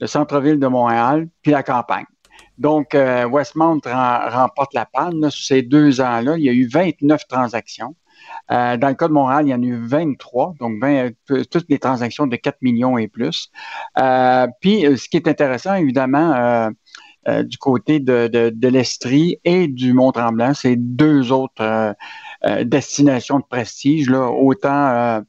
le 0.00 0.06
centre-ville 0.06 0.58
de 0.58 0.66
Montréal, 0.66 1.28
puis 1.42 1.52
la 1.52 1.62
campagne. 1.62 2.06
Donc, 2.56 2.88
Westmount 2.94 3.78
rem- 3.84 4.28
remporte 4.30 4.74
la 4.74 4.84
panne. 4.84 5.20
là. 5.20 5.30
Sur 5.30 5.44
ces 5.46 5.62
deux 5.62 6.00
ans-là, 6.00 6.36
il 6.36 6.44
y 6.44 6.48
a 6.48 6.52
eu 6.52 6.66
29 6.66 7.26
transactions. 7.28 7.94
Euh, 8.50 8.76
dans 8.76 8.88
le 8.88 8.94
cas 8.94 9.06
de 9.06 9.12
Montréal, 9.12 9.46
il 9.46 9.50
y 9.50 9.54
en 9.54 9.62
a 9.62 9.64
eu 9.64 9.76
23, 9.86 10.54
donc 10.58 10.80
20, 10.80 11.10
toutes 11.50 11.66
les 11.68 11.78
transactions 11.78 12.26
de 12.26 12.34
4 12.34 12.56
millions 12.62 12.98
et 12.98 13.06
plus. 13.06 13.50
Euh, 13.98 14.46
puis, 14.60 14.82
ce 14.98 15.08
qui 15.08 15.16
est 15.18 15.28
intéressant, 15.28 15.74
évidemment, 15.74 16.34
euh, 16.34 16.70
euh, 17.28 17.42
du 17.42 17.58
côté 17.58 18.00
de, 18.00 18.68
l'Estrie 18.68 19.38
et 19.44 19.68
du 19.68 19.92
Mont-Tremblant, 19.92 20.54
c'est 20.54 20.76
deux 20.76 21.30
autres 21.30 21.60
euh, 21.60 21.92
euh, 22.46 22.64
destinations 22.64 23.38
de 23.38 23.44
prestige. 23.44 24.08
Là. 24.08 24.30
Autant, 24.30 25.22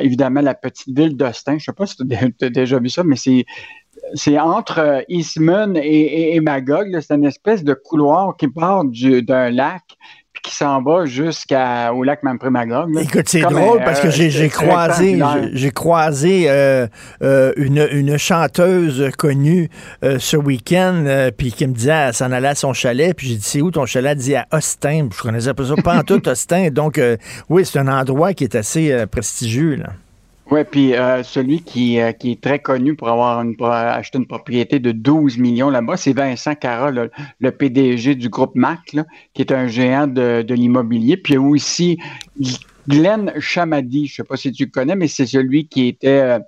évidemment, 0.00 0.40
la 0.40 0.54
petite 0.54 0.96
ville 0.96 1.16
d'Austin, 1.16 1.52
je 1.52 1.56
ne 1.56 1.60
sais 1.60 1.72
pas 1.72 1.86
si 1.86 1.96
tu 1.96 2.44
as 2.44 2.50
déjà 2.50 2.78
vu 2.78 2.88
ça, 2.88 3.04
mais 3.04 3.16
c'est 3.16 4.38
entre 4.38 5.04
Eastman 5.08 5.76
et, 5.76 6.40
Magog. 6.40 6.98
C'est 7.00 7.14
une 7.14 7.26
espèce 7.26 7.62
de 7.62 7.74
couloir 7.74 8.36
qui 8.36 8.48
part 8.48 8.84
du- 8.84 9.22
d'un 9.22 9.50
lac 9.50 9.82
qui 10.44 10.54
s'en 10.54 10.82
va 10.82 11.06
jusqu'au 11.06 12.02
lac 12.04 12.22
Mampré-Magog. 12.22 12.96
Écoute, 13.00 13.28
c'est 13.28 13.40
drôle 13.40 13.80
un, 13.80 13.84
parce 13.84 14.00
que 14.00 14.08
euh, 14.08 14.10
j'ai 14.10 14.48
croisé, 14.50 15.20
j'ai- 15.54 15.70
croisé 15.70 16.44
euh, 16.48 16.86
euh, 17.22 17.52
une, 17.56 17.88
une 17.90 18.18
chanteuse 18.18 19.10
connue 19.16 19.70
euh, 20.04 20.18
ce 20.20 20.36
week-end, 20.36 21.04
euh, 21.06 21.30
puis 21.36 21.50
qui 21.50 21.66
me 21.66 21.72
disait 21.72 21.90
elle 22.08 22.14
s'en 22.14 22.30
allait 22.30 22.48
à 22.48 22.54
son 22.54 22.72
chalet, 22.74 23.16
puis 23.16 23.28
j'ai 23.28 23.36
dit 23.36 23.42
c'est 23.42 23.62
où 23.62 23.70
ton 23.70 23.86
chalet? 23.86 24.12
Elle 24.12 24.18
dit 24.18 24.34
à 24.36 24.46
Austin. 24.52 25.08
Je 25.16 25.22
connaissais 25.22 25.54
pas 25.54 25.64
ça, 25.64 25.74
pas 25.82 25.96
en 25.96 26.02
tout 26.04 26.28
Austin. 26.28 26.68
Donc 26.70 26.98
euh, 26.98 27.16
oui, 27.48 27.64
c'est 27.64 27.78
un 27.78 27.88
endroit 27.88 28.34
qui 28.34 28.44
est 28.44 28.54
assez 28.54 28.92
euh, 28.92 29.06
prestigieux 29.06 29.76
là. 29.76 29.86
Oui, 30.50 30.60
puis 30.70 30.94
euh, 30.94 31.22
celui 31.22 31.62
qui, 31.62 31.98
euh, 31.98 32.12
qui 32.12 32.32
est 32.32 32.40
très 32.40 32.58
connu 32.58 32.94
pour 32.94 33.08
avoir 33.08 33.40
une, 33.40 33.56
acheter 33.62 34.18
une 34.18 34.26
propriété 34.26 34.78
de 34.78 34.92
12 34.92 35.38
millions 35.38 35.70
là-bas, 35.70 35.96
c'est 35.96 36.12
Vincent 36.12 36.54
Cara, 36.54 36.90
le, 36.90 37.50
PDG 37.50 38.14
du 38.14 38.28
groupe 38.28 38.54
MAC, 38.54 38.96
qui 39.32 39.42
est 39.42 39.52
un 39.52 39.66
géant 39.68 40.06
de, 40.06 40.42
de 40.42 40.54
l'immobilier. 40.54 41.16
Puis 41.16 41.34
il 41.34 41.38
aussi 41.38 41.98
Glenn 42.88 43.32
Chamadi, 43.38 44.06
je 44.06 44.12
ne 44.12 44.16
sais 44.16 44.24
pas 44.24 44.36
si 44.36 44.52
tu 44.52 44.64
le 44.64 44.70
connais, 44.70 44.96
mais 44.96 45.08
c'est 45.08 45.26
celui 45.26 45.68
qui 45.68 45.88
était 45.88 46.08
euh, 46.08 46.38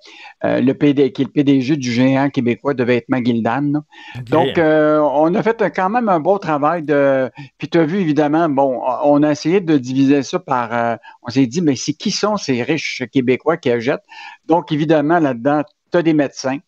euh, 0.45 0.61
le 0.61 0.75
PD, 0.75 1.13
qui 1.13 1.23
est 1.23 1.25
le 1.25 1.31
PDG 1.31 1.77
du 1.77 1.91
géant 1.91 2.31
québécois 2.31 2.75
de 2.75 2.85
vêtements 2.85 3.23
Gildan. 3.25 3.83
Donc, 4.31 4.59
euh, 4.59 4.99
on 4.99 5.35
a 5.35 5.43
fait 5.43 5.63
quand 5.75 5.91
même 5.91 6.09
un 6.09 6.21
beau 6.21 6.39
travail 6.39 6.83
de. 6.83 7.31
Puis 7.59 7.69
tu 7.69 7.79
as 7.79 7.85
vu, 7.85 7.99
évidemment, 7.99 8.49
bon, 8.49 8.81
on 9.05 9.23
a 9.23 9.31
essayé 9.31 9.61
de 9.61 9.79
diviser 9.79 10.23
ça 10.23 10.39
par. 10.39 10.73
euh, 10.73 10.97
on 11.23 11.31
s'est 11.31 11.47
dit, 11.47 11.63
mais 11.63 11.77
c'est 11.77 11.95
qui 11.95 12.11
sont 12.11 12.37
ces 12.37 12.63
riches 12.63 13.03
Québécois 13.13 13.57
qui 13.57 13.71
achètent? 13.71 14.05
Donc, 14.47 14.73
évidemment, 14.73 15.19
là-dedans, 15.19 15.63
tu 15.91 15.99
as 15.99 16.03
des 16.03 16.15
médecins, 16.15 16.59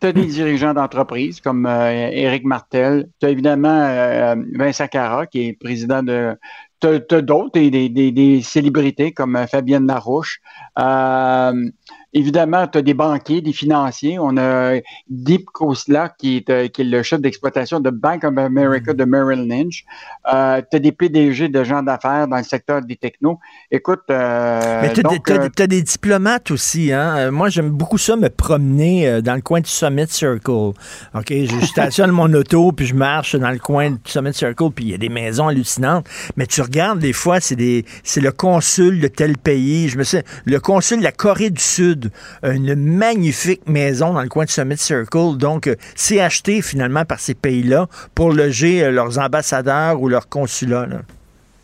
tu 0.00 0.06
as 0.06 0.12
des 0.12 0.26
dirigeants 0.26 0.74
d'entreprise 0.74 1.40
comme 1.40 1.66
euh, 1.66 2.10
Éric 2.10 2.44
Martel, 2.44 3.08
tu 3.20 3.26
as 3.26 3.30
évidemment 3.30 3.68
euh, 3.82 4.34
Vincent 4.54 4.88
Cara, 4.88 5.26
qui 5.26 5.48
est 5.48 5.52
président 5.52 6.02
de. 6.02 6.36
Tu 6.80 6.88
as, 6.88 7.22
d'autres, 7.22 7.58
des, 7.58 7.70
des, 7.88 8.12
des, 8.12 8.42
célébrités 8.42 9.12
comme 9.12 9.36
euh, 9.36 9.46
Fabienne 9.46 9.86
Larouche. 9.86 10.40
Euh, 10.78 11.70
évidemment, 12.16 12.66
tu 12.66 12.78
as 12.78 12.82
des 12.82 12.94
banquiers, 12.94 13.40
des 13.42 13.52
financiers. 13.52 14.18
On 14.18 14.36
a 14.38 14.76
Deep 15.08 15.46
Kosla, 15.46 16.08
qui 16.18 16.38
est, 16.38 16.50
euh, 16.50 16.68
qui 16.68 16.80
est 16.80 16.84
le 16.84 17.02
chef 17.02 17.20
d'exploitation 17.20 17.78
de 17.78 17.90
Bank 17.90 18.24
of 18.24 18.36
America 18.38 18.94
de 18.94 19.04
Merrill 19.04 19.46
Lynch. 19.46 19.84
Euh, 20.32 20.62
tu 20.70 20.76
as 20.76 20.80
des 20.80 20.92
PDG 20.92 21.48
de 21.48 21.62
gens 21.62 21.82
d'affaires 21.82 22.26
dans 22.26 22.38
le 22.38 22.42
secteur 22.42 22.80
des 22.82 22.96
technos. 22.96 23.38
Écoute. 23.70 24.02
Euh, 24.10 24.82
Mais 24.82 24.92
tu 24.92 25.62
as, 25.62 25.66
des 25.66 25.82
diplomates 25.82 26.50
aussi. 26.50 26.92
Hein? 26.92 27.30
Moi, 27.30 27.50
j'aime 27.50 27.70
beaucoup 27.70 27.98
ça, 27.98 28.16
me 28.16 28.30
promener 28.30 29.20
dans 29.20 29.34
le 29.34 29.42
coin 29.42 29.60
du 29.60 29.70
Summit 29.70 30.08
Circle. 30.08 30.72
OK, 31.14 31.28
je 31.28 31.66
stationne 31.66 32.12
mon 32.12 32.32
auto, 32.32 32.72
puis 32.72 32.86
je 32.86 32.94
marche 32.94 33.36
dans 33.36 33.50
le 33.50 33.58
coin 33.58 33.90
du 33.90 33.98
Summit 34.04 34.32
Circle, 34.32 34.70
puis 34.74 34.86
il 34.86 34.90
y 34.92 34.94
a 34.94 34.98
des 34.98 35.08
maisons 35.08 35.48
hallucinantes. 35.48 36.06
Mais 36.36 36.46
tu 36.46 36.62
regardes, 36.62 36.98
des 36.98 37.12
fois, 37.12 37.40
c'est 37.40 37.56
le 37.56 38.30
consul 38.32 39.00
de 39.00 39.08
tel 39.08 39.36
pays. 39.36 39.88
Je 39.88 39.98
me 39.98 40.04
sais, 40.04 40.24
le 40.44 40.60
consul 40.60 40.98
de 40.98 41.04
la 41.04 41.12
Corée 41.12 41.50
du 41.50 41.62
Sud, 41.62 42.05
une 42.42 42.74
magnifique 42.74 43.68
maison 43.68 44.12
dans 44.12 44.22
le 44.22 44.28
coin 44.28 44.44
de 44.44 44.50
Summit 44.50 44.76
Circle. 44.76 45.36
Donc, 45.36 45.66
euh, 45.66 45.76
c'est 45.94 46.20
acheté 46.20 46.62
finalement 46.62 47.04
par 47.04 47.20
ces 47.20 47.34
pays-là 47.34 47.86
pour 48.14 48.32
loger 48.32 48.82
euh, 48.82 48.90
leurs 48.90 49.18
ambassadeurs 49.18 50.00
ou 50.00 50.08
leurs 50.08 50.28
consulats. 50.28 50.86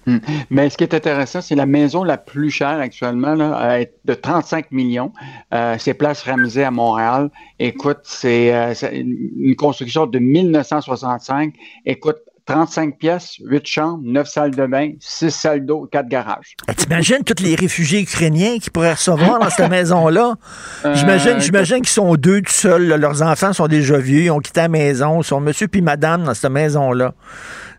Hmm. 0.07 0.19
Mais 0.51 0.69
ce 0.69 0.77
qui 0.77 0.85
est 0.85 0.95
intéressant, 0.95 1.41
c'est 1.41 1.55
la 1.55 1.67
maison 1.67 2.03
la 2.03 2.19
plus 2.19 2.51
chère 2.51 2.81
actuellement, 2.81 3.37
de 3.37 4.15
35 4.15 4.73
millions. 4.73 5.13
Euh, 5.55 5.77
c'est 5.79 5.95
Place 5.95 6.23
Ramsey 6.23 6.65
à 6.65 6.73
Montréal. 6.73 7.31
Écoute, 7.61 8.01
c'est 8.03 8.75
une 8.93 9.55
construction 9.57 10.07
de 10.07 10.19
1965. 10.19 11.55
Écoute, 11.87 12.19
35 12.47 12.99
pièces, 12.99 13.37
8 13.45 13.67
chambres, 13.67 14.03
9 14.05 14.29
salles 14.29 14.51
de 14.51 14.67
bain, 14.67 14.91
6 15.01 15.31
salles 15.31 15.65
d'eau, 15.65 15.89
4 15.91 16.09
garages. 16.09 16.57
Ah, 16.67 16.75
t'imagines 16.75 17.23
tous 17.25 17.43
les 17.43 17.55
réfugiés 17.55 18.01
ukrainiens 18.01 18.59
qui 18.59 18.71
pourraient 18.71 18.95
recevoir 18.95 19.39
dans 19.39 19.51
cette 19.51 19.71
maison-là? 19.71 20.35
Euh, 20.85 20.95
j'imagine, 20.95 21.83
qu'ils 21.83 21.87
sont 21.89 22.15
deux 22.15 22.43
tout 22.43 22.53
seuls. 22.53 22.89
Leurs 22.89 23.23
enfants 23.23 23.53
sont 23.53 23.69
déjà 23.69 23.99
vieux, 23.99 24.23
ils 24.23 24.31
ont 24.31 24.41
quitté 24.41 24.61
la 24.61 24.69
maison, 24.69 25.21
ils 25.21 25.25
sont 25.25 25.41
monsieur 25.41 25.69
puis 25.69 25.83
madame 25.83 26.25
dans 26.25 26.35
cette 26.35 26.51
maison-là. 26.51 27.15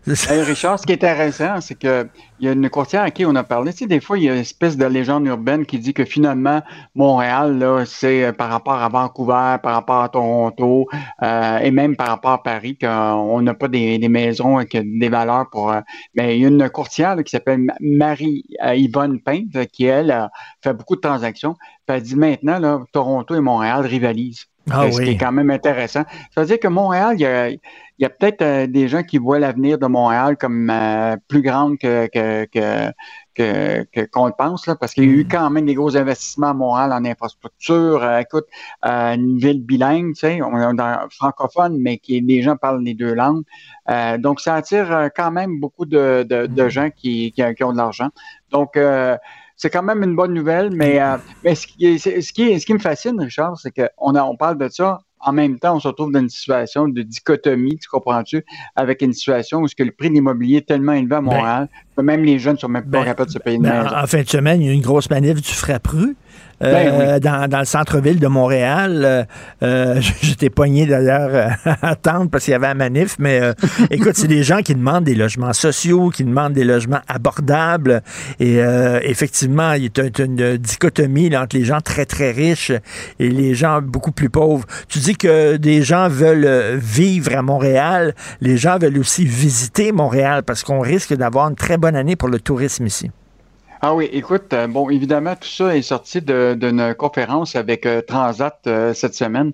Richard, 0.06 0.78
ce 0.78 0.86
qui 0.86 0.92
est 0.92 1.02
intéressant, 1.02 1.60
c'est 1.60 1.76
qu'il 1.76 2.08
y 2.40 2.48
a 2.48 2.52
une 2.52 2.68
courtière 2.68 3.02
à 3.02 3.10
qui 3.10 3.24
on 3.24 3.34
a 3.34 3.42
parlé. 3.42 3.72
Tu 3.72 3.78
sais, 3.78 3.86
des 3.86 4.00
fois, 4.00 4.18
il 4.18 4.24
y 4.24 4.28
a 4.28 4.34
une 4.34 4.40
espèce 4.40 4.76
de 4.76 4.84
légende 4.84 5.26
urbaine 5.26 5.64
qui 5.64 5.78
dit 5.78 5.94
que 5.94 6.04
finalement, 6.04 6.60
Montréal, 6.94 7.58
là, 7.58 7.84
c'est 7.86 8.24
euh, 8.24 8.32
par 8.32 8.50
rapport 8.50 8.74
à 8.74 8.88
Vancouver, 8.88 9.56
par 9.62 9.74
rapport 9.74 10.02
à 10.02 10.08
Toronto, 10.10 10.86
euh, 11.22 11.58
et 11.58 11.70
même 11.70 11.96
par 11.96 12.08
rapport 12.08 12.32
à 12.32 12.42
Paris, 12.42 12.76
qu'on 12.78 13.40
n'a 13.40 13.54
pas 13.54 13.68
des, 13.68 13.98
maisons 14.08 14.58
avec 14.58 14.76
des 14.76 15.08
valeurs 15.08 15.48
pour. 15.50 15.72
Euh, 15.72 15.80
mais 16.14 16.36
il 16.36 16.42
y 16.42 16.44
a 16.44 16.48
une 16.48 16.68
courtière 16.68 17.16
qui 17.24 17.30
s'appelle 17.30 17.72
Marie-Yvonne 17.80 19.20
Pinte, 19.20 19.66
qui, 19.72 19.86
elle, 19.86 20.28
fait 20.62 20.74
beaucoup 20.74 20.96
de 20.96 21.00
transactions. 21.00 21.54
Puis 21.86 21.96
elle 21.96 22.02
dit 22.02 22.16
maintenant, 22.16 22.58
là, 22.58 22.80
Toronto 22.92 23.34
et 23.34 23.40
Montréal 23.40 23.86
rivalisent. 23.86 24.46
Ah 24.70 24.90
ce 24.90 25.00
qui 25.00 25.10
est 25.10 25.16
quand 25.16 25.32
même 25.32 25.50
intéressant. 25.50 26.04
Ça 26.34 26.40
veut 26.40 26.46
dire 26.46 26.58
que 26.58 26.68
Montréal, 26.68 27.16
il 27.18 27.20
y 27.20 27.26
a, 27.26 27.50
il 27.98 28.02
y 28.02 28.06
a 28.06 28.10
peut-être 28.10 28.42
euh, 28.42 28.66
des 28.66 28.88
gens 28.88 29.02
qui 29.04 29.18
voient 29.18 29.38
l'avenir 29.38 29.78
de 29.78 29.86
Montréal 29.86 30.36
comme 30.36 30.68
euh, 30.68 31.16
plus 31.28 31.42
grande 31.42 31.78
que, 31.78 32.06
que, 32.08 32.46
que 33.34 34.06
qu'on 34.06 34.26
le 34.26 34.32
pense, 34.36 34.66
là, 34.66 34.74
parce 34.74 34.94
qu'il 34.94 35.04
y 35.04 35.08
a 35.08 35.10
eu 35.10 35.24
mm. 35.24 35.28
quand 35.28 35.50
même 35.50 35.66
des 35.66 35.74
gros 35.74 35.96
investissements 35.96 36.48
à 36.48 36.54
Montréal 36.54 36.92
en 36.92 37.04
infrastructure. 37.04 38.02
Euh, 38.02 38.18
écoute, 38.18 38.46
une 38.82 39.38
ville 39.38 39.62
bilingue, 39.62 40.14
tu 40.14 40.20
sais, 40.20 40.42
on 40.42 40.58
est 40.58 40.74
dans, 40.74 41.06
francophone, 41.10 41.78
mais 41.78 41.98
qui 41.98 42.20
des 42.20 42.42
gens 42.42 42.56
parlent 42.56 42.82
les 42.82 42.94
deux 42.94 43.14
langues. 43.14 43.44
donc, 44.18 44.40
ça 44.40 44.54
attire 44.54 45.10
quand 45.14 45.30
même 45.30 45.60
beaucoup 45.60 45.86
de, 45.86 46.26
de, 46.28 46.46
de 46.46 46.64
mm. 46.64 46.68
gens 46.68 46.90
qui, 46.90 47.32
qui, 47.32 47.64
ont 47.64 47.72
de 47.72 47.76
l'argent. 47.76 48.08
Donc, 48.50 48.78
c'est 49.56 49.70
quand 49.70 49.82
même 49.84 50.02
une 50.02 50.16
bonne 50.16 50.34
nouvelle, 50.34 50.70
mais, 50.70 50.98
mais 51.44 51.54
ce, 51.54 51.68
qui, 51.68 51.98
ce, 52.00 52.32
qui, 52.32 52.58
ce 52.58 52.66
qui 52.66 52.74
me 52.74 52.80
fascine, 52.80 53.20
Richard, 53.20 53.56
c'est 53.56 53.70
qu'on 53.70 54.16
on 54.16 54.36
parle 54.36 54.58
de 54.58 54.68
ça 54.68 54.98
en 55.24 55.32
même 55.32 55.58
temps, 55.58 55.76
on 55.76 55.80
se 55.80 55.88
retrouve 55.88 56.12
dans 56.12 56.20
une 56.20 56.28
situation 56.28 56.88
de 56.88 57.02
dichotomie, 57.02 57.78
tu 57.78 57.88
comprends-tu, 57.88 58.44
avec 58.76 59.02
une 59.02 59.12
situation 59.12 59.60
où 59.60 59.68
ce 59.68 59.74
que 59.74 59.82
le 59.82 59.92
prix 59.92 60.08
de 60.08 60.14
l'immobilier 60.14 60.58
est 60.58 60.68
tellement 60.68 60.92
élevé 60.92 61.16
à 61.16 61.20
ben, 61.20 61.32
Montréal 61.32 61.68
que 61.96 62.02
même 62.02 62.24
les 62.24 62.38
jeunes 62.38 62.58
sont 62.58 62.68
même 62.68 62.84
pas 62.84 62.98
ben, 62.98 63.04
capables 63.04 63.28
de 63.28 63.34
se 63.34 63.38
payer 63.38 63.56
une 63.56 63.62
ben, 63.62 63.84
maison. 63.84 63.96
En 63.96 64.06
fin 64.06 64.22
de 64.22 64.28
semaine, 64.28 64.60
il 64.60 64.66
y 64.66 64.68
a 64.68 64.72
eu 64.72 64.74
une 64.74 64.82
grosse 64.82 65.08
manif 65.10 65.40
du 65.40 65.52
Frappru 65.52 65.98
euh, 66.08 66.14
ben 66.72 67.18
dans, 67.48 67.58
le 67.58 67.64
centre-ville 67.64 68.18
de 68.18 68.26
Montréal. 68.26 69.02
Euh, 69.04 69.24
euh 69.62 70.00
J'étais 70.22 70.50
poigné 70.50 70.86
d'ailleurs 70.86 71.52
à 71.64 71.88
attendre 71.88 72.30
parce 72.30 72.44
qu'il 72.44 72.52
y 72.52 72.54
avait 72.54 72.66
un 72.66 72.74
manif, 72.74 73.16
mais 73.18 73.40
euh, 73.40 73.52
écoute, 73.90 74.12
c'est 74.14 74.28
des 74.28 74.42
gens 74.42 74.62
qui 74.62 74.74
demandent 74.74 75.04
des 75.04 75.14
logements 75.14 75.52
sociaux, 75.52 76.10
qui 76.10 76.24
demandent 76.24 76.52
des 76.52 76.64
logements 76.64 77.00
abordables. 77.08 78.02
Et 78.40 78.58
effectivement, 79.02 79.72
il 79.72 79.84
y 79.84 79.90
a 80.00 80.22
une 80.24 80.56
dichotomie 80.56 81.34
entre 81.36 81.56
les 81.56 81.64
gens 81.64 81.80
très, 81.80 82.06
très 82.06 82.30
riches 82.30 82.72
et 83.18 83.28
les 83.28 83.54
gens 83.54 83.80
beaucoup 83.82 84.12
plus 84.12 84.30
pauvres. 84.30 84.64
Tu 84.88 84.98
dis 84.98 85.16
que 85.16 85.56
des 85.56 85.82
gens 85.82 86.08
veulent 86.08 86.76
vivre 86.76 87.36
à 87.36 87.42
Montréal, 87.42 88.14
les 88.40 88.56
gens 88.56 88.78
veulent 88.78 88.98
aussi 88.98 89.24
visiter 89.24 89.92
Montréal 89.92 90.42
parce 90.42 90.62
qu'on 90.62 90.80
risque 90.80 91.14
d'avoir 91.14 91.48
une 91.48 91.56
très 91.56 91.76
bonne 91.76 91.96
année 91.96 92.16
pour 92.16 92.28
le 92.28 92.40
tourisme 92.40 92.86
ici. 92.86 93.10
Ah 93.86 93.94
oui, 93.94 94.08
écoute, 94.12 94.54
euh, 94.54 94.66
bon, 94.66 94.88
évidemment, 94.88 95.36
tout 95.36 95.46
ça 95.46 95.76
est 95.76 95.82
sorti 95.82 96.22
d'une 96.22 96.94
conférence 96.94 97.54
avec 97.54 97.84
euh, 97.84 98.00
Transat 98.00 98.58
euh, 98.66 98.94
cette 98.94 99.14
semaine. 99.14 99.52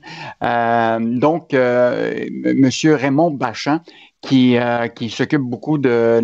donc, 1.21 1.53
Monsieur 1.53 2.95
Raymond 2.95 3.33
Bachand, 3.33 3.81
qui, 4.21 4.57
euh, 4.57 4.89
qui 4.89 5.09
s'occupe 5.09 5.41
beaucoup 5.41 5.79
de, 5.79 6.21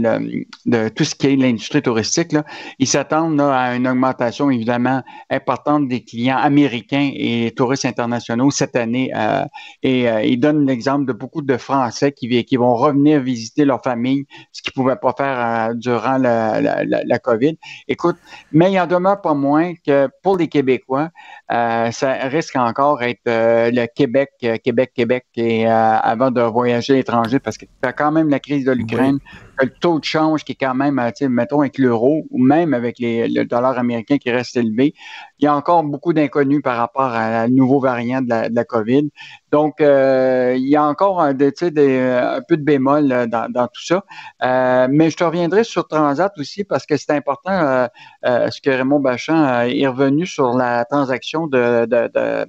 de, 0.67 0.89
tout 0.91 1.05
ce 1.05 1.15
qui 1.15 1.29
est 1.29 1.37
l'industrie 1.37 1.81
touristique. 1.81 2.33
Là. 2.33 2.45
Ils 2.79 2.87
s'attendent 2.87 3.41
à 3.41 3.75
une 3.75 3.89
augmentation 3.89 4.51
évidemment 4.51 5.03
importante 5.31 5.89
des 5.89 6.05
clients 6.05 6.37
américains 6.37 7.11
et 7.15 7.53
touristes 7.57 7.87
internationaux 7.87 8.51
cette 8.51 8.77
année. 8.77 9.11
Euh, 9.17 9.45
et 9.83 10.09
euh, 10.09 10.23
ils 10.23 10.39
donnent 10.39 10.67
l'exemple 10.67 11.07
de 11.07 11.13
beaucoup 11.13 11.43
de 11.43 11.57
Français 11.57 12.13
qui, 12.13 12.45
qui 12.45 12.57
vont 12.57 12.75
revenir 12.75 13.21
visiter 13.21 13.65
leur 13.65 13.83
famille, 13.83 14.27
ce 14.53 14.63
qu'ils 14.63 14.73
ne 14.77 14.83
pouvaient 14.83 14.97
pas 14.97 15.15
faire 15.17 15.75
durant 15.75 16.19
la, 16.19 16.61
la, 16.61 16.85
la, 16.85 17.19
COVID. 17.19 17.57
Écoute, 17.89 18.17
mais 18.53 18.73
il 18.73 18.79
en 18.79 18.87
demeure 18.87 19.23
pas 19.23 19.35
moins 19.35 19.73
que 19.87 20.09
pour 20.23 20.37
les 20.37 20.49
Québécois, 20.49 21.09
ça 21.49 22.13
risque 22.25 22.57
encore 22.57 23.03
être 23.03 23.21
le 23.27 23.87
Québec, 23.87 24.31
Québec, 24.63 24.93
Québec, 24.95 25.25
et 25.37 25.67
avant 25.67 26.31
de 26.31 26.41
voyager 26.41 26.95
à 26.95 26.97
l'étranger 26.97 27.39
parce 27.39 27.57
que 27.57 27.67
quand 27.97 28.13
même 28.13 28.29
la 28.29 28.41
crise 28.41 28.65
de 28.65 28.73
l'Ukraine, 28.73 29.19
le 29.59 29.71
taux 29.71 29.99
de 29.99 30.05
change 30.05 30.45
qui 30.45 30.53
est 30.53 30.57
quand 30.57 30.75
même, 30.75 30.99
euh, 30.99 31.29
mettons 31.29 31.61
avec 31.61 31.79
l'euro 31.79 32.25
ou 32.31 32.43
même 32.43 32.75
avec 32.75 32.97
le 32.99 33.45
dollar 33.45 33.79
américain 33.79 34.19
qui 34.19 34.31
reste 34.31 34.57
élevé, 34.57 34.95
il 35.39 35.45
y 35.45 35.49
a 35.49 35.55
encore 35.55 35.83
beaucoup 35.85 36.13
d'inconnus 36.13 36.61
par 36.63 36.77
rapport 36.77 37.13
à 37.13 37.49
nouveau 37.49 37.81
variant 37.81 38.21
de 38.23 38.29
la, 38.29 38.49
de 38.49 38.55
la 38.55 38.65
COVID. 38.65 39.09
Donc, 39.53 39.81
euh, 39.81 40.55
il 40.57 40.69
y 40.69 40.77
a 40.77 40.85
encore 40.85 41.21
un, 41.21 41.35
peu 41.35 42.57
de 42.57 42.63
bémol 42.63 43.13
euh, 43.13 43.27
dans, 43.27 43.69
tout 43.69 43.85
ça. 43.85 44.05
mais 44.89 45.11
je 45.11 45.17
te 45.17 45.25
reviendrai 45.25 45.65
sur 45.65 45.89
Transat 45.89 46.33
aussi 46.39 46.65
parce 46.65 46.87
que 46.87 46.97
c'est 46.97 47.13
important 47.13 47.89
ce 48.23 48.61
que 48.61 48.71
Raymond 48.71 49.01
Bachand 49.01 49.63
est 49.63 49.87
revenu 49.87 50.27
sur 50.27 50.53
la 50.55 50.85
transaction 50.85 51.47
de, 51.47 51.87
de 51.87 52.47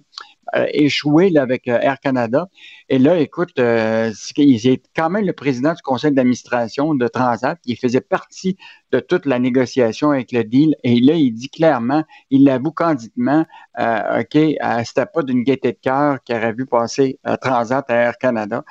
avec 1.38 1.68
Air 1.68 2.00
Canada. 2.00 2.48
Et 2.90 3.00
là, 3.00 3.18
écoute, 3.18 3.60
euh, 3.60 4.12
il 4.38 4.68
est 4.68 4.84
quand 4.96 5.10
même 5.10 5.26
le 5.26 5.34
président 5.34 5.74
du 5.74 5.82
conseil 5.82 6.12
d'administration 6.14 6.96
de 6.96 7.08
Transat. 7.08 7.60
Il 7.66 7.78
faisait 7.78 8.02
partie 8.02 8.58
de 8.92 9.00
toute 9.00 9.26
la 9.26 9.40
négociation 9.40 10.12
avec 10.12 10.32
le 10.32 10.44
deal. 10.44 10.76
Et 10.84 11.00
là, 11.02 11.14
il 11.14 11.32
dit 11.34 11.50
clairement, 11.50 12.04
il 12.30 12.46
l'avoue 12.46 12.72
candidement, 12.72 13.46
euh, 13.80 14.22
OK, 14.22 14.36
euh, 14.36 14.84
c'était 14.86 15.06
pas 15.06 15.22
d'une 15.24 15.44
gaieté 15.44 15.74
de 15.74 15.78
cœur 15.82 16.24
qu'il 16.24 16.36
aurait 16.36 16.54
vu 16.54 16.66
passer 16.66 17.20
Transat 17.42 17.86
à 17.90 17.94
Air 17.94 18.18
Canada. 18.18 18.64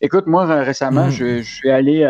Écoute, 0.00 0.26
moi, 0.26 0.44
récemment, 0.62 1.06
mmh. 1.06 1.10
je, 1.10 1.38
je, 1.38 1.54
suis 1.54 1.70
allé 1.70 2.04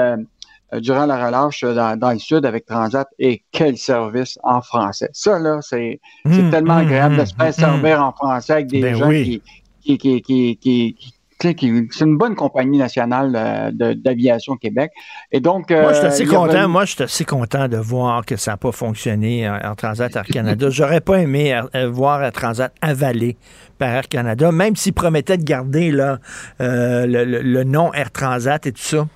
euh, 0.74 0.80
durant 0.80 1.06
la 1.06 1.26
relâche 1.26 1.62
dans, 1.62 1.98
dans, 1.98 2.10
le 2.10 2.18
sud 2.18 2.44
avec 2.46 2.66
Transat 2.66 3.06
et 3.18 3.42
quel 3.52 3.76
service 3.76 4.38
en 4.42 4.60
français. 4.60 5.10
Ça, 5.12 5.38
là, 5.38 5.58
c'est 5.60 6.00
mmh, 6.24 6.50
tellement 6.50 6.74
mmh, 6.74 6.86
agréable 6.86 7.16
de 7.18 7.24
se 7.24 7.34
faire 7.34 7.54
servir 7.54 8.02
en 8.02 8.12
français 8.12 8.54
avec 8.54 8.66
des 8.68 8.80
ben 8.80 8.96
gens 8.96 9.10
qui, 9.10 9.42
qui, 9.82 9.98
qui, 9.98 10.22
qui, 10.22 10.56
qui 10.56 11.14
c'est 11.40 11.60
une 11.60 12.16
bonne 12.16 12.34
compagnie 12.34 12.78
nationale 12.78 13.32
euh, 13.36 13.94
d'aviation 13.94 14.56
Québec. 14.56 14.90
Et 15.32 15.40
donc, 15.40 15.70
moi, 15.70 15.92
je 15.92 15.98
suis 15.98 16.06
assez 16.06 16.26
content. 16.26 16.68
Moi, 16.68 16.84
je 16.84 16.92
suis 16.92 17.02
assez 17.02 17.24
content 17.24 17.68
de 17.68 17.76
voir 17.76 18.24
que 18.24 18.36
ça 18.36 18.52
n'a 18.52 18.56
pas 18.56 18.72
fonctionné 18.72 19.48
en, 19.48 19.74
Transat 19.74 20.14
Air 20.16 20.24
Canada. 20.24 20.70
J'aurais 20.70 21.00
pas 21.00 21.20
aimé 21.20 21.54
euh, 21.74 21.90
voir 21.90 22.22
Air 22.22 22.32
Transat 22.32 22.72
avalé 22.80 23.36
par 23.78 23.90
Air 23.90 24.08
Canada, 24.08 24.52
même 24.52 24.76
s'ils 24.76 24.92
promettaient 24.92 25.36
de 25.36 25.44
garder 25.44 25.90
là, 25.90 26.18
le, 26.60 27.24
le, 27.24 27.64
nom 27.64 27.92
Air 27.92 28.10
Transat 28.10 28.66
et 28.66 28.72
tout 28.72 28.80
ça. 28.80 29.06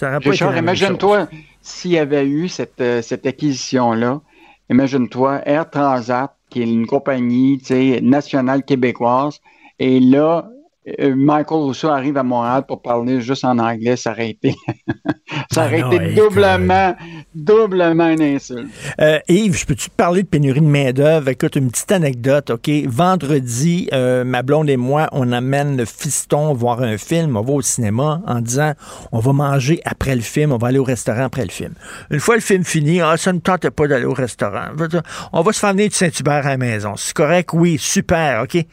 Richard, 0.00 0.56
imagine-toi 0.56 1.28
s'il 1.60 1.92
y 1.92 1.98
avait 1.98 2.26
eu 2.26 2.48
cette, 2.48 2.80
euh, 2.80 3.02
cette 3.02 3.26
acquisition-là. 3.26 4.20
Imagine-toi 4.70 5.42
Air 5.46 5.70
Transat, 5.70 6.34
qui 6.50 6.60
est 6.60 6.64
une 6.64 6.86
compagnie 6.86 7.60
nationale 8.02 8.62
québécoise, 8.64 9.40
et 9.78 10.00
là, 10.00 10.48
euh, 10.48 10.57
Michael 10.86 11.58
Rousseau 11.58 11.88
arrive 11.88 12.16
à 12.16 12.22
Montréal 12.22 12.64
pour 12.66 12.80
parler 12.80 13.20
juste 13.20 13.44
en 13.44 13.58
anglais, 13.58 13.96
ça 13.96 14.12
aurait 14.12 14.30
été, 14.30 14.54
ça 15.50 15.66
aurait 15.66 15.82
Ah 15.82 15.88
non, 15.88 15.92
été 15.92 16.14
doublement, 16.14 16.96
doublement 17.34 18.08
une 18.08 18.22
insulte. 18.22 18.68
Euh, 19.00 19.18
Yves, 19.28 19.58
je 19.58 19.66
peux-tu 19.66 19.90
te 19.90 19.94
parler 19.94 20.22
de 20.22 20.28
pénurie 20.28 20.60
de 20.60 20.66
main-d'œuvre? 20.66 21.28
Écoute, 21.28 21.56
une 21.56 21.70
petite 21.70 21.92
anecdote, 21.92 22.50
OK? 22.50 22.70
Vendredi, 22.86 23.88
euh, 23.92 24.24
ma 24.24 24.42
blonde 24.42 24.70
et 24.70 24.76
moi, 24.76 25.08
on 25.12 25.30
amène 25.32 25.76
le 25.76 25.84
fiston 25.84 26.54
voir 26.54 26.80
un 26.80 26.96
film, 26.96 27.36
on 27.36 27.42
va 27.42 27.52
au 27.52 27.62
cinéma 27.62 28.22
en 28.26 28.40
disant 28.40 28.72
on 29.12 29.18
va 29.18 29.32
manger 29.32 29.80
après 29.84 30.14
le 30.14 30.22
film, 30.22 30.52
on 30.52 30.58
va 30.58 30.68
aller 30.68 30.78
au 30.78 30.84
restaurant 30.84 31.24
après 31.24 31.44
le 31.44 31.50
film. 31.50 31.74
Une 32.10 32.20
fois 32.20 32.36
le 32.36 32.40
film 32.40 32.64
fini, 32.64 33.00
ah, 33.00 33.16
ça 33.16 33.32
ne 33.32 33.40
tentait 33.40 33.70
pas 33.70 33.86
d'aller 33.88 34.06
au 34.06 34.14
restaurant. 34.14 34.68
On 35.32 35.42
va 35.42 35.52
se 35.52 35.58
faire 35.58 35.72
venir 35.72 35.88
du 35.88 35.94
Saint-Hubert 35.94 36.46
à 36.46 36.50
la 36.50 36.56
maison. 36.56 36.94
C'est 36.96 37.14
correct? 37.14 37.50
Oui, 37.52 37.76
super, 37.78 38.42
OK? 38.44 38.64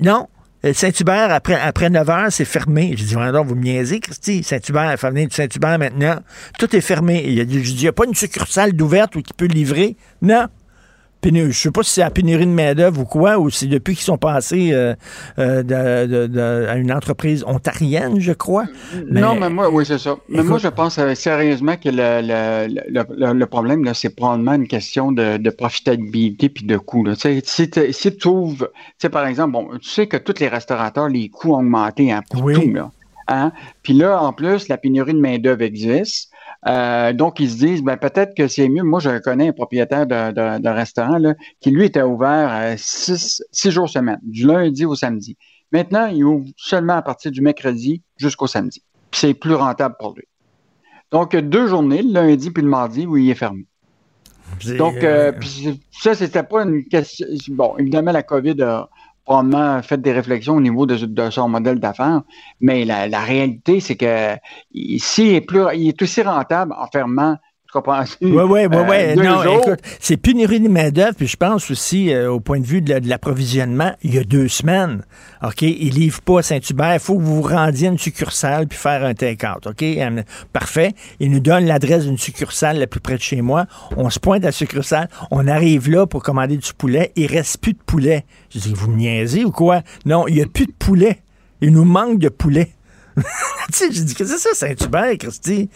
Non, 0.00 0.28
euh, 0.28 0.37
Saint-Hubert, 0.72 1.30
après, 1.30 1.54
après 1.54 1.88
9 1.88 2.10
heures, 2.10 2.32
c'est 2.32 2.44
fermé. 2.44 2.94
J'ai 2.96 3.04
dit, 3.04 3.14
donc, 3.14 3.46
vous 3.46 3.54
me 3.54 3.62
niaisez, 3.62 4.00
Christy. 4.00 4.42
Saint-Hubert, 4.42 4.98
faire 4.98 5.10
venir 5.10 5.28
du 5.28 5.34
Saint-Hubert 5.34 5.78
maintenant. 5.78 6.20
Tout 6.58 6.74
est 6.74 6.80
fermé. 6.80 7.24
Il 7.26 7.40
a 7.40 7.44
dit, 7.44 7.58
il 7.58 7.76
n'y 7.76 7.86
a 7.86 7.92
pas 7.92 8.04
une 8.06 8.14
succursale 8.14 8.72
d'ouverte 8.72 9.14
où 9.16 9.22
qui 9.22 9.32
peut 9.32 9.46
livrer. 9.46 9.96
Non. 10.20 10.46
Pénu- 11.20 11.50
je 11.50 11.58
sais 11.58 11.70
pas 11.72 11.82
si 11.82 11.90
c'est 11.92 12.00
la 12.02 12.10
pénurie 12.10 12.46
de 12.46 12.52
main-d'œuvre 12.52 13.00
ou 13.00 13.04
quoi, 13.04 13.38
ou 13.38 13.50
c'est 13.50 13.66
depuis 13.66 13.94
qu'ils 13.96 14.04
sont 14.04 14.18
passés 14.18 14.70
euh, 14.72 14.94
euh, 15.40 15.64
de- 15.64 16.06
de- 16.06 16.26
de- 16.28 16.66
à 16.68 16.76
une 16.76 16.92
entreprise 16.92 17.42
ontarienne, 17.44 18.20
je 18.20 18.32
crois. 18.32 18.66
Non, 19.10 19.34
mais 19.34 19.50
moi, 19.50 19.68
oui, 19.68 19.84
c'est 19.84 19.98
ça. 19.98 20.16
Mais 20.28 20.44
moi, 20.44 20.58
je 20.58 20.68
pense 20.68 20.96
euh, 20.98 21.14
sérieusement 21.14 21.76
que 21.76 21.88
le, 21.88 22.20
le, 22.22 22.82
le, 22.88 23.04
le- 23.16 23.32
le 23.32 23.46
problème, 23.46 23.82
là, 23.84 23.94
c'est 23.94 24.14
probablement 24.14 24.54
une 24.54 24.68
question 24.68 25.10
de, 25.10 25.50
profitabilité 25.50 26.48
puis 26.48 26.64
de 26.64 26.76
coût. 26.76 27.04
Là. 27.04 27.14
Si, 27.16 27.68
tu- 27.70 27.92
si 27.92 28.16
tu 28.16 28.28
ouvres, 28.28 28.70
par 29.10 29.26
exemple, 29.26 29.52
bon, 29.52 29.68
tu 29.82 29.88
sais 29.88 30.06
que 30.06 30.16
tous 30.16 30.38
les 30.38 30.48
restaurateurs, 30.48 31.08
les 31.08 31.28
coûts 31.30 31.52
ont 31.54 31.58
augmenté 31.58 32.12
hein, 32.12 32.22
pour 32.30 32.44
Oui. 32.44 32.54
tout. 32.54 32.72
Là. 32.72 32.90
Hein? 33.26 33.52
Puis 33.82 33.92
là, 33.92 34.22
en 34.22 34.32
plus, 34.32 34.68
la 34.68 34.78
pénurie 34.78 35.14
de 35.14 35.20
main-d'œuvre 35.20 35.62
existe. 35.62 36.27
Euh, 36.66 37.12
donc, 37.12 37.38
ils 37.40 37.50
se 37.50 37.56
disent, 37.56 37.82
ben, 37.82 37.96
peut-être 37.96 38.34
que 38.34 38.48
c'est 38.48 38.68
mieux. 38.68 38.82
Moi, 38.82 39.00
je 39.00 39.18
connais 39.18 39.48
un 39.48 39.52
propriétaire 39.52 40.06
de, 40.06 40.32
de, 40.32 40.60
de 40.60 40.68
restaurant 40.68 41.18
là, 41.18 41.34
qui, 41.60 41.70
lui, 41.70 41.84
était 41.84 42.02
ouvert 42.02 42.50
euh, 42.50 42.74
six, 42.76 43.42
six 43.52 43.70
jours 43.70 43.88
semaine, 43.88 44.18
du 44.22 44.46
lundi 44.46 44.84
au 44.84 44.94
samedi. 44.94 45.36
Maintenant, 45.70 46.06
il 46.06 46.24
ouvre 46.24 46.46
seulement 46.56 46.94
à 46.94 47.02
partir 47.02 47.30
du 47.30 47.40
mercredi 47.42 48.02
jusqu'au 48.16 48.46
samedi. 48.46 48.82
Puis 49.10 49.20
c'est 49.20 49.34
plus 49.34 49.54
rentable 49.54 49.96
pour 49.98 50.14
lui. 50.14 50.24
Donc, 51.10 51.34
deux 51.36 51.68
journées, 51.68 52.02
le 52.02 52.12
lundi 52.12 52.50
puis 52.50 52.62
le 52.62 52.68
mardi, 52.68 53.06
où 53.06 53.16
il 53.16 53.30
est 53.30 53.34
fermé. 53.34 53.66
Donc, 54.76 54.96
euh, 55.04 55.32
ça, 55.90 56.14
c'était 56.14 56.42
pas 56.42 56.64
une 56.64 56.84
question. 56.84 57.26
Bon, 57.50 57.76
évidemment, 57.78 58.12
la 58.12 58.22
COVID 58.22 58.62
a 58.62 58.88
probablement 59.28 59.80
des 59.98 60.12
réflexions 60.12 60.56
au 60.56 60.60
niveau 60.60 60.86
de, 60.86 60.96
de 60.96 61.30
son 61.30 61.48
modèle 61.50 61.78
d'affaires, 61.78 62.22
mais 62.60 62.86
la, 62.86 63.20
réalité, 63.20 63.78
c'est 63.80 63.96
que 63.96 64.36
ici, 64.72 65.28
il 65.28 65.34
est, 65.34 65.40
plus, 65.42 65.60
il 65.74 65.88
est 65.88 66.02
aussi 66.02 66.22
rentable 66.22 66.72
en 66.72 66.86
fermant. 66.86 67.36
Tu 67.70 67.72
comprends? 67.72 68.02
Oui, 68.22 68.30
oui, 68.30 68.60
oui, 68.88 68.96
Non, 69.16 69.42
écoute, 69.60 69.80
c'est 70.00 70.16
pénurie 70.16 70.58
de 70.58 70.68
main-d'œuvre, 70.68 71.14
puis 71.14 71.26
je 71.26 71.36
pense 71.36 71.70
aussi, 71.70 72.10
euh, 72.14 72.32
au 72.32 72.40
point 72.40 72.60
de 72.60 72.64
vue 72.64 72.80
de, 72.80 72.88
la- 72.88 73.00
de 73.00 73.08
l'approvisionnement, 73.10 73.92
il 74.02 74.14
y 74.14 74.18
a 74.18 74.24
deux 74.24 74.48
semaines, 74.48 75.02
OK, 75.42 75.60
ils 75.60 75.90
livrent 75.90 76.22
pas 76.22 76.38
à 76.38 76.42
Saint-Hubert, 76.42 76.94
il 76.94 76.98
faut 76.98 77.18
que 77.18 77.22
vous 77.22 77.42
vous 77.42 77.48
rendiez 77.48 77.88
à 77.88 77.90
une 77.90 77.98
succursale 77.98 78.68
puis 78.68 78.78
faire 78.78 79.04
un 79.04 79.12
take-out, 79.12 79.66
OK? 79.66 79.84
Parfait. 80.54 80.94
Ils 81.20 81.30
nous 81.30 81.40
donnent 81.40 81.66
l'adresse 81.66 82.06
d'une 82.06 82.16
succursale 82.16 82.78
la 82.78 82.86
plus 82.86 83.00
près 83.00 83.16
de 83.16 83.22
chez 83.22 83.42
moi. 83.42 83.66
On 83.98 84.08
se 84.08 84.18
pointe 84.18 84.44
à 84.44 84.46
la 84.46 84.52
succursale, 84.52 85.10
on 85.30 85.46
arrive 85.46 85.90
là 85.90 86.06
pour 86.06 86.22
commander 86.22 86.56
du 86.56 86.72
poulet, 86.72 87.12
il 87.16 87.26
reste 87.26 87.58
plus 87.60 87.74
de 87.74 87.78
poulet. 87.84 88.24
Je 88.48 88.60
dis, 88.60 88.72
vous 88.74 88.90
me 88.90 88.96
niaisez 88.96 89.44
ou 89.44 89.50
quoi? 89.50 89.82
Non, 90.06 90.26
il 90.26 90.36
y 90.38 90.42
a 90.42 90.46
plus 90.46 90.64
de 90.64 90.72
poulet. 90.72 91.18
Il 91.60 91.72
nous 91.72 91.84
manque 91.84 92.18
de 92.18 92.28
poulet. 92.30 92.70
tu 93.72 93.78
sais, 93.78 93.88
j'ai 93.90 94.02
dit, 94.02 94.14
que 94.14 94.24
c'est 94.24 94.38
ça, 94.38 94.50
Saint-Hubert, 94.54 95.16
Christy? 95.18 95.68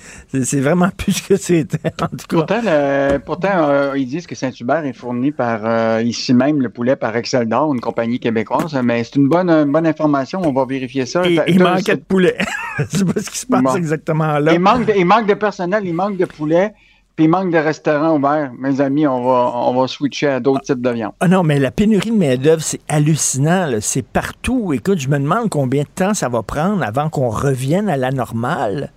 C'est- 0.42 0.60
vraiment 0.60 0.90
plus 0.96 1.12
ce 1.12 1.22
que 1.22 1.36
c'était, 1.36 1.78
en 2.00 2.06
tout 2.06 2.16
cas. 2.16 2.36
Pourtant, 2.36 2.60
le- 2.64 3.18
pourtant 3.18 3.68
euh, 3.68 3.92
ils 3.96 4.06
disent 4.06 4.26
que 4.26 4.34
Saint-Hubert 4.34 4.84
est 4.84 4.92
fourni 4.92 5.32
par 5.32 5.60
euh, 5.64 6.02
ici 6.02 6.32
même 6.34 6.60
le 6.62 6.68
poulet 6.68 6.96
par 6.96 7.16
Excel 7.16 7.48
d'Or, 7.48 7.74
une 7.74 7.80
compagnie 7.80 8.20
québécoise, 8.20 8.78
mais 8.84 9.02
c'est 9.04 9.16
une 9.16 9.28
bonne, 9.28 9.50
une 9.50 9.72
bonne 9.72 9.86
information. 9.86 10.40
On 10.44 10.52
va 10.52 10.64
vérifier 10.64 11.06
ça. 11.06 11.22
Il, 11.26 11.62
manquait 11.62 11.96
de 11.96 12.02
poulet. 12.02 12.36
Je 12.78 12.98
sais 12.98 13.04
pas 13.04 13.20
ce 13.20 13.30
qui 13.30 13.38
se 13.38 13.46
passe 13.46 13.62
Bon. 13.62 13.74
exactement 13.76 14.38
là. 14.38 14.52
Il 14.52 14.60
manque, 14.60 14.86
de, 14.86 14.92
il 14.96 15.04
manque 15.04 15.26
de 15.26 15.34
personnel, 15.34 15.82
il 15.84 15.94
manque 15.94 16.16
de 16.16 16.24
poulet, 16.24 16.72
puis 17.16 17.26
il 17.26 17.28
manque 17.28 17.52
de 17.52 17.58
restaurants 17.58 18.16
ouverts. 18.16 18.52
Mes 18.58 18.80
amis, 18.80 19.06
on 19.06 19.22
va, 19.22 19.52
on 19.54 19.78
va 19.78 19.86
switcher 19.86 20.28
à 20.28 20.40
d'autres 20.40 20.62
types 20.62 20.80
de 20.80 20.90
viande. 20.90 21.12
Ah 21.20 21.28
non, 21.28 21.42
mais 21.42 21.58
la 21.58 21.70
pénurie 21.70 22.10
de 22.10 22.16
main-d'œuvre, 22.16 22.62
c'est 22.62 22.80
hallucinant. 22.88 23.70
C'est 23.80 24.06
partout. 24.06 24.72
Écoute, 24.72 24.98
je 24.98 25.08
me 25.08 25.18
demande 25.18 25.50
combien 25.50 25.82
de 25.82 25.88
temps 25.88 26.14
ça 26.14 26.28
va 26.28 26.42
prendre 26.42 26.82
avant 26.82 27.10
qu'on 27.10 27.28
revienne 27.28 27.88
à 27.88 27.96
la 27.96 28.10
normale. 28.10 28.92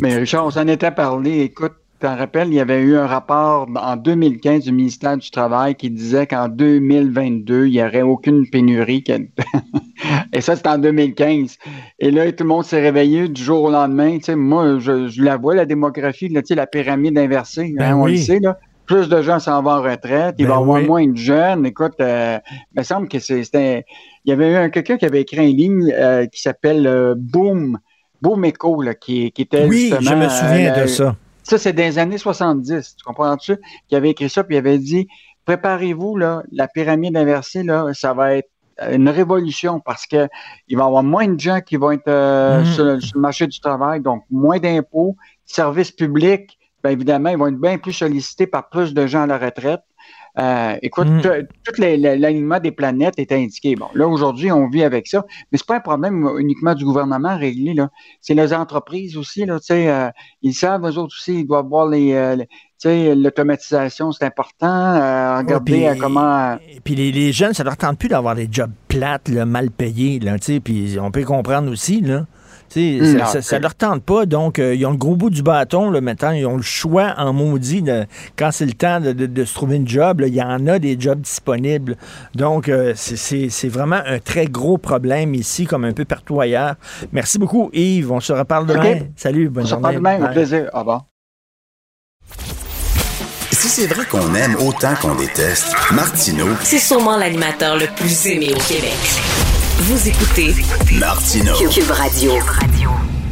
Mais 0.00 0.16
Richard, 0.16 0.46
on 0.46 0.50
s'en 0.50 0.66
était 0.68 0.90
parlé. 0.90 1.40
Écoute, 1.40 1.74
tu 1.98 2.06
t'en 2.06 2.14
rappelles, 2.16 2.48
il 2.48 2.54
y 2.54 2.60
avait 2.60 2.82
eu 2.82 2.94
un 2.96 3.06
rapport 3.06 3.66
en 3.74 3.96
2015 3.96 4.64
du 4.64 4.72
ministère 4.72 5.16
du 5.16 5.30
Travail 5.30 5.74
qui 5.74 5.88
disait 5.90 6.26
qu'en 6.26 6.48
2022, 6.48 7.66
il 7.66 7.72
n'y 7.72 7.82
aurait 7.82 8.02
aucune 8.02 8.46
pénurie. 8.48 9.02
Et 10.34 10.40
ça, 10.42 10.56
c'était 10.56 10.68
en 10.68 10.78
2015. 10.78 11.56
Et 11.98 12.10
là, 12.10 12.30
tout 12.32 12.44
le 12.44 12.48
monde 12.48 12.64
s'est 12.64 12.82
réveillé 12.82 13.28
du 13.28 13.42
jour 13.42 13.62
au 13.64 13.70
lendemain. 13.70 14.18
Tu 14.18 14.24
sais, 14.24 14.36
moi, 14.36 14.78
je, 14.78 15.08
je 15.08 15.22
la 15.22 15.38
vois, 15.38 15.54
la 15.54 15.64
démographie, 15.64 16.28
là, 16.28 16.42
tu 16.42 16.48
sais, 16.48 16.54
la 16.54 16.66
pyramide 16.66 17.16
inversée. 17.16 17.72
Ben 17.78 17.92
hein, 17.92 17.96
on 17.96 18.04
oui. 18.04 18.12
le 18.12 18.18
sait, 18.18 18.40
là. 18.40 18.58
Plus 18.84 19.08
de 19.08 19.20
gens 19.22 19.40
s'en 19.40 19.62
vont 19.62 19.70
en 19.70 19.82
retraite. 19.82 20.36
Il 20.38 20.44
Ben 20.46 20.50
va 20.52 20.58
y 20.58 20.62
avoir 20.62 20.80
oui. 20.82 20.86
moins 20.86 21.06
de 21.08 21.16
jeunes. 21.16 21.64
Écoute, 21.66 21.94
euh, 22.00 22.38
il 22.74 22.78
me 22.78 22.84
semble 22.84 23.08
que 23.08 23.18
c'est- 23.18 23.42
c'était... 23.42 23.84
Il 24.24 24.30
y 24.30 24.32
avait 24.32 24.52
eu 24.52 24.54
un- 24.54 24.68
quelqu'un 24.68 24.96
qui 24.96 25.06
avait 25.06 25.22
écrit 25.22 25.40
un 25.40 25.46
livre 25.46 25.86
euh, 25.92 26.26
qui 26.26 26.40
s'appelle 26.42 26.86
euh, 26.86 27.14
Boom, 27.16 27.78
Boom 28.22 28.44
Echo, 28.44 28.82
là, 28.82 28.94
qui, 28.94 29.32
qui 29.32 29.42
était 29.42 29.66
Oui, 29.66 29.92
je 29.98 30.14
me 30.14 30.28
souviens 30.28 30.72
euh, 30.74 30.82
de 30.82 30.86
ça. 30.86 31.16
Ça, 31.46 31.58
c'est 31.58 31.72
des 31.72 31.98
années 31.98 32.18
70, 32.18 32.96
tu 32.96 33.04
comprends-tu? 33.04 33.56
Qui 33.88 33.96
avait 33.96 34.10
écrit 34.10 34.28
ça, 34.30 34.44
puis 34.44 34.56
il 34.56 34.58
avait 34.58 34.78
dit, 34.78 35.06
préparez-vous, 35.44 36.16
là, 36.16 36.42
la 36.52 36.68
pyramide 36.68 37.16
inversée, 37.16 37.62
là, 37.62 37.86
ça 37.94 38.12
va 38.14 38.34
être 38.36 38.50
une 38.90 39.08
révolution 39.08 39.80
parce 39.80 40.06
que 40.06 40.28
il 40.68 40.76
va 40.76 40.84
y 40.84 40.86
avoir 40.86 41.02
moins 41.02 41.28
de 41.28 41.40
gens 41.40 41.60
qui 41.60 41.76
vont 41.76 41.92
être 41.92 42.08
euh, 42.08 42.58
Mhm. 42.60 42.64
sur, 42.64 42.84
le, 42.84 43.00
sur 43.00 43.16
le 43.16 43.22
marché 43.22 43.46
du 43.46 43.58
travail, 43.60 44.00
donc 44.00 44.24
moins 44.30 44.58
d'impôts, 44.58 45.16
services 45.46 45.92
publics, 45.92 46.58
bien 46.82 46.92
évidemment, 46.92 47.30
ils 47.30 47.38
vont 47.38 47.46
être 47.48 47.60
bien 47.60 47.78
plus 47.78 47.92
sollicités 47.94 48.46
par 48.46 48.68
plus 48.68 48.92
de 48.92 49.06
gens 49.06 49.22
à 49.22 49.26
la 49.26 49.38
retraite. 49.38 49.80
Euh, 50.38 50.76
écoute, 50.82 51.08
Mhm. 51.08 51.22
tout 51.64 51.72
l'alignement 51.80 52.60
des 52.60 52.70
planètes 52.70 53.18
est 53.18 53.32
indiqué. 53.32 53.74
Bon, 53.74 53.86
là, 53.94 54.06
aujourd'hui, 54.06 54.52
on 54.52 54.68
vit 54.68 54.84
avec 54.84 55.06
ça, 55.06 55.24
mais 55.50 55.56
c'est 55.58 55.66
pas 55.66 55.76
un 55.76 55.80
problème 55.80 56.28
uniquement 56.38 56.74
du 56.74 56.84
gouvernement 56.84 57.30
à 57.30 57.36
régler, 57.36 57.72
là. 57.74 57.88
C'est 58.20 58.34
les 58.34 58.52
entreprises 58.52 59.16
aussi, 59.16 59.46
là, 59.46 59.58
tu 59.58 59.66
sais, 59.66 59.88
euh, 59.88 60.08
ils 60.42 60.52
savent, 60.52 60.84
eux 60.84 60.98
autres 60.98 61.14
aussi, 61.18 61.40
ils 61.40 61.46
doivent 61.46 61.66
voir 61.68 61.88
les, 61.88 62.12
euh, 62.12 62.36
les- 62.36 62.46
tu 62.46 62.50
sais, 62.88 63.14
l'automatisation, 63.14 64.12
c'est 64.12 64.26
important, 64.26 64.66
euh, 64.66 65.38
regarder 65.38 65.72
puis- 65.72 65.86
euh, 65.86 65.94
comment... 65.98 66.56
Puis 66.84 66.94
les, 66.94 67.12
les 67.12 67.32
jeunes, 67.32 67.54
ça 67.54 67.64
leur 67.64 67.76
tente 67.78 67.98
plus 67.98 68.08
d'avoir 68.08 68.34
des 68.34 68.48
jobs 68.50 68.72
plates, 68.88 69.28
là, 69.30 69.46
mal 69.46 69.70
payés. 69.70 70.18
Là, 70.18 70.38
tu 70.38 70.44
sais, 70.54 70.60
puis 70.60 70.98
on 71.00 71.10
peut 71.10 71.24
comprendre 71.24 71.70
aussi. 71.70 72.02
Là. 72.02 72.26
Tu 72.68 72.98
sais, 72.98 73.04
Mm, 73.04 73.18
ça, 73.18 73.24
non, 73.38 73.42
ça, 73.42 73.58
leur 73.58 73.74
tente 73.74 74.02
pas. 74.02 74.26
Donc, 74.26 74.58
euh, 74.58 74.74
ils 74.74 74.84
ont 74.86 74.90
le 74.90 74.96
gros 74.96 75.14
bout 75.16 75.30
du 75.30 75.42
bâton. 75.42 75.90
Là, 75.90 76.00
maintenant, 76.00 76.32
ils 76.32 76.44
ont 76.46 76.56
le 76.56 76.62
choix 76.62 77.14
en 77.16 77.32
maudit. 77.32 77.82
De, 77.82 78.06
quand 78.36 78.50
c'est 78.52 78.66
le 78.66 78.72
temps 78.72 79.00
de, 79.00 79.12
de- 79.12 79.26
de 79.26 79.44
se 79.44 79.54
trouver 79.54 79.76
une 79.76 79.88
job, 79.88 80.20
là, 80.20 80.26
il 80.26 80.34
y 80.34 80.42
en 80.42 80.66
a 80.66 80.78
des 80.78 80.96
jobs 80.98 81.20
disponibles. 81.20 81.96
Donc, 82.34 82.68
euh, 82.68 82.92
c'est- 82.96 83.68
vraiment 83.68 84.00
un 84.06 84.18
très 84.18 84.46
gros 84.46 84.78
problème 84.78 85.34
ici, 85.34 85.64
comme 85.66 85.84
un 85.84 85.92
peu 85.92 86.04
partout 86.04 86.40
ailleurs. 86.40 86.74
Merci 87.12 87.38
beaucoup, 87.38 87.70
Yves. 87.72 88.10
On 88.12 88.20
se 88.20 88.32
reparle 88.32 88.66
demain. 88.66 88.98
Salut, 89.16 89.48
bonne 89.48 89.62
On 89.62 89.66
se 89.66 89.70
journée. 89.70 89.96
reparle 89.96 90.16
demain, 90.18 90.28
au 90.30 90.32
plaisir. 90.32 90.70
Au 90.72 90.78
revoir. 90.80 91.04
Si 93.52 93.68
c'est 93.68 93.86
vrai 93.86 94.04
qu'on 94.10 94.34
aime 94.34 94.56
autant 94.56 94.94
qu'on 95.00 95.14
déteste, 95.14 95.74
Martineau, 95.92 96.48
C'est 96.62 96.78
sûrement 96.78 97.16
l'animateur 97.16 97.76
le 97.76 97.86
plus 97.96 98.26
aimé 98.26 98.50
au 98.52 98.58
Québec. 98.60 98.94
Vous 99.78 100.08
écoutez 100.08 100.54
Martineau. 100.98 101.54
Cube 101.68 101.90
Radio. 101.90 102.32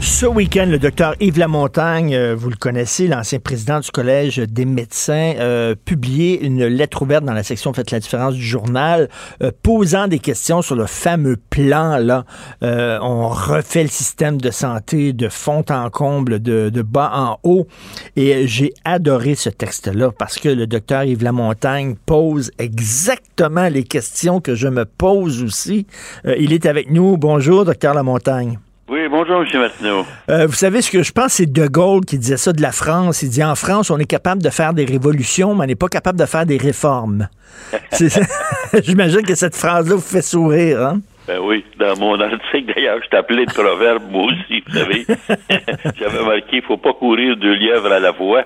Ce 0.05 0.27
week-end, 0.27 0.67
le 0.69 0.79
docteur 0.79 1.15
Yves 1.19 1.39
Lamontagne, 1.39 2.15
euh, 2.15 2.35
vous 2.37 2.51
le 2.51 2.57
connaissez, 2.57 3.09
l'ancien 3.09 3.39
président 3.39 3.81
du 3.81 3.91
Collège 3.91 4.37
des 4.37 4.67
médecins, 4.67 5.33
euh, 5.39 5.75
publié 5.83 6.45
une 6.45 6.67
lettre 6.67 7.01
ouverte 7.01 7.25
dans 7.25 7.33
la 7.33 7.43
section 7.43 7.73
Faites 7.73 7.91
la 7.91 8.01
différence 8.01 8.35
du 8.35 8.43
journal, 8.43 9.09
euh, 9.43 9.51
posant 9.63 10.07
des 10.07 10.19
questions 10.19 10.61
sur 10.61 10.77
le 10.77 10.85
fameux 10.85 11.39
plan. 11.49 11.97
Là, 11.97 12.27
Euh, 12.63 12.99
on 13.01 13.29
refait 13.29 13.83
le 13.83 13.89
système 13.89 14.39
de 14.39 14.51
santé 14.51 15.15
de 15.15 15.31
fond 15.31 15.65
en 15.71 15.89
comble, 15.89 16.39
de, 16.39 16.69
de 16.69 16.83
bas 16.83 17.11
en 17.15 17.39
haut. 17.43 17.67
Et 18.15 18.47
j'ai 18.47 18.75
adoré 18.85 19.35
ce 19.35 19.49
texte-là 19.49 20.13
parce 20.17 20.39
que 20.39 20.51
le 20.51 20.67
docteur 20.67 21.05
Yves 21.05 21.25
Lamontagne 21.25 21.95
pose 22.05 22.51
exactement 22.59 23.69
les 23.69 23.85
questions 23.85 24.43
que 24.43 24.55
je 24.55 24.69
me 24.69 24.85
pose 24.85 25.43
aussi. 25.43 25.87
Euh, 26.27 26.37
il 26.39 26.53
est 26.53 26.67
avec 26.67 26.91
nous. 26.91 27.17
Bonjour, 27.17 27.65
docteur 27.65 27.95
Lamontagne. 27.95 28.59
Oui, 28.87 29.09
bonjour, 29.09 29.43
M. 29.43 29.61
Martineau. 29.61 30.05
Euh, 30.29 30.47
vous 30.47 30.53
savez 30.53 30.83
ce 30.83 30.91
que 30.91 31.03
je 31.03 31.11
pense, 31.11 31.35
c'est 31.35 31.51
De 31.51 31.67
Gaulle 31.67 32.05
qui 32.05 32.19
disait 32.19 32.37
ça 32.37 32.53
de 32.53 32.61
la 32.61 32.71
France. 32.71 33.23
Il 33.23 33.31
dit 33.31 33.43
en 33.43 33.55
France, 33.55 33.91
on 33.91 33.99
est 33.99 34.05
capable 34.05 34.43
de 34.43 34.51
faire 34.51 34.75
des 34.75 34.85
révolutions, 34.85 35.55
mais 35.55 35.65
on 35.65 35.67
n'est 35.69 35.75
pas 35.75 35.89
capable 35.89 36.19
de 36.19 36.27
faire 36.27 36.45
des 36.45 36.59
réformes. 36.59 37.29
J'imagine 38.83 39.23
que 39.23 39.35
cette 39.35 39.57
phrase-là 39.57 39.95
vous 39.95 40.03
fait 40.03 40.21
sourire. 40.21 40.83
Hein? 40.83 41.01
Ben 41.27 41.39
oui, 41.41 41.65
dans 41.79 41.99
mon 41.99 42.21
article, 42.21 42.73
d'ailleurs, 42.75 43.01
je 43.03 43.09
t'appelais 43.09 43.47
de 43.47 43.53
proverbe, 43.53 44.03
moi 44.11 44.25
aussi, 44.25 44.63
vous 44.67 44.73
savez. 44.73 45.07
J'avais 45.99 46.25
marqué, 46.25 46.57
il 46.57 46.63
faut 46.63 46.77
pas 46.77 46.93
courir 46.93 47.37
deux 47.37 47.55
lièvres 47.55 47.93
à 47.93 47.99
la 47.99 48.13
fois. 48.13 48.45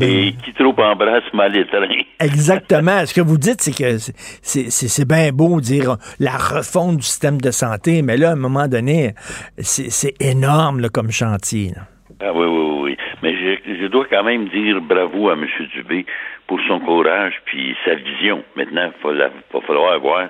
Et 0.00 0.32
qui 0.44 0.52
trop 0.54 0.74
embrasse 0.80 1.32
mal 1.32 1.56
étreint. 1.56 1.86
Exactement. 2.20 3.04
Ce 3.04 3.14
que 3.14 3.20
vous 3.20 3.38
dites, 3.38 3.60
c'est 3.60 3.76
que 3.76 3.98
c'est 4.42 5.08
bien 5.08 5.30
beau 5.32 5.60
dire 5.60 5.96
la 6.18 6.36
refonte 6.36 6.96
du 6.96 7.02
système 7.02 7.40
de 7.40 7.50
santé, 7.50 8.02
mais 8.02 8.16
là, 8.16 8.30
à 8.30 8.32
un 8.32 8.36
moment 8.36 8.68
donné, 8.68 9.14
c'est 9.58 10.14
énorme 10.20 10.80
là, 10.80 10.88
comme 10.88 11.10
chantier. 11.10 11.72
Ah 12.20 12.32
oui, 12.34 12.46
oui, 12.46 12.80
oui. 12.82 12.96
Mais 13.22 13.34
je, 13.34 13.82
je, 13.82 13.86
dois 13.86 14.06
quand 14.08 14.24
même 14.24 14.48
dire 14.48 14.80
bravo 14.80 15.28
à 15.28 15.34
M. 15.34 15.46
Dubé 15.74 16.06
pour 16.46 16.58
son 16.66 16.80
courage 16.80 17.34
puis 17.44 17.76
sa 17.84 17.94
vision. 17.94 18.42
Maintenant, 18.56 18.90
il 19.04 19.10
va 19.10 19.60
falloir 19.66 20.00
voir 20.00 20.28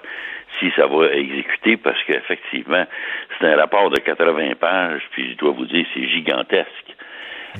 si 0.58 0.70
ça 0.76 0.86
va 0.86 1.12
exécuter 1.12 1.76
parce 1.76 2.02
qu'effectivement, 2.04 2.84
c'est 3.38 3.46
un 3.46 3.56
rapport 3.56 3.90
de 3.90 3.98
80 3.98 4.54
pages, 4.58 5.02
puis 5.12 5.32
je 5.32 5.36
dois 5.36 5.52
vous 5.52 5.66
dire, 5.66 5.86
c'est 5.94 6.08
gigantesque. 6.08 6.96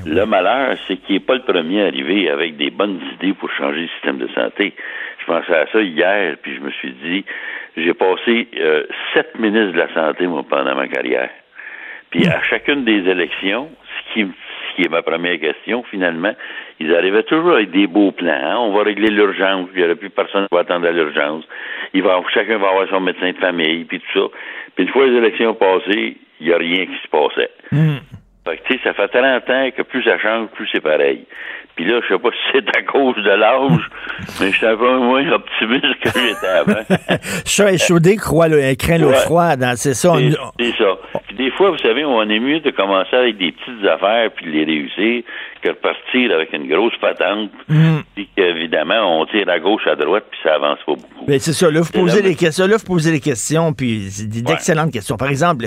Le 0.04 0.26
malheur, 0.26 0.76
c'est 0.86 0.96
qu'il 0.96 1.14
n'est 1.14 1.20
pas 1.20 1.34
le 1.34 1.42
premier 1.42 1.82
à 1.82 1.86
arriver 1.86 2.28
avec 2.28 2.56
des 2.56 2.70
bonnes 2.70 3.00
idées 3.14 3.32
pour 3.32 3.50
changer 3.52 3.82
le 3.82 3.88
système 3.88 4.18
de 4.18 4.28
santé. 4.28 4.74
Je 5.20 5.24
pensais 5.24 5.56
à 5.56 5.66
ça 5.72 5.80
hier, 5.80 6.36
puis 6.42 6.54
je 6.54 6.60
me 6.60 6.70
suis 6.70 6.92
dit, 6.92 7.24
j'ai 7.76 7.94
passé 7.94 8.48
euh, 8.58 8.84
sept 9.14 9.38
ministres 9.38 9.72
de 9.72 9.78
la 9.78 9.92
Santé, 9.94 10.26
moi, 10.26 10.44
pendant 10.48 10.74
ma 10.74 10.88
carrière. 10.88 11.30
Puis 12.10 12.26
à 12.28 12.42
chacune 12.42 12.84
des 12.84 13.08
élections, 13.08 13.70
ce 13.82 14.14
qui, 14.14 14.20
ce 14.24 14.45
qui 14.76 14.82
est 14.82 14.90
ma 14.90 15.02
première 15.02 15.40
question, 15.40 15.82
finalement, 15.90 16.34
ils 16.78 16.94
arrivaient 16.94 17.22
toujours 17.22 17.52
avec 17.52 17.70
des 17.70 17.86
beaux 17.86 18.12
plans. 18.12 18.30
Hein. 18.30 18.56
On 18.58 18.72
va 18.72 18.84
régler 18.84 19.08
l'urgence, 19.08 19.68
il 19.72 19.78
n'y 19.78 19.84
aurait 19.84 19.96
plus 19.96 20.10
personne 20.10 20.46
qui 20.48 20.54
va 20.54 20.60
attendre 20.60 20.86
à 20.86 20.92
l'urgence. 20.92 21.44
Il 21.94 22.02
va, 22.02 22.22
chacun 22.32 22.58
va 22.58 22.68
avoir 22.68 22.88
son 22.88 23.00
médecin 23.00 23.32
de 23.32 23.38
famille, 23.38 23.84
puis 23.84 24.00
tout 24.00 24.20
ça. 24.20 24.26
Puis 24.74 24.84
une 24.84 24.90
fois 24.90 25.06
les 25.06 25.16
élections 25.16 25.54
passées, 25.54 26.18
il 26.40 26.46
n'y 26.46 26.52
a 26.52 26.58
rien 26.58 26.86
qui 26.86 26.96
se 27.02 27.08
passait. 27.08 27.50
Hmm. 27.72 27.96
Fait 28.46 28.58
que, 28.58 28.82
ça 28.84 28.92
fait 28.92 29.08
30 29.08 29.50
ans 29.50 29.70
que 29.76 29.82
plus 29.82 30.04
ça 30.04 30.18
change, 30.18 30.48
plus 30.50 30.68
c'est 30.70 30.82
pareil. 30.82 31.24
Puis 31.76 31.84
là, 31.84 32.00
je 32.02 32.14
sais 32.14 32.18
pas 32.18 32.30
si 32.32 32.52
c'est 32.52 32.76
à 32.76 32.82
cause 32.82 33.16
de 33.16 33.30
l'âge, 33.30 33.90
mais 34.40 34.50
je 34.50 34.56
suis 34.56 34.66
un 34.66 34.76
peu 34.76 34.98
moins 34.98 35.30
optimiste 35.30 36.00
que 36.02 36.08
j'étais 36.08 36.46
avant. 36.46 36.82
Chat 37.44 37.72
échaudé 37.72 38.16
croit 38.16 38.48
le, 38.48 38.74
craint 38.74 38.98
l'eau 38.98 39.12
froide, 39.12 39.62
hein, 39.62 39.76
c'est 39.76 39.94
ça. 39.94 40.14
C'est 40.58 40.72
ça. 40.76 40.96
Puis 41.28 41.36
des 41.36 41.50
fois, 41.50 41.70
vous 41.70 41.78
savez, 41.78 42.04
on 42.04 42.22
est 42.22 42.40
mieux 42.40 42.60
de 42.60 42.70
commencer 42.70 43.14
avec 43.14 43.36
des 43.36 43.52
petites 43.52 43.86
affaires 43.86 44.30
puis 44.34 44.46
de 44.46 44.50
les 44.50 44.64
réussir 44.64 45.22
que 45.66 45.72
de 45.72 45.80
partir 45.80 46.32
avec 46.32 46.52
une 46.52 46.68
grosse 46.68 46.96
patente, 47.00 47.50
Mm. 47.68 47.98
puis 48.14 48.28
qu'évidemment, 48.36 49.20
on 49.20 49.26
tire 49.26 49.48
à 49.48 49.58
gauche, 49.58 49.86
à 49.86 49.96
droite, 49.96 50.24
puis 50.30 50.38
ça 50.42 50.54
avance 50.54 50.78
pas 50.86 50.92
beaucoup. 50.92 51.24
Mais 51.26 51.38
c'est 51.38 51.52
ça, 51.52 51.70
là, 51.70 51.80
vous 51.80 51.92
posez 51.92 52.22
les 52.22 52.34
questions, 52.34 52.66
là, 52.66 52.76
vous 52.76 52.84
posez 52.84 53.10
les 53.10 53.20
questions, 53.20 53.72
puis 53.72 54.08
c'est 54.10 54.28
d'excellentes 54.42 54.92
questions. 54.92 55.16
Par 55.16 55.28
exemple, 55.28 55.66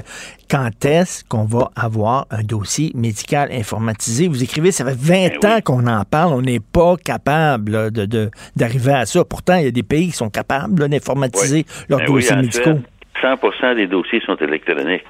quand 0.50 0.70
est-ce 0.86 1.24
qu'on 1.26 1.46
va 1.46 1.70
avoir 1.76 2.26
un 2.32 2.44
dossier 2.44 2.92
médical 2.96 3.50
informatisé? 3.52 4.28
Vous 4.28 4.44
écrivez, 4.44 4.72
ça 4.72 4.86
fait 4.86 4.98
20 4.98 5.46
ans 5.46 5.60
qu'on 5.64 5.86
en 5.88 6.04
parle, 6.06 6.34
on 6.34 6.42
n'est 6.42 6.62
pas 6.62 6.96
capable 7.04 7.72
là, 7.72 7.90
de, 7.90 8.30
d'arriver 8.56 8.94
à 8.94 9.06
ça. 9.06 9.24
Pourtant, 9.26 9.56
il 9.56 9.66
y 9.66 9.68
a 9.68 9.72
des 9.72 9.84
pays 9.84 10.08
qui 10.08 10.14
sont 10.18 10.30
capables 10.30 10.88
d'informatiser 10.88 11.66
leurs 11.90 12.00
Ben 12.00 12.06
dossiers 12.08 12.36
oui, 12.36 12.42
médicaux. 12.44 12.80
Suède, 13.20 13.38
100 13.62 13.76
des 13.76 13.88
dossiers 13.88 14.22
sont 14.26 14.38
électroniques. 14.38 15.04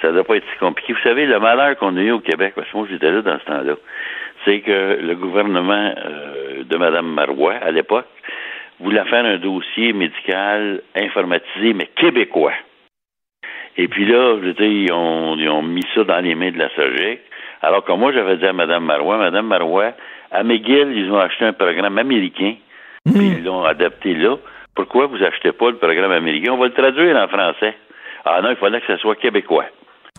Ça 0.00 0.08
ne 0.08 0.14
doit 0.14 0.24
pas 0.24 0.36
être 0.36 0.46
si 0.52 0.58
compliqué. 0.58 0.92
Vous 0.92 1.02
savez, 1.02 1.26
le 1.26 1.38
malheur 1.38 1.76
qu'on 1.76 1.96
a 1.96 2.00
eu 2.00 2.12
au 2.12 2.20
Québec, 2.20 2.52
parce 2.56 2.68
que 2.70 2.76
moi 2.76 2.86
j'étais 2.90 3.10
là 3.10 3.22
dans 3.22 3.38
ce 3.38 3.44
temps-là, 3.44 3.74
c'est 4.44 4.60
que 4.60 4.98
le 5.00 5.14
gouvernement 5.14 5.94
euh, 5.96 6.64
de 6.64 6.76
Mme 6.76 7.06
Marois, 7.06 7.54
à 7.54 7.70
l'époque, 7.70 8.06
voulait 8.80 9.04
faire 9.04 9.24
un 9.24 9.36
dossier 9.36 9.92
médical 9.92 10.82
informatisé, 10.96 11.72
mais 11.72 11.88
québécois. 11.94 12.54
Et 13.76 13.88
puis 13.88 14.04
là, 14.04 14.36
je 14.40 14.46
veux 14.46 14.52
dire, 14.54 14.66
ils 14.66 14.92
ont, 14.92 15.36
ils 15.36 15.48
ont 15.48 15.62
mis 15.62 15.84
ça 15.94 16.04
dans 16.04 16.20
les 16.20 16.34
mains 16.34 16.50
de 16.50 16.58
la 16.58 16.68
SOGEC. 16.70 17.20
Alors 17.62 17.84
que 17.84 17.92
moi, 17.92 18.12
j'avais 18.12 18.36
dit 18.36 18.44
à 18.46 18.52
Mme 18.52 18.84
Marois, 18.84 19.18
Mme 19.18 19.46
Marois, 19.46 19.92
à 20.30 20.42
McGill, 20.42 20.92
ils 20.96 21.10
ont 21.10 21.18
acheté 21.18 21.44
un 21.44 21.52
programme 21.52 21.96
américain, 21.96 22.54
puis 23.04 23.26
ils 23.38 23.44
l'ont 23.44 23.64
adapté 23.64 24.14
là. 24.14 24.36
Pourquoi 24.74 25.06
vous 25.06 25.22
achetez 25.22 25.52
pas 25.52 25.70
le 25.70 25.76
programme 25.76 26.12
américain? 26.12 26.52
On 26.52 26.58
va 26.58 26.66
le 26.66 26.72
traduire 26.72 27.16
en 27.16 27.28
français. 27.28 27.74
Ah 28.24 28.40
non, 28.42 28.50
il 28.50 28.56
fallait 28.56 28.80
que 28.80 28.86
ça 28.86 28.98
soit 28.98 29.16
québécois. 29.16 29.64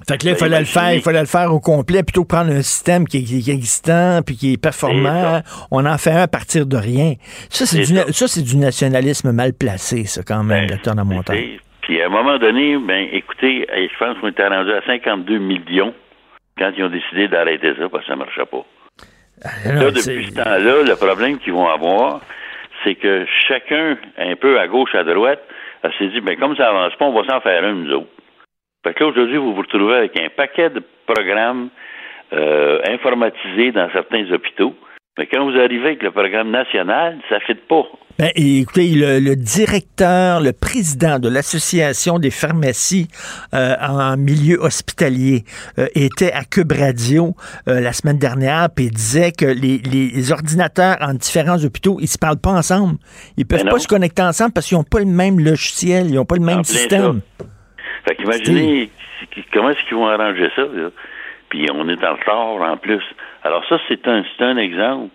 Fait 0.07 0.17
que 0.17 0.25
là, 0.25 0.31
il 0.31 0.33
Ben, 0.33 0.39
fallait 0.39 0.59
le 0.59 0.65
faire, 0.65 0.93
il 0.95 1.01
fallait 1.01 1.19
le 1.21 1.25
faire 1.27 1.53
au 1.53 1.59
complet, 1.59 2.03
plutôt 2.03 2.23
que 2.23 2.27
prendre 2.29 2.51
un 2.51 2.61
système 2.61 3.07
qui, 3.07 3.23
qui- 3.23 3.41
qui 3.41 3.51
est 3.51 3.53
existant, 3.53 4.19
puis 4.25 4.35
qui 4.35 4.53
est 4.53 4.57
performant. 4.61 5.41
On 5.71 5.85
en 5.85 5.97
fait 5.97 6.11
un 6.11 6.23
à 6.23 6.27
partir 6.27 6.65
de 6.65 6.75
rien. 6.75 7.13
Ça, 7.49 7.65
c'est 7.65 7.79
du, 7.83 7.95
ça, 8.13 8.41
du 8.41 8.57
nationalisme 8.57 9.31
mal 9.31 9.51
placé, 9.53 10.05
ça, 10.05 10.21
quand 10.27 10.43
même, 10.43 10.67
docteur 10.67 10.95
de 10.95 11.03
montagne. 11.03 11.37
Et- 11.37 11.59
Puis 11.83 12.01
à 12.01 12.07
un 12.07 12.09
moment 12.09 12.37
donné, 12.39 12.77
ben 12.77 13.07
écoutez, 13.11 13.67
je 13.69 13.97
pense 13.99 14.17
qu'on 14.19 14.29
était 14.29 14.47
rendu 14.47 14.71
à 14.71 14.81
52 14.85 15.37
millions 15.37 15.93
quand 16.57 16.71
ils 16.77 16.83
ont 16.83 16.89
décidé 16.89 17.27
d'arrêter 17.27 17.73
ça 17.77 17.87
parce 17.89 18.03
que 18.03 18.07
ça 18.07 18.15
ne 18.15 18.19
marchait 18.19 18.45
pas. 18.45 18.65
non, 19.67 19.81
là, 19.81 19.91
depuis 19.91 20.25
ce 20.27 20.33
temps-là, 20.35 20.83
le 20.83 20.95
problème 20.95 21.37
qu'ils 21.39 21.53
vont 21.53 21.67
avoir, 21.67 22.21
c'est 22.83 22.95
que 22.95 23.25
chacun, 23.47 23.97
un 24.17 24.35
peu 24.35 24.59
à 24.59 24.67
gauche, 24.67 24.95
à 24.95 25.03
droite, 25.03 25.41
elle 25.83 25.93
s'est 25.93 26.07
dit, 26.07 26.21
ben 26.21 26.37
comme 26.37 26.55
ça 26.55 26.69
avance 26.69 26.95
pas, 26.95 27.05
on 27.05 27.13
va 27.13 27.27
s'en 27.27 27.41
faire 27.41 27.63
un, 27.63 27.73
nous 27.73 27.93
autres. 27.93 28.07
Fait 28.83 28.93
que 28.93 29.03
là, 29.03 29.09
aujourd'hui, 29.09 29.37
vous 29.37 29.53
vous 29.53 29.61
retrouvez 29.61 29.95
avec 29.95 30.19
un 30.19 30.29
paquet 30.29 30.69
de 30.69 30.81
programmes 31.05 31.69
euh, 32.33 32.79
informatisés 32.87 33.71
dans 33.71 33.89
certains 33.91 34.29
hôpitaux. 34.31 34.75
Mais 35.17 35.27
quand 35.27 35.43
vous 35.43 35.57
arrivez 35.57 35.87
avec 35.87 36.03
le 36.03 36.11
programme 36.11 36.49
national, 36.49 37.19
ça 37.29 37.35
ne 37.35 37.39
fit 37.41 37.55
pas. 37.55 37.85
Ben, 38.19 38.29
et 38.35 38.59
écoutez, 38.59 38.89
le, 38.89 39.19
le 39.19 39.35
directeur, 39.35 40.39
le 40.39 40.53
président 40.53 41.17
de 41.17 41.29
l'Association 41.29 42.19
des 42.19 42.29
pharmacies 42.29 43.07
euh, 43.55 43.75
en 43.81 44.17
milieu 44.17 44.59
hospitalier 44.61 45.43
euh, 45.79 45.87
était 45.95 46.31
à 46.31 46.43
Cube 46.43 46.73
Radio 46.73 47.33
euh, 47.67 47.79
la 47.79 47.91
semaine 47.91 48.19
dernière, 48.19 48.67
puis 48.75 48.85
il 48.85 48.91
disait 48.91 49.31
que 49.31 49.45
les, 49.45 49.79
les 49.79 50.31
ordinateurs 50.31 50.97
en 51.01 51.15
différents 51.15 51.63
hôpitaux, 51.63 51.97
ils 52.01 52.07
se 52.07 52.19
parlent 52.19 52.39
pas 52.39 52.51
ensemble. 52.51 52.97
Ils 53.35 53.47
peuvent 53.47 53.63
Ben 53.63 53.71
pas 53.71 53.79
se 53.79 53.87
connecter 53.87 54.21
ensemble 54.21 54.53
parce 54.53 54.67
qu'ils 54.67 54.77
n'ont 54.77 54.83
pas 54.83 54.99
le 54.99 55.05
même 55.05 55.39
logiciel, 55.39 56.05
ils 56.07 56.15
n'ont 56.15 56.25
pas 56.25 56.35
le 56.35 56.45
même 56.45 56.59
En 56.59 56.61
plein 56.61 56.63
système. 56.63 57.21
Fait 58.05 58.15
qu'imaginez 58.15 58.91
comment 59.51 59.71
est-ce 59.71 59.83
qu'ils 59.87 59.97
vont 59.97 60.07
arranger 60.07 60.49
ça, 60.55 60.61
là? 60.61 60.91
Puis 61.49 61.67
on 61.71 61.87
est 61.89 62.03
en 62.03 62.13
retard 62.13 62.61
en 62.61 62.77
plus. 62.77 63.01
Alors 63.43 63.63
ça, 63.69 63.79
c'est 63.87 64.07
un, 64.07 64.23
c'est 64.37 64.43
un 64.43 64.57
exemple 64.57 65.09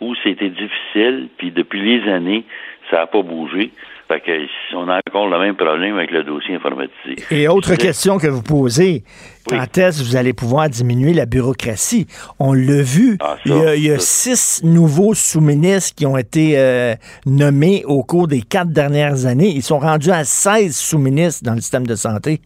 où 0.00 0.14
c'était 0.22 0.50
difficile, 0.50 1.28
puis 1.38 1.50
depuis 1.50 1.80
les 1.80 2.10
années, 2.10 2.44
ça 2.90 2.98
n'a 2.98 3.06
pas 3.06 3.22
bougé. 3.22 3.70
Fait 4.08 4.20
que 4.20 4.32
on 4.74 4.88
a 4.88 5.00
encore 5.06 5.28
le 5.28 5.38
même 5.38 5.54
problème 5.54 5.98
avec 5.98 6.10
le 6.10 6.24
dossier 6.24 6.54
informatisé. 6.54 7.16
Et 7.30 7.46
autre 7.46 7.74
question 7.74 8.16
que 8.16 8.26
vous 8.26 8.42
posez, 8.42 9.02
quand 9.46 9.76
est-ce 9.76 10.02
que 10.02 10.06
vous 10.08 10.16
allez 10.16 10.32
pouvoir 10.32 10.70
diminuer 10.70 11.12
la 11.12 11.26
bureaucratie? 11.26 12.06
On 12.38 12.54
l'a 12.54 12.80
vu, 12.80 13.18
Ah, 13.20 13.36
il 13.44 13.52
y 13.52 13.66
a, 13.66 13.76
il 13.76 13.84
y 13.84 13.90
a 13.90 13.98
six 13.98 14.62
nouveaux 14.64 15.12
sous-ministres 15.12 15.94
qui 15.94 16.06
ont 16.06 16.16
été 16.16 16.58
euh, 16.58 16.94
nommés 17.26 17.82
au 17.84 18.02
cours 18.02 18.28
des 18.28 18.40
quatre 18.40 18.72
dernières 18.72 19.26
années. 19.26 19.50
Ils 19.54 19.62
sont 19.62 19.78
rendus 19.78 20.10
à 20.10 20.24
16 20.24 20.74
sous-ministres 20.74 21.44
dans 21.44 21.54
le 21.54 21.60
système 21.60 21.86
de 21.86 21.94
santé. 21.94 22.40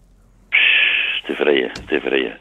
C'est 1.25 1.35
effrayant, 1.35 1.69
c'est 1.89 1.97
effrayant. 1.97 2.32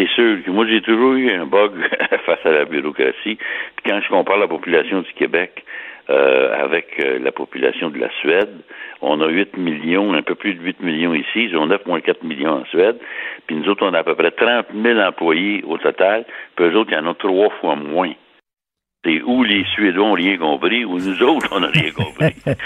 C'est 0.00 0.08
sûr 0.14 0.42
que 0.42 0.50
moi, 0.50 0.66
j'ai 0.66 0.80
toujours 0.80 1.12
eu 1.12 1.30
un 1.30 1.44
bug 1.44 1.72
face 2.24 2.46
à 2.46 2.50
la 2.50 2.64
bureaucratie. 2.64 3.36
Puis 3.36 3.84
quand 3.84 4.00
je 4.00 4.08
compare 4.08 4.38
la 4.38 4.48
population 4.48 5.02
du 5.02 5.12
Québec 5.12 5.62
euh, 6.08 6.58
avec 6.58 6.98
euh, 7.04 7.18
la 7.18 7.32
population 7.32 7.90
de 7.90 7.98
la 7.98 8.08
Suède, 8.20 8.48
on 9.02 9.20
a 9.20 9.28
8 9.28 9.58
millions, 9.58 10.14
un 10.14 10.22
peu 10.22 10.34
plus 10.36 10.54
de 10.54 10.62
8 10.62 10.80
millions 10.80 11.12
ici. 11.12 11.44
Ils 11.44 11.56
ont 11.58 11.66
9,4 11.66 12.26
millions 12.26 12.62
en 12.62 12.64
Suède. 12.66 12.96
Puis 13.46 13.56
nous 13.56 13.68
autres, 13.68 13.84
on 13.84 13.92
a 13.92 13.98
à 13.98 14.02
peu 14.02 14.14
près 14.14 14.30
30 14.30 14.68
000 14.74 14.98
employés 15.00 15.62
au 15.66 15.76
total. 15.76 16.24
Puis 16.56 16.64
eux 16.64 16.76
autres, 16.78 16.92
il 16.92 16.96
y 16.96 16.98
en 16.98 17.06
a 17.06 17.14
trois 17.14 17.50
fois 17.60 17.76
moins. 17.76 18.14
C'est 19.04 19.20
où 19.20 19.42
les 19.42 19.64
Suédois 19.74 20.06
ont 20.06 20.12
rien 20.12 20.38
compris, 20.38 20.86
ou 20.86 20.94
nous 20.94 21.22
autres, 21.22 21.48
on 21.52 21.60
n'a 21.60 21.68
rien 21.68 21.90
compris. 21.90 22.34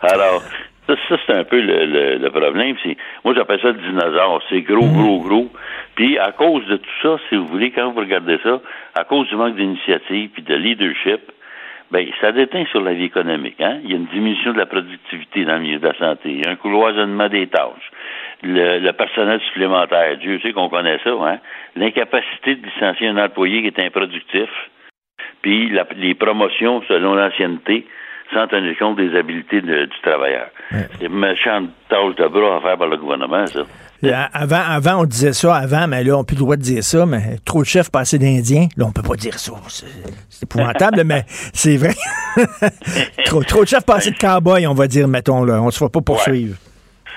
Alors, 0.00 0.42
ça, 0.88 0.94
ça, 1.08 1.16
c'est 1.26 1.34
un 1.34 1.44
peu 1.44 1.60
le, 1.60 1.84
le- 1.86 2.16
le 2.18 2.30
problème. 2.30 2.76
C'est, 2.82 2.96
moi, 3.24 3.34
j'appelle 3.34 3.60
ça 3.60 3.68
le 3.68 3.74
dinosaure. 3.74 4.42
C'est 4.48 4.62
gros, 4.62 4.86
gros, 4.88 5.20
gros. 5.20 5.50
Puis, 5.94 6.18
à 6.18 6.32
cause 6.32 6.66
de 6.66 6.76
tout 6.76 6.90
ça, 7.02 7.18
si 7.28 7.36
vous 7.36 7.46
voulez, 7.46 7.70
quand 7.70 7.90
vous 7.92 8.00
regardez 8.00 8.38
ça, 8.42 8.60
à 8.94 9.04
cause 9.04 9.28
du 9.28 9.36
manque 9.36 9.56
d'initiative 9.56 10.30
puis 10.30 10.42
de 10.42 10.54
leadership, 10.54 11.20
ben, 11.90 12.06
ça 12.22 12.32
déteint 12.32 12.64
sur 12.70 12.80
la 12.80 12.94
vie 12.94 13.04
économique. 13.04 13.60
Hein? 13.60 13.78
Il 13.84 13.90
y 13.90 13.92
a 13.92 13.96
une 13.96 14.06
diminution 14.06 14.52
de 14.54 14.58
la 14.58 14.64
productivité 14.66 15.44
dans 15.44 15.54
le 15.56 15.60
milieu 15.60 15.78
de 15.78 15.86
la 15.86 15.94
santé. 15.94 16.30
Il 16.30 16.40
y 16.40 16.46
a 16.46 16.50
un 16.50 16.56
cloisonnement 16.56 17.28
des 17.28 17.46
tâches. 17.48 17.90
Le, 18.42 18.78
le 18.78 18.92
personnel 18.92 19.40
supplémentaire, 19.48 20.16
Dieu 20.16 20.40
sait 20.40 20.52
qu'on 20.52 20.70
connaît 20.70 20.98
ça, 21.04 21.10
hein? 21.10 21.38
L'incapacité 21.76 22.54
de 22.56 22.66
licencier 22.66 23.08
un 23.08 23.18
employé 23.22 23.60
qui 23.60 23.68
est 23.68 23.86
improductif. 23.86 24.48
Puis 25.42 25.68
la- 25.68 25.86
les 25.96 26.14
promotions 26.14 26.82
selon 26.88 27.14
l'ancienneté 27.14 27.86
sans 28.32 28.46
tenir 28.48 28.76
compte 28.78 28.96
des 28.96 29.16
habiletés 29.16 29.60
de- 29.60 29.84
du 29.86 30.00
travailleur. 30.02 30.48
C'est 30.70 31.06
une 31.06 31.18
méchante 31.18 31.70
tâche 31.88 32.14
de 32.16 32.26
bras 32.28 32.56
à 32.56 32.60
faire 32.60 32.78
par 32.78 32.88
le 32.88 32.96
gouvernement, 32.96 33.46
ça. 33.46 33.60
Là, 34.02 34.28
Avant, 34.32 34.62
avant, 34.68 35.02
on 35.02 35.04
disait 35.04 35.32
ça 35.32 35.54
avant, 35.54 35.86
mais 35.86 36.02
là, 36.02 36.14
on 36.14 36.18
n'a 36.18 36.24
plus 36.24 36.34
le 36.34 36.40
droit 36.40 36.56
de 36.56 36.62
dire 36.62 36.82
ça, 36.82 37.06
mais 37.06 37.36
trop 37.44 37.60
de 37.60 37.66
chefs, 37.66 37.90
pas 37.90 38.00
assez 38.00 38.18
d'Indiens. 38.18 38.66
Là, 38.76 38.86
on 38.88 38.92
peut 38.92 39.02
pas 39.06 39.14
dire 39.14 39.38
ça. 39.38 39.52
C'est 39.68 40.42
épouvantable, 40.42 41.02
mais 41.06 41.22
c'est 41.28 41.76
vrai. 41.76 41.94
trop, 43.24 43.42
trop 43.44 43.62
de 43.62 43.68
chefs, 43.68 43.84
pas 43.86 43.96
assez 43.96 44.10
de 44.10 44.16
cow-boys, 44.18 44.66
on 44.68 44.74
va 44.74 44.86
dire, 44.88 45.06
mettons, 45.08 45.44
là. 45.44 45.60
On 45.62 45.70
se 45.70 45.82
va 45.82 45.88
pas 45.88 46.00
poursuivre. 46.00 46.56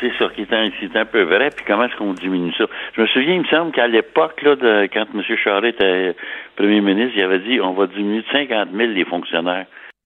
C'est 0.02 0.12
ça 0.20 0.26
qui 0.36 0.42
est 0.42 0.54
un, 0.54 0.70
c'est 0.82 0.96
un 1.00 1.06
peu 1.06 1.24
vrai. 1.24 1.50
Puis 1.56 1.64
comment 1.66 1.86
est-ce 1.86 1.96
qu'on 1.96 2.14
diminue 2.14 2.52
ça? 2.58 2.66
Je 2.98 3.02
me 3.02 3.08
souviens, 3.08 3.36
il 3.36 3.42
me 3.42 3.46
semble 3.48 3.72
qu'à 3.72 3.88
l'époque, 3.88 4.42
là, 4.44 4.56
de, 4.56 4.90
quand 4.94 5.06
M. 5.16 5.22
Charest 5.42 5.76
était 5.76 6.16
premier 6.58 6.82
ministre, 6.82 7.14
il 7.16 7.24
avait 7.24 7.40
dit 7.40 7.60
on 7.62 7.74
va 7.74 7.88
diminuer 7.88 8.22
de 8.22 8.28
50 8.32 8.70
000 8.76 8.92
les 8.92 9.06
fonctionnaires 9.06 9.66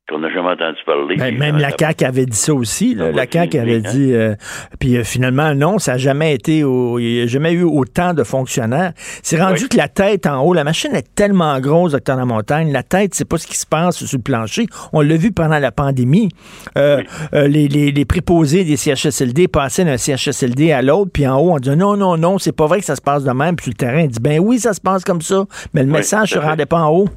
qu'on 0.10 0.20
n'a 0.20 0.30
jamais 0.30 0.50
entendu 0.50 0.78
parler. 0.86 1.16
Ben, 1.18 1.38
même 1.38 1.58
la 1.58 1.70
CAQ 1.78 2.04
avait 2.06 2.26
dit 2.26 2.36
ça 2.38 2.54
aussi. 2.54 2.96
là. 2.96 3.12
La 3.12 3.26
CAQ 3.32 3.58
avait 3.60 3.80
dit. 3.82 4.14
euh, 4.14 4.36
puis 4.80 4.98
euh, 4.98 5.04
finalement, 5.04 5.54
non, 5.54 5.78
ça 5.80 5.94
n'a 5.94 5.98
jamais 6.00 6.34
été. 6.34 6.64
au- 6.64 6.98
Il 7.00 7.06
n'y 7.14 7.22
a 7.22 7.28
jamais 7.28 7.52
eu 7.52 7.64
autant 7.64 8.14
de 8.14 8.24
fonctionnaires. 8.24 8.94
C'est 9.24 9.40
rendu 9.42 9.68
que 9.70 9.78
la 9.78 9.88
tête 9.88 10.26
en 10.28 10.42
haut, 10.42 10.54
la 10.54 10.64
machine 10.64 10.94
est 10.96 11.14
tellement 11.16 11.60
grosse, 11.60 11.92
docteur 11.92 12.18
Lamontagne. 12.18 12.72
La 12.72 12.84
tête, 12.84 13.14
c'est 13.14 13.26
pas 13.28 13.38
ce 13.38 13.46
qui 13.48 13.58
se 13.58 13.66
passe 13.68 14.04
sur 14.04 14.18
le 14.18 14.24
plancher. 14.24 14.66
On 14.94 15.02
l'a 15.02 15.16
vu 15.16 15.32
pendant 15.32 15.60
la 15.60 15.72
pandémie. 15.72 16.30
Euh, 16.78 17.02
euh, 17.34 17.48
les, 17.48 17.68
les, 17.68 17.92
les 17.92 18.06
préposés 18.06 18.64
des 18.64 18.78
CHSLD 18.78 19.48
passaient 19.48 19.86
d'un 19.86 19.98
CHSLD 19.98 20.72
à 20.72 20.82
l'autre, 20.82 21.12
puis 21.14 21.28
en 21.28 21.38
haut, 21.40 21.52
on 21.54 21.58
dit 21.60 21.70
non, 21.76 21.96
non, 21.96 22.18
non, 22.18 22.38
c'est 22.40 22.52
pas 22.56 22.66
vrai 22.66 22.80
que 22.80 22.86
ça 22.86 22.96
se 22.96 23.02
passe 23.02 23.24
de 23.24 23.32
même. 23.32 23.56
Puis 23.56 23.70
le 23.72 23.76
terrain, 23.76 24.06
dit 24.08 24.20
ben 24.20 24.40
oui, 24.40 24.60
ça 24.60 24.74
se 24.74 24.82
passe 24.82 25.04
comme 25.04 25.22
ça. 25.22 25.46
Mais 25.74 25.82
le 25.84 25.88
Oui, 25.92 25.98
message 25.98 26.30
tout 26.32 26.36
se 26.36 26.40
rendait 26.40 26.66
pas 26.66 26.82
en 26.82 26.90
haut. 26.92 27.10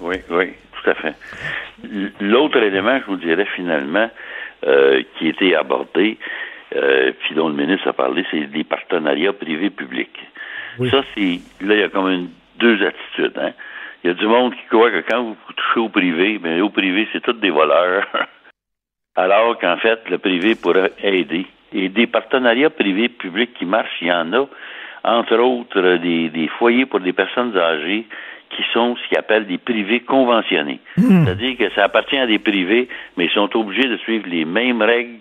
Oui, 0.00 0.16
oui, 0.30 0.46
tout 0.82 0.90
à 0.90 0.94
fait. 0.94 1.14
L'autre 2.20 2.58
élément, 2.58 2.98
je 3.00 3.06
vous 3.06 3.16
dirais 3.16 3.46
finalement, 3.54 4.10
euh, 4.66 5.02
qui 5.16 5.26
a 5.26 5.30
été 5.30 5.54
abordé, 5.54 6.18
euh, 6.74 7.12
puis 7.20 7.34
dont 7.34 7.48
le 7.48 7.54
ministre 7.54 7.88
a 7.88 7.92
parlé, 7.92 8.24
c'est 8.30 8.46
des 8.46 8.64
partenariats 8.64 9.32
privés-publics. 9.32 10.18
Ça, 10.90 11.02
c'est 11.14 11.40
là, 11.60 11.74
il 11.74 11.80
y 11.80 11.82
a 11.82 11.88
comme 11.88 12.08
une, 12.08 12.28
deux 12.58 12.84
attitudes. 12.84 13.38
Hein? 13.38 13.52
Il 14.04 14.08
y 14.08 14.10
a 14.10 14.14
du 14.14 14.26
monde 14.26 14.54
qui 14.54 14.66
croit 14.68 14.90
que 14.90 15.02
quand 15.08 15.22
vous 15.22 15.36
touchez 15.56 15.80
au 15.80 15.88
privé, 15.88 16.38
ben 16.38 16.60
au 16.60 16.68
privé, 16.68 17.08
c'est 17.12 17.22
tous 17.22 17.32
des 17.32 17.50
voleurs. 17.50 18.06
Alors 19.16 19.58
qu'en 19.58 19.78
fait, 19.78 20.00
le 20.10 20.18
privé 20.18 20.54
pourrait 20.54 20.92
aider. 21.02 21.46
Et 21.72 21.88
des 21.88 22.06
partenariats 22.06 22.70
privés-publics 22.70 23.54
qui 23.54 23.64
marchent, 23.64 24.00
il 24.00 24.08
y 24.08 24.12
en 24.12 24.32
a. 24.32 24.46
Entre 25.04 25.36
autres, 25.38 25.96
des, 25.96 26.28
des 26.28 26.48
foyers 26.48 26.86
pour 26.86 27.00
des 27.00 27.12
personnes 27.12 27.56
âgées 27.56 28.06
qui 28.50 28.62
sont 28.72 28.96
ce 28.96 29.08
qu'ils 29.08 29.18
appellent 29.18 29.46
des 29.46 29.58
privés 29.58 30.00
conventionnés. 30.00 30.80
C'est-à-dire 30.96 31.56
que 31.58 31.70
ça 31.74 31.84
appartient 31.84 32.16
à 32.18 32.26
des 32.26 32.38
privés, 32.38 32.88
mais 33.16 33.24
ils 33.26 33.30
sont 33.30 33.54
obligés 33.56 33.88
de 33.88 33.96
suivre 33.98 34.24
les 34.28 34.44
mêmes 34.44 34.82
règles 34.82 35.18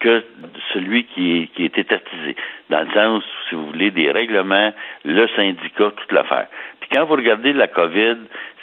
que 0.00 0.24
celui 0.72 1.04
qui 1.04 1.36
est, 1.38 1.46
qui 1.54 1.64
est 1.64 1.78
étatisé. 1.78 2.34
Dans 2.70 2.80
le 2.80 2.90
sens, 2.92 3.22
si 3.48 3.54
vous 3.54 3.66
voulez, 3.66 3.90
des 3.92 4.10
règlements, 4.10 4.72
le 5.04 5.28
syndicat, 5.36 5.92
toute 5.96 6.10
l'affaire. 6.12 6.48
Puis 6.80 6.88
quand 6.92 7.04
vous 7.04 7.14
regardez 7.14 7.52
la 7.52 7.68
COVID, 7.68 8.16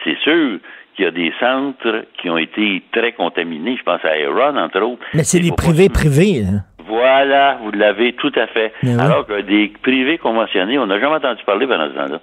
c'est 0.03 0.17
sûr 0.19 0.59
qu'il 0.95 1.05
y 1.05 1.07
a 1.07 1.11
des 1.11 1.31
centres 1.39 2.03
qui 2.17 2.29
ont 2.29 2.37
été 2.37 2.83
très 2.91 3.13
contaminés. 3.13 3.77
Je 3.77 3.83
pense 3.83 4.03
à 4.03 4.17
Iron, 4.19 4.57
entre 4.57 4.81
autres. 4.81 5.01
Mais 5.13 5.23
c'est 5.23 5.39
des 5.39 5.51
privés 5.55 5.87
privés. 5.87 6.41
hein. 6.43 6.63
Voilà, 6.85 7.59
vous 7.63 7.71
l'avez 7.71 8.13
tout 8.13 8.31
à 8.35 8.47
fait. 8.47 8.73
Oui. 8.83 8.89
Alors 8.99 9.25
que 9.27 9.39
des 9.41 9.71
privés 9.81 10.17
conventionnés, 10.17 10.77
on 10.79 10.87
n'a 10.87 10.99
jamais 10.99 11.15
entendu 11.17 11.41
parler 11.45 11.67
pendant 11.67 11.87
ce 11.87 11.93
temps-là. 11.93 12.19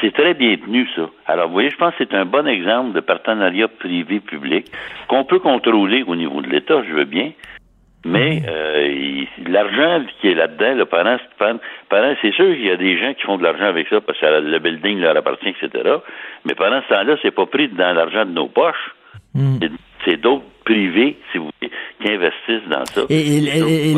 C'est 0.00 0.12
très 0.12 0.34
bien 0.34 0.56
tenu, 0.56 0.86
ça. 0.94 1.08
Alors, 1.26 1.46
vous 1.48 1.54
voyez, 1.54 1.70
je 1.70 1.76
pense 1.76 1.94
que 1.94 2.04
c'est 2.04 2.14
un 2.14 2.26
bon 2.26 2.46
exemple 2.46 2.92
de 2.92 3.00
partenariat 3.00 3.68
privé-public 3.68 4.66
qu'on 5.08 5.24
peut 5.24 5.38
contrôler 5.38 6.02
au 6.06 6.14
niveau 6.16 6.40
de 6.42 6.48
l'État, 6.48 6.82
je 6.86 6.92
veux 6.92 7.04
bien. 7.04 7.32
Mais 8.04 8.42
euh, 8.46 9.24
l'argent 9.48 10.04
qui 10.20 10.28
est 10.28 10.34
là-dedans, 10.34 10.74
là, 10.76 10.86
pendant, 10.86 11.16
pendant- 11.38 11.58
pendant- 11.88 12.14
c'est 12.22 12.32
sûr 12.32 12.44
qu'il 12.54 12.64
y 12.66 12.70
a 12.70 12.76
des 12.76 12.96
gens 12.98 13.14
qui 13.14 13.22
font 13.22 13.36
de 13.36 13.42
l'argent 13.42 13.64
avec 13.64 13.88
ça 13.88 14.00
parce 14.00 14.20
que 14.20 14.26
le 14.26 14.58
building 14.60 15.00
leur 15.00 15.16
appartient, 15.16 15.48
etc. 15.48 15.70
Mais 16.44 16.54
pendant 16.54 16.80
ce 16.88 16.94
temps-là, 16.94 17.16
c'est 17.22 17.32
pas 17.32 17.46
pris 17.46 17.68
dans 17.68 17.92
l'argent 17.96 18.24
de 18.24 18.30
nos 18.32 18.46
poches. 18.46 18.94
C'est- 19.60 19.70
C'est 20.06 20.16
d'autres 20.18 20.44
privés, 20.64 21.16
si 21.32 21.38
vous 21.38 21.50
voulez, 21.60 21.72
qui 22.00 22.08
investissent 22.08 22.68
dans 22.70 22.84
ça. 22.86 23.02
Et-. 23.08 23.94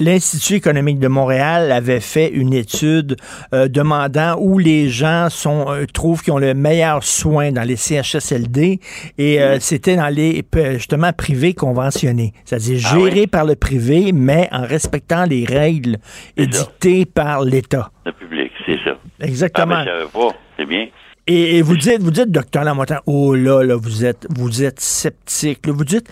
L'Institut 0.00 0.54
économique 0.54 0.98
de 0.98 1.08
Montréal 1.08 1.70
avait 1.70 2.00
fait 2.00 2.28
une 2.28 2.52
étude 2.52 3.16
euh, 3.52 3.68
demandant 3.68 4.36
où 4.38 4.58
les 4.58 4.88
gens 4.88 5.28
sont 5.30 5.66
euh, 5.68 5.84
trouvent 5.92 6.22
qu'ils 6.22 6.32
ont 6.32 6.38
le 6.38 6.54
meilleur 6.54 7.04
soin 7.04 7.52
dans 7.52 7.62
les 7.62 7.76
CHSLD 7.76 8.80
et 9.18 9.40
euh, 9.40 9.58
c'était 9.60 9.96
dans 9.96 10.08
les 10.08 10.44
justement 10.74 11.12
privés 11.12 11.54
conventionnés, 11.54 12.32
c'est-à-dire 12.44 12.80
Ah 12.84 12.98
gérés 12.98 13.26
par 13.26 13.44
le 13.44 13.54
privé 13.56 14.12
mais 14.12 14.48
en 14.50 14.62
respectant 14.62 15.24
les 15.24 15.44
règles 15.44 15.98
édictées 16.36 17.06
par 17.06 17.42
l'État. 17.42 17.90
Le 18.06 18.12
public, 18.12 18.52
c'est 18.66 18.78
ça. 18.84 18.96
Exactement. 19.20 19.76
Ah, 19.78 19.84
ben, 19.84 20.08
pas. 20.12 20.36
C'est 20.56 20.66
bien. 20.66 20.86
Et, 21.26 21.62
vous 21.62 21.76
dites, 21.76 22.02
vous 22.02 22.10
dites, 22.10 22.30
docteur 22.30 22.64
Lamontagne, 22.64 22.98
oh 23.06 23.34
là, 23.34 23.62
là, 23.62 23.76
vous 23.76 24.04
êtes, 24.04 24.26
vous 24.36 24.62
êtes 24.62 24.78
sceptique. 24.78 25.66
Vous 25.66 25.84
dites, 25.84 26.06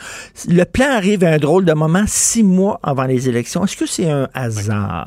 le 0.48 0.64
plan 0.64 0.90
arrive 0.90 1.22
à 1.22 1.32
un 1.32 1.38
drôle 1.38 1.66
de 1.66 1.74
moment, 1.74 2.04
six 2.06 2.42
mois 2.42 2.80
avant 2.82 3.04
les 3.04 3.28
élections. 3.28 3.64
Est-ce 3.64 3.76
que 3.76 3.86
c'est 3.86 4.10
un 4.10 4.28
hasard? 4.34 5.06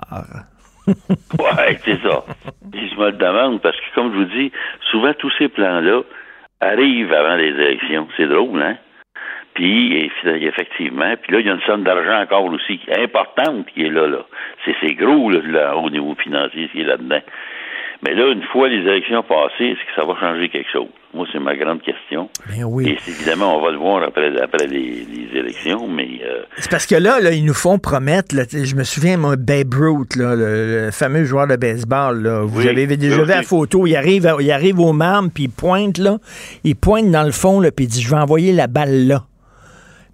Ouais, 1.40 1.80
c'est 1.84 2.00
ça. 2.04 2.24
Je 2.72 2.96
me 2.96 3.08
le 3.08 3.18
demande 3.18 3.60
parce 3.60 3.76
que, 3.76 3.96
comme 3.96 4.14
je 4.14 4.18
vous 4.20 4.40
dis, 4.40 4.52
souvent 4.92 5.16
tous 5.16 5.32
ces 5.40 5.48
plans-là 5.48 6.04
arrivent 6.62 7.12
avant 7.12 7.36
les 7.38 7.50
élections. 7.50 8.08
C'est 8.16 8.28
drôle, 8.28 8.62
hein? 8.62 8.78
Puis, 9.56 10.12
effectivement, 10.26 11.16
puis 11.22 11.32
là, 11.32 11.40
il 11.40 11.48
y 11.48 11.50
a 11.50 11.54
une 11.54 11.62
somme 11.62 11.84
d'argent 11.84 12.22
encore 12.22 12.44
aussi 12.46 12.80
importante 12.96 13.66
qui 13.74 13.86
est 13.86 13.90
là, 13.90 14.06
là. 14.06 14.26
C'est, 14.64 14.76
c'est 14.82 14.94
gros, 14.94 15.32
là, 15.32 15.40
là, 15.44 15.78
au 15.78 15.90
niveau 15.90 16.14
financier, 16.22 16.68
ce 16.68 16.72
qui 16.74 16.82
est 16.82 16.86
là-dedans. 16.86 17.22
Mais 18.04 18.14
là, 18.14 18.32
une 18.32 18.44
fois 18.52 18.68
les 18.70 18.80
élections 18.82 19.24
passées, 19.24 19.66
est-ce 19.72 19.80
que 19.80 19.96
ça 19.96 20.06
va 20.06 20.14
changer 20.20 20.50
quelque 20.50 20.70
chose? 20.72 20.88
Moi, 21.14 21.26
c'est 21.32 21.40
ma 21.40 21.56
grande 21.56 21.82
question. 21.82 22.30
Ben 22.50 22.64
oui. 22.66 22.90
Et 22.90 23.10
évidemment, 23.10 23.58
on 23.58 23.62
va 23.64 23.72
le 23.72 23.78
voir 23.78 24.04
après, 24.04 24.38
après 24.42 24.68
les, 24.68 25.06
les 25.06 25.40
élections, 25.40 25.88
mais 25.88 26.08
euh, 26.26 26.44
C'est 26.58 26.70
parce 26.70 26.86
que 26.86 26.96
là, 26.96 27.20
là, 27.22 27.32
ils 27.32 27.46
nous 27.46 27.54
font 27.54 27.80
promettre, 27.80 28.36
là, 28.36 28.44
je 28.52 28.76
me 28.76 28.84
souviens, 28.84 29.16
moi, 29.18 29.38
Babe 29.38 29.74
Ruth, 29.74 30.16
là, 30.18 30.36
le, 30.36 30.86
le 30.86 30.92
fameux 30.92 31.24
joueur 31.24 31.48
de 31.48 31.56
baseball, 31.56 32.22
là, 32.22 32.42
vous 32.44 32.60
Oui, 32.62 32.68
avez 32.68 32.86
déjà 32.98 33.22
vu 33.24 33.30
la 33.30 33.44
photo, 33.44 33.88
il 33.88 33.96
arrive, 33.96 34.28
à- 34.28 34.36
il 34.42 34.52
arrive 34.52 34.80
au 34.82 34.92
marbre, 34.92 35.30
puis 35.34 35.46
il 35.46 35.50
pointe, 35.50 35.98
là, 35.98 36.18
il 36.66 36.76
pointe 36.76 37.10
dans 37.10 37.24
le 37.24 37.32
fond, 37.32 37.62
là, 37.62 37.72
puis 37.72 37.86
il 37.86 37.88
dit, 37.88 38.02
je 38.02 38.10
vais 38.10 38.18
envoyer 38.18 38.52
la 38.52 38.68
balle 38.68 39.08
là. 39.08 39.24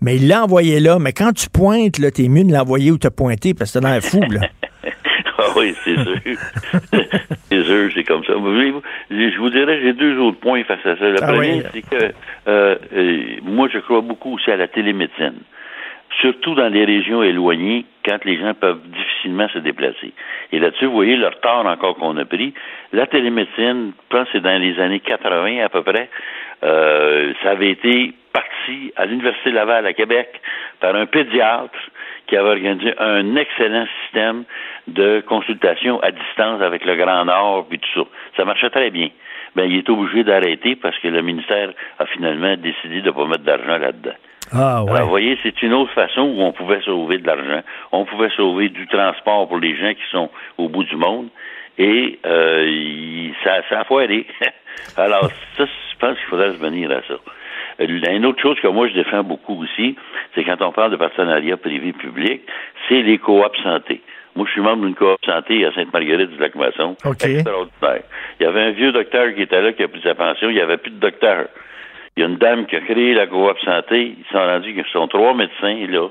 Mais 0.04 0.16
il 0.16 0.28
l'a 0.28 0.44
envoyé 0.44 0.80
là, 0.80 0.98
mais 1.00 1.14
quand 1.14 1.32
tu 1.34 1.48
pointes, 1.50 2.00
là, 2.00 2.10
t'es 2.12 2.28
mieux 2.28 2.44
de 2.44 2.52
l'envoyer 2.54 2.90
où 2.92 2.98
t'as 2.98 3.12
pointé, 3.12 3.54
parce 3.54 3.72
que 3.72 3.80
t'es 3.80 3.84
dans 3.86 3.92
un 3.92 4.02
fou, 4.02 4.22
là. 4.32 4.42
Oui, 5.56 5.74
c'est 5.84 5.96
sûr. 5.96 6.16
c'est 7.50 7.64
sûr, 7.64 7.92
c'est 7.94 8.04
comme 8.04 8.24
ça. 8.24 8.34
Vous 8.34 8.54
Je 9.10 9.38
vous 9.38 9.50
dirais, 9.50 9.80
j'ai 9.82 9.94
deux 9.94 10.18
autres 10.20 10.40
points 10.40 10.64
face 10.64 10.86
à 10.86 10.96
ça. 10.98 11.10
Le 11.10 11.18
Ah 11.22 11.28
premier, 11.34 11.54
oui. 11.54 11.64
c'est 11.74 11.82
que 11.82 12.14
euh, 12.48 12.76
euh, 12.94 13.18
moi, 13.44 13.68
je 13.72 13.80
crois 13.80 14.02
beaucoup 14.02 14.36
aussi 14.36 14.52
à 14.52 14.58
la 14.58 14.68
télémédecine. 14.68 15.40
Surtout 16.20 16.56
dans 16.56 16.68
les 16.68 16.84
régions 16.84 17.24
éloignées, 17.24 17.86
quand 18.06 18.24
les 18.26 18.38
gens 18.38 18.54
peuvent 18.54 18.82
difficilement 18.90 19.48
se 19.50 19.60
déplacer. 19.60 20.14
Et 20.52 20.60
là-dessus, 20.60 20.86
vous 20.86 20.94
voyez 20.94 21.16
le 21.16 21.28
retard 21.28 21.66
encore 21.66 21.96
qu'on 21.96 22.18
a 22.18 22.26
pris. 22.26 22.54
La 22.92 23.08
télémédecine, 23.08 23.94
je 23.96 24.16
pense 24.18 24.26
que 24.26 24.34
c'est 24.34 24.42
dans 24.42 24.62
les 24.62 24.78
années 24.80 25.00
80 25.00 25.64
à 25.64 25.70
peu 25.70 25.84
près, 25.84 26.10
euh, 26.64 27.34
ça 27.42 27.52
avait 27.52 27.72
été 27.72 28.14
parti 28.34 28.92
à 28.96 29.06
l'Université 29.06 29.52
Laval 29.52 29.86
à 29.86 29.94
Québec 29.94 30.30
par 30.80 30.96
un 30.96 31.06
pédiatre 31.06 31.72
qui 32.32 32.38
avait 32.38 32.50
organisé 32.52 32.94
un 32.98 33.36
excellent 33.36 33.86
système 34.04 34.46
de 34.88 35.20
consultation 35.28 36.00
à 36.00 36.12
distance 36.12 36.62
avec 36.62 36.86
le 36.86 36.96
Grand 36.96 37.26
Nord 37.26 37.66
puis 37.70 37.78
tout 37.78 37.90
ça. 38.04 38.08
Ça 38.38 38.46
marchait 38.46 38.70
très 38.70 38.90
bien. 38.90 39.10
Ben, 39.54 39.66
il 39.70 39.80
est 39.80 39.90
obligé 39.90 40.24
d'arrêter 40.24 40.78
parce 40.78 40.98
que 41.00 41.10
le 41.10 41.22
ministère 41.22 41.72
a 42.00 42.06
finalement 42.06 42.56
décidé 42.56 43.02
de 43.02 43.08
ne 43.08 43.12
pas 43.12 43.26
mettre 43.26 43.44
d'argent 43.44 43.78
là-dedans. 43.78 44.16
Ah, 44.54 44.82
ouais. 44.84 44.92
Alors, 44.92 45.04
vous 45.04 45.10
voyez, 45.10 45.38
c'est 45.44 45.62
une 45.62 45.74
autre 45.74 45.92
façon 45.92 46.22
où 46.22 46.42
on 46.42 46.54
pouvait 46.54 46.80
sauver 46.82 47.18
de 47.18 47.28
l'argent. 47.28 47.62
On 47.92 48.06
pouvait 48.06 48.30
sauver 48.30 48.70
du 48.70 48.88
transport 48.88 49.50
pour 49.50 49.58
les 49.60 49.76
gens 49.76 49.94
qui 49.94 50.10
sont 50.10 50.30
au 50.58 50.70
bout 50.70 50.86
du 50.86 50.96
monde. 50.96 51.28
Et 51.78 52.18
euh, 52.26 52.66
il- 52.66 53.34
ça, 53.44 53.62
ça 53.70 53.82
a 53.82 53.84
foiré. 53.84 54.26
Alors, 54.98 55.30
ça, 55.58 55.66
je 55.66 55.98
pense 56.00 56.18
qu'il 56.18 56.28
faudrait 56.28 56.50
revenir 56.52 56.92
à 56.92 57.02
ça. 57.08 57.16
Euh, 57.80 57.88
Une 57.88 58.26
autre 58.26 58.42
chose 58.42 58.60
que 58.60 58.68
moi, 58.68 58.88
je 58.88 58.94
défends 58.94 59.24
beaucoup 59.24 59.62
aussi, 59.64 59.96
c'est 60.36 60.44
quand 60.44 60.62
on 60.62 60.72
parle 60.72 60.92
de 60.92 60.98
partenariat 60.98 61.58
privé-public, 61.58 62.42
c'est 62.88 63.02
les 63.02 63.18
coops 63.18 63.62
santé. 63.64 64.02
Moi, 64.36 64.46
je 64.48 64.52
suis 64.54 64.62
membre 64.62 64.86
d'une 64.86 64.96
coop 64.96 65.18
santé 65.26 65.66
à 65.66 65.74
Sainte-Marguerite 65.74 66.32
du 66.32 66.38
Lac-Masson. 66.38 66.96
OK. 67.06 67.26
Extraordinaire. 67.26 68.04
Il 68.40 68.44
y 68.44 68.46
avait 68.46 68.62
un 68.62 68.72
vieux 68.72 68.92
docteur 68.92 69.34
qui 69.36 69.42
était 69.42 69.62
là, 69.62 69.74
qui 69.74 69.84
a 69.84 69.88
pris 69.88 70.02
sa 70.02 70.16
pension. 70.16 70.50
Il 70.50 70.56
n'y 70.56 70.62
avait 70.62 70.78
plus 70.78 70.92
de 70.92 71.00
docteur. 71.00 71.48
Il 72.16 72.24
y 72.24 72.26
a 72.26 72.30
une 72.30 72.38
dame 72.38 72.66
qui 72.66 72.76
a 72.76 72.82
créé 72.82 73.14
la 73.14 73.28
coop 73.28 73.58
santé. 73.64 74.16
Ils 74.18 74.26
sont 74.32 74.40
rendus 74.40 74.74
qu'ils 74.74 74.86
sont 74.94 75.08
trois 75.08 75.34
médecins 75.34 75.86
là. 75.90 76.08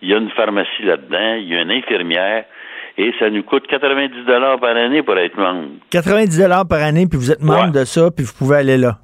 Il 0.00 0.08
y 0.08 0.14
a 0.14 0.18
une 0.18 0.30
pharmacie 0.30 0.82
là-dedans. 0.82 1.34
Il 1.34 1.48
y 1.48 1.56
a 1.56 1.62
une 1.62 1.70
infirmière. 1.70 2.44
Et 2.96 3.12
ça 3.18 3.30
nous 3.30 3.42
coûte 3.44 3.66
90 3.68 4.24
dollars 4.26 4.58
par 4.58 4.76
année 4.76 5.02
pour 5.02 5.16
être 5.18 5.36
membre. 5.36 5.68
90 5.90 6.42
par 6.68 6.82
année, 6.82 7.06
puis 7.08 7.18
vous 7.18 7.30
êtes 7.30 7.42
membre 7.42 7.72
de 7.72 7.84
ça, 7.84 8.10
puis 8.10 8.24
vous 8.24 8.32
pouvez 8.36 8.56
aller 8.56 8.76
là. 8.76 8.98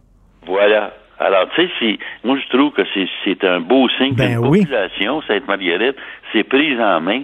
Voilà. 0.46 0.92
Alors, 1.18 1.48
tu 1.54 1.62
sais, 1.62 1.70
c'est- 1.78 1.98
moi, 2.24 2.36
je 2.38 2.56
trouve 2.56 2.72
que 2.72 2.82
c'est, 2.92 3.06
c'est 3.24 3.44
un 3.44 3.60
beau 3.60 3.88
signe 3.98 4.14
Ben 4.14 4.36
qu'une 4.36 4.48
oui. 4.48 4.60
population, 4.60 5.22
Sainte-Marguerite, 5.22 5.96
s'est 6.32 6.44
prise 6.44 6.78
en 6.80 7.00
main. 7.00 7.22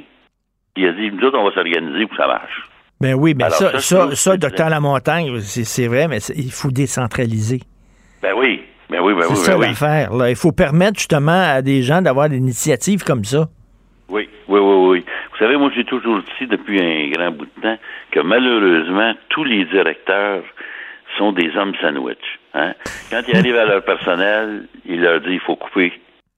Il 0.77 0.87
a 0.87 0.93
dit, 0.93 1.11
nous 1.11 1.23
autres, 1.27 1.39
on 1.39 1.45
va 1.45 1.53
s'organiser 1.53 2.07
pour 2.07 2.17
que 2.17 2.23
ça 2.23 2.29
marche. 2.29 2.63
Ben 3.01 3.15
oui, 3.15 3.35
ben 3.35 3.47
Alors, 3.47 3.57
ça, 3.57 3.73
ça, 3.73 3.81
ça, 3.81 4.15
ça, 4.15 4.31
que 4.37 4.41
docteur 4.43 4.69
Lamontagne, 4.71 5.39
c'est 5.41 5.65
c'est 5.65 5.89
vrai, 5.89 6.07
mais 6.07 6.21
c'est- 6.21 6.37
il 6.37 6.53
faut 6.53 6.71
décentraliser. 6.71 7.61
Ben 8.23 8.33
oui. 8.37 8.63
Ben 8.91 9.01
oui, 9.01 9.15
ben 9.15 9.23
c'est 9.23 9.31
oui, 9.31 9.37
ça 9.37 9.53
ben 9.55 9.61
oui. 9.61 9.67
l'affaire. 9.69 10.11
Il 10.29 10.37
faut 10.37 10.53
permettre 10.53 10.99
justement 10.99 11.43
à 11.57 11.63
des 11.63 11.83
gens 11.83 12.03
d'avoir 12.03 12.29
des 12.29 12.37
initiatives 12.37 13.03
comme 13.05 13.25
ça. 13.25 13.47
Oui, 14.09 14.29
oui, 14.49 14.59
oui, 14.61 14.89
oui. 14.89 15.05
Vous 15.33 15.39
savez, 15.39 15.57
moi, 15.57 15.71
j'ai 15.75 15.85
toujours 15.85 16.19
dit 16.39 16.47
depuis 16.47 16.81
un 16.81 17.09
grand 17.11 17.31
bout 17.31 17.47
de 17.47 17.63
temps 17.63 17.79
que 18.11 18.21
malheureusement, 18.21 19.15
tous 19.31 19.45
les 19.45 19.65
directeurs 19.65 20.43
sont 21.21 21.33
des 21.33 21.55
hommes 21.57 21.75
sandwich. 21.83 22.17
Hein? 22.55 22.73
Quand 23.11 23.21
ils 23.29 23.37
arrivent 23.37 23.57
à 23.59 23.67
leur 23.67 23.85
personnel, 23.85 24.63
ils 24.87 25.01
leur 25.01 25.21
disent 25.21 25.35
il 25.35 25.41
faut 25.41 25.57
couper. 25.57 25.93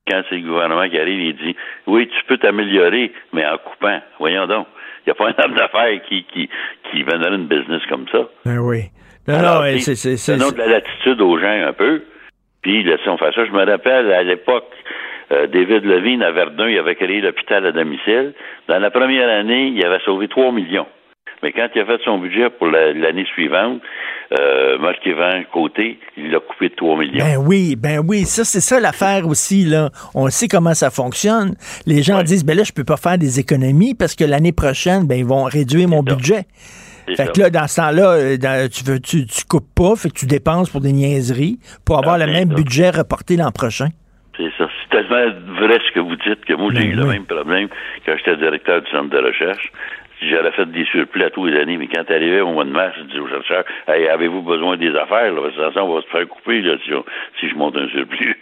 Quand 0.08 0.20
c'est 0.28 0.34
le 0.38 0.48
gouvernement 0.48 0.88
qui 0.88 0.98
arrive, 0.98 1.20
il 1.20 1.36
dit 1.36 1.56
oui, 1.86 2.08
tu 2.08 2.24
peux 2.26 2.36
t'améliorer, 2.36 3.12
mais 3.32 3.46
en 3.46 3.56
coupant. 3.58 4.00
Voyons 4.18 4.46
donc. 4.48 4.66
Il 5.06 5.10
n'y 5.10 5.12
a 5.12 5.14
pas 5.14 5.28
un 5.30 5.44
homme 5.44 5.54
d'affaires 5.56 6.00
qui, 6.08 6.24
qui, 6.32 6.48
qui 6.90 7.02
vendrait 7.04 7.34
une 7.34 7.46
business 7.46 7.82
comme 7.88 8.06
ça. 8.10 8.28
Ben 8.44 8.58
oui. 8.58 8.82
Non, 9.28 9.34
Alors, 9.34 9.62
non, 9.62 9.78
c'est- 9.78 10.36
de 10.36 10.58
la 10.58 10.66
latitude 10.66 11.20
aux 11.20 11.38
gens 11.38 11.66
un 11.68 11.72
peu. 11.72 12.02
Puis 12.62 12.82
laissons 12.82 13.16
faire 13.18 13.32
ça. 13.34 13.44
Je 13.44 13.52
me 13.52 13.64
rappelle 13.64 14.12
à 14.12 14.22
l'époque, 14.24 14.70
euh, 15.32 15.46
David 15.46 15.84
Levine 15.84 16.22
à 16.22 16.32
Verdun, 16.32 16.68
il 16.68 16.78
avait 16.78 16.94
créé 16.96 17.20
l'hôpital 17.20 17.64
à 17.66 17.72
domicile. 17.72 18.34
Dans 18.68 18.78
la 18.80 18.90
première 18.90 19.28
année, 19.28 19.68
il 19.74 19.84
avait 19.86 20.00
sauvé 20.04 20.26
3 20.28 20.50
millions. 20.52 20.86
Mais 21.42 21.52
quand 21.52 21.66
il 21.74 21.80
a 21.80 21.84
fait 21.86 22.00
son 22.04 22.18
budget 22.18 22.50
pour 22.50 22.68
la- 22.68 22.92
l'année 22.92 23.24
suivante, 23.34 23.80
euh, 24.38 24.78
Marc 24.78 25.04
Evans 25.06 25.44
côté, 25.52 25.98
il 26.16 26.30
l'a 26.30 26.38
coupé 26.40 26.68
de 26.68 26.74
3 26.74 26.96
millions. 26.98 27.24
Ben 27.24 27.36
oui, 27.38 27.74
ben 27.76 28.00
oui, 28.06 28.20
ça 28.24 28.44
c'est 28.44 28.60
ça 28.60 28.78
l'affaire 28.80 29.26
aussi 29.26 29.64
là. 29.64 29.90
On 30.14 30.28
sait 30.28 30.46
comment 30.48 30.74
ça 30.74 30.90
fonctionne. 30.90 31.54
Les 31.86 32.02
gens 32.02 32.22
disent 32.22 32.44
ben 32.44 32.56
là 32.56 32.62
je 32.64 32.72
peux 32.72 32.84
pas 32.84 32.96
faire 32.96 33.18
des 33.18 33.40
économies 33.40 33.94
parce 33.94 34.14
que 34.14 34.24
l'année 34.24 34.52
prochaine 34.52 35.06
ben 35.06 35.18
ils 35.18 35.24
vont 35.26 35.44
réduire 35.44 35.88
mon 35.88 36.02
budget. 36.02 36.44
Fait 37.06 37.16
ça. 37.16 37.26
que 37.26 37.40
là 37.40 37.50
dans 37.50 37.66
ce 37.66 37.76
temps-là 37.80 38.08
euh, 38.12 38.68
tu 38.68 38.84
veux 38.84 39.00
tu, 39.00 39.26
tu 39.26 39.44
coupes 39.44 39.66
pas, 39.74 39.96
fait 39.96 40.08
que 40.10 40.14
tu 40.14 40.26
dépenses 40.26 40.70
pour 40.70 40.80
des 40.80 40.92
niaiseries 40.92 41.58
pour 41.84 41.98
avoir 41.98 42.16
le 42.18 42.26
c'est 42.26 42.32
même 42.32 42.48
ça. 42.50 42.54
budget 42.54 42.90
reporté 42.90 43.36
l'an 43.36 43.50
prochain. 43.50 43.88
C'est 44.36 44.50
ça. 44.56 44.66
C'est 44.80 44.96
tellement 44.96 45.26
vrai 45.58 45.78
ce 45.86 45.92
que 45.92 46.00
vous 46.00 46.16
dites 46.16 46.42
que 46.46 46.54
moi, 46.54 46.70
j'ai 46.74 46.86
eu 46.86 46.92
le 46.94 47.04
même 47.04 47.26
problème 47.26 47.68
quand 48.06 48.14
j'étais 48.16 48.36
directeur 48.36 48.80
du 48.80 48.90
centre 48.90 49.10
de 49.10 49.18
recherche. 49.18 49.70
J'aurais 50.30 50.52
fait 50.52 50.66
des 50.70 50.84
surplus 50.86 51.24
à 51.24 51.30
tous 51.30 51.46
les 51.46 51.58
années, 51.60 51.76
mais 51.76 51.88
quand 51.88 52.04
t'arrivais 52.04 52.40
au 52.40 52.52
mois 52.52 52.64
de 52.64 52.70
mars, 52.70 52.94
je 52.98 53.04
disais 53.04 53.18
aux 53.18 53.28
chercheurs, 53.28 53.64
hey, 53.88 54.06
avez-vous 54.08 54.42
besoin 54.42 54.76
des 54.76 54.90
affaires? 54.94 55.32
Là? 55.32 55.40
Parce 55.42 55.54
que 55.54 55.60
de 55.60 55.64
toute 55.64 55.74
façon, 55.74 55.86
on 55.86 55.94
va 55.96 56.02
se 56.02 56.06
faire 56.08 56.28
couper 56.28 56.60
là, 56.62 56.76
si, 56.84 56.92
on- 56.94 57.04
si 57.40 57.48
je 57.48 57.54
monte 57.56 57.76
un 57.76 57.88
surplus. 57.88 58.38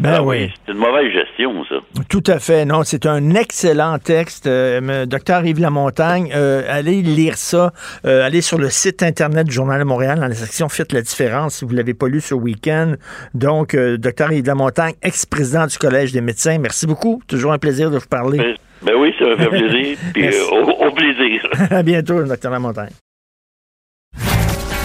Ben 0.00 0.14
Ah 0.16 0.22
oui. 0.24 0.50
C'est 0.66 0.72
une 0.72 0.78
mauvaise 0.78 1.12
gestion, 1.12 1.64
ça. 1.66 1.76
Tout 2.08 2.24
à 2.26 2.40
fait. 2.40 2.64
Non, 2.64 2.82
c'est 2.82 3.06
un 3.06 3.30
excellent 3.34 3.98
texte. 3.98 4.46
Euh, 4.48 5.06
docteur 5.06 5.44
Yves 5.44 5.60
Lamontagne, 5.60 6.32
euh, 6.34 6.62
allez 6.68 7.02
lire 7.02 7.36
ça. 7.36 7.72
Euh, 8.04 8.24
allez 8.26 8.40
sur 8.40 8.58
le 8.58 8.68
site 8.68 9.02
Internet 9.04 9.46
du 9.46 9.52
Journal 9.52 9.78
de 9.78 9.84
Montréal 9.84 10.18
dans 10.18 10.26
la 10.26 10.34
section 10.34 10.68
Faites 10.68 10.92
la 10.92 11.02
différence 11.02 11.56
si 11.56 11.64
vous 11.64 11.70
ne 11.72 11.76
l'avez 11.76 11.94
pas 11.94 12.08
lu 12.08 12.20
ce 12.20 12.34
week-end. 12.34 12.94
Donc, 13.34 13.74
euh, 13.74 13.96
docteur 13.98 14.32
Yves 14.32 14.46
Lamontagne, 14.46 14.94
ex-président 15.02 15.66
du 15.66 15.78
Collège 15.78 16.12
des 16.12 16.20
médecins, 16.22 16.58
merci 16.58 16.86
beaucoup. 16.88 17.22
Toujours 17.28 17.52
un 17.52 17.58
plaisir 17.58 17.90
de 17.92 17.98
vous 17.98 18.08
parler. 18.08 18.38
Ben, 18.38 18.56
ben 18.82 18.94
oui, 18.98 19.12
ça 19.18 19.24
me 19.26 19.36
fait 19.36 19.48
plaisir. 19.48 19.98
Puis 20.14 20.26
euh, 20.26 20.44
au, 20.52 20.86
au 20.86 20.90
plaisir. 20.92 21.42
à 21.70 21.82
bientôt, 21.82 22.22
docteur 22.24 22.50
Lamontagne. 22.52 22.90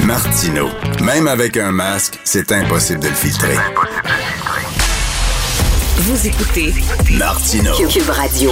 Martino. 0.05 0.69
Même 1.03 1.27
avec 1.27 1.57
un 1.57 1.71
masque, 1.71 2.19
c'est 2.23 2.51
impossible 2.51 2.99
de 2.99 3.07
le 3.07 3.13
filtrer. 3.13 3.55
Vous 5.97 6.27
écoutez 6.27 6.73
Martino. 7.17 7.71
Cube 7.89 8.09
Radio. 8.09 8.51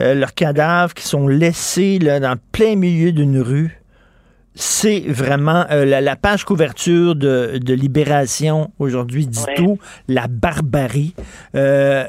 Euh, 0.00 0.14
leurs 0.14 0.34
cadavres 0.34 0.92
qui 0.94 1.04
sont 1.04 1.28
laissés 1.28 1.98
là, 2.00 2.18
dans 2.18 2.36
plein 2.52 2.74
milieu 2.74 3.12
d'une 3.12 3.40
rue. 3.40 3.80
C'est 4.56 5.00
vraiment 5.00 5.64
euh, 5.70 5.84
la, 5.84 6.00
la 6.00 6.16
page 6.16 6.44
couverture 6.44 7.14
de, 7.16 7.58
de 7.58 7.74
Libération 7.74 8.72
aujourd'hui 8.78 9.26
dit 9.26 9.44
Ouais. 9.46 9.54
tout, 9.54 9.78
la 10.08 10.26
barbarie. 10.28 11.14
Euh, 11.54 12.04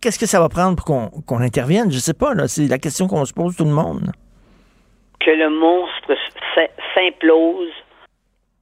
Qu'est-ce 0.00 0.18
que 0.18 0.26
ça 0.26 0.40
va 0.40 0.48
prendre 0.48 0.76
pour 0.76 0.86
qu'on 1.26 1.40
intervienne? 1.40 1.90
Je 1.92 1.98
sais 1.98 2.14
pas, 2.14 2.32
là. 2.34 2.48
C'est 2.48 2.66
la 2.66 2.78
question 2.78 3.06
qu'on 3.08 3.24
se 3.26 3.34
pose 3.34 3.56
tout 3.56 3.64
le 3.64 3.70
monde. 3.72 4.10
Que 5.20 5.30
le 5.30 5.50
monstre 5.50 6.14
s'implose 6.94 7.70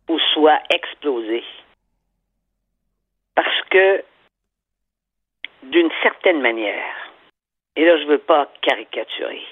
ou 0.08 0.18
soit 0.34 0.58
explosé. 0.74 1.42
Parce 3.36 3.60
que, 3.70 4.02
d'une 5.70 5.90
certaine 6.02 6.40
manière, 6.40 6.82
et 7.76 7.84
là 7.84 7.98
je 7.98 8.04
veux 8.04 8.18
pas 8.18 8.50
caricaturer, 8.62 9.42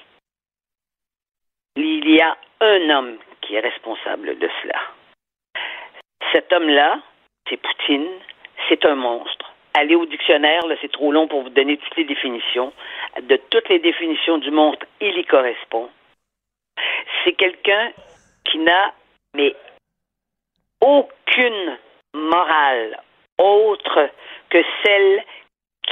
il 1.75 2.09
y 2.09 2.21
a 2.21 2.37
un 2.61 2.89
homme 2.89 3.17
qui 3.41 3.55
est 3.55 3.59
responsable 3.59 4.37
de 4.37 4.49
cela. 4.61 4.79
Cet 6.31 6.51
homme-là, 6.53 7.01
c'est 7.47 7.57
Poutine, 7.57 8.09
c'est 8.67 8.85
un 8.85 8.95
monstre. 8.95 9.53
Allez 9.73 9.95
au 9.95 10.05
dictionnaire, 10.05 10.65
là, 10.67 10.75
c'est 10.81 10.91
trop 10.91 11.11
long 11.11 11.27
pour 11.27 11.43
vous 11.43 11.49
donner 11.49 11.77
toutes 11.77 11.95
les 11.95 12.03
définitions. 12.03 12.73
De 13.21 13.37
toutes 13.49 13.69
les 13.69 13.79
définitions 13.79 14.37
du 14.37 14.51
monstre, 14.51 14.85
il 14.99 15.17
y 15.17 15.25
correspond. 15.25 15.89
C'est 17.23 17.33
quelqu'un 17.33 17.91
qui 18.45 18.57
n'a, 18.59 18.93
mais 19.35 19.55
aucune 20.81 21.77
morale 22.13 22.99
autre 23.37 24.09
que 24.49 24.63
celle 24.83 25.23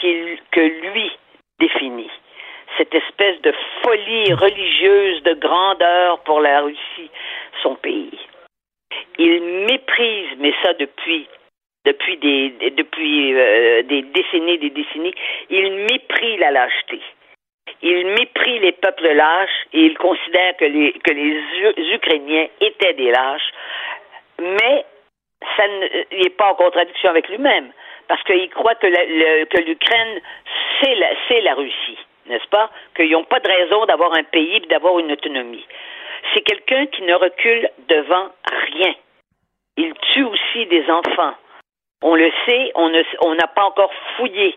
que 0.01 0.59
lui 0.91 1.11
définit. 1.59 2.11
Cette 2.77 2.93
espèce 2.93 3.41
de 3.41 3.53
folie 3.81 4.34
religieuse 4.34 5.23
de 5.23 5.34
grandeur 5.34 6.19
pour 6.19 6.41
la 6.41 6.61
Russie, 6.61 7.09
son 7.63 7.75
pays. 7.75 8.19
Il 9.17 9.41
méprise, 9.67 10.29
mais 10.38 10.53
ça 10.63 10.73
depuis 10.73 11.27
depuis 11.85 12.17
des 12.17 12.71
depuis 12.71 13.34
euh, 13.34 13.81
des 13.84 14.01
décennies, 14.01 14.57
des 14.59 14.69
décennies, 14.69 15.15
il 15.49 15.71
méprise 15.91 16.39
la 16.39 16.51
lâcheté. 16.51 17.01
Il 17.81 18.07
méprise 18.07 18.61
les 18.61 18.73
peuples 18.73 19.13
lâches 19.13 19.65
et 19.73 19.81
il 19.85 19.97
considère 19.97 20.57
que 20.57 20.65
les 20.65 20.93
que 20.93 21.13
les 21.13 21.93
Ukrainiens 21.95 22.47
étaient 22.61 22.93
des 22.93 23.11
lâches, 23.11 23.51
mais 24.39 24.85
ça 25.55 25.63
n'est 26.11 26.29
pas 26.31 26.51
en 26.51 26.55
contradiction 26.55 27.09
avec 27.09 27.29
lui-même 27.29 27.71
parce 28.07 28.23
qu'il 28.23 28.49
croit 28.49 28.75
que 28.75 28.88
le- 28.88 29.45
que 29.45 29.57
l'Ukraine 29.57 30.21
c'est 30.81 30.95
la 30.95 31.07
c'est 31.27 31.41
la 31.41 31.53
Russie, 31.55 31.97
n'est-ce 32.27 32.47
pas? 32.47 32.69
Qu'ils 32.95 33.11
n'ont 33.11 33.23
pas 33.23 33.39
de 33.39 33.47
raison 33.49 33.85
d'avoir 33.85 34.13
un 34.15 34.23
pays 34.23 34.57
et 34.57 34.59
d'avoir 34.67 34.99
une 34.99 35.11
autonomie. 35.11 35.65
C'est 36.34 36.41
quelqu'un 36.41 36.85
qui 36.88 37.03
ne 37.03 37.13
recule 37.13 37.69
devant 37.88 38.29
rien. 38.73 38.93
Il 39.77 39.93
tue 40.13 40.23
aussi 40.23 40.65
des 40.67 40.89
enfants. 40.89 41.34
On 42.01 42.15
le 42.15 42.31
sait, 42.45 42.71
on 42.75 42.89
ne- 42.89 43.03
on 43.21 43.35
n'a 43.35 43.47
pas 43.47 43.63
encore 43.63 43.91
fouillé 44.17 44.55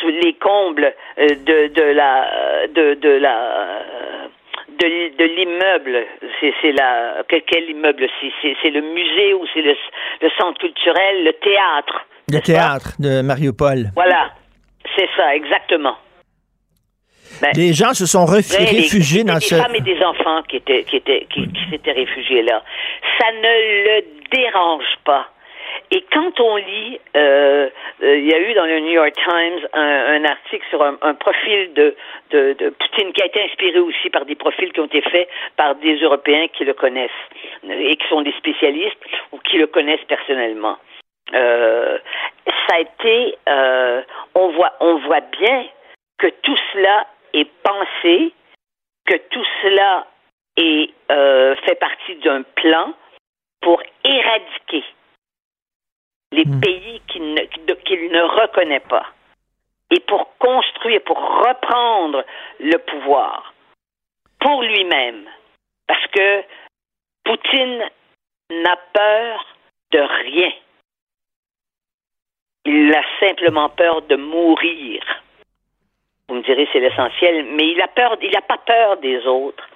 sous 0.00 0.08
les 0.08 0.34
combles 0.34 0.94
euh, 1.18 1.28
de, 1.28 1.68
de 1.68 1.82
la 1.82 2.66
de, 2.68 3.08
la 3.18 3.82
de, 4.68 5.16
de 5.16 5.24
l'immeuble. 5.24 6.06
C'est 6.40 6.72
la 6.72 7.22
que- 7.28 7.36
quel 7.46 7.70
immeuble? 7.70 8.06
C'est 8.42 8.70
le 8.70 8.80
musée 8.80 9.34
ou 9.34 9.46
c'est 9.54 9.62
le, 9.62 9.76
le 10.20 10.30
centre 10.38 10.60
culturel, 10.60 11.24
le 11.24 11.32
théâtre? 11.32 12.04
Le 12.30 12.40
théâtre 12.40 12.92
de 12.98 13.22
Mariupol. 13.22 13.90
Voilà, 13.94 14.30
c'est 14.96 15.08
ça 15.16 15.34
exactement. 15.34 15.96
Ben, 17.40 17.50
Les 17.54 17.72
gens 17.72 17.94
se 17.94 18.06
sont 18.06 18.24
refu- 18.24 18.58
Ouais, 18.58 18.70
les- 18.72 18.80
réfugiés 18.80 19.24
dans 19.24 19.34
des 19.34 19.40
ce... 19.40 19.54
femmes 19.54 19.74
et 19.74 19.80
des 19.80 20.00
enfants 20.02 20.42
qui 20.48 20.56
étaient 20.56 20.84
qui 20.84 20.96
étaient 20.96 21.26
qui, 21.30 21.46
qui 21.52 21.70
s'étaient 21.70 21.92
réfugiés 21.92 22.42
là. 22.42 22.62
Ça 23.18 23.26
ne 23.32 23.40
le 24.00 24.04
dérange 24.32 24.96
pas. 25.04 25.28
Et 25.90 26.04
quand 26.12 26.38
on 26.40 26.56
lit, 26.56 27.00
euh, 27.16 27.68
euh, 28.02 28.16
il 28.18 28.26
y 28.26 28.34
a 28.34 28.38
eu 28.40 28.52
dans 28.54 28.66
le 28.66 28.80
New 28.80 28.90
York 28.92 29.12
Times 29.14 29.66
un, 29.72 30.20
un 30.20 30.24
article 30.24 30.64
sur 30.68 30.82
un, 30.82 30.98
un 31.00 31.14
profil 31.14 31.72
de, 31.74 31.96
de, 32.30 32.54
de 32.58 32.68
Poutine 32.70 33.12
qui 33.12 33.22
a 33.22 33.26
été 33.26 33.42
inspiré 33.42 33.78
aussi 33.78 34.10
par 34.10 34.26
des 34.26 34.34
profils 34.34 34.70
qui 34.72 34.80
ont 34.80 34.86
été 34.86 35.00
faits 35.02 35.28
par 35.56 35.76
des 35.76 35.96
Européens 36.00 36.46
qui 36.52 36.64
le 36.64 36.74
connaissent 36.74 37.10
et 37.70 37.96
qui 37.96 38.06
sont 38.08 38.20
des 38.20 38.32
spécialistes 38.36 38.98
ou 39.32 39.38
qui 39.38 39.56
le 39.56 39.66
connaissent 39.66 40.04
personnellement. 40.08 40.76
Euh, 41.34 41.98
ça 42.46 42.76
a 42.76 42.80
été, 42.80 43.38
euh, 43.48 44.02
on 44.34 44.48
voit, 44.52 44.74
on 44.80 44.98
voit 44.98 45.20
bien 45.20 45.66
que 46.18 46.28
tout 46.42 46.56
cela 46.72 47.06
est 47.32 47.50
pensé, 47.62 48.32
que 49.06 49.16
tout 49.30 49.44
cela 49.62 50.06
est 50.56 50.90
euh, 51.10 51.54
fait 51.66 51.76
partie 51.76 52.16
d'un 52.16 52.42
plan 52.42 52.94
pour 53.60 53.82
éradiquer 54.04 54.84
les 56.32 56.44
pays 56.44 57.00
qu'il 57.08 57.34
ne, 57.34 57.40
qu'il 57.42 58.10
ne 58.10 58.22
reconnaît 58.22 58.80
pas 58.80 59.06
et 59.90 60.00
pour 60.00 60.36
construire, 60.38 61.02
pour 61.04 61.18
reprendre 61.18 62.24
le 62.60 62.76
pouvoir. 62.78 63.54
pour 64.40 64.62
lui-même. 64.62 65.24
Parce 65.86 66.06
que 66.08 66.44
Poutine 67.24 67.84
n'a 68.50 68.76
peur 68.92 69.46
de 69.92 69.98
rien. 69.98 70.52
Il 72.70 72.94
a 72.94 73.00
simplement 73.18 73.70
peur 73.70 74.02
de 74.02 74.16
mourir. 74.16 75.00
Vous 76.28 76.34
me 76.34 76.42
direz, 76.42 76.68
c'est 76.70 76.80
l'essentiel, 76.80 77.46
mais 77.46 77.66
il 77.70 77.80
a 77.80 77.88
peur, 77.88 78.18
il 78.20 78.30
n'a 78.30 78.42
pas 78.42 78.58
peur 78.58 78.98
des 78.98 79.26
autres. 79.26 79.66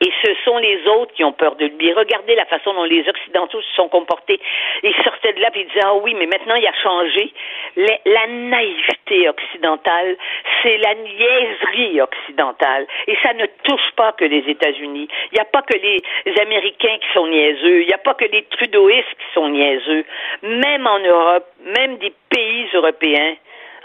Et 0.00 0.10
ce 0.24 0.34
sont 0.44 0.58
les 0.58 0.86
autres 0.88 1.12
qui 1.14 1.24
ont 1.24 1.32
peur 1.32 1.56
de 1.56 1.66
lui. 1.66 1.92
Regardez 1.92 2.34
la 2.34 2.46
façon 2.46 2.74
dont 2.74 2.84
les 2.84 3.08
Occidentaux 3.08 3.60
se 3.60 3.74
sont 3.74 3.88
comportés. 3.88 4.40
Ils 4.82 4.94
sortaient 5.04 5.32
de 5.32 5.40
là 5.40 5.50
et 5.54 5.60
ils 5.60 5.66
disaient, 5.66 5.80
ah 5.84 5.94
oui, 5.94 6.14
mais 6.14 6.26
maintenant 6.26 6.54
il 6.54 6.66
a 6.66 6.74
changé. 6.82 7.32
La, 7.76 7.98
la 8.04 8.26
naïveté 8.26 9.28
occidentale, 9.28 10.16
c'est 10.62 10.78
la 10.78 10.94
niaiserie 10.94 12.00
occidentale. 12.00 12.86
Et 13.06 13.16
ça 13.22 13.32
ne 13.34 13.46
touche 13.64 13.90
pas 13.96 14.12
que 14.12 14.24
les 14.24 14.44
États-Unis. 14.48 15.08
Il 15.32 15.34
n'y 15.34 15.40
a 15.40 15.44
pas 15.44 15.62
que 15.62 15.76
les 15.76 16.02
Américains 16.40 16.98
qui 16.98 17.08
sont 17.14 17.26
niaiseux. 17.26 17.82
Il 17.82 17.86
n'y 17.86 17.94
a 17.94 17.98
pas 17.98 18.14
que 18.14 18.24
les 18.24 18.42
trudeauistes 18.44 19.14
qui 19.18 19.34
sont 19.34 19.48
niaiseux. 19.48 20.04
Même 20.42 20.86
en 20.86 20.98
Europe, 20.98 21.46
même 21.78 21.96
des 21.98 22.12
pays 22.30 22.66
européens, 22.74 23.36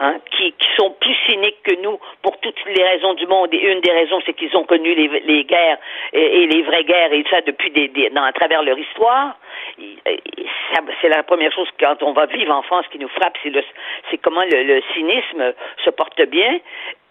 Hein, 0.04 0.18
qui, 0.36 0.52
sont 0.76 0.90
plus 1.00 1.14
cyniques 1.30 1.62
que 1.62 1.76
nous 1.84 2.00
pour 2.24 2.36
toutes 2.40 2.66
les 2.66 2.84
raisons 2.84 3.14
du 3.14 3.28
monde. 3.28 3.54
Et 3.54 3.72
une 3.72 3.82
des 3.82 3.92
raisons, 3.92 4.20
c'est 4.26 4.34
qu'ils 4.34 4.58
ont 4.58 4.64
connu 4.64 4.96
les, 4.96 5.44
guerres 5.44 5.78
et, 6.12 6.48
les 6.48 6.64
vraies 6.64 6.86
guerres 6.86 7.14
et 7.14 7.24
ça 7.30 7.42
depuis 7.42 7.70
des, 7.70 8.10
dans, 8.10 8.24
à 8.24 8.32
travers 8.34 8.64
leur 8.64 8.80
histoire. 8.80 9.38
C'est 9.78 11.10
la 11.10 11.22
première 11.22 11.52
chose 11.52 11.68
quand 11.80 12.02
on 12.02 12.14
va 12.14 12.26
vivre 12.26 12.52
en 12.52 12.64
France 12.64 12.88
qui 12.92 12.98
nous 12.98 13.10
frappe, 13.10 13.38
c'est 13.44 14.18
comment 14.18 14.42
le, 14.42 14.64
le, 14.64 14.82
cynisme 14.96 15.54
se 15.86 15.92
porte 15.92 16.20
bien. 16.24 16.60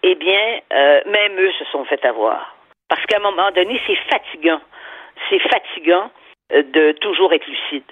Eh 0.03 0.15
bien, 0.15 0.59
euh, 0.73 0.99
même 1.05 1.39
eux 1.39 1.51
se 1.59 1.63
sont 1.71 1.85
fait 1.85 2.03
avoir. 2.03 2.57
Parce 2.89 3.05
qu'à 3.05 3.19
un 3.19 3.21
moment 3.21 3.51
donné, 3.51 3.79
c'est 3.87 3.95
fatigant. 3.95 4.59
C'est 5.29 5.39
fatigant 5.39 6.11
de 6.73 6.91
toujours 6.99 7.31
être 7.33 7.45
lucide. 7.47 7.83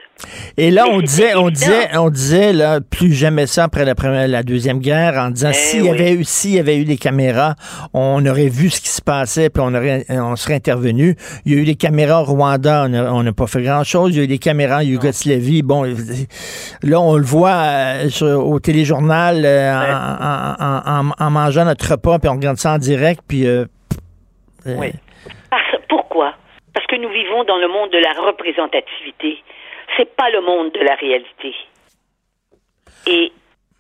Et 0.57 0.72
là, 0.72 0.86
on 0.90 0.99
disait, 0.99 1.36
on 1.36 1.49
disait, 1.49 1.95
on 1.98 2.10
disait, 2.10 2.52
là, 2.52 2.81
plus 2.81 3.14
jamais 3.14 3.48
ça 3.48 3.64
après 3.64 3.86
la 3.86 3.95
première, 3.95 4.27
la 4.27 4.44
deuxième 4.44 4.80
guerre, 4.80 5.15
en 5.15 5.30
disant, 5.30 5.52
Eh 5.52 5.53
s'il 5.53 5.86
y 5.86 5.90
avait 5.90 6.14
eu, 6.14 6.23
s'il 6.23 6.52
y 6.52 6.60
avait 6.60 6.77
eu 6.77 6.84
des 6.84 6.98
caméras, 6.98 7.56
on 7.94 8.26
aurait 8.26 8.49
vu 8.49 8.69
ce 8.69 8.81
qui 8.81 8.90
se 8.90 9.02
passait, 9.02 9.49
puis 9.49 9.64
on 9.65 9.73
aurait, 9.73 10.06
on 10.10 10.36
serait 10.36 10.56
intervenu. 10.56 11.15
Il 11.45 11.53
y 11.53 11.56
a 11.56 11.60
eu 11.60 11.65
des 11.65 11.76
caméras 11.76 12.22
au 12.22 12.26
Rwanda, 12.26 12.88
on 12.90 13.23
n'a 13.23 13.34
pas 13.34 13.48
fait 13.48 13.61
grand 13.61 13.84
chose. 13.84 14.14
Il 14.14 14.18
y 14.18 14.22
a 14.22 14.23
eu 14.26 14.27
des 14.27 14.40
caméras 14.40 14.77
en 14.77 14.81
Yougoslavie. 14.81 15.61
Bon, 15.61 15.84
là, 16.84 16.99
on 16.99 17.15
le 17.15 17.23
voit 17.23 17.52
euh, 17.52 18.10
sur, 18.10 18.45
au 18.45 18.60
téléjournal, 18.60 19.44
euh, 19.45 19.73
en, 19.73 20.81
en, 20.90 21.07
en, 21.07 21.11
en, 21.18 21.30
mangeant 21.30 21.65
notre 21.65 21.91
repas, 21.91 22.19
puis 22.19 22.30
on 22.30 22.34
regarde 22.34 22.57
ça 22.57 22.73
en 22.73 22.77
direct, 22.77 23.22
puis, 23.27 23.48
euh, 23.48 23.65
oui. 24.65 24.91
Parce 26.73 26.85
que 26.87 26.95
nous 26.95 27.09
vivons 27.09 27.43
dans 27.43 27.57
le 27.57 27.67
monde 27.67 27.89
de 27.89 27.97
la 27.97 28.13
représentativité. 28.13 29.43
C'est 29.97 30.15
pas 30.15 30.29
le 30.29 30.41
monde 30.41 30.71
de 30.71 30.79
la 30.79 30.95
réalité. 30.95 31.55
Et 33.07 33.31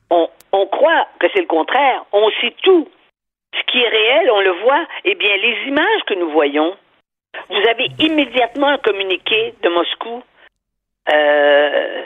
on, 0.09 0.27
on 0.51 0.65
croit 0.67 1.07
que 1.19 1.27
c'est 1.33 1.41
le 1.41 1.47
contraire. 1.47 2.05
On 2.11 2.29
sait 2.41 2.55
tout. 2.63 2.87
Ce 3.53 3.71
qui 3.71 3.79
est 3.79 3.87
réel, 3.87 4.31
on 4.31 4.41
le 4.41 4.51
voit. 4.63 4.85
Eh 5.05 5.15
bien, 5.15 5.35
les 5.37 5.67
images 5.67 6.03
que 6.07 6.13
nous 6.13 6.29
voyons, 6.29 6.75
vous 7.49 7.69
avez 7.69 7.89
immédiatement 7.99 8.67
un 8.67 8.77
communiqué 8.77 9.53
de 9.61 9.69
Moscou 9.69 10.23
euh, 11.13 12.03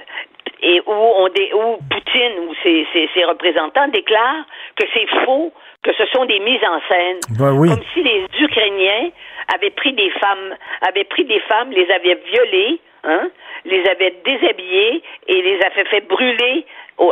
et 0.61 0.79
où, 0.85 0.91
on 0.91 1.27
dé, 1.29 1.51
où 1.53 1.77
Poutine 1.89 2.39
ou 2.47 2.53
ses, 2.63 2.87
ses, 2.93 3.09
ses 3.13 3.25
représentants 3.25 3.87
déclarent 3.89 4.45
que 4.75 4.85
c'est 4.93 5.07
faux, 5.25 5.51
que 5.83 5.91
ce 5.93 6.05
sont 6.07 6.25
des 6.25 6.39
mises 6.39 6.63
en 6.63 6.79
scène, 6.87 7.19
ben 7.37 7.51
oui. 7.51 7.69
comme 7.69 7.83
si 7.93 8.03
les 8.03 8.25
Ukrainiens 8.39 9.09
avaient 9.53 9.71
pris 9.71 9.93
des 9.93 10.09
femmes, 10.11 10.55
avaient 10.81 11.03
pris 11.03 11.25
des 11.25 11.39
femmes, 11.41 11.71
les 11.71 11.89
avaient 11.91 12.19
violées, 12.25 12.79
hein, 13.03 13.29
les 13.65 13.83
avaient 13.87 14.15
déshabillées 14.25 15.03
et 15.27 15.41
les 15.41 15.59
avaient 15.63 15.85
fait 15.85 16.01
brûler 16.01 16.65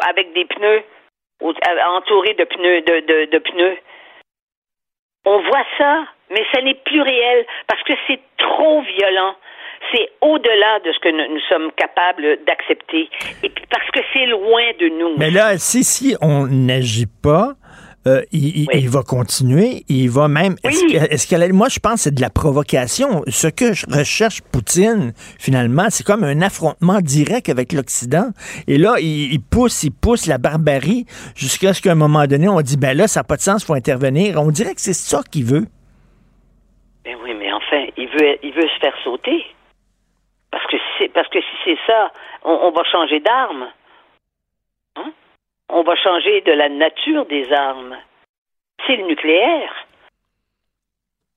avec 0.07 0.33
des 0.33 0.45
pneus, 0.45 0.83
au, 1.41 1.53
entourés 1.95 2.35
de 2.35 2.43
pneus, 2.43 2.81
de, 2.81 3.25
de 3.25 3.37
pneus. 3.39 3.77
On 5.25 5.39
voit 5.41 5.65
ça, 5.77 6.05
mais 6.29 6.43
ça 6.53 6.61
n'est 6.61 6.75
plus 6.75 7.01
réel 7.01 7.45
parce 7.67 7.83
que 7.83 7.93
c'est 8.07 8.19
trop 8.37 8.81
violent 8.81 9.35
c'est 9.93 10.09
au-delà 10.21 10.79
de 10.85 10.91
ce 10.91 10.99
que 10.99 11.09
nous, 11.09 11.33
nous 11.33 11.41
sommes 11.49 11.71
capables 11.73 12.39
d'accepter. 12.45 13.09
Et 13.43 13.49
puis 13.49 13.65
parce 13.69 13.89
que 13.91 13.99
c'est 14.13 14.25
loin 14.27 14.63
de 14.79 14.87
nous. 14.89 15.17
Mais 15.17 15.31
là, 15.31 15.57
si, 15.57 15.83
si 15.83 16.15
on 16.21 16.47
n'agit 16.47 17.07
pas, 17.07 17.53
euh, 18.07 18.21
il, 18.31 18.67
oui. 18.67 18.79
il, 18.81 18.89
va 18.89 19.03
continuer, 19.03 19.83
il 19.87 20.09
va 20.09 20.27
même. 20.27 20.55
Oui. 20.63 20.95
Est-ce 20.95 21.27
qu'elle, 21.27 21.43
est 21.43 21.51
moi, 21.51 21.67
je 21.69 21.79
pense, 21.79 22.01
c'est 22.01 22.13
de 22.13 22.21
la 22.21 22.29
provocation. 22.29 23.21
Ce 23.27 23.47
que 23.47 23.73
je 23.73 23.85
recherche 23.87 24.41
Poutine, 24.41 25.13
finalement, 25.39 25.85
c'est 25.89 26.05
comme 26.05 26.23
un 26.23 26.41
affrontement 26.41 26.99
direct 26.99 27.49
avec 27.49 27.73
l'Occident. 27.73 28.29
Et 28.67 28.77
là, 28.77 28.95
il, 28.99 29.33
il, 29.33 29.41
pousse, 29.41 29.83
il 29.83 29.91
pousse 29.91 30.25
la 30.25 30.39
barbarie 30.39 31.05
jusqu'à 31.35 31.73
ce 31.73 31.81
qu'à 31.81 31.91
un 31.91 31.95
moment 31.95 32.25
donné, 32.25 32.49
on 32.49 32.61
dit 32.61 32.77
ben 32.77 32.97
là, 32.97 33.07
ça 33.07 33.19
n'a 33.19 33.23
pas 33.23 33.35
de 33.35 33.41
sens, 33.41 33.61
il 33.61 33.65
faut 33.65 33.75
intervenir. 33.75 34.41
On 34.41 34.49
dirait 34.49 34.73
que 34.73 34.81
c'est 34.81 34.93
ça 34.93 35.21
qu'il 35.31 35.45
veut. 35.45 35.67
Ben 37.03 37.15
oui, 37.23 37.33
mais 37.37 37.51
enfin, 37.51 37.85
il 37.97 38.07
veut, 38.07 38.37
il 38.43 38.53
veut 38.53 38.67
se 38.67 38.79
faire 38.79 38.95
sauter. 39.03 39.45
Parce 40.51 40.65
que 40.67 40.77
c'est 40.97 41.09
parce 41.13 41.29
que 41.29 41.39
si 41.39 41.55
c'est 41.63 41.77
ça, 41.87 42.11
on, 42.43 42.51
on, 42.51 42.71
va 42.71 42.83
changer 42.91 43.19
d'arme. 43.19 43.67
On 45.71 45.83
va 45.83 45.95
changer 45.95 46.41
de 46.41 46.51
la 46.51 46.67
nature 46.67 47.25
des 47.25 47.51
armes. 47.53 47.97
C'est 48.85 48.97
le 48.97 49.03
nucléaire. 49.03 49.73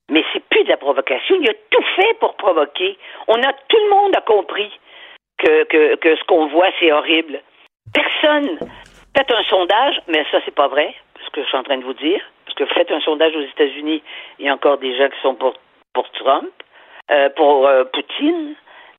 Mais 0.09 0.23
c'est 0.33 0.43
plus 0.49 0.63
de 0.65 0.69
la 0.69 0.77
provocation. 0.77 1.37
Il 1.39 1.49
a 1.49 1.53
tout 1.71 1.83
fait 1.95 2.13
pour 2.19 2.35
provoquer. 2.35 2.97
On 3.27 3.41
a 3.41 3.53
tout 3.53 3.77
le 3.77 3.89
monde 3.89 4.15
a 4.15 4.21
compris 4.21 4.71
que, 5.37 5.65
ce 6.03 6.23
qu'on 6.25 6.47
voit, 6.47 6.69
c'est 6.79 6.91
horrible. 6.91 7.41
Personne. 7.93 8.59
Faites 9.15 9.31
un 9.31 9.43
sondage, 9.43 10.01
mais 10.07 10.25
ça, 10.29 10.39
c'est 10.43 10.53
pas 10.53 10.67
vrai, 10.67 10.93
ce 11.23 11.29
que 11.29 11.41
je 11.41 11.47
suis 11.47 11.57
en 11.57 11.63
train 11.63 11.77
de 11.77 11.85
vous 11.85 11.93
dire. 11.93 12.21
Parce 12.45 12.57
que 12.57 12.65
faites 12.73 12.91
un 12.91 12.99
sondage 12.99 13.33
aux 13.35 13.41
États-Unis, 13.41 14.03
il 14.39 14.45
y 14.45 14.49
a 14.49 14.53
encore 14.53 14.77
des 14.77 14.97
gens 14.97 15.07
qui 15.09 15.21
sont 15.21 15.35
pour, 15.35 15.53
pour 15.93 16.09
Trump, 16.11 16.51
euh, 17.09 17.29
pour 17.29 17.65
euh, 17.67 17.85
Poutine. 17.85 18.55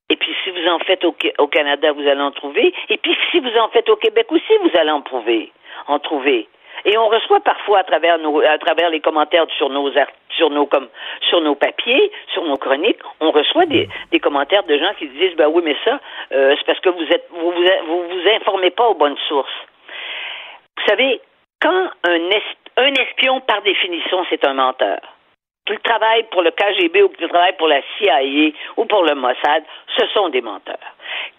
Et 0.09 0.15
puis, 0.15 0.33
si 0.43 0.51
vous 0.51 0.67
en 0.67 0.79
faites 0.79 1.03
au, 1.03 1.47
Canada, 1.47 1.91
vous 1.91 2.07
allez 2.07 2.21
en 2.21 2.31
trouver. 2.31 2.73
Et 2.89 2.97
puis, 2.97 3.15
si 3.31 3.39
vous 3.39 3.57
en 3.57 3.67
faites 3.69 3.89
au 3.89 3.97
Québec 3.97 4.27
aussi, 4.31 4.53
vous 4.63 4.77
allez 4.79 4.91
en 4.91 5.01
trouver. 5.01 5.51
En 5.87 5.99
trouver. 5.99 6.47
Et 6.85 6.97
on 6.97 7.07
reçoit 7.09 7.41
parfois 7.41 7.79
à 7.79 7.83
travers 7.83 8.17
nos, 8.19 8.39
à 8.39 8.57
travers 8.57 8.89
les 8.89 9.01
commentaires 9.01 9.45
sur 9.57 9.69
nos 9.69 9.91
sur 10.37 10.49
nos 10.49 10.67
comme 10.67 10.87
sur 11.27 11.41
nos 11.41 11.55
papiers, 11.55 12.11
sur 12.33 12.43
nos 12.43 12.55
chroniques, 12.55 12.99
on 13.19 13.31
reçoit 13.31 13.65
des, 13.65 13.89
des 14.11 14.19
commentaires 14.19 14.63
de 14.63 14.77
gens 14.77 14.93
qui 14.99 15.07
disent 15.07 15.35
ben 15.35 15.47
oui 15.47 15.63
mais 15.65 15.75
ça 15.83 15.99
euh, 16.31 16.53
c'est 16.55 16.65
parce 16.65 16.79
que 16.79 16.89
vous 16.89 17.11
êtes 17.11 17.27
vous 17.31 17.51
vous, 17.51 17.63
vous 17.87 18.03
vous 18.03 18.29
informez 18.29 18.69
pas 18.69 18.87
aux 18.89 18.93
bonnes 18.93 19.17
sources. 19.27 19.49
Vous 20.77 20.83
savez 20.87 21.19
quand 21.59 21.89
un 22.03 22.29
es, 22.29 22.43
un 22.77 22.93
espion 22.93 23.41
par 23.41 23.63
définition 23.63 24.23
c'est 24.29 24.45
un 24.45 24.53
menteur 24.53 24.99
qu'il 25.67 25.79
travaille 25.79 26.23
pour 26.31 26.41
le 26.41 26.51
KGB 26.51 27.03
ou 27.03 27.09
qu'il 27.09 27.27
travaille 27.27 27.55
pour 27.57 27.67
la 27.67 27.81
CIA 27.97 28.51
ou 28.77 28.85
pour 28.85 29.03
le 29.03 29.15
Mossad, 29.15 29.63
ce 29.97 30.07
sont 30.07 30.29
des 30.29 30.41
menteurs. 30.41 30.77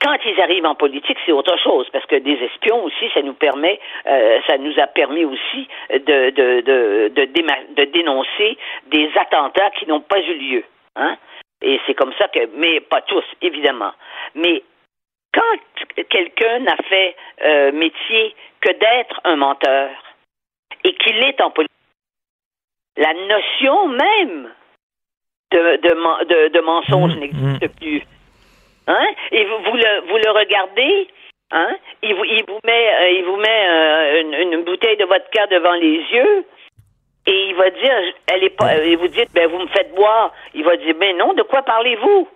Quand 0.00 0.16
ils 0.24 0.40
arrivent 0.40 0.66
en 0.66 0.74
politique, 0.74 1.18
c'est 1.26 1.32
autre 1.32 1.56
chose, 1.58 1.88
parce 1.92 2.06
que 2.06 2.16
des 2.16 2.38
espions 2.44 2.84
aussi, 2.84 3.10
ça 3.14 3.22
nous 3.22 3.34
permet, 3.34 3.80
euh, 4.06 4.38
ça 4.46 4.58
nous 4.58 4.78
a 4.78 4.86
permis 4.86 5.24
aussi 5.24 5.68
de, 5.90 6.30
de, 6.30 6.60
de, 6.60 7.10
de, 7.10 7.74
de 7.74 7.84
dénoncer 7.84 8.56
des 8.86 9.10
attentats 9.16 9.70
qui 9.70 9.86
n'ont 9.86 10.00
pas 10.00 10.20
eu 10.20 10.34
lieu. 10.34 10.64
Hein? 10.96 11.16
Et 11.62 11.80
c'est 11.86 11.94
comme 11.94 12.12
ça 12.18 12.28
que, 12.28 12.48
mais 12.54 12.80
pas 12.80 13.00
tous, 13.02 13.24
évidemment. 13.42 13.92
Mais 14.34 14.62
quand 15.32 16.04
quelqu'un 16.08 16.60
n'a 16.60 16.76
fait 16.88 17.16
euh, 17.44 17.72
métier 17.72 18.34
que 18.60 18.72
d'être 18.72 19.20
un 19.24 19.36
menteur 19.36 19.90
et 20.84 20.94
qu'il 20.94 21.18
est 21.18 21.40
en 21.40 21.50
politique, 21.50 21.77
la 22.98 23.14
notion 23.14 23.88
même 23.88 24.48
de, 25.52 25.76
de, 25.76 26.24
de, 26.24 26.48
de 26.48 26.60
mensonge 26.60 27.14
mmh, 27.16 27.20
n'existe 27.20 27.62
mmh. 27.62 27.78
plus. 27.80 28.02
Hein? 28.88 29.06
Et 29.32 29.44
vous, 29.44 29.58
vous, 29.64 29.76
le, 29.76 30.00
vous 30.08 30.16
le 30.16 30.30
regardez, 30.30 31.08
hein? 31.52 31.76
il, 32.02 32.14
vous, 32.14 32.24
il 32.24 32.44
vous 32.46 32.58
met, 32.64 32.92
euh, 33.00 33.10
il 33.10 33.24
vous 33.24 33.36
met 33.36 33.68
euh, 33.68 34.20
une, 34.20 34.52
une, 34.52 34.64
bouteille 34.64 34.96
de 34.96 35.04
vodka 35.04 35.46
devant 35.46 35.74
les 35.74 35.96
yeux. 36.12 36.44
Et 37.26 37.48
il 37.50 37.54
va 37.56 37.70
dire, 37.70 37.92
elle 38.32 38.44
est 38.44 38.56
pas, 38.56 38.76
et 38.76 38.96
vous 38.96 39.08
dites, 39.08 39.30
ben 39.34 39.48
vous 39.48 39.58
me 39.58 39.66
faites 39.68 39.94
boire. 39.94 40.32
Il 40.54 40.64
va 40.64 40.76
dire, 40.76 40.94
ben 40.98 41.16
non, 41.18 41.34
de 41.34 41.42
quoi 41.42 41.62
parlez-vous? 41.62 42.26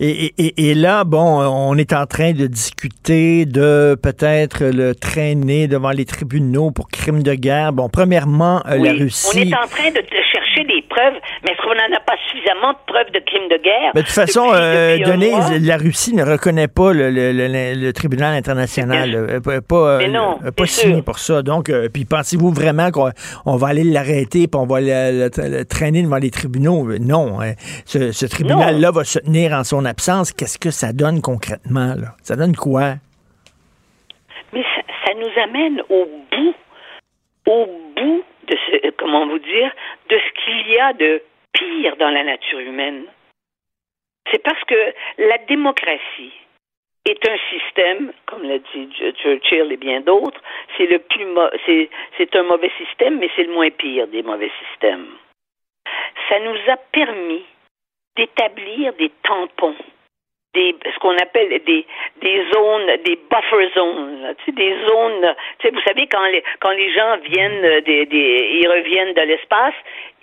Et, 0.00 0.34
et, 0.36 0.70
et, 0.70 0.74
là, 0.74 1.04
bon, 1.04 1.18
on 1.18 1.76
est 1.76 1.92
en 1.92 2.06
train 2.06 2.32
de 2.32 2.46
discuter 2.46 3.46
de 3.46 3.96
peut-être 4.02 4.64
le 4.64 4.94
traîner 4.94 5.68
devant 5.68 5.90
les 5.90 6.04
tribunaux 6.04 6.70
pour 6.70 6.88
crimes 6.88 7.22
de 7.22 7.34
guerre. 7.34 7.72
Bon, 7.72 7.88
premièrement, 7.88 8.62
euh, 8.66 8.78
la 8.78 8.92
Russie. 8.92 9.30
On 9.34 9.40
est 9.40 9.54
en 9.54 9.68
train 9.68 9.90
de 9.90 10.02
chercher 10.32 10.64
des 10.64 10.82
preuves, 10.88 11.14
mais 11.44 11.52
est-ce 11.52 11.62
qu'on 11.62 11.74
n'en 11.74 11.96
a 11.96 12.00
pas 12.00 12.16
suffisamment 12.30 12.72
de 12.72 12.78
preuves 12.86 13.12
de 13.14 13.20
crimes 13.20 13.48
de 13.48 13.62
guerre? 13.62 13.92
Mais 13.94 14.02
de 14.02 14.06
toute 14.06 14.14
façon, 14.14 14.50
euh, 14.52 14.98
Denise, 14.98 15.66
la 15.66 15.76
Russie 15.76 16.14
ne 16.14 16.24
reconnaît 16.24 16.68
pas 16.68 16.92
le, 16.92 17.10
le, 17.10 17.32
le, 17.32 17.92
tribunal 17.92 18.34
international. 18.34 19.14
Euh, 19.14 19.40
pas, 19.40 19.60
pas, 19.60 20.06
non, 20.08 20.38
pas 20.54 20.66
signé 20.66 21.02
pour 21.02 21.18
ça. 21.18 21.42
Donc, 21.42 21.70
puis 21.94 22.04
pensez-vous 22.04 22.50
vraiment 22.50 22.90
qu'on 22.90 23.56
va 23.56 23.68
aller 23.68 23.84
l'arrêter 23.84 24.48
puis 24.48 24.60
on 24.60 24.66
va 24.66 24.80
le, 24.80 25.62
traîner 25.64 26.02
devant 26.02 26.18
les 26.18 26.30
tribunaux? 26.30 26.88
Non. 27.00 27.40
Hein. 27.40 27.52
Ce, 27.86 28.12
ce 28.12 28.26
tribunal-là 28.26 28.90
va 28.90 29.04
se 29.04 29.18
tenir 29.18 29.52
en 29.52 29.61
son 29.64 29.84
absence. 29.84 30.32
Qu'est-ce 30.32 30.58
que 30.58 30.70
ça 30.70 30.92
donne 30.92 31.20
concrètement? 31.20 31.94
Ça 32.22 32.36
donne 32.36 32.56
quoi? 32.56 32.94
Mais 34.52 34.62
ça, 34.62 34.82
ça 35.06 35.14
nous 35.14 35.42
amène 35.42 35.82
au 35.88 36.06
bout, 36.30 36.54
au 37.46 37.66
bout 37.96 38.24
de 38.48 38.56
ce, 38.66 38.90
comment 38.98 39.26
vous 39.26 39.38
dire, 39.38 39.72
de 40.08 40.18
ce 40.18 40.44
qu'il 40.44 40.68
y 40.72 40.78
a 40.78 40.92
de 40.92 41.22
pire 41.52 41.96
dans 41.96 42.10
la 42.10 42.24
nature 42.24 42.60
humaine. 42.60 43.04
C'est 44.30 44.42
parce 44.42 44.62
que 44.64 44.94
la 45.18 45.38
démocratie 45.38 46.32
est 47.04 47.28
un 47.28 47.36
système, 47.50 48.12
comme 48.26 48.42
l'a 48.44 48.58
dit 48.58 48.88
Churchill 49.20 49.72
et 49.72 49.76
bien 49.76 50.00
d'autres, 50.00 50.40
c'est 50.76 50.86
le 50.86 50.98
plus 51.00 51.26
c'est 52.16 52.36
un 52.36 52.42
mauvais 52.44 52.70
système, 52.78 53.18
mais 53.18 53.28
c'est 53.34 53.44
le 53.44 53.52
moins 53.52 53.70
pire 53.70 54.06
des 54.06 54.22
mauvais 54.22 54.50
systèmes. 54.62 55.08
Ça 56.28 56.38
nous 56.38 56.56
a 56.72 56.76
permis 56.92 57.44
d'établir 58.16 58.92
des 58.94 59.10
tampons 59.22 59.74
des 60.54 60.76
ce 60.84 60.98
qu'on 60.98 61.16
appelle 61.16 61.48
des 61.64 61.86
des 62.20 62.44
zones 62.52 62.96
des 63.04 63.18
buffer 63.30 63.70
zones 63.74 64.34
tu 64.38 64.44
sais, 64.44 64.52
des 64.52 64.76
zones 64.86 65.34
tu 65.58 65.66
sais 65.66 65.74
vous 65.74 65.80
savez 65.80 66.06
quand 66.08 66.24
les 66.26 66.44
quand 66.60 66.72
les 66.72 66.92
gens 66.92 67.16
viennent 67.24 67.64
euh, 67.64 67.80
des, 67.80 68.06
des 68.06 68.60
ils 68.60 68.68
reviennent 68.68 69.14
de 69.14 69.22
l'espace 69.22 69.74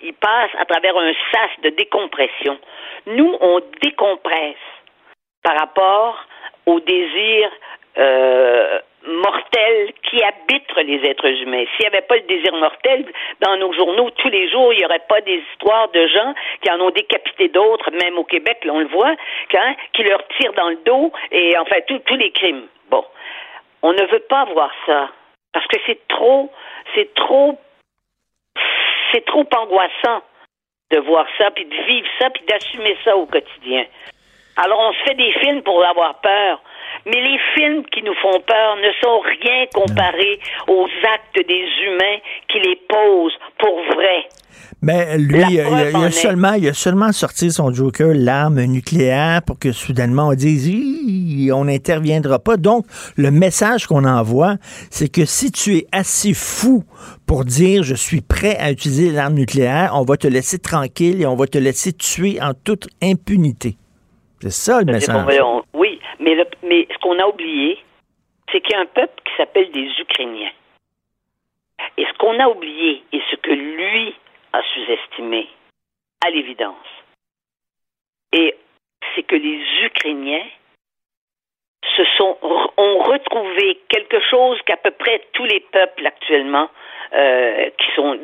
ils 0.02 0.14
passent 0.14 0.54
à 0.58 0.64
travers 0.64 0.96
un 0.96 1.12
sas 1.32 1.50
de 1.62 1.70
décompression. 1.70 2.58
Nous 3.06 3.36
on 3.40 3.60
décompresse 3.82 4.56
par 5.42 5.58
rapport 5.58 6.26
au 6.66 6.80
désir 6.80 7.50
euh, 7.98 8.78
mortel 9.06 9.92
qui 10.02 10.22
habitent 10.22 10.76
les 10.84 11.08
êtres 11.08 11.28
humains. 11.42 11.64
S'il 11.76 11.88
n'y 11.88 11.96
avait 11.96 12.06
pas 12.06 12.16
le 12.16 12.22
désir 12.22 12.54
mortel, 12.54 13.06
dans 13.40 13.56
nos 13.56 13.72
journaux, 13.72 14.10
tous 14.10 14.28
les 14.28 14.48
jours, 14.50 14.72
il 14.72 14.78
n'y 14.78 14.84
aurait 14.84 15.04
pas 15.08 15.20
des 15.20 15.42
histoires 15.52 15.88
de 15.90 16.06
gens 16.06 16.34
qui 16.62 16.70
en 16.70 16.80
ont 16.80 16.90
décapité 16.90 17.48
d'autres, 17.48 17.90
même 17.92 18.18
au 18.18 18.24
Québec, 18.24 18.58
là, 18.64 18.72
on 18.74 18.80
le 18.80 18.88
voit, 18.88 19.14
hein, 19.54 19.74
qui 19.92 20.02
leur 20.02 20.26
tirent 20.38 20.52
dans 20.52 20.68
le 20.68 20.78
dos, 20.84 21.12
et 21.30 21.56
enfin, 21.58 21.76
tous 21.86 22.16
les 22.16 22.30
crimes. 22.32 22.66
Bon. 22.90 23.04
On 23.82 23.92
ne 23.92 24.04
veut 24.06 24.24
pas 24.28 24.44
voir 24.44 24.70
ça. 24.86 25.08
Parce 25.52 25.66
que 25.66 25.78
c'est 25.86 26.06
trop, 26.08 26.50
c'est 26.94 27.12
trop, 27.14 27.58
c'est 29.12 29.24
trop 29.24 29.46
angoissant 29.56 30.22
de 30.90 30.98
voir 30.98 31.26
ça, 31.38 31.50
puis 31.50 31.64
de 31.64 31.76
vivre 31.84 32.08
ça, 32.20 32.30
puis 32.30 32.44
d'assumer 32.46 32.96
ça 33.04 33.16
au 33.16 33.26
quotidien. 33.26 33.86
Alors 34.56 34.80
on 34.80 34.92
se 34.92 34.98
fait 35.04 35.14
des 35.14 35.32
films 35.40 35.62
pour 35.62 35.84
avoir 35.84 36.20
peur. 36.20 36.60
Mais 37.06 37.20
les 37.20 37.38
films 37.54 37.84
qui 37.92 38.02
nous 38.02 38.14
font 38.14 38.40
peur 38.46 38.76
ne 38.76 38.92
sont 39.00 39.20
rien 39.20 39.66
comparés 39.74 40.38
aux 40.68 40.88
actes 41.14 41.46
des 41.46 41.64
humains 41.86 42.18
qui 42.48 42.60
les 42.60 42.76
posent 42.88 43.38
pour 43.58 43.80
vrai. 43.94 44.28
Mais 44.82 45.18
lui, 45.18 45.42
il, 45.50 45.60
a, 45.60 46.10
seulement, 46.10 46.54
il 46.54 46.66
a 46.68 46.72
seulement 46.72 47.12
sorti 47.12 47.50
son 47.50 47.72
Joker, 47.72 48.12
l'arme 48.14 48.62
nucléaire, 48.64 49.42
pour 49.42 49.58
que 49.58 49.72
soudainement 49.72 50.28
on 50.28 50.34
dise, 50.34 50.70
on 51.52 51.66
n'interviendra 51.66 52.38
pas. 52.38 52.56
Donc, 52.56 52.86
le 53.16 53.30
message 53.30 53.86
qu'on 53.86 54.04
envoie, 54.04 54.56
c'est 54.90 55.12
que 55.12 55.26
si 55.26 55.52
tu 55.52 55.76
es 55.76 55.86
assez 55.92 56.32
fou 56.32 56.84
pour 57.26 57.44
dire 57.44 57.82
je 57.82 57.94
suis 57.94 58.22
prêt 58.22 58.56
à 58.56 58.70
utiliser 58.70 59.10
l'arme 59.10 59.34
nucléaire, 59.34 59.92
on 59.94 60.02
va 60.02 60.16
te 60.16 60.26
laisser 60.26 60.58
tranquille 60.58 61.20
et 61.20 61.26
on 61.26 61.36
va 61.36 61.46
te 61.46 61.58
laisser 61.58 61.92
tuer 61.92 62.40
en 62.40 62.54
toute 62.54 62.88
impunité. 63.02 63.76
C'est 64.40 64.50
ça 64.50 64.80
le 64.80 64.86
message. 64.86 65.26
Mais, 66.62 66.86
ce 66.90 66.98
qu'on 66.98 67.18
a 67.18 67.26
oublié, 67.26 67.78
c'est 68.50 68.60
qu'il 68.60 68.72
y 68.72 68.76
a 68.76 68.80
un 68.80 68.86
peuple 68.86 69.22
qui 69.24 69.36
s'appelle 69.36 69.70
des 69.70 69.88
Ukrainiens. 69.98 70.52
Et 71.96 72.04
ce 72.04 72.12
qu'on 72.18 72.38
a 72.40 72.48
oublié 72.48 73.02
et 73.12 73.22
ce 73.30 73.36
que 73.36 73.50
lui 73.50 74.14
a 74.52 74.62
sous-estimé, 74.74 75.48
à 76.22 76.30
l'évidence, 76.30 76.76
et 78.32 78.54
c'est 79.14 79.22
que 79.22 79.36
les 79.36 79.60
Ukrainiens 79.82 80.44
se 81.96 82.04
sont 82.16 82.36
ont 82.76 82.98
retrouvé 82.98 83.80
quelque 83.88 84.20
chose 84.28 84.60
qu'à 84.66 84.76
peu 84.76 84.90
près 84.90 85.22
tous 85.32 85.44
les 85.46 85.60
peuples 85.60 86.06
actuellement 86.06 86.68
euh, 87.14 87.70
qui 87.70 87.86
sont 87.96 88.18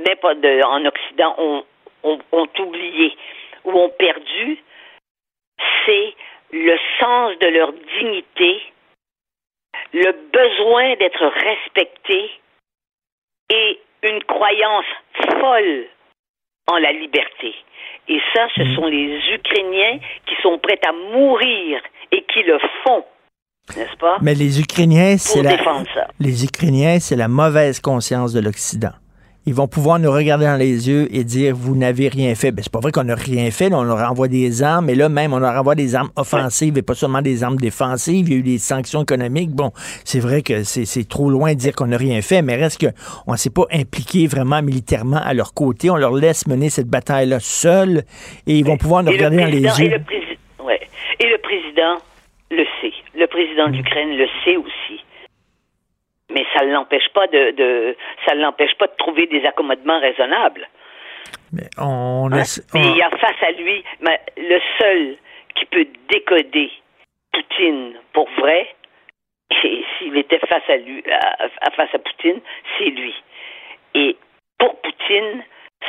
en 0.65 0.85
Occident 0.85 1.35
ont, 1.39 1.65
ont 2.05 2.49
oublié 2.59 3.17
ou 3.65 3.73
ont 3.73 3.89
perdu, 3.89 4.63
c'est 5.85 6.15
le 6.53 6.77
sens 7.01 7.39
de 7.39 7.47
leur 7.49 7.73
dignité, 7.73 8.63
le 9.93 10.13
besoin 10.33 10.97
d'être 10.97 11.27
respecté 11.27 12.31
et 13.51 13.81
une 14.03 14.23
croyance 14.25 14.87
folle 15.41 15.87
en 16.69 16.79
la 16.79 16.93
liberté. 16.93 17.55
Et 18.09 18.21
ça, 18.35 18.47
ce 18.57 18.63
mhm. 18.63 18.77
sont 18.77 18.87
les 18.87 19.21
Ukrainiens 19.35 19.99
qui 20.27 20.35
sont 20.43 20.59
prêts 20.59 20.81
à 20.87 20.93
mourir 20.93 21.81
et 22.13 22.23
qui 22.25 22.43
le 22.43 22.59
font. 22.85 23.05
N'est-ce 23.77 23.97
pas? 23.97 24.19
Mais 24.23 24.35
les 24.35 24.61
Ukrainiens, 24.61 25.17
c'est 25.19 25.43
la, 25.43 25.57
les 26.21 26.45
Ukrainiens, 26.45 27.01
c'est 27.01 27.17
la 27.17 27.27
mauvaise 27.27 27.81
conscience 27.81 28.33
de 28.33 28.41
l'Occident 28.41 28.93
ils 29.49 29.55
vont 29.55 29.69
pouvoir 29.69 30.01
nous 30.01 30.11
regarder 30.11 30.45
dans 30.45 30.57
les 30.57 30.89
yeux 30.89 31.07
et 31.15 31.23
dire 31.23 31.55
vous 31.55 31.77
n'avez 31.77 32.09
rien 32.09 32.35
fait. 32.35 32.51
Ben, 32.51 32.63
c'est 32.65 32.73
pas 32.73 32.81
vrai 32.81 32.91
qu'on 32.91 33.05
n'a 33.05 33.15
rien 33.15 33.53
fait. 33.53 33.73
on 33.73 33.85
leur 33.85 33.99
envoie 34.11 34.27
des 34.27 34.65
armes, 34.65 34.87
mais 34.87 34.97
là 34.97 35.09
même, 35.09 35.33
on 35.33 35.39
leur 35.39 35.55
envoie 35.55 35.77
des 35.77 35.95
armes 35.95 36.11
offensives 36.17 36.77
et 36.77 36.83
pas 36.83 36.95
seulement 36.95 37.23
des 37.23 37.45
armes 37.45 37.57
défensives. 37.57 38.29
Il 38.29 38.33
y 38.33 38.37
a 38.37 38.39
eu 38.39 38.43
des 38.43 38.59
sanctions 38.59 39.05
économiques. 39.05 39.51
Bon, 39.51 39.71
c'est 40.05 40.19
vrai 40.19 40.43
que 40.43 40.65
c'est 40.65 41.09
trop 41.09 41.31
loin 41.31 41.55
de 41.55 41.59
dire 41.59 41.77
qu'on 41.77 41.87
n'a 41.87 41.97
rien 41.97 42.21
fait, 42.23 42.43
mais 42.43 42.57
reste 42.57 42.85
qu'on 42.85 43.33
ne 43.33 43.37
s'est 43.37 43.51
pas 43.51 43.67
impliqué 43.73 44.27
vraiment 44.27 44.63
militairement 44.63 45.21
à 45.25 45.33
leur 45.33 45.55
côté. 45.55 45.91
On 45.91 45.97
leur 45.97 46.15
laisse 46.15 46.49
mener 46.49 46.69
cette 46.69 46.89
bataille-là 46.89 47.39
seul 47.39 48.03
et 48.49 48.59
ils 48.59 48.65
vont 48.65 48.77
pouvoir 48.77 49.05
nous 49.05 49.13
regarder 49.13 49.37
dans 49.37 49.47
les 49.47 49.63
yeux. 49.63 49.87
Et 49.87 49.89
le, 49.91 50.65
ouais. 50.65 50.81
et 51.21 51.27
le 51.29 51.39
président 51.39 52.03
le 52.51 52.65
sait. 52.81 52.93
Le 53.15 53.27
président 53.29 53.69
d'Ukraine 53.69 54.11
le 54.17 54.27
sait 54.45 54.57
aussi 54.57 55.06
mais 56.31 56.45
ça 56.55 56.65
ne 56.65 56.73
l'empêche 56.73 57.09
pas 57.15 57.27
de, 57.27 57.53
de 57.53 57.97
ça 58.27 58.35
l'empêche 58.35 58.75
pas 58.75 58.87
de 58.87 58.97
trouver 58.99 59.27
des 59.27 59.45
accommodements 59.45 60.01
raisonnables. 60.01 60.69
Mais 61.53 61.69
on 61.79 62.31
hein? 62.33 62.43
Mais 62.75 62.81
il 62.83 62.97
y 62.97 63.03
a 63.03 63.11
face 63.11 63.43
à 63.43 63.53
lui, 63.53 63.85
le 64.37 64.61
seul 64.79 65.17
qui 65.55 65.67
peut 65.67 65.87
décoder 66.09 66.71
Poutine 67.33 67.95
pour 68.13 68.29
vrai, 68.39 68.75
et 69.65 69.85
s'il 69.99 70.17
était 70.17 70.39
face 70.39 70.69
à 70.69 70.77
lui, 70.77 71.03
à, 71.11 71.71
face 71.71 71.95
à 71.95 71.99
Poutine, 71.99 72.41
c'est 72.79 72.91
lui. 72.91 73.15
Et 73.95 74.17
pour 74.59 74.81
Poutine, 74.81 75.45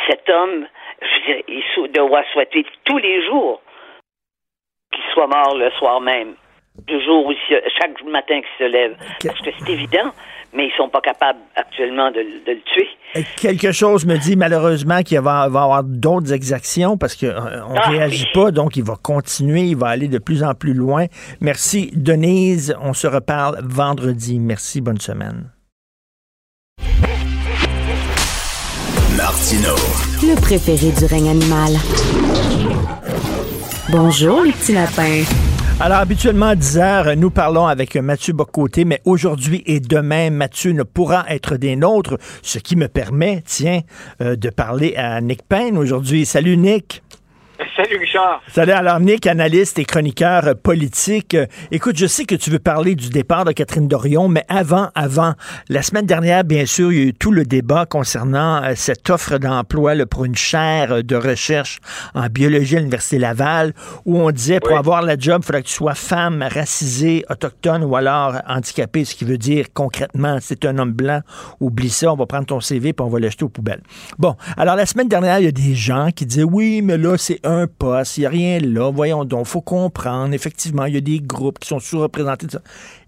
cet 0.08 0.30
homme, 0.30 0.68
je 1.02 1.08
veux 1.08 1.36
dire, 1.36 1.44
il 1.48 1.92
doit 1.92 2.24
souhaiter 2.34 2.66
tous 2.86 2.98
les 2.98 3.26
jours 3.26 3.62
qu'il 4.92 5.04
soit 5.14 5.28
mort 5.28 5.56
le 5.56 5.70
soir 5.72 6.02
même 6.02 6.36
du 6.86 7.02
jour 7.04 7.26
où 7.26 7.34
chaque 7.80 8.04
matin 8.06 8.40
qu'il 8.42 8.66
se 8.66 8.72
lève. 8.72 8.96
Parce 9.24 9.40
que 9.42 9.50
c'est 9.60 9.72
évident, 9.72 10.12
mais 10.54 10.68
ils 10.68 10.74
sont 10.78 10.90
pas 10.90 11.02
capables 11.02 11.40
actuellement 11.56 12.12
de, 12.12 12.20
le 12.20 12.60
tuer. 12.62 12.90
quelque 13.38 13.72
chose 13.72 14.06
me 14.06 14.18
dit 14.18 14.36
malheureusement 14.36 15.02
qu'il 15.02 15.20
va, 15.20 15.44
y 15.44 15.46
avoir 15.46 15.84
d'autres 15.84 16.34
exactions 16.34 16.98
parce 16.98 17.16
qu'on 17.16 17.28
euh, 17.28 17.74
ne 17.74 17.78
ah, 17.78 17.90
réagit 17.90 18.28
pas, 18.34 18.52
donc 18.52 18.78
il 18.78 18.84
va 18.84 18.96
continuer, 19.02 19.62
il 19.62 19.78
va 19.78 19.88
aller 19.88 20.08
de 20.08 20.20
plus 20.20 20.44
en 20.44 20.54
plus 20.54 20.74
loin. 20.74 21.06
Merci 21.42 21.92
Denise, 21.94 22.76
on 22.82 22.94
se 22.94 23.08
reparle 23.08 23.60
vendredi. 23.64 24.40
Merci, 24.40 24.82
bonne 24.82 25.00
semaine. 25.00 25.52
Martino. 29.18 29.76
Le 30.22 30.40
préféré 30.40 30.92
du 30.92 31.06
règne 31.06 31.30
animal. 31.30 31.74
Bonjour 33.90 34.42
les 34.44 34.52
petits 34.52 34.74
lapins. 34.74 35.24
Alors, 35.80 36.00
habituellement, 36.00 36.48
à 36.48 36.56
10 36.56 36.78
heures, 36.80 37.16
nous 37.16 37.30
parlons 37.30 37.68
avec 37.68 37.96
Mathieu 37.98 38.34
Bocoté, 38.34 38.84
mais 38.84 39.00
aujourd'hui 39.06 39.62
et 39.68 39.80
demain, 39.80 40.32
Mathieu 40.32 40.72
ne 40.72 40.82
pourra 40.82 41.24
être 41.30 41.56
des 41.56 41.76
nôtres, 41.76 42.18
ce 42.42 42.58
qui 42.58 42.76
me 42.76 42.88
permet, 42.88 43.44
tiens, 43.46 43.82
euh, 44.20 44.36
de 44.36 44.50
parler 44.50 44.96
à 44.96 45.22
Nick 45.22 45.44
Payne 45.48 45.78
aujourd'hui. 45.78 46.26
Salut, 46.26 46.58
Nick. 46.58 47.04
Salut 47.76 47.98
Richard. 47.98 48.42
Salut. 48.50 48.72
Alors, 48.72 49.00
Nick, 49.00 49.26
analyste 49.26 49.80
et 49.80 49.86
chroniqueur 49.86 50.56
politique. 50.62 51.36
Écoute, 51.72 51.98
je 51.98 52.06
sais 52.06 52.26
que 52.26 52.36
tu 52.36 52.50
veux 52.50 52.60
parler 52.60 52.96
du 52.96 53.10
départ 53.10 53.46
de 53.46 53.52
Catherine 53.52 53.88
Dorion, 53.88 54.28
mais 54.28 54.44
avant, 54.48 54.90
avant, 54.94 55.34
la 55.70 55.82
semaine 55.82 56.06
dernière, 56.06 56.44
bien 56.44 56.66
sûr, 56.66 56.92
il 56.92 56.98
y 56.98 57.02
a 57.02 57.06
eu 57.06 57.14
tout 57.14 57.32
le 57.32 57.46
débat 57.46 57.86
concernant 57.86 58.64
euh, 58.64 58.74
cette 58.76 59.10
offre 59.10 59.38
d'emploi 59.38 59.96
là, 59.96 60.06
pour 60.06 60.26
une 60.26 60.36
chaire 60.36 61.04
de 61.04 61.16
recherche 61.16 61.80
en 62.14 62.28
biologie 62.28 62.76
à 62.76 62.80
l'Université 62.80 63.18
Laval, 63.18 63.74
où 64.06 64.20
on 64.20 64.30
disait 64.32 64.60
pour 64.60 64.78
avoir 64.78 65.02
la 65.02 65.18
job, 65.18 65.42
il 65.42 65.46
faudrait 65.46 65.64
que 65.64 65.68
tu 65.68 65.74
sois 65.74 65.96
femme, 65.96 66.46
racisée, 66.48 67.26
autochtone 67.30 67.84
ou 67.84 67.96
alors 67.96 68.36
handicapée, 68.48 69.06
ce 69.06 69.16
qui 69.16 69.26
veut 69.26 69.38
dire 69.38 69.68
concrètement, 69.74 70.38
c'est 70.42 70.66
un 70.66 70.78
homme 70.78 70.94
blanc, 70.94 71.22
oublie 71.60 71.90
ça, 71.90 72.12
on 72.14 72.16
va 72.16 72.26
prendre 72.26 72.46
ton 72.46 72.60
CV 72.60 72.94
puis 72.94 73.06
on 73.06 73.10
va 73.10 73.20
l'acheter 73.20 73.46
aux 73.46 73.50
poubelles. 73.50 73.82
Bon, 74.20 74.36
alors 74.58 74.76
la 74.76 74.86
semaine 74.86 75.08
dernière, 75.08 75.40
il 75.40 75.46
y 75.46 75.50
a 75.50 75.52
des 75.52 75.74
gens 75.74 76.10
qui 76.12 76.26
disaient 76.26 76.44
oui, 76.44 76.82
mais 76.84 76.98
là, 76.98 77.18
c'est 77.18 77.40
un 77.48 77.66
poste, 77.66 78.18
il 78.18 78.22
n'y 78.22 78.26
a 78.26 78.30
rien 78.30 78.60
là, 78.60 78.92
voyons 78.92 79.24
donc, 79.24 79.46
faut 79.46 79.62
comprendre, 79.62 80.34
effectivement, 80.34 80.86
il 80.86 80.96
y 80.96 80.98
a 80.98 81.02
des 81.02 81.20
groupes 81.20 81.60
qui 81.60 81.68
sont 81.68 81.80
sous-représentés. 81.80 82.48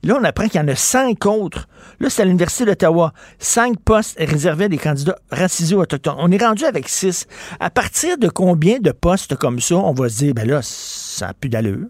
Là, 0.04 0.18
on 0.20 0.24
apprend 0.24 0.48
qu'il 0.48 0.62
y 0.62 0.64
en 0.64 0.68
a 0.70 0.76
cinq 0.76 1.26
autres. 1.26 1.68
Là, 2.00 2.10
c'est 2.10 2.22
à 2.22 2.26
l'Université 2.26 2.66
d'Ottawa. 2.66 3.12
Cinq 3.38 3.78
postes 3.84 4.18
réservés 4.18 4.66
à 4.66 4.70
des 4.70 4.78
candidats 4.78 5.18
racisés 5.30 5.76
autochtones. 5.76 6.16
On 6.18 6.32
est 6.32 6.44
rendu 6.44 6.64
avec 6.64 6.88
six. 6.88 7.28
À 7.60 7.70
partir 7.70 8.18
de 8.18 8.30
combien 8.30 8.80
de 8.80 8.92
postes 8.92 9.36
comme 9.36 9.60
ça, 9.60 9.76
on 9.76 9.92
va 9.92 10.08
se 10.08 10.24
dire, 10.24 10.34
ben 10.34 10.48
là, 10.48 10.62
ça 10.62 11.28
n'a 11.28 11.34
plus 11.34 11.50
d'allure? 11.50 11.88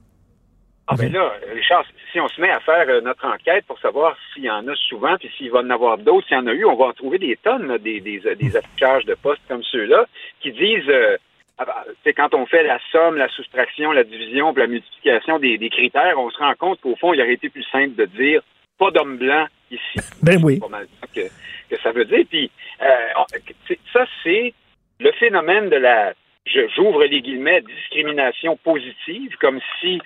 Ah 0.88 0.96
ben 0.98 1.12
là, 1.14 1.32
Richard, 1.54 1.86
si 2.12 2.20
on 2.20 2.28
se 2.28 2.42
met 2.42 2.50
à 2.50 2.60
faire 2.62 2.90
euh, 2.90 3.02
notre 3.02 3.24
enquête 3.28 3.64
pour 3.68 3.80
savoir 3.80 4.18
s'il 4.34 4.46
y 4.46 4.50
en 4.50 4.68
a 4.68 4.76
souvent, 4.76 5.18
puis 5.18 5.30
s'il 5.38 5.52
va 5.52 5.60
en 5.60 5.70
avoir 5.70 6.00
d'autres, 6.00 6.28
s'il 6.28 6.36
y 6.36 6.40
en 6.40 6.48
a 6.48 6.54
eu, 6.54 6.66
on 6.66 6.76
va 6.76 6.86
en 6.86 6.94
trouver 6.94 7.20
des 7.20 7.38
tonnes, 7.44 7.78
des, 7.78 8.58
affichages 8.58 9.06
de 9.06 9.14
postes 9.14 9.44
comme 9.48 9.62
ceux-là, 9.62 10.08
qui 10.42 10.52
disent, 10.52 10.90
euh, 10.90 11.18
c'est 12.04 12.14
quand 12.14 12.34
on 12.34 12.46
fait 12.46 12.64
la 12.64 12.80
somme, 12.92 13.18
la 13.18 13.28
soustraction, 13.30 13.92
la 13.92 14.04
division, 14.04 14.54
puis 14.54 14.62
la 14.62 14.68
multiplication 14.68 15.40
des, 15.40 15.58
des 15.58 15.70
critères, 15.70 16.18
on 16.18 16.30
se 16.30 16.38
rend 16.38 16.54
compte 16.56 16.80
qu'au 16.82 16.96
fond, 16.96 17.14
il 17.14 17.22
aurait 17.22 17.34
été 17.34 17.50
plus 17.50 17.66
simple 17.72 17.96
de 17.96 18.06
dire 18.06 18.42
pas 18.78 18.92
d'homme 18.92 19.18
blanc 19.18 19.46
ici. 19.70 20.00
Ben 20.24 20.42
oui. 20.44 20.60
Pas 20.60 20.70
mal 20.70 20.88
ça 21.02 21.08
que, 21.14 21.28
que 21.70 21.82
ça 21.82 21.92
veut 21.92 22.06
dire. 22.06 22.26
Puis 22.30 22.50
euh, 22.82 23.76
ça, 23.94 24.06
c'est 24.24 24.54
le 25.00 25.12
phénomène 25.14 25.70
de 25.70 25.76
la, 25.76 26.14
j'ouvre 26.46 27.04
les 27.04 27.22
guillemets, 27.22 27.62
discrimination 27.62 28.58
positive, 28.58 29.36
comme 29.40 29.60
si 29.80 30.02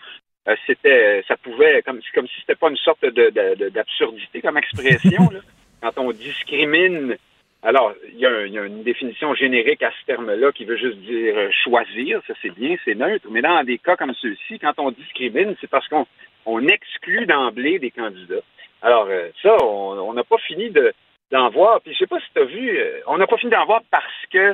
euh, 0.48 0.56
c'était, 0.68 1.24
ça 1.28 1.38
pouvait, 1.38 1.82
comme, 1.84 2.00
comme 2.14 2.28
si 2.28 2.34
c'était 2.42 2.56
pas 2.56 2.70
une 2.70 2.78
sorte 2.78 3.04
de, 3.06 3.70
d'absurdité 3.70 4.42
comme 4.42 4.58
expression. 4.58 5.30
là. 5.32 5.40
Quand 5.82 5.98
on 5.98 6.12
discrimine, 6.12 7.18
alors 7.64 7.94
il 8.12 8.20
y, 8.20 8.26
a 8.26 8.30
un- 8.30 8.46
il 8.46 8.54
y 8.54 8.60
a 8.60 8.66
une 8.66 8.84
définition 8.84 9.34
générique 9.36 9.82
à 9.84 9.92
ce 9.92 10.06
terme-là 10.06 10.52
qui 10.52 10.66
veut 10.66 10.78
juste 10.78 10.98
dire 10.98 11.38
euh, 11.38 11.50
choisir, 11.64 12.22
ça 12.28 12.34
c'est 12.42 12.54
bien, 12.54 12.76
c'est 12.84 12.96
neutre. 12.96 13.26
Mais 13.32 13.42
dans 13.42 13.64
des 13.64 13.78
cas 13.78 13.96
comme 13.96 14.14
ceux-ci, 14.16 14.60
quand 14.60 14.74
on 14.78 14.92
discrimine, 14.92 15.56
c'est 15.62 15.70
parce 15.70 15.88
qu'on 15.88 16.06
on 16.46 16.68
exclut 16.68 17.26
d'emblée 17.26 17.80
des 17.80 17.92
candidats. 17.92 18.44
Alors 18.82 19.08
euh, 19.10 19.30
ça, 19.42 19.56
on 19.64 19.98
on 20.10 20.14
n'a 20.14 20.24
pas 20.24 20.38
fini 20.40 20.70
de 20.70 20.94
d'en 21.32 21.50
voir. 21.50 21.82
Puis 21.82 21.94
je 21.94 22.00
sais 22.00 22.08
pas 22.08 22.20
si 22.20 22.26
tu 22.36 22.42
as 22.42 22.46
vu, 22.46 22.78
euh, 22.78 23.00
on 23.08 23.18
n'a 23.18 23.28
pas 23.28 23.38
fini 23.38 23.52
d'en 23.52 23.66
voir 23.66 23.82
parce 23.90 24.26
que 24.32 24.54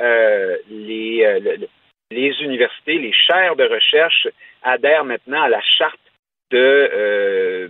euh, 0.00 0.56
les, 0.70 1.24
euh, 1.24 1.38
le- 1.40 1.56
le- 1.56 1.68
les 2.10 2.32
universités, 2.42 2.98
les 2.98 3.12
chaires 3.12 3.56
de 3.56 3.64
recherche 3.64 4.28
adhèrent 4.62 5.04
maintenant 5.04 5.42
à 5.42 5.48
la 5.48 5.60
charte 5.60 5.98
de, 6.52 6.58
euh, 6.58 7.68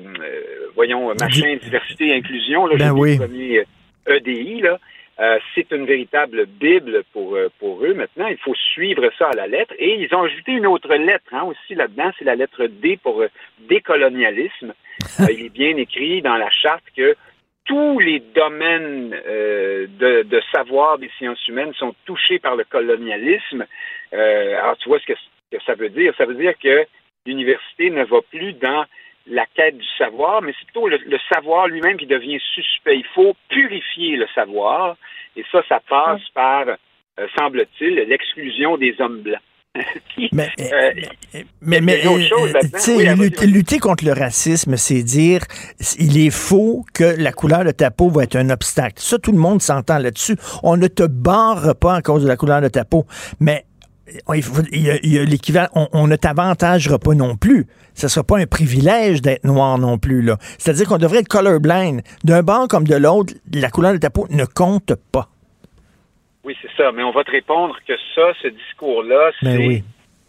voyons, 0.74 1.12
machin, 1.20 1.56
diversité, 1.62 2.12
inclusion, 2.14 2.66
là, 2.66 2.76
Ben 2.76 2.92
oui. 2.92 3.16
premier 3.18 3.64
EDI, 4.06 4.60
là. 4.62 4.78
Euh, 5.18 5.38
c'est 5.54 5.70
une 5.72 5.86
véritable 5.86 6.44
bible 6.44 7.02
pour, 7.14 7.36
euh, 7.36 7.48
pour 7.58 7.82
eux 7.82 7.94
maintenant. 7.94 8.26
Il 8.26 8.36
faut 8.36 8.54
suivre 8.54 9.10
ça 9.18 9.30
à 9.30 9.34
la 9.34 9.46
lettre. 9.46 9.72
Et 9.78 9.94
ils 9.94 10.14
ont 10.14 10.24
ajouté 10.24 10.52
une 10.52 10.66
autre 10.66 10.94
lettre 10.94 11.32
hein, 11.32 11.44
aussi 11.44 11.74
là-dedans, 11.74 12.10
c'est 12.18 12.26
la 12.26 12.34
lettre 12.36 12.66
D 12.66 12.98
pour 13.02 13.22
euh, 13.22 13.28
décolonialisme. 13.68 14.74
Euh, 15.20 15.26
il 15.30 15.46
est 15.46 15.50
bien 15.50 15.76
écrit 15.76 16.22
dans 16.22 16.36
la 16.36 16.50
charte 16.50 16.84
que 16.96 17.16
tous 17.66 17.98
les 17.98 18.20
domaines 18.20 19.14
euh, 19.26 19.86
de, 19.98 20.22
de 20.22 20.42
savoir 20.52 20.98
des 20.98 21.10
sciences 21.18 21.46
humaines 21.48 21.74
sont 21.74 21.94
touchés 22.06 22.38
par 22.38 22.56
le 22.56 22.64
colonialisme. 22.64 23.66
Euh, 24.14 24.58
alors, 24.58 24.76
tu 24.78 24.88
vois 24.88 24.98
ce 25.00 25.06
que, 25.06 25.14
ce 25.14 25.56
que 25.56 25.62
ça 25.64 25.74
veut 25.74 25.90
dire? 25.90 26.14
Ça 26.16 26.24
veut 26.24 26.34
dire 26.34 26.54
que 26.58 26.86
l'université 27.26 27.90
ne 27.90 28.04
va 28.04 28.20
plus 28.30 28.52
dans 28.54 28.84
la 29.28 29.46
quête 29.54 29.76
du 29.76 29.86
savoir, 29.98 30.42
mais 30.42 30.52
c'est 30.58 30.66
plutôt 30.66 30.88
le, 30.88 30.98
le 30.98 31.18
savoir 31.32 31.66
lui-même 31.68 31.96
qui 31.96 32.06
devient 32.06 32.38
suspect. 32.54 32.96
Il 32.96 33.06
faut 33.14 33.34
purifier 33.48 34.16
le 34.16 34.26
savoir, 34.34 34.96
et 35.36 35.44
ça, 35.50 35.62
ça 35.68 35.80
passe 35.88 36.22
par, 36.34 36.66
euh, 36.68 37.26
semble-t-il, 37.36 37.94
l'exclusion 37.94 38.76
des 38.76 38.94
hommes 39.00 39.22
blancs. 39.22 39.40
Mais, 40.32 40.48
euh, 40.58 40.92
Mais, 41.60 41.82
mais 41.82 42.00
euh, 42.06 42.16
Oui, 42.88 43.30
lutter 43.46 43.78
contre 43.78 44.06
le 44.06 44.12
racisme, 44.12 44.76
c'est 44.76 45.02
dire 45.02 45.40
il 45.98 46.18
est 46.18 46.30
faux 46.30 46.82
que 46.94 47.04
la 47.04 47.30
couleur 47.30 47.62
de 47.62 47.72
ta 47.72 47.90
peau 47.90 48.08
va 48.08 48.22
être 48.22 48.36
un 48.36 48.48
obstacle. 48.48 48.94
Ça, 48.96 49.18
tout 49.18 49.32
le 49.32 49.38
monde 49.38 49.60
s'entend 49.60 49.98
là-dessus. 49.98 50.36
On 50.62 50.78
ne 50.78 50.86
te 50.86 51.02
barre 51.02 51.76
pas 51.78 51.96
à 51.96 52.00
cause 52.00 52.22
de 52.22 52.28
la 52.28 52.36
couleur 52.36 52.62
de 52.62 52.68
ta 52.68 52.86
peau, 52.86 53.04
mais 53.38 53.66
il 54.34 54.42
faut- 54.42 54.62
il 54.72 54.82
y 54.82 54.90
a, 54.90 54.96
il 55.02 55.22
l'équivalent. 55.22 55.68
On, 55.92 56.06
ne 56.06 56.16
t'avantagera 56.16 56.98
pas 56.98 57.14
non 57.14 57.36
plus. 57.36 57.66
Ce 57.94 58.06
ne 58.06 58.10
sera 58.10 58.24
pas 58.24 58.38
un 58.38 58.46
privilège 58.46 59.22
d'être 59.22 59.44
noir 59.44 59.78
non 59.78 59.98
plus. 59.98 60.22
là. 60.22 60.36
C'est-à-dire 60.58 60.86
qu'on 60.88 60.98
devrait 60.98 61.18
être 61.18 61.28
colorblind. 61.28 62.02
D'un 62.24 62.42
bord 62.42 62.68
comme 62.68 62.86
de 62.86 62.94
l'autre, 62.96 63.34
la 63.52 63.70
couleur 63.70 63.92
de 63.92 63.98
ta 63.98 64.10
peau 64.10 64.26
ne 64.30 64.44
compte 64.44 64.94
pas. 65.12 65.28
Oui, 66.44 66.56
c'est 66.62 66.70
ça. 66.76 66.92
Mais 66.92 67.02
on 67.02 67.10
va 67.12 67.24
te 67.24 67.30
répondre 67.30 67.76
que 67.86 67.94
ça, 68.14 68.32
ce 68.42 68.48
discours-là, 68.48 69.32
c'est 69.40 69.46
Ben 69.46 69.58
oui. 69.58 69.76
une 69.78 69.82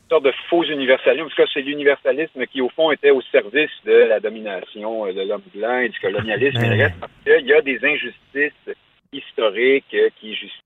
sorte 0.09 0.23
de 0.25 0.33
faux 0.49 0.63
universalisme. 0.63 1.25
En 1.25 1.29
tout 1.29 1.35
cas, 1.35 1.47
c'est 1.53 1.61
l'universalisme 1.61 2.45
qui, 2.47 2.61
au 2.61 2.69
fond, 2.69 2.89
était 2.91 3.11
au 3.11 3.21
service 3.31 3.69
de 3.85 3.91
la 3.93 4.19
domination 4.19 5.05
euh, 5.05 5.13
de 5.13 5.21
l'homme 5.21 5.43
blanc 5.53 5.77
et 5.79 5.89
du 5.89 5.99
colonialisme. 5.99 6.59
Ben 6.59 6.71
oui. 6.71 6.83
reste, 6.83 6.95
parce 6.99 7.11
qu'il 7.23 7.45
y 7.47 7.53
a 7.53 7.61
des 7.61 7.79
injustices 7.83 8.75
historiques 9.13 9.93
euh, 9.93 10.09
qui 10.19 10.31
justifient 10.33 10.61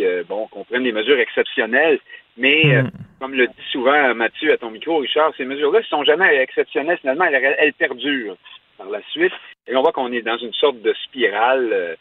euh, 0.00 0.24
bon, 0.28 0.46
qu'on 0.48 0.64
prenne 0.64 0.82
des 0.84 0.92
mesures 0.92 1.18
exceptionnelles. 1.20 1.98
Mais, 2.36 2.74
euh, 2.74 2.82
Mm. 2.82 2.90
comme 3.20 3.34
le 3.34 3.46
dit 3.46 3.54
souvent 3.72 4.14
Mathieu 4.14 4.52
à 4.52 4.58
ton 4.58 4.70
micro, 4.70 4.98
Richard, 4.98 5.32
ces 5.36 5.44
mesures-là 5.44 5.80
ne 5.80 5.84
sont 5.84 6.04
jamais 6.04 6.36
exceptionnelles. 6.36 6.98
Finalement, 6.98 7.24
elles, 7.24 7.56
elles 7.58 7.72
perdurent 7.72 8.36
par 8.78 8.88
la 8.90 9.00
suite. 9.10 9.32
Et 9.66 9.74
on 9.74 9.82
voit 9.82 9.92
qu'on 9.92 10.12
est 10.12 10.22
dans 10.22 10.36
une 10.36 10.52
sorte 10.52 10.80
de 10.82 10.92
spirale 11.04 11.70
euh, 11.72 11.94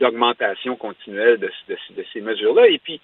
d'augmentation 0.00 0.76
continuelle 0.76 1.38
de, 1.38 1.50
de- 1.68 1.94
de 1.96 2.04
ces 2.12 2.20
mesures-là. 2.20 2.68
Et 2.68 2.78
puis, 2.78 3.00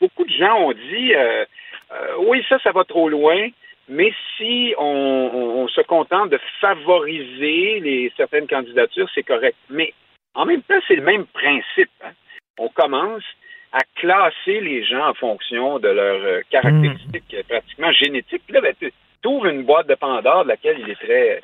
beaucoup 0.00 0.24
de 0.24 0.30
gens 0.32 0.56
ont 0.60 0.72
dit, 0.72 1.14
euh, 1.14 1.44
euh, 1.92 2.14
oui, 2.26 2.44
ça, 2.48 2.58
ça 2.60 2.72
va 2.72 2.84
trop 2.84 3.08
loin, 3.08 3.48
mais 3.88 4.12
si 4.36 4.74
on, 4.78 5.30
on- 5.34 5.62
on 5.64 5.68
se 5.68 5.80
contente 5.82 6.30
de 6.30 6.38
favoriser 6.60 7.80
les, 7.80 8.12
certaines 8.16 8.46
candidatures, 8.46 9.08
c'est 9.14 9.22
correct. 9.22 9.56
Mais 9.70 9.92
en 10.34 10.44
même 10.46 10.62
temps, 10.62 10.78
c'est 10.88 10.96
le 10.96 11.02
même 11.02 11.26
principe. 11.26 11.90
hein. 12.04 12.12
On 12.58 12.68
commence 12.68 13.24
à 13.72 13.80
classer 13.96 14.60
les 14.60 14.84
gens 14.84 15.08
en 15.08 15.14
fonction 15.14 15.78
de 15.78 15.88
leurs 15.88 16.22
euh, 16.22 16.40
caractéristiques 16.50 17.34
euh, 17.34 17.42
pratiquement 17.48 17.92
génétiques. 17.92 18.42
Puis 18.46 18.54
là, 18.54 18.60
ben, 18.60 18.74
tu 18.78 18.92
ouvres 19.26 19.46
une 19.46 19.64
boîte 19.64 19.88
de 19.88 19.94
Pandore 19.94 20.44
de 20.44 20.48
laquelle 20.48 20.78
il 20.78 20.90
est 20.90 20.96
très, 20.96 21.40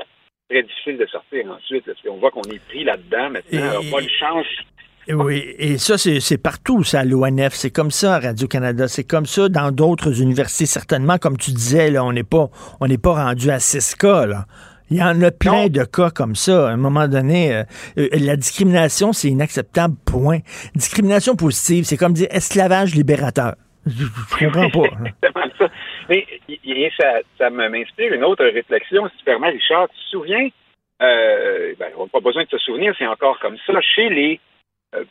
très 0.50 0.62
difficile 0.62 0.98
de 0.98 1.06
sortir 1.06 1.50
ensuite. 1.50 1.86
là, 1.86 1.94
parce 1.94 2.06
qu'on 2.06 2.20
voit 2.20 2.30
qu'on 2.30 2.42
est 2.42 2.62
pris 2.66 2.84
là-dedans 2.84 3.30
maintenant. 3.30 3.70
Alors, 3.70 3.82
bonne 3.90 4.08
chance 4.08 4.46
Et 5.06 5.14
Oui, 5.14 5.54
et 5.58 5.78
ça, 5.78 5.96
c'est 5.96 6.20
c'est 6.20 6.42
partout, 6.42 6.84
ça, 6.84 7.00
à 7.00 7.04
l'ONF. 7.04 7.54
C'est 7.54 7.70
comme 7.70 7.90
ça 7.90 8.16
à 8.16 8.20
Radio-Canada. 8.20 8.88
C'est 8.88 9.04
comme 9.04 9.26
ça 9.26 9.48
dans 9.48 9.70
d'autres 9.70 10.20
universités, 10.20 10.66
certainement. 10.66 11.16
Comme 11.16 11.38
tu 11.38 11.52
disais, 11.52 11.90
là, 11.90 12.04
on 12.04 12.12
n'est 12.12 12.24
pas, 12.24 12.48
on 12.80 12.86
n'est 12.88 12.98
pas 12.98 13.24
rendu 13.24 13.50
à 13.50 13.58
6 13.58 13.94
cas, 13.94 14.26
là. 14.26 14.44
Il 14.90 14.96
y 14.96 15.02
en 15.02 15.20
a 15.22 15.30
plein 15.30 15.68
de 15.68 15.84
cas 15.84 16.10
comme 16.10 16.34
ça. 16.34 16.68
À 16.68 16.72
un 16.72 16.76
moment 16.76 17.08
donné, 17.08 17.54
euh, 17.54 17.62
euh, 17.98 18.08
la 18.12 18.36
discrimination, 18.36 19.12
c'est 19.12 19.28
inacceptable, 19.28 19.94
point. 20.06 20.38
Discrimination 20.74 21.36
positive, 21.36 21.84
c'est 21.84 21.96
comme 21.96 22.12
dire 22.14 22.28
esclavage 22.30 22.94
libérateur. 22.94 23.54
Je, 23.86 24.04
je 24.04 24.44
comprends 24.46 24.70
pas. 24.70 24.88
hein. 24.96 25.04
exactement 25.22 25.52
ça. 25.58 25.68
Mais 26.08 26.26
ça, 27.38 27.50
m'inspire 27.50 28.12
une 28.12 28.24
autre 28.24 28.44
réflexion, 28.44 29.08
si 29.08 29.18
tu 29.18 29.24
permets, 29.24 29.50
Richard. 29.50 29.88
Tu 29.88 29.96
te 29.96 30.10
souviens, 30.10 30.48
euh, 31.02 31.74
ben, 31.78 31.88
on 31.96 32.04
n'a 32.04 32.08
pas 32.10 32.20
besoin 32.20 32.44
de 32.44 32.48
se 32.48 32.58
souvenir, 32.58 32.94
c'est 32.98 33.06
encore 33.06 33.38
comme 33.40 33.56
ça, 33.66 33.80
chez 33.80 34.08
les 34.08 34.40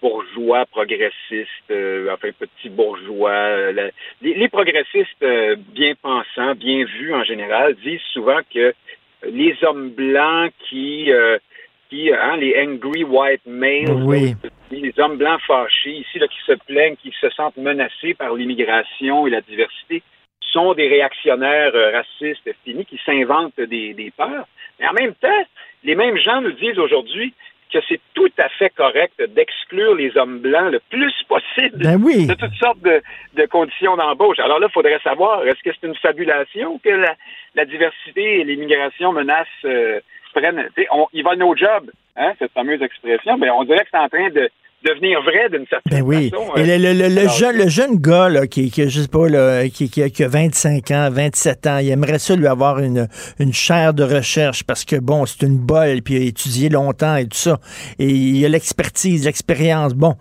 bourgeois 0.01 0.65
progressistes, 0.65 1.69
euh, 1.71 2.09
enfin 2.11 2.29
petits 2.37 2.69
bourgeois, 2.69 3.29
euh, 3.31 3.91
les, 4.21 4.33
les 4.33 4.49
progressistes 4.49 5.21
euh, 5.21 5.55
bien 5.73 5.93
pensants, 6.01 6.55
bien 6.55 6.83
vus 6.85 7.13
en 7.13 7.23
général, 7.23 7.75
disent 7.75 8.01
souvent 8.13 8.39
que 8.53 8.73
les 9.23 9.55
hommes 9.63 9.89
blancs 9.89 10.51
qui, 10.69 11.11
euh, 11.11 11.37
qui 11.89 12.11
hein, 12.11 12.37
les 12.37 12.55
angry 12.65 13.03
white 13.03 13.45
males, 13.45 14.03
Oui. 14.03 14.33
les 14.71 14.93
hommes 14.99 15.17
blancs 15.17 15.41
fâchés 15.45 15.91
ici 15.91 16.19
là, 16.19 16.27
qui 16.27 16.39
se 16.45 16.53
plaignent, 16.65 16.95
qui 16.97 17.13
se 17.19 17.29
sentent 17.29 17.57
menacés 17.57 18.13
par 18.13 18.33
l'immigration 18.35 19.27
et 19.27 19.29
la 19.29 19.41
diversité, 19.41 20.03
sont 20.51 20.73
des 20.73 20.87
réactionnaires 20.87 21.75
euh, 21.75 21.91
racistes 21.91 22.49
finis 22.63 22.85
qui 22.85 22.99
s'inventent 23.05 23.59
des, 23.59 23.93
des 23.93 24.11
peurs. 24.11 24.47
Mais 24.79 24.87
en 24.87 24.93
même 24.93 25.13
temps, 25.15 25.45
les 25.83 25.95
mêmes 25.95 26.17
gens 26.17 26.41
nous 26.41 26.53
disent 26.53 26.79
aujourd'hui 26.79 27.33
que 27.71 27.79
c'est 27.87 27.99
tout 28.13 28.31
à 28.37 28.49
fait 28.49 28.69
correct 28.69 29.21
d'exclure 29.35 29.95
les 29.95 30.15
hommes 30.17 30.39
blancs 30.39 30.71
le 30.71 30.79
plus 30.89 31.13
possible 31.27 31.77
Ben 31.83 32.01
oui. 32.01 32.27
de 32.27 32.33
toutes 32.33 32.55
sortes 32.55 32.81
de, 32.81 33.01
de 33.35 33.45
conditions 33.45 33.95
d'embauche. 33.97 34.39
Alors 34.39 34.59
là, 34.59 34.67
il 34.69 34.73
faudrait 34.73 34.99
savoir, 35.03 35.45
est-ce 35.45 35.61
que 35.63 35.71
c'est 35.73 35.87
une 35.87 35.95
fabulation 35.95 36.79
que 36.79 36.89
la, 36.89 37.15
la 37.55 37.65
diversité 37.65 38.39
et 38.39 38.43
l'immigration 38.43 39.13
menacent, 39.13 39.47
euh, 39.65 39.99
prennent, 40.33 40.69
on, 40.91 41.07
ils 41.13 41.23
volent 41.23 41.47
nos 41.47 41.55
jobs, 41.55 41.91
hein, 42.15 42.33
cette 42.39 42.51
fameuse 42.53 42.81
expression, 42.81 43.37
mais 43.37 43.49
on 43.49 43.63
dirait 43.63 43.83
que 43.83 43.89
c'est 43.91 43.97
en 43.97 44.09
train 44.09 44.29
de 44.29 44.49
devenir 44.85 45.21
vrai 45.23 45.49
d'une 45.51 45.65
certaine 45.67 45.99
Ben 45.99 46.01
oui. 46.03 46.29
façon. 46.29 46.55
Et 46.55 46.61
euh. 46.61 46.77
le, 46.77 46.93
le- 46.93 47.07
le- 47.15 47.21
Alors, 47.21 47.33
jeune, 47.33 47.57
le 47.57 47.67
jeune 47.67 47.95
gars, 47.97 48.29
là, 48.29 48.47
qui, 48.47 48.69
qui, 48.71 48.87
je 48.89 49.01
sais 49.01 49.07
pas, 49.07 49.27
là, 49.27 49.67
qui, 49.69 49.89
qui, 49.89 50.01
a- 50.03 50.09
qui 50.09 50.23
a 50.23 50.27
25 50.27 50.91
ans, 50.91 51.09
27 51.11 51.67
ans, 51.67 51.77
il 51.79 51.89
aimerait 51.89 52.19
ça 52.19 52.35
lui 52.35 52.47
avoir 52.47 52.79
une, 52.79 53.07
une 53.39 53.53
chaire 53.53 53.93
de 53.93 54.03
recherche 54.03 54.63
parce 54.63 54.85
que, 54.85 54.95
bon, 54.95 55.25
c'est 55.25 55.45
une 55.45 55.57
bolle, 55.57 56.01
puis 56.03 56.15
il 56.15 56.21
a 56.21 56.25
étudié 56.25 56.69
longtemps 56.69 57.15
et 57.15 57.25
tout 57.25 57.37
ça. 57.37 57.59
Et 57.99 58.07
il 58.07 58.45
a 58.45 58.49
l'expertise, 58.49 59.25
l'expérience. 59.25 59.93
Bon. 59.93 60.15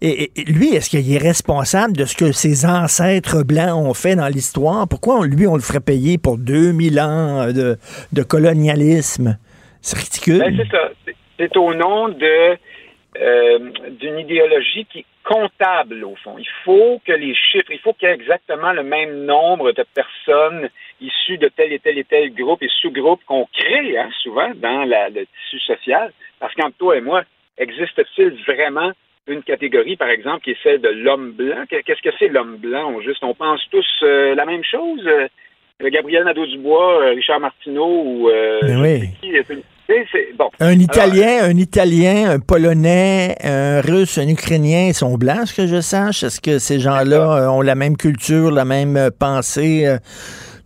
Et, 0.00 0.30
et- 0.36 0.44
lui, 0.44 0.74
est-ce 0.74 0.90
qu'il 0.90 1.12
est 1.12 1.18
responsable 1.18 1.96
de 1.96 2.04
ce 2.04 2.16
que 2.16 2.32
ses 2.32 2.64
ancêtres 2.66 3.42
blancs 3.42 3.74
ont 3.86 3.94
fait 3.94 4.16
dans 4.16 4.28
l'histoire? 4.28 4.88
Pourquoi 4.88 5.18
on- 5.20 5.22
lui, 5.24 5.46
on 5.46 5.54
le 5.54 5.62
ferait 5.62 5.80
payer 5.80 6.18
pour 6.18 6.38
2000 6.38 6.98
ans 7.00 7.52
de, 7.52 7.76
de 8.12 8.22
colonialisme? 8.22 9.38
C'est 9.80 9.98
ridicule. 9.98 10.38
Ben, 10.38 10.54
c'est 10.56 10.70
ça. 10.76 11.12
C'est 11.38 11.56
au 11.56 11.72
nom 11.72 12.08
de 12.08 12.56
euh, 13.16 13.58
d'une 13.90 14.18
idéologie 14.18 14.86
qui 14.86 15.00
est 15.00 15.04
comptable, 15.24 16.04
au 16.04 16.14
fond. 16.16 16.36
Il 16.38 16.48
faut 16.64 17.00
que 17.04 17.12
les 17.12 17.34
chiffres, 17.34 17.70
il 17.70 17.78
faut 17.80 17.92
qu'il 17.92 18.08
y 18.08 18.10
ait 18.10 18.14
exactement 18.14 18.72
le 18.72 18.82
même 18.82 19.24
nombre 19.24 19.72
de 19.72 19.84
personnes 19.94 20.68
issues 21.00 21.38
de 21.38 21.48
tel 21.48 21.72
et 21.72 21.78
tel 21.78 21.98
et 21.98 22.04
tel 22.04 22.34
groupe 22.34 22.62
et 22.62 22.68
sous-groupe 22.80 23.20
qu'on 23.26 23.46
crée 23.52 23.98
hein, 23.98 24.10
souvent 24.22 24.50
dans 24.54 24.84
la- 24.84 25.08
le 25.10 25.26
tissu 25.26 25.58
social. 25.60 26.12
Parce 26.40 26.54
qu'entre 26.54 26.76
toi 26.76 26.96
et 26.96 27.00
moi, 27.00 27.22
existe-t-il 27.56 28.42
vraiment 28.46 28.92
une 29.26 29.42
catégorie, 29.42 29.96
par 29.96 30.08
exemple, 30.08 30.44
qui 30.44 30.52
est 30.52 30.62
celle 30.62 30.80
de 30.80 30.88
l'homme 30.88 31.32
blanc? 31.32 31.64
Qu'est-ce 31.68 32.02
que 32.02 32.14
c'est 32.18 32.28
l'homme 32.28 32.56
blanc? 32.56 32.94
On, 32.94 33.00
juste, 33.02 33.22
on 33.22 33.34
pense 33.34 33.60
tous 33.70 33.86
euh, 34.02 34.34
la 34.34 34.46
même 34.46 34.64
chose? 34.64 35.06
Euh, 35.06 35.28
Gabriel 35.80 36.24
Nadeau-Dubois, 36.24 37.10
Richard 37.10 37.40
Martineau 37.40 38.02
ou... 38.04 38.30
euh, 38.30 38.60
oui. 38.80 39.00
Sais 39.88 40.04
qui, 40.10 40.18
euh, 40.18 40.36
bon. 40.38 40.50
Un 40.60 40.78
Italien, 40.78 41.44
un 41.44 41.56
Italien, 41.56 42.30
un 42.30 42.40
Polonais, 42.40 43.34
un 43.42 43.80
Russe, 43.80 44.18
un 44.18 44.28
Ukrainien, 44.28 44.88
ils 44.88 44.94
sont 44.94 45.16
blancs, 45.16 45.46
ce 45.48 45.54
que 45.54 45.66
je 45.66 45.80
sache? 45.80 46.22
Est-ce 46.22 46.40
que 46.40 46.58
ces 46.58 46.78
gens-là 46.78 47.44
euh, 47.44 47.48
ont 47.48 47.62
la 47.62 47.74
même 47.74 47.96
culture, 47.96 48.50
la 48.50 48.64
même 48.64 48.96
euh, 48.96 49.10
pensée? 49.10 49.86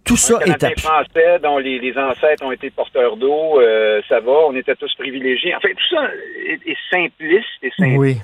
tout 0.05 0.17
ça 0.17 0.39
Un 0.45 0.53
est 0.53 0.65
à... 0.65 0.71
français 0.77 1.39
dont 1.43 1.59
les, 1.59 1.79
les 1.79 1.97
ancêtres 1.97 2.45
ont 2.45 2.53
été 2.53 2.71
porteurs 2.71 3.17
d'eau, 3.17 3.61
euh, 3.61 4.01
ça 4.09 4.21
va, 4.21 4.33
on 4.49 4.57
était 4.57 4.75
tous 4.75 4.93
privilégiés. 4.97 5.55
En 5.55 5.61
fait, 5.61 5.75
tout 5.75 5.95
ça 5.95 6.09
est, 6.49 6.61
est 6.67 6.79
simpliste 6.91 7.47
et 7.63 7.71
simple. 7.77 7.99
Oui. 7.99 8.17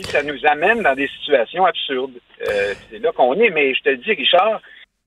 Ça 0.00 0.22
nous 0.22 0.38
amène 0.46 0.82
dans 0.82 0.94
des 0.94 1.08
situations 1.20 1.64
absurdes. 1.66 2.18
Euh, 2.48 2.74
c'est 2.90 2.98
là 2.98 3.12
qu'on 3.12 3.34
est, 3.34 3.50
mais 3.50 3.74
je 3.74 3.82
te 3.82 3.90
le 3.90 3.98
dis, 3.98 4.12
Richard, 4.12 4.60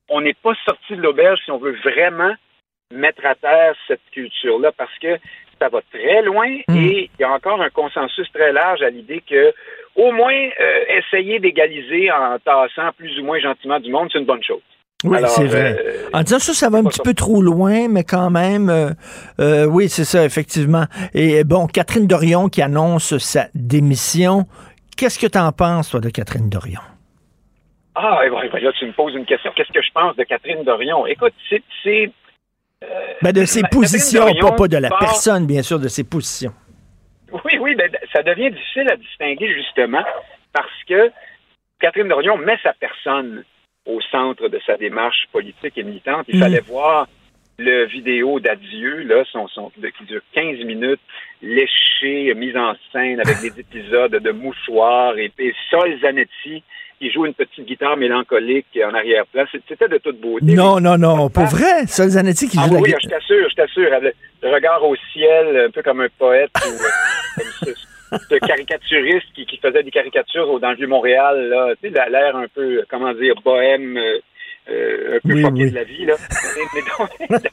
on 0.10 0.22
n'est 0.22 0.36
pas 0.36 0.54
sorti 0.66 0.96
de 0.96 1.02
l'auberge 1.02 1.40
si 1.44 1.52
on 1.52 1.58
veut 1.58 1.76
vraiment 1.84 2.34
mettre 2.92 3.26
à 3.26 3.36
terre 3.36 3.76
cette 3.88 4.02
culture-là, 4.12 4.72
parce 4.78 4.98
que 5.00 5.18
ça 5.60 5.70
va 5.70 5.80
très 5.92 6.22
loin 6.24 6.48
et 6.48 7.10
il 7.18 7.22
y 7.22 7.24
a 7.24 7.32
encore 7.32 7.62
un 7.62 7.70
consensus 7.70 8.30
très 8.34 8.52
large 8.52 8.82
à 8.82 8.90
l'idée 8.90 9.24
que 9.28 9.54
au 9.96 10.12
moins 10.12 10.34
euh, 10.60 10.84
essayer 10.90 11.40
d'égaliser 11.40 12.12
en 12.12 12.38
tassant 12.40 12.92
plus 12.98 13.20
ou 13.20 13.24
moins 13.24 13.40
gentiment 13.40 13.80
du 13.80 13.92
monde, 13.92 14.10
c'est 14.12 14.20
une 14.20 14.26
bonne 14.26 14.44
chose. 14.44 14.62
Oui, 15.06 15.20
c'est 15.28 15.46
vrai. 15.46 15.78
euh, 15.78 16.10
en 16.14 16.24
disant 16.24 16.40
ça, 16.40 16.54
ça 16.54 16.70
va 16.70 16.78
un 16.80 16.84
petit 16.86 17.02
peu 17.04 17.14
trop 17.14 17.42
loin, 17.42 17.88
mais 17.90 18.04
quand 18.04 18.30
même, 18.30 18.70
euh, 19.40 19.66
oui, 19.66 19.90
c'est 19.90 20.06
ça, 20.06 20.24
effectivement. 20.24 20.86
Et 21.14 21.44
bon, 21.44 21.68
Catherine 21.68 22.08
Dorion 22.08 22.48
qui 22.48 22.62
annonce 22.62 23.18
sa 23.18 23.48
démission. 23.54 24.46
Qu'est-ce 24.96 25.20
que 25.20 25.28
tu 25.28 25.38
en 25.38 25.52
penses, 25.52 25.90
toi, 25.90 26.00
de 26.00 26.10
Catherine 26.10 26.50
Dorion? 26.50 26.82
Ah, 27.96 28.22
et 28.26 28.30
voilà, 28.30 28.60
là, 28.60 28.72
tu 28.80 28.86
me 28.86 28.94
poses 28.94 29.14
une 29.14 29.26
question. 29.26 29.52
Qu'est-ce 29.56 29.72
que 29.72 29.82
je 29.82 29.92
pense 29.94 30.16
de 30.16 30.24
Catherine 30.24 30.64
Dorion? 30.64 31.06
Écoute, 31.06 31.34
c'est. 31.50 32.12
Euh, 32.84 33.14
Ben, 33.22 33.32
de 33.32 33.46
ses 33.46 33.62
positions, 33.72 34.22
Dorion 34.26 34.50
pas, 34.50 34.52
pas 34.56 34.68
de 34.68 34.78
la 34.78 34.90
part- 34.90 35.00
personne, 35.00 35.46
bien 35.48 35.62
sûr, 35.64 35.80
de 35.80 35.88
ses 35.88 36.04
positions. 36.04 36.54
Oui, 37.46 37.58
oui, 37.60 37.76
ben, 37.76 37.90
ça 38.12 38.22
devient 38.24 38.52
difficile 38.52 38.88
à 38.92 38.96
distinguer 38.96 39.52
justement 39.54 40.04
parce 40.52 40.84
que 40.88 41.12
Catherine 41.80 42.08
Dorion 42.08 42.38
met 42.38 42.58
sa 42.62 42.74
personne 42.74 43.44
au 43.86 44.00
centre 44.12 44.48
de 44.48 44.60
sa 44.66 44.78
démarche 44.78 45.26
politique 45.32 45.78
et 45.78 45.84
militante. 45.84 46.26
Il 46.30 46.36
Mhm. 46.38 46.42
fallait 46.44 46.60
voir 46.62 47.08
le 47.58 47.86
vidéo 47.86 48.40
d'adieu, 48.40 49.04
là, 49.04 49.24
son, 49.32 49.48
son, 49.48 49.72
de- 49.78 49.90
qui 49.90 50.04
dure 50.06 50.22
15 50.34 50.60
minutes, 50.66 51.00
léché, 51.42 52.34
mise 52.36 52.56
en 52.58 52.74
scène 52.92 53.20
avec 53.20 53.42
des 53.42 53.60
épisodes 53.60 54.12
de 54.16 54.32
mouchoirs 54.32 55.18
et, 55.18 55.32
et 55.40 55.54
Sol 55.70 56.00
Zanetti 56.02 56.64
qui 57.04 57.12
joue 57.12 57.26
une 57.26 57.34
petite 57.34 57.66
guitare 57.66 57.98
mélancolique 57.98 58.80
en 58.86 58.94
arrière-plan. 58.94 59.44
C'était 59.68 59.90
de 59.90 59.98
toute 59.98 60.20
beauté. 60.22 60.46
Non, 60.56 60.80
non, 60.80 60.98
non, 60.98 61.30
pour 61.30 61.44
vrai. 61.46 61.86
Sol 61.88 62.08
Zanetti 62.10 62.48
qui 62.48 62.58
Ah 62.60 62.68
joue 62.68 62.76
oui, 62.80 62.92
la 62.92 62.96
oui, 62.96 63.02
je 63.04 63.10
t'assure, 63.10 63.50
je 63.50 63.56
t'assure. 63.56 63.90
Le, 64.42 64.50
regard 64.54 64.84
au 64.88 64.96
ciel, 65.12 65.66
un 65.68 65.70
peu 65.72 65.82
comme 65.82 66.00
un 66.02 66.08
poète 66.18 66.52
ou 66.66 66.70
euh, 66.72 67.44
comme 68.10 68.20
ce, 68.30 68.36
caricaturiste 68.48 69.28
qui, 69.36 69.46
qui 69.46 69.58
faisait 69.58 69.84
des 69.84 69.92
caricatures 69.92 70.50
au- 70.50 70.60
dans 70.60 70.70
le 70.70 70.76
Vieux-Montréal, 70.78 71.50
là. 71.50 71.74
Tu 71.82 71.90
sais, 71.90 71.94
la- 71.96 72.08
l'air 72.10 72.36
un 72.38 72.48
peu, 72.48 72.84
comment 72.90 73.14
dire, 73.14 73.34
bohème, 73.44 73.98
euh, 73.98 74.20
euh, 74.70 75.18
un 75.18 75.28
peu 75.28 75.34
Oui, 75.34 75.72
de 75.72 75.76
la 75.76 75.84
vie, 75.84 76.06
là. 76.06 76.16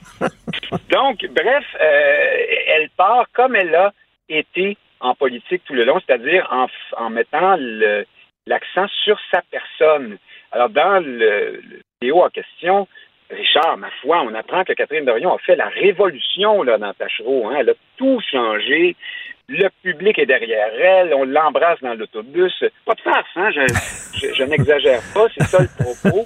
Donc, 0.93 1.27
bref, 1.35 1.65
euh, 1.81 2.37
elle 2.69 2.89
part 2.97 3.27
comme 3.35 3.57
elle 3.57 3.75
a 3.75 3.93
été 4.29 4.77
en 5.01 5.15
politique 5.15 5.63
tout 5.65 5.75
le 5.75 5.85
long, 5.85 5.99
c'est-à-dire 6.07 6.47
en, 6.53 6.67
en 7.03 7.11
mettant 7.11 7.57
le- 7.59 8.05
l'accent 8.51 8.87
sur 9.05 9.19
sa 9.33 9.43
personne. 9.51 10.19
Alors, 10.53 10.69
dans 10.69 11.03
le, 11.03 11.63
vidéo 12.03 12.23
en 12.23 12.29
question, 12.29 12.87
Richard, 13.31 13.79
ma 13.79 13.91
foi, 14.03 14.23
on 14.23 14.35
apprend 14.35 14.65
que 14.65 14.73
Catherine 14.73 15.05
Dorion 15.05 15.35
a 15.35 15.39
fait 15.39 15.57
la 15.57 15.69
révolution 15.69 16.65
là, 16.65 16.77
dans 16.77 16.93
Tachereau. 16.93 17.49
Hein. 17.49 17.59
Elle 17.61 17.71
a 17.71 17.75
tout 17.97 18.21
changé. 18.31 18.97
Le 19.49 19.69
public 19.83 20.19
est 20.19 20.27
derrière 20.27 20.73
elle. 20.75 21.15
On 21.15 21.25
l'embrasse 21.25 21.81
dans 21.81 21.95
l'autobus. 21.95 22.65
Pas 22.85 22.95
de 22.95 23.01
farce, 23.01 23.27
hein? 23.37 23.51
je, 23.51 24.45
n'exagère 24.45 25.01
pas. 25.15 25.27
C'est 25.37 25.45
ça 25.45 25.59
le 25.63 25.85
propos. 25.85 26.25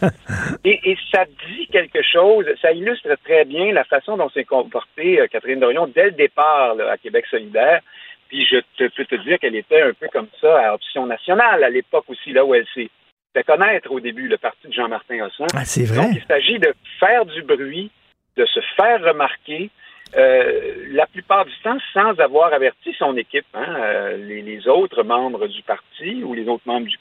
Et, 0.64 0.96
ça 1.12 1.24
dit 1.24 1.66
quelque 1.70 2.02
chose. 2.02 2.46
Ça 2.62 2.72
illustre 2.72 3.08
très 3.24 3.44
bien 3.44 3.72
la 3.72 3.84
façon 3.84 4.16
dont 4.16 4.30
s'est 4.30 4.44
comportée 4.44 5.20
euh, 5.20 5.26
Catherine 5.26 5.60
Dorion 5.60 5.86
dès 5.86 6.06
le 6.06 6.12
départ 6.12 6.74
à 6.90 6.96
Québec 6.96 7.26
solidaire. 7.30 7.80
Puis 8.28 8.46
je 8.50 8.58
te, 8.76 8.88
peux 8.94 9.04
te 9.04 9.14
dire 9.16 9.38
qu'elle 9.38 9.56
était 9.56 9.82
un 9.82 9.92
peu 9.92 10.08
comme 10.12 10.28
ça 10.40 10.68
à 10.68 10.74
Option 10.74 11.06
nationale 11.06 11.62
à 11.64 11.70
l'époque 11.70 12.04
aussi, 12.08 12.32
là 12.32 12.44
où 12.44 12.54
elle 12.54 12.66
s'est 12.74 12.90
fait 13.34 13.44
connaître 13.44 13.90
au 13.90 14.00
début, 14.00 14.28
le 14.28 14.38
parti 14.38 14.68
de 14.68 14.72
Jean-Martin 14.72 15.24
Hossan. 15.26 15.46
Ah, 15.54 15.64
c'est 15.64 15.84
vrai? 15.84 16.02
Donc, 16.06 16.12
il 16.14 16.24
s'agit 16.26 16.58
de 16.58 16.72
faire 17.00 17.24
du 17.26 17.42
bruit, 17.42 17.90
de 18.36 18.46
se 18.46 18.60
faire 18.76 19.02
remarquer, 19.02 19.70
euh, 20.16 20.84
la 20.90 21.06
plupart 21.06 21.44
du 21.44 21.52
temps 21.62 21.78
sans 21.92 22.18
avoir 22.20 22.52
averti 22.52 22.94
son 22.98 23.16
équipe, 23.16 23.46
hein, 23.54 23.74
euh, 23.78 24.16
les, 24.16 24.42
les 24.42 24.68
autres 24.68 25.02
membres 25.02 25.46
du 25.48 25.62
parti 25.62 26.22
ou 26.22 26.34
les 26.34 26.46
autres 26.46 26.62
membres 26.66 26.86
du 26.86 26.96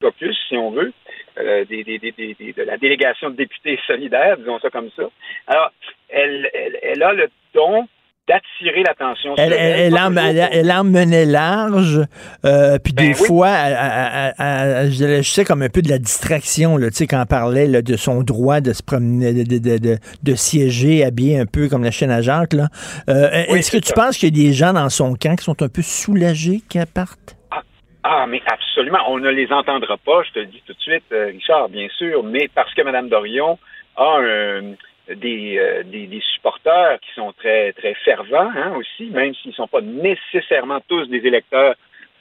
caucus, 0.00 0.36
si 0.48 0.56
on 0.56 0.70
veut, 0.70 0.92
euh, 1.38 1.64
des, 1.64 1.82
des- 1.82 1.98
des- 1.98 2.12
des- 2.12 2.34
des- 2.34 2.52
de 2.52 2.62
la 2.62 2.76
délégation 2.76 3.30
de 3.30 3.36
députés 3.36 3.80
solidaires, 3.86 4.36
disons 4.36 4.60
ça 4.60 4.70
comme 4.70 4.90
ça. 4.94 5.04
Alors, 5.48 5.72
elle, 6.08 6.48
elle, 6.54 6.78
elle 6.82 7.02
a 7.02 7.12
le 7.12 7.28
don 7.54 7.88
d'attirer 8.26 8.82
l'attention 8.82 9.34
Elle, 9.36 9.52
sur 9.52 9.60
elle, 9.60 9.70
elle, 9.70 10.38
elle, 10.38 10.48
elle 10.52 10.72
en 10.72 10.84
menait 10.84 11.26
large, 11.26 12.00
euh, 12.44 12.78
puis 12.82 12.92
des 12.94 13.08
Ben 13.10 13.14
oui. 13.20 13.26
fois, 13.26 13.54
je, 14.88 15.20
sais 15.22 15.44
comme 15.44 15.62
un 15.62 15.68
peu 15.68 15.82
de 15.82 15.90
la 15.90 15.98
distraction, 15.98 16.76
là, 16.76 16.88
tu 16.90 16.96
sais, 16.96 17.06
quand 17.06 17.20
elle 17.20 17.26
parlait 17.26 17.66
là, 17.66 17.82
de 17.82 17.96
son 17.96 18.22
droit 18.22 18.60
de 18.60 18.72
se 18.72 18.82
promener, 18.82 19.32
de, 19.32 19.42
de, 19.42 19.58
de, 19.58 19.78
de- 19.78 19.98
de 20.22 20.34
siéger 20.34 21.04
habillé 21.04 21.38
un 21.38 21.46
peu 21.46 21.68
comme 21.68 21.84
la 21.84 21.90
chaîne 21.90 22.10
à 22.10 22.22
Jacques. 22.22 22.54
Là. 22.54 22.68
Euh, 23.08 23.44
Oui, 23.50 23.58
Est-ce 23.58 23.70
que 23.70 23.76
tu 23.78 23.92
penses 23.92 24.16
qu'il 24.16 24.34
y 24.36 24.40
a 24.40 24.44
des 24.48 24.52
gens 24.54 24.72
dans 24.72 24.88
son 24.88 25.14
camp 25.14 25.36
qui 25.36 25.44
sont 25.44 25.60
un 25.62 25.68
peu 25.68 25.82
soulagés 25.82 26.60
qu'elle 26.68 26.86
parte? 26.86 27.36
Ah, 28.02 28.26
mais 28.28 28.40
absolument. 28.46 28.98
On 29.08 29.18
ne 29.18 29.30
les 29.30 29.50
entendra 29.52 29.96
pas, 29.98 30.22
je 30.28 30.32
te 30.32 30.38
le 30.40 30.46
dis 30.46 30.62
tout 30.66 30.72
de 30.74 30.80
suite, 30.80 31.04
euh, 31.12 31.26
Richard, 31.26 31.68
bien 31.68 31.88
sûr, 31.96 32.22
mais 32.22 32.48
parce 32.54 32.72
que 32.74 32.82
Mme 32.82 33.08
Dorion 33.08 33.58
a 33.96 34.16
un- 34.20 34.74
des, 35.08 35.58
euh, 35.58 35.82
des, 35.84 36.06
des 36.06 36.20
supporters 36.34 36.98
qui 37.00 37.12
sont 37.14 37.32
très, 37.32 37.72
très 37.72 37.94
fervents 37.94 38.50
hein, 38.56 38.74
aussi, 38.76 39.04
même 39.06 39.34
s'ils 39.34 39.50
ne 39.50 39.54
sont 39.56 39.68
pas 39.68 39.80
nécessairement 39.82 40.80
tous 40.88 41.06
des 41.08 41.26
électeurs 41.26 41.74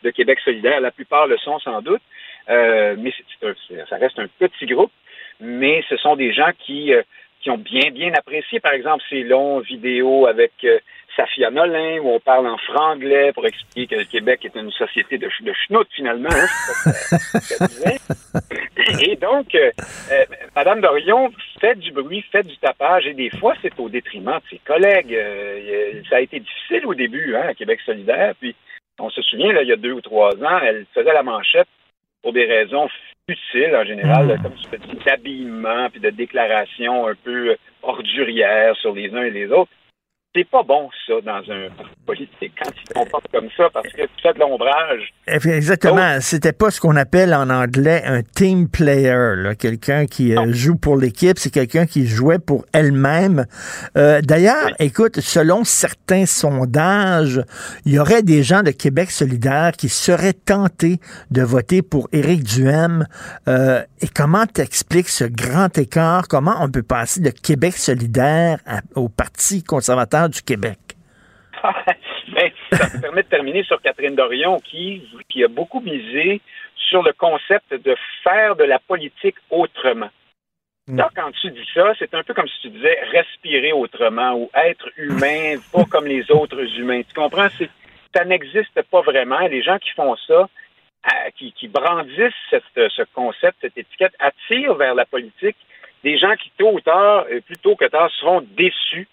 de 0.03 0.09
Québec 0.09 0.39
solidaire. 0.43 0.81
La 0.81 0.91
plupart 0.91 1.27
le 1.27 1.37
sont 1.37 1.59
sans 1.59 1.81
doute, 1.81 2.01
Euh, 2.49 2.95
mais 2.99 3.13
c'est- 3.15 3.47
un- 3.47 3.85
ça 3.89 3.95
reste 3.95 4.19
un 4.19 4.27
petit 4.37 4.65
groupe. 4.65 4.91
Mais 5.39 5.81
ce 5.87 5.95
sont 5.95 6.17
des 6.17 6.33
gens 6.33 6.51
qui, 6.59 6.93
euh, 6.93 7.01
qui 7.39 7.49
ont 7.49 7.57
bien, 7.57 7.89
bien 7.91 8.13
apprécié, 8.13 8.59
par 8.59 8.73
exemple, 8.73 9.01
ces 9.09 9.23
longs 9.23 9.59
vidéos 9.59 10.27
avec 10.27 10.51
euh, 10.65 10.77
Safia 11.15 11.51
Nolin, 11.51 11.99
où 12.01 12.09
on 12.09 12.19
parle 12.19 12.47
en 12.47 12.57
franglais 12.57 13.31
pour 13.33 13.45
expliquer 13.45 13.87
que 13.95 13.99
le 14.01 14.05
Québec 14.05 14.45
est 14.45 14.55
une 14.55 14.71
société 14.71 15.17
de, 15.17 15.27
ch- 15.29 15.41
de 15.43 15.53
schnout, 15.53 15.87
finalement. 15.93 16.29
hein. 16.29 17.97
Et 19.01 19.15
donc, 19.15 19.53
euh, 19.55 19.71
euh, 20.11 20.25
Madame 20.55 20.81
Dorion 20.81 21.31
fait 21.59 21.75
du 21.77 21.91
bruit, 21.91 22.23
fait 22.31 22.43
du 22.43 22.57
tapage, 22.57 23.05
et 23.07 23.13
des 23.13 23.29
fois, 23.37 23.53
c'est 23.61 23.77
au 23.79 23.89
détriment 23.89 24.37
de 24.39 24.49
ses 24.49 24.59
collègues. 24.65 25.13
Euh, 25.13 26.01
ça 26.09 26.17
a 26.17 26.21
été 26.21 26.39
difficile 26.39 26.85
au 26.85 26.93
début, 26.93 27.35
hein, 27.35 27.47
à 27.49 27.53
Québec 27.53 27.79
solidaire, 27.85 28.33
puis 28.39 28.55
on 28.99 29.09
se 29.09 29.21
souvient, 29.21 29.53
là, 29.53 29.61
il 29.63 29.69
y 29.69 29.73
a 29.73 29.77
deux 29.77 29.91
ou 29.93 30.01
trois 30.01 30.31
ans, 30.43 30.59
elle 30.63 30.85
faisait 30.93 31.13
la 31.13 31.23
manchette 31.23 31.67
pour 32.21 32.33
des 32.33 32.45
raisons 32.45 32.87
futiles 33.29 33.75
en 33.75 33.83
général, 33.85 34.25
Mm. 34.39 34.43
comme 34.43 34.53
tu 34.55 34.77
dis, 34.87 35.03
d'habillement 35.05 35.89
puis 35.89 35.99
de 35.99 36.09
déclarations 36.09 37.07
un 37.07 37.15
peu 37.15 37.55
ordurières 37.81 38.75
sur 38.77 38.93
les 38.93 39.13
uns 39.13 39.23
et 39.23 39.31
les 39.31 39.47
autres. 39.51 39.71
C'est 40.35 40.49
pas 40.49 40.63
bon, 40.63 40.89
ça, 41.05 41.13
dans 41.23 41.43
un 41.53 41.69
parti 41.77 41.91
politique, 42.07 42.53
quand 42.59 42.71
ils 42.75 42.87
se 42.89 42.93
comportent 42.93 43.27
comme 43.31 43.49
ça, 43.55 43.65
parce 43.71 43.87
que 43.89 44.01
tu 44.01 44.09
fais 44.23 44.33
de 44.33 44.39
l'ombrage. 44.39 45.13
Exactement. 45.27 46.19
C'était 46.21 46.53
pas 46.53 46.71
ce 46.71 46.81
qu'on 46.81 46.95
appelle 46.95 47.35
en 47.35 47.51
anglais 47.51 48.01
un 48.05 48.23
team 48.23 48.67
player, 48.67 49.35
là. 49.37 49.53
quelqu'un 49.53 50.07
qui 50.07 50.35
euh, 50.35 50.51
joue 50.51 50.75
pour 50.75 50.97
l'équipe, 50.97 51.37
c'est 51.37 51.51
quelqu'un 51.51 51.85
qui 51.85 52.07
jouait 52.07 52.39
pour 52.39 52.65
elle-même. 52.73 53.45
Euh, 53.95 54.21
D'ailleurs, 54.21 54.71
écoute, 54.79 55.19
selon 55.19 55.63
certains 55.63 56.25
sondages, 56.25 57.39
il 57.85 57.93
y 57.93 57.99
aurait 57.99 58.23
des 58.23 58.41
gens 58.41 58.63
de 58.63 58.71
Québec 58.71 59.11
solidaire 59.11 59.73
qui 59.77 59.87
seraient 59.87 60.33
tentés 60.33 60.99
de 61.29 61.43
voter 61.43 61.83
pour 61.83 62.09
Éric 62.11 62.43
Duhem. 62.43 63.05
Euh, 63.47 63.83
et 64.01 64.07
comment 64.07 64.47
t'expliques 64.47 65.09
ce 65.09 65.25
grand 65.25 65.77
écart? 65.77 66.27
Comment 66.27 66.55
on 66.59 66.69
peut 66.71 66.81
passer 66.83 67.21
de 67.21 67.29
Québec 67.29 67.77
solidaire 67.77 68.57
à- 68.65 68.81
au 68.95 69.09
Parti 69.09 69.61
conservateur 69.63 70.22
du 70.29 70.41
Québec? 70.41 70.77
Ben, 72.35 72.51
ça 72.71 72.97
me 72.97 73.01
permet 73.01 73.23
de 73.23 73.27
terminer 73.27 73.63
sur 73.63 73.81
Catherine 73.81 74.15
Dorion 74.15 74.59
qui, 74.59 75.03
qui 75.29 75.43
a 75.43 75.47
beaucoup 75.47 75.79
misé 75.81 76.41
sur 76.89 77.03
le 77.03 77.13
concept 77.13 77.73
de 77.73 77.95
faire 78.23 78.55
de 78.55 78.63
la 78.63 78.79
politique 78.79 79.35
autrement. 79.49 80.09
Là, 80.97 81.09
quand 81.15 81.31
tu 81.39 81.49
dis 81.51 81.67
ça, 81.73 81.93
c'est 81.97 82.13
un 82.13 82.23
peu 82.23 82.33
comme 82.33 82.47
si 82.47 82.59
tu 82.61 82.69
disais 82.69 82.97
respirer 83.11 83.71
autrement 83.71 84.33
ou 84.33 84.49
être 84.53 84.89
humain, 84.97 85.55
pas 85.73 85.85
comme 85.85 86.07
les 86.07 86.29
autres 86.31 86.59
humains. 86.77 87.01
Tu 87.03 87.13
comprends? 87.13 87.47
Ça 88.13 88.25
n'existe 88.25 88.81
pas 88.91 89.01
vraiment. 89.01 89.39
Les 89.47 89.61
gens 89.63 89.77
qui 89.77 89.91
font 89.91 90.15
ça, 90.27 90.33
euh, 91.07 91.29
qui, 91.37 91.53
qui 91.53 91.67
brandissent 91.69 92.33
cette- 92.49 92.63
ce 92.89 93.03
concept, 93.13 93.57
cette 93.61 93.77
étiquette, 93.77 94.13
attirent 94.19 94.75
vers 94.75 94.95
la 94.95 95.05
politique 95.05 95.57
des 96.03 96.17
gens 96.17 96.35
qui, 96.35 96.51
tôt 96.57 96.73
ou 96.73 96.81
tard, 96.81 97.25
euh, 97.31 97.39
plus 97.41 97.57
tôt 97.57 97.75
que 97.77 97.85
tard, 97.85 98.09
seront 98.19 98.41
déçus 98.57 99.07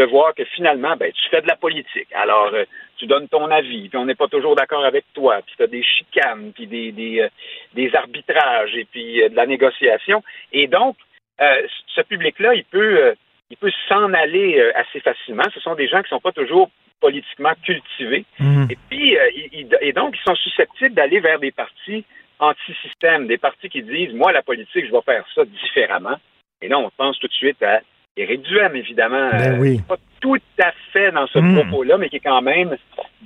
de 0.00 0.04
voir 0.06 0.34
que 0.34 0.44
finalement, 0.56 0.96
ben, 0.96 1.12
tu 1.12 1.28
fais 1.30 1.42
de 1.42 1.46
la 1.46 1.56
politique. 1.56 2.08
Alors, 2.14 2.50
euh, 2.54 2.64
tu 2.96 3.06
donnes 3.06 3.28
ton 3.28 3.50
avis, 3.50 3.88
puis 3.90 3.98
on 3.98 4.06
n'est 4.06 4.14
pas 4.22 4.28
toujours 4.28 4.56
d'accord 4.56 4.84
avec 4.84 5.04
toi, 5.12 5.40
puis 5.44 5.54
tu 5.56 5.62
as 5.62 5.66
des 5.66 5.82
chicanes, 5.82 6.52
puis 6.54 6.66
des, 6.66 6.90
des, 6.92 7.20
euh, 7.20 7.28
des 7.74 7.94
arbitrages, 7.94 8.74
et 8.74 8.86
puis 8.90 9.22
euh, 9.22 9.28
de 9.28 9.36
la 9.36 9.46
négociation. 9.46 10.22
Et 10.52 10.66
donc, 10.66 10.96
ce 11.96 12.02
public-là, 12.02 12.54
il 12.54 12.64
peut, 12.64 13.14
il 13.50 13.56
peut 13.56 13.72
s'en 13.88 14.12
aller 14.12 14.60
assez 14.74 15.00
facilement. 15.00 15.44
Ce 15.54 15.60
sont 15.60 15.74
des 15.74 15.88
gens 15.88 16.00
qui 16.02 16.12
ne 16.12 16.16
sont 16.16 16.20
pas 16.28 16.32
toujours 16.32 16.68
politiquement 17.00 17.54
cultivés. 17.64 18.24
Et 18.70 18.76
puis, 18.88 19.16
ils- 19.36 19.48
ils- 19.60 19.78
et 19.80 19.92
donc, 19.94 20.14
ils 20.18 20.22
sont 20.28 20.34
susceptibles 20.34 20.94
d'aller 20.94 21.18
vers 21.20 21.38
des 21.38 21.50
partis 21.50 22.04
anti-système, 22.38 23.26
des 23.26 23.38
partis 23.38 23.70
qui 23.70 23.82
disent, 23.82 24.12
moi, 24.12 24.32
la 24.32 24.42
politique, 24.42 24.84
je 24.86 24.92
vais 24.92 25.02
faire 25.02 25.24
ça 25.34 25.44
différemment. 25.46 26.18
Et 26.60 26.68
là, 26.68 26.78
on 26.78 26.90
pense 26.90 27.18
tout 27.18 27.28
de 27.28 27.32
suite 27.32 27.62
à 27.62 27.80
Éric 28.16 28.42
Duhem, 28.42 28.74
évidemment. 28.76 29.30
Ben 29.32 29.54
Euh, 29.54 29.58
oui. 29.58 29.80
Pas 29.88 29.96
tout 30.20 30.36
à 30.62 30.72
fait 30.92 31.12
dans 31.12 31.26
ce 31.28 31.38
Mm. 31.38 31.54
propos-là, 31.56 31.96
mais 31.98 32.08
qui 32.08 32.16
est 32.16 32.20
quand 32.20 32.42
même 32.42 32.76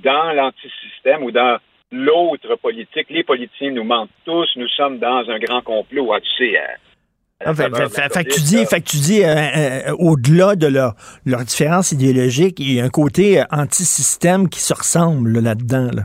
dans 0.02 0.32
l'anti-système 0.32 1.22
ou 1.24 1.30
dans 1.30 1.58
l'autre 1.90 2.56
politique. 2.56 3.06
Les 3.10 3.24
politiciens 3.24 3.70
nous 3.72 3.84
mentent 3.84 4.10
tous, 4.24 4.46
nous 4.56 4.68
sommes 4.68 4.98
dans 4.98 5.24
un 5.28 5.38
grand 5.38 5.62
complot. 5.62 6.12
Ah, 6.12 6.20
tu 6.20 6.28
sais, 6.46 6.52
la 6.52 6.60
Ah, 7.46 7.54
fait, 7.54 8.24
que 8.24 8.32
tu 8.32 8.40
dis, 8.40 8.56
là. 8.56 8.66
fait 8.66 8.80
que 8.80 8.86
tu 8.88 8.96
dis 8.98 9.22
euh, 9.22 9.34
euh, 9.34 9.92
au-delà 9.98 10.54
de 10.56 10.66
leur, 10.66 10.94
leur 11.26 11.40
différence 11.40 11.92
idéologique, 11.92 12.58
il 12.60 12.74
y 12.74 12.80
a 12.80 12.84
un 12.84 12.88
côté 12.88 13.40
euh, 13.40 13.44
anti-système 13.50 14.48
qui 14.48 14.60
se 14.60 14.72
ressemble 14.72 15.32
là, 15.32 15.40
là-dedans, 15.40 15.90
là, 15.94 16.02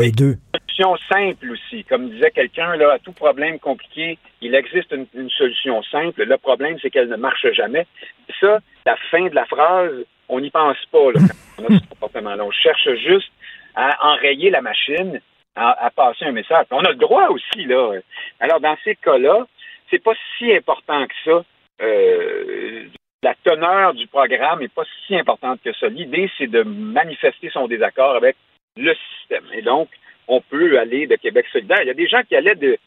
les 0.00 0.12
deux. 0.12 0.36
solution 0.54 0.96
simple 1.10 1.50
aussi. 1.50 1.84
Comme 1.84 2.10
disait 2.10 2.30
quelqu'un, 2.30 2.76
là, 2.76 2.92
à 2.92 2.98
tout 2.98 3.12
problème 3.12 3.58
compliqué, 3.58 4.18
il 4.40 4.54
existe 4.54 4.92
une, 4.92 5.06
une 5.14 5.30
solution 5.30 5.82
simple. 5.82 6.24
Le 6.24 6.38
problème, 6.38 6.78
c'est 6.80 6.90
qu'elle 6.90 7.08
ne 7.08 7.16
marche 7.16 7.46
jamais. 7.52 7.86
Et 8.28 8.32
ça, 8.40 8.58
la 8.86 8.96
fin 9.10 9.26
de 9.26 9.34
la 9.34 9.44
phrase, 9.46 9.92
on 10.28 10.40
n'y 10.40 10.50
pense 10.50 10.78
pas 10.90 11.12
là, 11.12 11.20
quand 11.56 11.64
on 11.64 11.74
a 11.74 11.78
ce 11.78 11.88
comportement-là. 11.88 12.44
On 12.44 12.50
cherche 12.50 12.88
juste 12.96 13.30
à 13.74 14.12
enrayer 14.12 14.50
la 14.50 14.62
machine, 14.62 15.20
à, 15.56 15.86
à 15.86 15.90
passer 15.90 16.24
un 16.24 16.32
message. 16.32 16.66
On 16.70 16.84
a 16.84 16.90
le 16.90 16.96
droit 16.96 17.28
aussi, 17.28 17.64
là. 17.66 17.92
Alors, 18.40 18.60
dans 18.60 18.76
ces 18.84 18.96
cas-là, 18.96 19.46
c'est 19.90 20.02
pas 20.02 20.14
si 20.38 20.52
important 20.52 21.06
que 21.06 21.14
ça. 21.24 21.44
Euh, 21.82 22.84
la 23.22 23.34
teneur 23.44 23.94
du 23.94 24.06
programme 24.08 24.60
n'est 24.60 24.68
pas 24.68 24.84
si 25.06 25.16
importante 25.16 25.60
que 25.64 25.72
ça. 25.74 25.88
L'idée, 25.88 26.30
c'est 26.38 26.48
de 26.48 26.62
manifester 26.62 27.50
son 27.50 27.68
désaccord 27.68 28.16
avec 28.16 28.36
le 28.76 28.94
système. 29.18 29.44
Et 29.52 29.62
donc, 29.62 29.88
on 30.28 30.40
peut 30.40 30.78
aller 30.78 31.06
de 31.06 31.16
Québec 31.16 31.46
solidaire. 31.52 31.82
Il 31.82 31.88
y 31.88 31.90
a 31.90 31.94
des 31.94 32.08
gens 32.08 32.22
qui 32.22 32.36
allaient 32.36 32.54
de. 32.54 32.78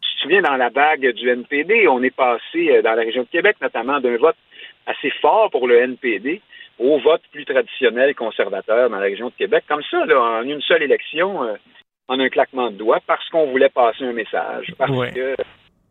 Tu 0.00 0.14
te 0.16 0.20
souviens, 0.22 0.42
dans 0.42 0.56
la 0.56 0.68
vague 0.68 1.06
du 1.12 1.28
NPD, 1.28 1.88
on 1.88 2.02
est 2.02 2.14
passé 2.14 2.70
euh, 2.70 2.82
dans 2.82 2.92
la 2.94 3.02
région 3.02 3.22
de 3.22 3.28
Québec, 3.28 3.56
notamment 3.60 4.00
d'un 4.00 4.16
vote 4.16 4.36
assez 4.86 5.10
fort 5.20 5.50
pour 5.50 5.66
le 5.66 5.78
NPD 5.78 6.40
au 6.78 6.98
vote 7.00 7.22
plus 7.32 7.44
traditionnel 7.44 8.14
conservateur 8.14 8.90
dans 8.90 8.96
la 8.96 9.02
région 9.02 9.28
de 9.28 9.34
Québec. 9.34 9.64
Comme 9.66 9.82
ça, 9.90 10.04
là, 10.04 10.20
en 10.20 10.42
une 10.42 10.60
seule 10.62 10.82
élection, 10.82 11.42
euh, 11.44 11.54
en 12.08 12.20
un 12.20 12.28
claquement 12.28 12.70
de 12.70 12.76
doigts, 12.76 13.00
parce 13.06 13.28
qu'on 13.30 13.46
voulait 13.46 13.70
passer 13.70 14.04
un 14.04 14.12
message, 14.12 14.72
parce 14.78 14.90
Ouais. 14.92 15.10
que 15.12 15.34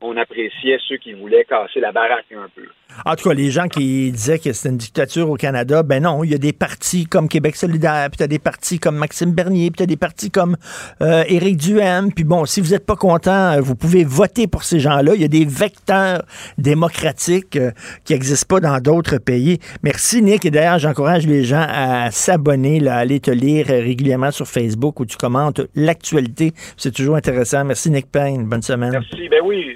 on 0.05 0.17
appréciait 0.17 0.77
ceux 0.87 0.97
qui 0.97 1.13
voulaient 1.13 1.45
casser 1.45 1.79
la 1.79 1.91
baraque 1.91 2.25
un 2.31 2.49
peu. 2.55 2.67
En 3.03 3.15
tout 3.15 3.27
cas, 3.27 3.35
les 3.35 3.51
gens 3.51 3.67
qui 3.67 4.11
disaient 4.11 4.39
que 4.39 4.53
c'était 4.53 4.69
une 4.69 4.77
dictature 4.77 5.29
au 5.29 5.35
Canada, 5.35 5.83
ben 5.83 6.03
non, 6.03 6.23
il 6.23 6.31
y 6.31 6.33
a 6.33 6.37
des 6.37 6.53
partis 6.53 7.05
comme 7.05 7.27
Québec 7.27 7.55
solidaire, 7.55 8.07
puis 8.09 8.17
tu 8.17 8.23
as 8.23 8.27
des 8.27 8.39
partis 8.39 8.79
comme 8.79 8.95
Maxime 8.95 9.33
Bernier, 9.33 9.69
puis 9.69 9.77
tu 9.77 9.83
as 9.83 9.87
des 9.87 9.97
partis 9.97 10.31
comme 10.31 10.55
euh, 11.01 11.23
Éric 11.27 11.57
Duhem. 11.57 12.13
Puis 12.13 12.23
bon, 12.23 12.45
si 12.45 12.61
vous 12.61 12.69
n'êtes 12.69 12.85
pas 12.85 12.95
content, 12.95 13.53
euh, 13.53 13.59
vous 13.59 13.75
pouvez 13.75 14.05
voter 14.05 14.47
pour 14.47 14.63
ces 14.63 14.79
gens-là. 14.79 15.13
Il 15.15 15.21
y 15.21 15.25
a 15.25 15.29
des 15.29 15.45
vecteurs 15.45 16.23
démocratiques 16.57 17.57
euh, 17.57 17.71
qui 18.05 18.13
n'existent 18.13 18.55
pas 18.55 18.61
dans 18.61 18.79
d'autres 18.79 19.17
pays. 19.17 19.59
Merci, 19.83 20.21
Nick. 20.21 20.45
Et 20.45 20.51
d'ailleurs, 20.51 20.79
j'encourage 20.79 21.27
les 21.27 21.43
gens 21.43 21.65
à 21.67 22.11
s'abonner, 22.11 22.87
à 22.87 22.95
aller 22.95 23.19
te 23.19 23.31
lire 23.31 23.67
régulièrement 23.67 24.31
sur 24.31 24.47
Facebook 24.47 24.99
où 25.01 25.05
tu 25.05 25.17
commentes 25.17 25.61
l'actualité. 25.75 26.53
C'est 26.77 26.93
toujours 26.93 27.15
intéressant. 27.15 27.65
Merci, 27.65 27.89
Nick 27.89 28.09
Payne. 28.11 28.45
Bonne 28.45 28.61
semaine. 28.61 28.91
Merci. 28.91 29.27
Ben 29.29 29.41
oui, 29.43 29.75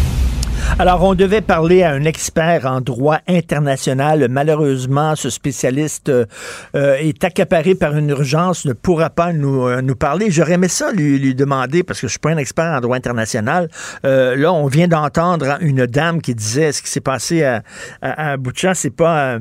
Alors, 0.79 1.03
on 1.03 1.15
devait 1.15 1.41
parler 1.41 1.83
à 1.83 1.91
un 1.91 2.05
expert 2.05 2.65
en 2.65 2.81
droit 2.81 3.19
international. 3.27 4.27
Malheureusement, 4.29 5.15
ce 5.15 5.29
spécialiste 5.29 6.09
euh, 6.09 6.25
euh, 6.75 6.95
est 6.95 7.23
accaparé 7.23 7.75
par 7.75 7.95
une 7.95 8.09
urgence, 8.09 8.65
ne 8.65 8.73
pourra 8.73 9.09
pas 9.09 9.33
nous, 9.33 9.67
euh, 9.67 9.81
parler. 9.99 10.31
J'aurais 10.31 10.53
aimé 10.53 10.69
ça 10.69 10.91
lui, 10.91 11.35
demander, 11.35 11.83
parce 11.83 11.99
que 12.01 12.07
je 12.07 12.11
suis 12.11 12.19
pas 12.19 12.31
un 12.31 12.37
expert 12.37 12.65
en 12.65 12.79
droit 12.79 12.95
international. 12.95 13.69
Là, 14.03 14.53
on 14.53 14.67
vient 14.67 14.87
d'entendre 14.87 15.57
une 15.61 15.85
dame 15.85 16.21
qui 16.21 16.33
disait 16.33 16.71
ce 16.71 16.81
qui 16.81 16.89
s'est 16.89 17.01
passé 17.01 17.43
à, 17.43 17.61
à, 18.01 18.31
à 18.31 18.37
Boucha, 18.37 18.73
c'est 18.73 18.89
pas, 18.89 19.39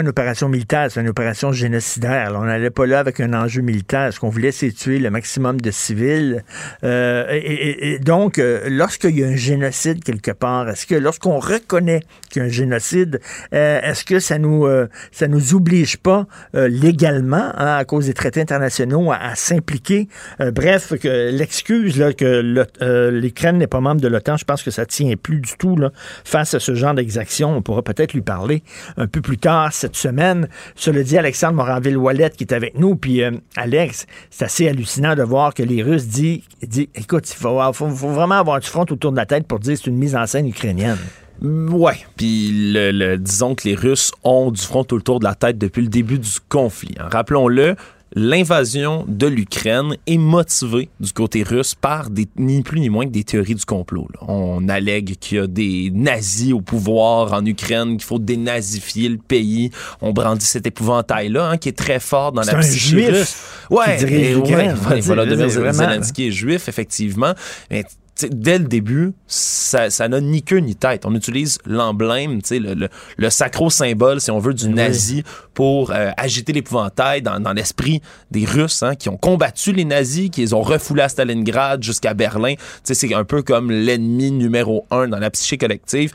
une 0.00 0.08
opération 0.08 0.48
militaire, 0.48 0.88
c'est 0.90 1.00
une 1.00 1.08
opération 1.08 1.52
génocidaire. 1.52 2.32
On 2.34 2.44
n'allait 2.44 2.70
pas 2.70 2.86
là 2.86 3.00
avec 3.00 3.20
un 3.20 3.34
enjeu 3.34 3.62
militaire. 3.62 4.12
Ce 4.12 4.18
qu'on 4.18 4.30
voulait, 4.30 4.52
c'est 4.52 4.72
tuer 4.72 4.98
le 4.98 5.10
maximum 5.10 5.60
de 5.60 5.70
civils. 5.70 6.44
Et, 6.82 7.98
donc, 8.00 8.40
lorsqu'il 8.66 9.18
y 9.18 9.24
a 9.24 9.28
un 9.28 9.36
génocide 9.36 10.02
quelque 10.02 10.32
part, 10.32 10.51
est-ce 10.68 10.86
que 10.86 10.94
lorsqu'on 10.94 11.38
reconnaît 11.38 12.00
qu'il 12.30 12.40
y 12.40 12.44
a 12.44 12.48
un 12.48 12.50
génocide, 12.50 13.20
euh, 13.52 13.80
est-ce 13.82 14.04
que 14.04 14.20
ça 14.20 14.38
nous 14.38 14.66
euh, 14.66 14.88
ça 15.10 15.28
nous 15.28 15.54
oblige 15.54 15.96
pas 15.96 16.26
euh, 16.54 16.68
légalement, 16.68 17.52
hein, 17.56 17.76
à 17.76 17.84
cause 17.84 18.06
des 18.06 18.14
traités 18.14 18.40
internationaux, 18.40 19.12
à, 19.12 19.34
s'impliquer? 19.34 20.08
Bref, 20.38 20.92
l'excuse 21.02 21.98
là, 21.98 22.12
que 22.12 23.10
l'Ukraine 23.10 23.58
n'est 23.58 23.66
pas 23.66 23.80
membre 23.80 24.00
de 24.00 24.08
l'OTAN, 24.08 24.36
je 24.36 24.44
pense 24.44 24.62
que 24.62 24.70
ça 24.70 24.86
tient 24.86 25.14
plus 25.16 25.40
du 25.40 25.52
tout 25.58 25.76
là, 25.76 25.90
face 26.24 26.54
à 26.54 26.60
ce 26.60 26.74
genre 26.74 26.94
d'exaction. 26.94 27.56
On 27.56 27.62
pourra 27.62 27.82
peut-être 27.82 28.12
lui 28.12 28.22
parler 28.22 28.62
un 28.96 29.06
peu 29.06 29.20
plus 29.20 29.38
tard 29.38 29.72
cette 29.72 29.96
semaine. 29.96 30.48
Cela 30.74 31.02
dit, 31.02 31.18
Alexandre 31.18 31.54
Moranville-Wallet 31.54 32.30
qui 32.30 32.44
est 32.44 32.52
avec 32.52 32.78
nous, 32.78 32.96
puis 32.96 33.22
Alex, 33.56 34.06
c'est 34.30 34.44
assez 34.44 34.68
hallucinant 34.68 35.14
de 35.14 35.22
voir 35.22 35.54
que 35.54 35.62
les 35.62 35.82
Russes 35.82 36.06
disent, 36.06 36.42
dit, 36.62 36.88
écoute, 36.94 37.30
il 37.30 37.36
faut 37.36 37.88
vraiment 37.88 38.36
avoir 38.36 38.60
du 38.60 38.68
front 38.68 38.86
autour 38.90 39.12
de 39.12 39.16
la 39.16 39.26
tête 39.26 39.46
pour 39.46 39.58
dire 39.58 39.74
que 39.74 39.80
c'est 39.80 39.90
une 39.90 39.98
mise 39.98 40.16
en 40.16 40.26
scène 40.26 40.41
ukrainienne. 40.46 40.98
Ouais, 41.42 41.96
puis 42.16 42.70
le, 42.72 42.92
le- 42.92 43.18
disons 43.18 43.54
que 43.54 43.66
les 43.68 43.74
Russes 43.74 44.12
ont 44.22 44.50
du 44.52 44.60
front 44.62 44.86
autour 44.92 45.18
de 45.18 45.24
la 45.24 45.34
tête 45.34 45.58
depuis 45.58 45.82
le 45.82 45.88
début 45.88 46.18
du 46.18 46.28
conflit. 46.48 46.94
hein. 47.00 47.08
Rappelons-le, 47.10 47.74
l'invasion 48.14 49.04
de 49.08 49.26
l'Ukraine 49.26 49.96
est 50.06 50.18
motivée 50.18 50.88
du 51.00 51.12
côté 51.12 51.42
russe 51.42 51.74
par 51.74 52.10
des, 52.10 52.28
ni 52.36 52.62
plus 52.62 52.78
ni 52.78 52.90
moins 52.90 53.06
que 53.06 53.10
des 53.10 53.24
théories 53.24 53.54
du 53.56 53.64
complot. 53.64 54.06
là. 54.14 54.20
On 54.28 54.68
allègue 54.68 55.16
qu'il 55.18 55.38
y 55.38 55.40
a 55.40 55.46
des 55.48 55.90
nazis 55.92 56.52
au 56.52 56.60
pouvoir 56.60 57.32
en 57.32 57.44
Ukraine, 57.44 57.96
qu'il 57.96 58.04
faut 58.04 58.18
dénazifier 58.20 59.08
le 59.08 59.18
pays. 59.18 59.70
On 60.00 60.12
brandit 60.12 60.44
cet 60.46 60.66
épouvantail-là, 60.66 61.50
hein, 61.50 61.56
qui 61.56 61.70
est 61.70 61.76
très 61.76 61.98
fort 61.98 62.30
dans 62.32 62.42
la 62.42 62.54
psyché 62.56 62.78
juif 62.90 63.08
russe. 63.08 63.36
Ouais, 63.70 63.96
qui 63.96 64.04
dirige 64.04 64.36
ouais, 64.36 64.54
ouais, 64.54 64.74
Tu 64.74 64.94
sais, 64.94 65.00
Volodymyr 65.00 65.50
c'est 65.50 65.58
vraiment- 65.58 65.72
Zelensky 65.72 66.26
est 66.28 66.32
juif, 66.32 66.68
effectivement. 66.68 67.32
Mais 67.70 67.84
t'sais, 68.14 68.28
dès 68.30 68.58
le 68.58 68.64
début, 68.64 69.12
ça 69.26 69.90
ça 69.90 70.08
n'a 70.08 70.20
ni 70.20 70.42
queue 70.42 70.58
ni 70.58 70.74
tête. 70.74 71.06
On 71.06 71.14
utilise 71.14 71.58
l'emblème, 71.66 72.40
le, 72.50 72.74
le, 72.74 72.88
le 73.16 73.30
sacro-symbole, 73.30 74.20
si 74.20 74.30
on 74.30 74.38
veut, 74.38 74.54
du 74.54 74.68
nazi 74.68 75.22
pour 75.54 75.90
euh, 75.90 76.10
agiter 76.16 76.52
l'épouvantail 76.52 77.22
dans, 77.22 77.40
dans 77.40 77.52
l'esprit 77.52 78.00
des 78.30 78.44
Russes 78.44 78.82
hein, 78.82 78.94
qui 78.94 79.08
ont 79.08 79.16
combattu 79.16 79.72
les 79.72 79.84
nazis, 79.84 80.30
qui 80.30 80.40
les 80.40 80.54
ont 80.54 80.62
refoulés 80.62 81.02
à 81.02 81.08
Stalingrad 81.08 81.82
jusqu'à 81.82 82.14
Berlin. 82.14 82.54
C'est 82.84 83.14
un 83.14 83.24
peu 83.24 83.42
comme 83.42 83.70
l'ennemi 83.70 84.30
numéro 84.30 84.86
un 84.90 85.08
dans 85.08 85.18
la 85.18 85.30
psyché 85.30 85.58
collective. 85.58 86.12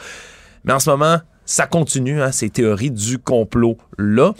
Mais 0.63 0.73
en 0.73 0.79
ce 0.79 0.89
moment, 0.89 1.19
ça 1.45 1.65
continue, 1.65 2.21
hein, 2.21 2.31
ces 2.31 2.49
théories 2.49 2.91
du 2.91 3.19
complot-là 3.19 4.33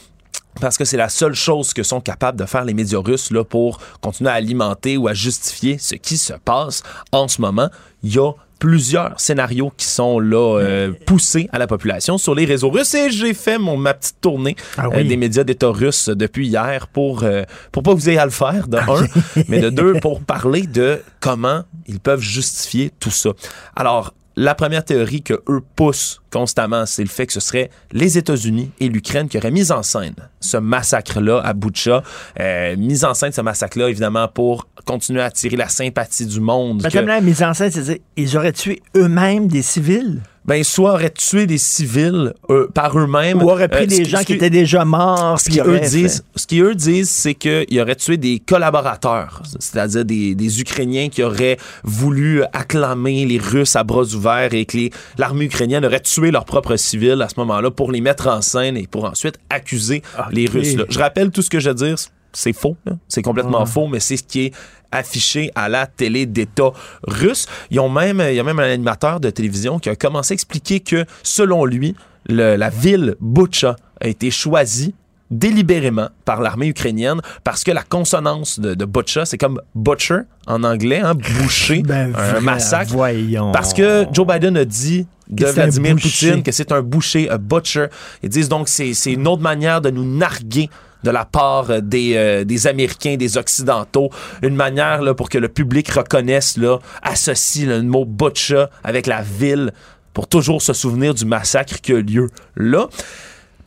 parce 0.60 0.78
que 0.78 0.86
c'est 0.86 0.98
la 0.98 1.10
seule 1.10 1.36
chose 1.36 1.74
que 1.74 1.84
sont 1.84 2.02
capables 2.02 2.40
de 2.40 2.46
faire 2.46 2.66
les 2.66 2.74
médias 2.74 3.00
russes 3.00 3.32
là, 3.32 3.44
pour 3.44 3.80
continuer 4.02 4.30
à 4.30 4.34
alimenter 4.34 4.98
ou 4.98 5.08
à 5.08 5.14
justifier 5.14 5.78
ce 5.78 5.96
qui 5.96 6.18
se 6.18 6.34
passe 6.34 6.84
en 7.12 7.28
ce 7.28 7.42
moment. 7.42 7.70
Il 8.04 8.14
y 8.14 8.20
a 8.20 8.32
plusieurs 8.60 9.20
scénarios 9.20 9.72
qui 9.78 9.86
sont 9.86 10.20
là 10.20 10.60
euh, 10.60 10.92
poussés 11.06 11.50
à 11.52 11.60
la 11.60 11.68
population 11.68 12.18
sur 12.18 12.34
les 12.34 12.46
réseaux 12.46 12.70
russes 12.70 12.94
et 12.96 13.12
j'ai 13.12 13.34
fait 13.34 13.60
mon 13.60 13.78
ma 13.78 13.94
petite 13.94 14.20
tournée 14.20 14.56
Ah 14.78 14.88
euh, 14.94 15.04
des 15.04 15.18
médias 15.18 15.44
d'État 15.44 15.70
russes 15.70 16.10
depuis 16.10 16.48
hier 16.48 16.88
pour 16.88 17.24
euh, 17.24 17.44
pour 17.72 17.84
pas 17.84 17.92
que 17.92 18.00
vous 18.00 18.10
ayez 18.10 18.18
à 18.18 18.26
le 18.26 18.32
faire 18.32 18.68
de 18.68 18.78
un 18.78 19.08
mais 19.48 19.60
de 19.60 19.70
deux 19.70 20.00
pour 20.00 20.22
parler 20.22 20.64
de 20.64 21.02
comment 21.20 21.64
ils 21.88 22.00
peuvent 22.00 22.22
justifier 22.22 22.92
tout 23.00 23.12
ça. 23.12 23.30
Alors 23.76 24.14
la 24.36 24.56
première 24.56 24.86
théorie 24.86 25.24
que 25.24 25.42
eux 25.50 25.62
poussent 25.76 26.22
constamment, 26.32 26.86
c'est 26.86 27.04
le 27.04 27.10
fait 27.10 27.26
que 27.28 27.34
ce 27.34 27.40
serait 27.40 27.70
les 27.92 28.18
États-Unis 28.18 28.72
et 28.80 28.90
l'Ukraine 28.90 29.28
qui 29.30 29.38
auraient 29.38 29.52
mis 29.52 29.72
en 29.72 29.84
scène 29.84 30.16
ce 30.40 30.58
massacre-là 30.58 31.42
à 31.44 31.54
Butcha. 31.54 32.04
Euh, 32.40 32.76
mis 32.78 33.04
en 33.06 33.14
scène 33.14 33.32
ce 33.32 33.42
massacre-là, 33.42 33.90
évidemment, 33.90 34.28
pour 34.28 34.68
continuer 34.86 35.22
à 35.22 35.26
attirer 35.26 35.56
la 35.58 35.68
sympathie 35.70 36.26
du 36.26 36.40
monde. 36.40 36.82
Mais 36.84 36.90
que- 36.92 36.98
la 37.00 37.22
mise 37.22 37.44
en 37.44 37.54
scène, 37.54 37.72
c'est-à-dire, 37.72 37.98
ils 38.16 38.38
auraient 38.38 38.54
tué 38.54 38.82
eux-mêmes 38.96 39.48
des 39.48 39.62
civils? 39.62 40.22
ben, 40.46 40.64
soit 40.64 40.94
auraient 40.94 41.10
tué 41.10 41.46
des 41.46 41.58
civils 41.58 42.34
euh, 42.50 42.70
par 42.74 42.98
eux-mêmes. 42.98 43.44
Ou 43.44 43.50
auraient 43.52 43.68
pris 43.68 43.84
Euh, 43.84 43.88
des 43.88 44.06
gens 44.06 44.24
qui 44.24 44.32
étaient 44.32 44.50
déjà 44.50 44.86
morts. 44.86 45.38
Ce 45.42 45.44
puis 45.44 45.56
qu'ils 45.56 45.62
eux 45.64 45.68
auraient 45.68 45.80
fait- 45.84 45.90
disent, 45.98 46.24
ce 46.38 46.48
qu'ils 46.48 46.62
eux 46.62 46.74
disent, 46.74 47.10
c'est 47.10 47.34
qu'ils 47.34 47.82
auraient 47.82 47.98
tué 47.98 48.16
des 48.16 48.40
collaborateurs, 48.40 49.44
c'est-à-dire 49.60 50.06
des, 50.06 50.36
des 50.36 50.62
Ukrainiens 50.62 51.10
qui 51.10 51.22
auraient 51.22 51.58
voulu 51.84 52.44
acclamer 52.54 53.26
les 53.26 53.38
Russes 53.40 53.76
à 53.76 53.84
bras 53.84 54.04
ouverts 54.04 54.54
et 54.54 54.64
que 54.66 54.78
l'armée 55.18 55.46
ukrainienne 55.46 55.84
aurait 55.86 56.00
tué 56.00 56.17
leurs 56.22 56.46
propres 56.46 56.76
civils 56.76 57.22
à 57.22 57.30
ce 57.30 57.36
moment-là 57.40 57.72
pour 57.72 57.92
les 57.92 58.02
mettre 58.02 58.28
en 58.28 58.42
scène 58.42 58.76
et 58.78 58.88
pour 58.88 59.06
ensuite 59.06 59.38
accuser 59.50 60.02
les 60.32 60.46
Russes. 60.48 60.76
là. 60.76 60.84
Je 60.90 61.00
rappelle 61.00 61.32
tout 61.32 61.42
ce 61.42 61.50
que 61.50 61.60
je 61.60 61.70
veux 61.70 61.76
dire, 61.76 61.96
c'est 62.34 62.54
faux, 62.54 62.76
c'est 63.08 63.22
complètement 63.22 63.62
Ouais. 63.62 63.66
faux, 63.66 63.88
mais 63.88 64.00
c'est 64.00 64.18
ce 64.18 64.24
qui 64.24 64.46
est 64.46 64.54
affiché 64.92 65.52
à 65.56 65.70
la 65.70 65.86
télé 65.88 66.26
d'État 66.26 66.72
russe. 67.04 67.46
Ils 67.72 67.80
ont 67.80 67.90
même, 67.90 68.24
il 68.30 68.36
y 68.36 68.40
a 68.40 68.44
même 68.44 68.60
un 68.60 68.72
animateur 68.72 69.20
de 69.20 69.30
télévision 69.30 69.80
qui 69.80 69.90
a 69.90 69.96
commencé 69.96 70.34
à 70.34 70.36
expliquer 70.36 70.80
que, 70.80 71.06
selon 71.24 71.66
lui, 71.66 71.96
le- 72.30 72.56
la 72.56 72.70
ville 72.70 73.16
Butcha 73.20 73.76
a 74.02 74.08
été 74.08 74.32
choisie 74.32 74.94
délibérément 75.32 76.10
par 76.26 76.42
l'armée 76.42 76.68
ukrainienne 76.68 77.22
parce 77.44 77.64
que 77.64 77.72
la 77.72 77.84
consonance 77.84 78.60
de, 78.60 78.74
de 78.74 78.86
Butcha, 78.86 79.26
c'est 79.26 79.38
comme 79.38 79.62
butcher 79.76 80.20
en 80.46 80.64
anglais, 80.64 81.00
hein, 81.02 81.16
boucher, 81.16 81.80
un 81.80 81.88
Ben, 81.88 82.12
vrai, 82.12 82.42
massacre. 82.42 82.92
voyons. 82.92 83.52
Parce 83.52 83.74
que 83.74 84.06
Joe 84.14 84.26
Biden 84.26 84.58
a 84.58 84.66
dit 84.66 85.06
de 85.30 85.46
un 85.46 85.52
Vladimir. 85.52 85.96
Poutine 85.96 86.44
que 86.44 86.52
c'est 86.52 86.72
un 86.72 86.82
boucher, 86.82 87.30
un 87.30 87.38
butcher. 87.38 87.88
Ils 88.24 88.30
disent 88.30 88.50
donc 88.50 88.66
que 88.68 88.72
c'est 88.72 89.12
une 89.12 89.28
autre 89.28 89.42
manière 89.42 89.82
de 89.82 89.90
nous 89.90 90.06
narguer 90.06 90.70
de 91.04 91.12
la 91.12 91.26
part 91.26 91.70
euh, 91.70 91.80
des, 91.80 92.14
euh, 92.16 92.44
des 92.44 92.66
Américains, 92.66 93.18
des 93.18 93.38
Occidentaux, 93.38 94.10
une 94.42 94.56
manière 94.56 95.02
là, 95.02 95.14
pour 95.14 95.30
que 95.30 95.38
le 95.38 95.48
public 95.48 95.90
reconnaisse, 95.90 96.58
là, 96.58 96.80
associe 97.04 97.68
là, 97.68 97.78
le 97.78 97.84
mot 97.84 98.04
butcher 98.04 98.66
avec 98.84 99.06
la 99.06 99.22
ville 99.22 99.72
pour 100.14 100.28
toujours 100.28 100.62
se 100.62 100.74
souvenir 100.74 101.14
du 101.14 101.26
massacre 101.26 101.80
qui 101.82 101.94
a 101.94 102.00
lieu 102.02 102.30
là. 102.56 102.88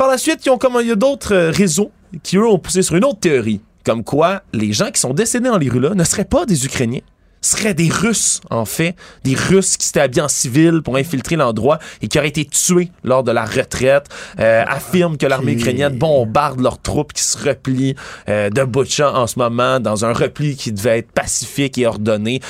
Par 0.01 0.09
la 0.09 0.17
suite, 0.17 0.47
il 0.47 0.89
y 0.89 0.91
a 0.91 0.95
d'autres 0.97 1.35
euh, 1.35 1.51
réseaux 1.51 1.91
qui 2.23 2.39
eux 2.39 2.49
ont 2.49 2.59
poussé 2.59 2.81
sur 2.81 2.97
une 2.97 3.05
autre 3.05 3.21
théorie, 3.21 3.61
comme 3.85 4.03
quoi 4.03 4.41
les 4.55 4.73
gens 4.73 4.91
qui 4.91 4.99
sont 4.99 5.13
décédés 5.13 5.51
dans 5.51 5.59
les 5.59 5.69
rues 5.69 5.79
là 5.79 5.93
ne 5.95 6.05
seraient 6.05 6.25
pas 6.25 6.47
des 6.47 6.65
Ukrainiens, 6.65 7.03
seraient 7.41 7.75
des 7.75 7.89
Russes 7.89 8.41
en 8.51 8.65
fait, 8.65 8.95
des 9.25 9.35
Russes 9.35 9.77
qui 9.77 9.87
s'étaient 9.87 10.01
habillés 10.01 10.23
en 10.23 10.29
civil 10.29 10.83
pour 10.83 10.97
infiltrer 10.97 11.37
l'endroit 11.37 11.79
et 12.03 12.09
qui 12.09 12.19
auraient 12.19 12.29
été 12.29 12.45
tués 12.45 12.91
lors 13.05 13.25
de 13.25 13.33
la 13.33 13.45
retraite. 13.45 14.07
Euh, 14.39 14.65
affirment 14.67 15.17
que 15.17 15.27
l'armée 15.27 15.53
ukrainienne 15.53 15.97
bombarde 15.97 16.61
leurs 16.61 16.81
troupes 16.81 17.13
qui 17.13 17.23
se 17.23 17.39
replient 17.39 17.95
euh, 18.29 18.51
de 18.51 18.65
Butcha 18.65 19.13
en 19.13 19.27
ce 19.27 19.39
moment 19.39 19.81
dans 19.81 20.05
un 20.05 20.13
repli 20.13 20.57
qui 20.57 20.73
devait 20.73 20.99
être 20.99 21.13
pacifique 21.13 21.79
et 21.79 21.87
ordonné. 21.87 22.41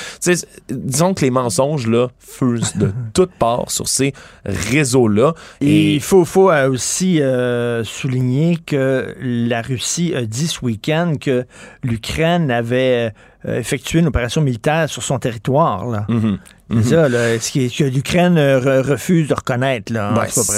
Disons 0.69 1.13
que 1.13 1.21
les 1.21 1.31
mensonges 1.31 1.87
là 1.87 2.07
fusent 2.19 2.75
de 2.75 2.91
toutes 3.13 3.33
parts 3.33 3.71
sur 3.71 3.87
ces 3.87 4.13
réseaux 4.45 5.07
là. 5.07 5.33
Et 5.61 5.95
il 5.95 6.01
faut, 6.01 6.25
faut 6.25 6.51
euh, 6.51 6.69
aussi 6.69 7.21
euh, 7.21 7.83
souligner 7.83 8.57
que 8.65 9.15
la 9.19 9.61
Russie 9.61 10.13
a 10.15 10.25
dit 10.25 10.47
ce 10.47 10.63
week-end 10.63 11.15
que 11.19 11.45
l'Ukraine 11.83 12.51
avait 12.51 13.13
euh, 13.47 13.59
effectué 13.59 13.99
une 13.99 14.07
opération 14.07 14.41
militaire 14.41 14.89
sur 14.89 15.03
son 15.03 15.19
territoire. 15.19 15.85
Là. 15.87 16.05
Mhm. 16.71 16.83
C'est 16.83 16.89
ça, 16.89 17.09
là, 17.09 17.39
ce 17.39 17.51
qui 17.51 17.69
que 17.71 17.83
l'Ukraine 17.83 18.37
euh, 18.37 18.59
re- 18.59 18.89
refuse 18.91 19.27
de 19.27 19.33
reconnaître. 19.33 19.91
Là, 19.93 20.13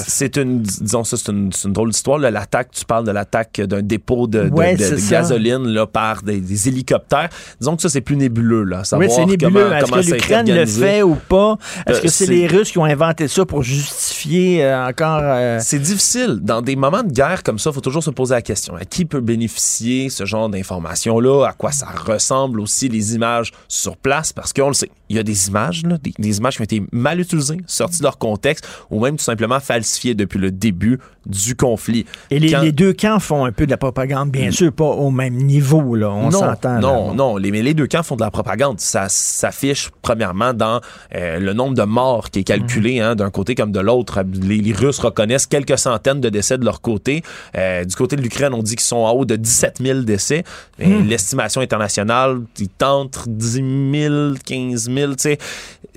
c'est 0.07 0.38
une, 0.38 0.61
disons 0.61 1.03
ça, 1.03 1.18
c'est 1.18 1.31
une, 1.31 1.49
drôle 1.65 1.91
d'histoire. 1.91 2.19
L'attaque, 2.19 2.69
tu 2.72 2.85
parles 2.85 3.06
de 3.06 3.11
l'attaque 3.11 3.60
d'un 3.61 3.81
dépôt 3.81 4.27
de, 4.27 4.44
de- 4.44 4.49
Ouais, 4.49 4.76
de- 4.76 4.84
c'est 4.84 4.91
de 4.91 4.98
ça. 4.98 5.11
gasoline 5.11 5.68
là, 5.68 5.85
par 5.88 6.22
des, 6.23 6.40
des 6.40 6.68
hélicoptères. 6.68 7.30
Disons 7.60 7.76
que 7.76 7.81
ça, 7.81 7.90
c'est 7.90 8.02
plus 8.02 8.15
nébuleux. 8.18 8.64
Là, 8.64 8.80
Oui, 8.80 8.85
savoir 8.85 9.10
c'est 9.11 9.26
nébuleux. 9.26 9.72
Est-ce 9.73 9.91
que 9.91 10.14
l'Ukraine 10.14 10.49
le 10.53 10.65
fait 10.65 11.02
ou 11.03 11.15
pas? 11.15 11.57
Est-ce 11.88 11.98
Euh, 11.98 12.02
que 12.02 12.07
c'est 12.07 12.26
c'est- 12.26 12.31
les 12.31 12.48
Russes 12.48 12.72
qui 12.72 12.77
ont 12.77 12.85
inventé 12.85 13.27
ça 13.27 13.45
pour 13.45 13.64
justifier 13.64 14.64
euh, 14.64 14.88
encore... 14.88 15.22
euh, 15.23 15.60
C'est 15.61 15.80
difficile. 15.80 16.40
Dans 16.41 16.61
des 16.61 16.76
moments 16.76 17.03
de 17.03 17.11
guerre 17.11 17.44
comme 17.44 17.60
ça, 17.60 17.69
il 17.69 17.73
faut 17.73 17.81
toujours 17.81 18.03
se 18.03 18.10
poser 18.11 18.35
la 18.35 18.41
question. 18.41 18.76
À 18.76 18.85
qui 18.85 19.06
peut 19.06 19.22
bénéficier 19.22 20.10
ce 20.10 20.26
genre 20.26 20.49
d'informations-là? 20.49 21.48
À 21.48 21.53
quoi 21.53 21.72
ça 21.72 21.88
ressemble 22.06 22.60
aussi 22.60 22.90
les 22.90 23.15
images 23.15 23.52
sur 23.68 23.98
place? 23.98 24.34
Parce 24.34 24.53
qu'on 24.53 24.68
le 24.68 24.73
sait, 24.73 24.90
il 25.10 25.15
y 25.15 25.19
a 25.19 25.23
des 25.23 25.48
images, 25.48 25.84
là, 25.84 25.98
des, 26.03 26.13
des 26.19 26.38
images 26.38 26.55
qui 26.55 26.61
ont 26.61 26.65
été 26.65 26.84
mal 26.91 27.19
utilisées, 27.19 27.57
sorties 27.65 27.99
de 27.99 28.03
leur 28.03 28.17
contexte, 28.17 28.67
ou 28.91 28.99
même 29.01 29.17
tout 29.17 29.23
simplement 29.23 29.59
falsifiées 29.59 30.13
depuis 30.15 30.38
le 30.39 30.51
début 30.51 30.99
du 31.25 31.55
conflit. 31.55 32.05
Et 32.30 32.39
les, 32.39 32.51
Quand- 32.51 32.61
les 32.61 32.71
deux 32.73 32.91
camps 32.93 33.19
font 33.19 33.45
un 33.45 33.51
peu 33.53 33.65
de 33.65 33.71
la 33.71 33.77
propagande, 33.77 34.30
bien 34.30 34.51
sûr, 34.51 34.71
pas 34.73 34.84
au 34.84 35.09
même 35.09 35.35
niveau, 35.35 35.95
là, 35.95 36.09
on 36.11 36.30
non, 36.30 36.39
s'entend. 36.39 36.73
là. 36.75 36.80
Non, 36.80 37.13
non, 37.13 37.38
les, 37.38 37.49
les 37.51 37.73
deux 37.73 37.88
camps 37.88 38.03
font 38.03 38.15
de 38.17 38.21
la 38.21 38.30
propagande. 38.31 38.80
Ça 38.81 39.07
s'affiche 39.09 39.89
premièrement 40.01 40.53
dans 40.53 40.81
euh, 41.15 41.39
le 41.39 41.53
nombre 41.53 41.75
de 41.75 41.84
morts 41.84 42.30
qui 42.30 42.39
est 42.39 42.43
calculé 42.43 42.95
Mhm. 42.99 43.01
hein, 43.05 43.15
d'un 43.15 43.30
côté 43.30 43.55
comme 43.55 43.71
de 43.71 43.80
l'autre. 43.80 44.21
Les, 44.41 44.57
les 44.57 44.73
Russes 44.73 44.99
reconnaissent 44.99 45.47
quelques 45.47 45.77
centaines 45.77 46.19
de 46.19 46.27
décès 46.30 46.57
de 46.57 46.65
leur 46.65 46.81
côté. 46.81 47.23
Euh, 47.55 47.85
du 47.85 47.95
côté 47.95 48.15
de 48.17 48.21
l'Ukraine, 48.21 48.53
on 48.53 48.61
dit 48.63 48.75
qu'ils 48.75 48.81
sont 48.81 48.97
en 48.97 49.11
haut 49.11 49.23
de 49.25 49.35
17 49.38 49.77
000 49.81 49.99
décès. 50.01 50.43
Mhm. 50.80 51.07
L'estimation 51.07 51.61
internationale, 51.61 52.41
ils 52.59 52.67
tentent 52.67 53.23
10 53.30 53.63
000, 53.93 54.34
15 54.45 54.89
000. 54.93 55.11
Tu 55.13 55.19
sais, 55.19 55.38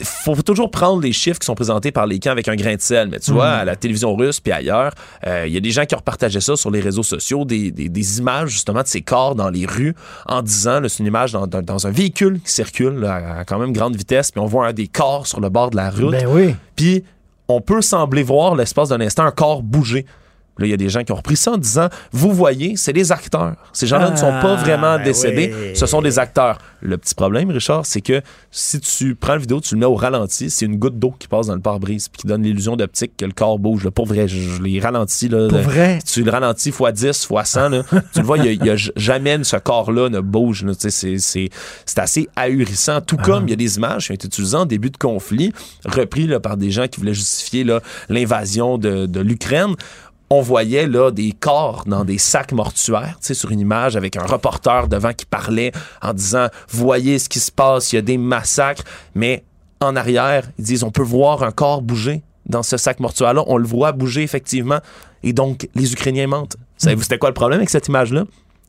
faut 0.03 0.35
toujours 0.43 0.71
prendre 0.71 1.01
les 1.03 1.13
chiffres 1.13 1.39
qui 1.39 1.47
sont 1.47 1.55
présentés 1.55 1.91
par 1.93 2.07
les 2.07 2.19
camps 2.19 2.31
avec 2.31 2.49
un 2.49 2.57
grain 2.57 2.75
de 2.75 2.81
sel. 2.81 3.09
Mais 3.11 3.19
tu 3.19 3.33
vois, 3.33 3.47
Mhm. 3.49 3.61
à 3.61 3.65
la 3.65 3.77
télévision 3.77 4.15
russe 4.15 4.41
puis 4.41 4.53
ailleurs, 4.53 4.93
euh, 5.27 5.45
il 5.47 5.53
y 5.55 5.57
a 5.57 5.61
des 5.61 5.71
gens 5.71 5.85
qui 5.87 5.95
ont 5.95 5.99
repartagé 5.99 6.41
ça 6.41 6.57
sur 6.57 6.71
les 6.71 6.81
réseaux 6.81 7.03
sociaux, 7.03 7.45
des, 7.45 7.71
des- 7.71 7.89
des 7.89 8.19
images 8.19 8.51
justement 8.51 8.83
de 8.83 8.87
ces 8.89 9.01
corps 9.03 9.35
dans 9.35 9.49
les 9.49 9.65
rues 9.67 9.95
en 10.27 10.43
disant, 10.43 10.81
c'est 10.89 10.99
une 11.01 11.07
image 11.07 11.33
dans, 11.33 11.47
dans- 11.47 11.63
dans 11.63 11.87
un 11.87 11.91
véhicule 11.91 12.41
qui 12.45 12.53
circule 12.53 12.95
là, 13.01 13.39
à 13.39 13.45
quand 13.45 13.59
même 13.59 13.73
grande 13.73 13.97
vitesse, 13.97 14.31
puis 14.31 14.41
on 14.41 14.47
voit 14.47 14.67
un 14.67 14.73
des 14.73 14.87
corps 14.89 15.27
sur 15.27 15.41
le 15.41 15.49
bord 15.49 15.71
de 15.71 15.77
la 15.77 15.91
route. 15.91 16.11
Ben 16.11 16.27
oui. 16.29 16.55
Puis 16.75 17.05
on 17.49 17.61
peut 17.61 17.81
sembler 17.81 18.23
voir 18.23 18.55
l'espace 18.57 18.89
d'un 18.91 19.01
instant 19.01 19.25
un 19.25 19.31
corps 19.31 19.63
bouger. 19.63 20.05
Là, 20.59 20.67
il 20.67 20.71
y 20.71 20.75
a 20.75 20.77
des 20.77 20.89
gens 20.89 21.03
qui 21.05 21.13
ont 21.13 21.17
repris 21.17 21.37
ça 21.37 21.53
en 21.53 21.59
disant 21.59 21.89
Vous 22.13 22.33
voyez, 22.33 22.77
c'est 22.77 22.93
des 22.93 23.13
acteurs. 23.13 23.57
Ces 23.73 23.87
gens-là 23.87 24.11
ne 24.11 24.17
sont 24.17 24.31
pas 24.41 24.55
Ah, 24.59 24.63
vraiment 24.63 24.97
ben 24.97 25.05
décédés, 25.05 25.53
oui. 25.55 25.77
ce 25.77 25.87
sont 25.87 26.01
des 26.03 26.19
acteurs. 26.19 26.59
Le 26.81 26.97
petit 26.99 27.15
problème, 27.15 27.51
Richard, 27.51 27.85
c'est 27.85 28.01
que 28.01 28.21
si 28.51 28.81
tu 28.81 29.15
prends 29.15 29.33
la 29.33 29.39
vidéo, 29.39 29.61
tu 29.61 29.75
le 29.75 29.81
mets 29.81 29.87
au 29.87 29.95
ralenti, 29.95 30.51
c'est 30.51 30.67
une 30.67 30.77
goutte 30.77 30.99
d'eau 30.99 31.15
qui 31.19 31.27
passe 31.29 31.47
dans 31.49 31.55
le 31.55 31.61
pare-brise 31.61 32.09
puis 32.09 32.21
qui 32.23 32.27
donne 32.27 32.43
l'illusion 32.43 32.77
d'optique 32.77 33.13
que 33.17 33.25
le 33.25 33.33
corps 33.33 33.59
bouge. 33.59 33.85
Là, 33.85 33.91
pour 33.91 34.07
vrai, 34.07 34.29
je, 34.29 34.63
les 34.63 34.79
ralentis. 34.81 35.29
Là, 35.29 35.49
Pour 35.49 35.59
vrai? 35.59 35.99
Tu 36.07 36.23
le 36.23 36.31
ralentis 36.31 36.69
x 36.71 36.81
10, 36.93 37.09
x 37.09 37.29
100. 37.51 37.69
Là, 37.71 37.83
tu 38.13 38.21
le 38.21 38.25
vois, 38.25 38.39
il 38.39 38.45
y 38.65 38.71
a- 38.71 38.75
y 38.75 38.91
jamais 38.97 39.43
ce 39.43 39.57
corps-là 39.57 40.09
ne 40.11 40.21
bouge. 40.21 40.65
C'est 40.79 41.99
assez 41.99 42.29
ahurissant. 42.37 43.01
Tout 43.01 43.17
comme 43.17 43.45
il 43.47 43.51
y 43.51 43.55
a 43.55 43.57
des 43.57 43.77
images 43.77 44.07
qui 44.07 44.13
ont 44.13 44.15
été 44.15 44.27
utilisées 44.29 44.57
en 44.57 44.67
début 44.67 44.91
de 44.91 44.97
conflit, 44.97 45.53
repris 45.85 46.27
là, 46.27 46.41
par 46.41 46.57
des 46.57 46.71
gens 46.71 46.87
qui 46.89 47.01
voulaient 47.01 47.15
justifier 47.15 47.67
l'invasion 48.09 48.79
de, 48.79 49.07
de 49.07 49.21
l'Ukraine 49.21 49.75
on 50.31 50.41
voyait 50.41 50.87
là 50.87 51.11
des 51.11 51.33
corps 51.33 51.85
dans 51.87 52.05
des 52.05 52.19
sacs 52.19 52.53
mortuaires, 52.53 53.19
tu 53.23 53.35
sur 53.35 53.51
une 53.51 53.61
image 53.61 53.97
avec 53.97 54.17
un 54.17 54.25
reporter 54.25 54.89
devant 54.89 55.13
qui 55.13 55.25
parlait 55.27 55.73
en 56.03 56.13
disant 56.13 56.49
voyez 56.69 57.19
ce 57.19 57.29
qui 57.29 57.39
se 57.39 57.53
passe, 57.53 57.93
il 57.93 57.97
y 57.97 57.99
a 57.99 58.03
des 58.03 58.19
massacres, 58.19 58.83
mais 59.15 59.45
en 59.81 59.95
arrière, 59.95 60.49
ils 60.59 60.65
disent 60.65 60.83
on 60.83 60.91
peut 60.91 61.03
voir 61.03 61.43
un 61.43 61.53
corps 61.53 61.83
bouger 61.83 62.23
dans 62.47 62.63
ce 62.63 62.77
sac 62.77 63.01
mortuaire-là, 63.01 63.45
on 63.47 63.57
le 63.57 63.67
voit 63.67 63.93
bouger 63.93 64.23
effectivement, 64.23 64.81
et 65.23 65.33
donc 65.33 65.69
les 65.75 65.93
Ukrainiens 65.93 66.27
mentent. 66.27 66.57
Savez-vous 66.77 67.03
c'était 67.03 67.19
quoi 67.19 67.31
le 67.31 67.35
problème 67.35 67.59
avec 67.59 67.71
cette 67.71 67.89
image-là? 67.89 68.25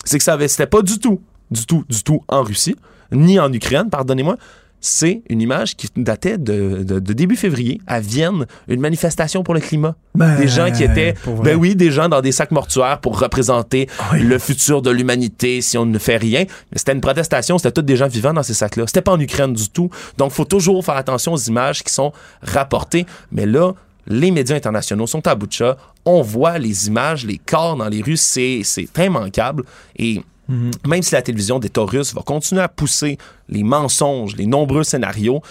C'est 0.06 0.18
que 0.18 0.24
ça 0.24 0.34
avait, 0.34 0.48
c'était 0.48 0.68
pas 0.68 0.82
du 0.82 1.00
tout, 1.00 1.22
du 1.52 1.66
tout, 1.66 1.84
du 1.90 2.04
tout 2.04 2.24
en 2.28 2.44
Russie, 2.44 2.76
ni 3.12 3.40
en 3.40 3.52
Ukraine, 3.52 3.90
pardonnez-moi. 3.90 4.38
C'est 4.80 5.22
une 5.30 5.42
image 5.42 5.76
qui 5.76 5.90
datait 5.98 6.38
de, 6.38 6.84
de- 6.84 7.00
de 7.00 7.14
début 7.14 7.36
février 7.36 7.82
à 7.88 8.00
Vienne, 8.00 8.46
une 8.68 8.80
manifestation 8.80 9.44
pour 9.44 9.54
le 9.54 9.60
climat. 9.60 9.96
Ben, 10.16 10.36
des 10.38 10.48
gens 10.48 10.72
qui 10.72 10.84
étaient, 10.84 11.14
ben 11.44 11.56
oui, 11.56 11.76
des 11.76 11.92
gens 11.92 12.10
dans 12.10 12.22
des 12.22 12.32
sacs 12.32 12.52
mortuaires 12.52 13.00
pour 13.02 13.20
représenter 13.20 13.88
le 14.14 14.38
futur 14.40 14.82
de 14.82 14.90
l'humanité 14.92 15.62
si 15.62 15.78
on 15.78 15.86
ne 15.86 15.98
fait 16.00 16.18
rien. 16.18 16.46
C'était 16.76 16.94
une 16.94 17.02
protestation, 17.02 17.58
c'était 17.58 17.72
tous 17.72 17.82
des 17.82 17.98
gens 17.98 18.08
vivants 18.08 18.34
dans 18.34 18.44
ces 18.44 18.54
sacs-là. 18.54 18.86
C'était 18.88 19.02
pas 19.02 19.14
en 19.14 19.20
Ukraine 19.20 19.54
du 19.54 19.70
tout. 19.70 19.90
Donc, 20.18 20.32
faut 20.32 20.46
toujours 20.46 20.84
faire 20.86 20.96
attention 20.98 21.34
aux 21.34 21.38
images 21.38 21.84
qui 21.84 21.94
sont 21.94 22.14
rapportées. 22.42 23.06
Mais 23.32 23.46
là, 23.46 23.74
les 24.08 24.32
médias 24.32 24.56
internationaux 24.56 25.06
sont 25.08 25.26
à 25.28 25.36
bout 25.36 25.48
de 25.48 25.54
chat. 25.54 25.78
On 26.06 26.22
voit 26.22 26.58
les 26.60 26.88
images, 26.88 27.26
les 27.26 27.38
corps 27.40 27.76
dans 27.76 27.90
les 27.90 28.02
rues, 28.02 28.16
c'est 28.18 28.62
c'est 28.64 28.88
immanquable. 28.98 29.64
Et 29.98 30.22
même 30.50 31.04
si 31.04 31.14
la 31.14 31.22
télévision 31.22 31.60
d'État 31.60 31.82
russe 31.82 32.14
va 32.14 32.22
continuer 32.22 32.62
à 32.62 32.68
pousser 32.68 33.18
les 33.50 33.64
mensonges, 33.64 34.36
les 34.36 34.46
nombreux 34.46 34.84
scénarios, 34.84 35.42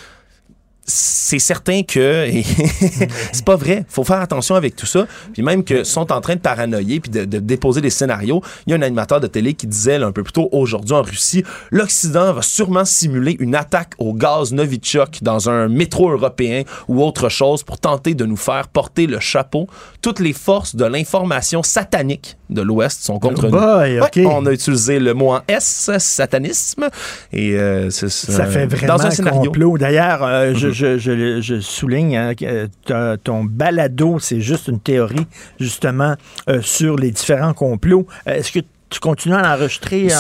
c'est 0.87 1.39
certain 1.39 1.83
que 1.83 2.29
c'est 3.33 3.45
pas 3.45 3.57
vrai. 3.57 3.85
Faut 3.89 4.05
faire 4.05 4.21
attention 4.21 4.55
avec 4.55 4.77
tout 4.77 4.87
ça. 4.87 5.07
Puis 5.33 5.43
même 5.43 5.65
que 5.65 5.85
sont 5.85 6.13
en 6.13 6.21
train 6.21 6.35
de 6.37 6.41
paranoïer 6.41 7.01
puis 7.01 7.11
de, 7.11 7.25
de 7.25 7.39
déposer 7.39 7.81
des 7.81 7.91
scénarios. 7.91 8.43
Il 8.67 8.71
y 8.71 8.75
a 8.75 8.77
un 8.79 8.83
animateur 8.83 9.21
de 9.21 9.27
télé 9.27 9.55
qui 9.55 9.67
disait 9.67 9.99
là, 9.99 10.07
un 10.07 10.13
peu 10.13 10.23
plus 10.23 10.33
tôt 10.33 10.49
aujourd'hui 10.53 10.95
en 10.95 11.03
Russie, 11.03 11.45
l'Occident 11.71 12.33
va 12.33 12.43
sûrement 12.43 12.85
simuler 12.85 13.37
une 13.41 13.55
attaque 13.55 13.93
au 13.99 14.15
gaz 14.15 14.53
Novichok 14.53 15.19
dans 15.23 15.51
un 15.51 15.69
métro 15.69 16.11
européen 16.11 16.63
ou 16.89 17.03
autre 17.03 17.29
chose 17.29 17.63
pour 17.63 17.79
tenter 17.79 18.15
de 18.15 18.25
nous 18.25 18.37
faire 18.37 18.69
porter 18.69 19.07
le 19.07 19.21
chapeau. 19.21 19.67
Toutes 20.03 20.21
les 20.21 20.33
forces 20.33 20.77
de 20.77 20.85
l'information 20.85 21.63
satanique 21.63 22.37
de 22.51 22.63
l'Ouest 22.63 23.03
sont 23.03 23.19
contre 23.19 23.47
Oh 23.47 23.51
nous. 23.51 23.59
Ouais, 23.59 24.27
on 24.27 24.47
a 24.47 24.53
utilisé 24.53 25.01
le 25.01 25.15
mot 25.15 25.33
en 25.33 25.41
S, 25.49 25.91
satanisme, 25.99 26.89
et 27.33 27.57
euh, 27.57 27.91
Ça 27.91 28.47
fait 28.47 28.67
vraiment 28.67 28.97
dans 28.97 29.07
un 29.07 29.11
scénario. 29.11 29.43
complot. 29.45 29.79
D'ailleurs, 29.79 30.23
euh, 30.23 30.55
je. 30.55 30.69
Je- 30.77 31.61
souligne 31.61 32.17
hein, 32.17 32.33
euh, 32.43 33.17
ton 33.23 33.45
balado, 33.45 34.19
c'est 34.19 34.41
juste 34.41 34.69
une 34.69 34.81
théorie, 34.81 35.27
justement, 35.59 36.15
euh, 36.49 36.61
sur 36.63 36.97
les 36.97 37.11
différents 37.11 37.55
complots. 37.55 38.07
Euh, 38.29 38.35
Est-ce 38.35 38.53
que 38.53 38.61
tu 38.89 39.01
continues 39.01 39.35
à 39.35 39.43
l'enregistrer 39.43 40.07
hein? 40.13 40.19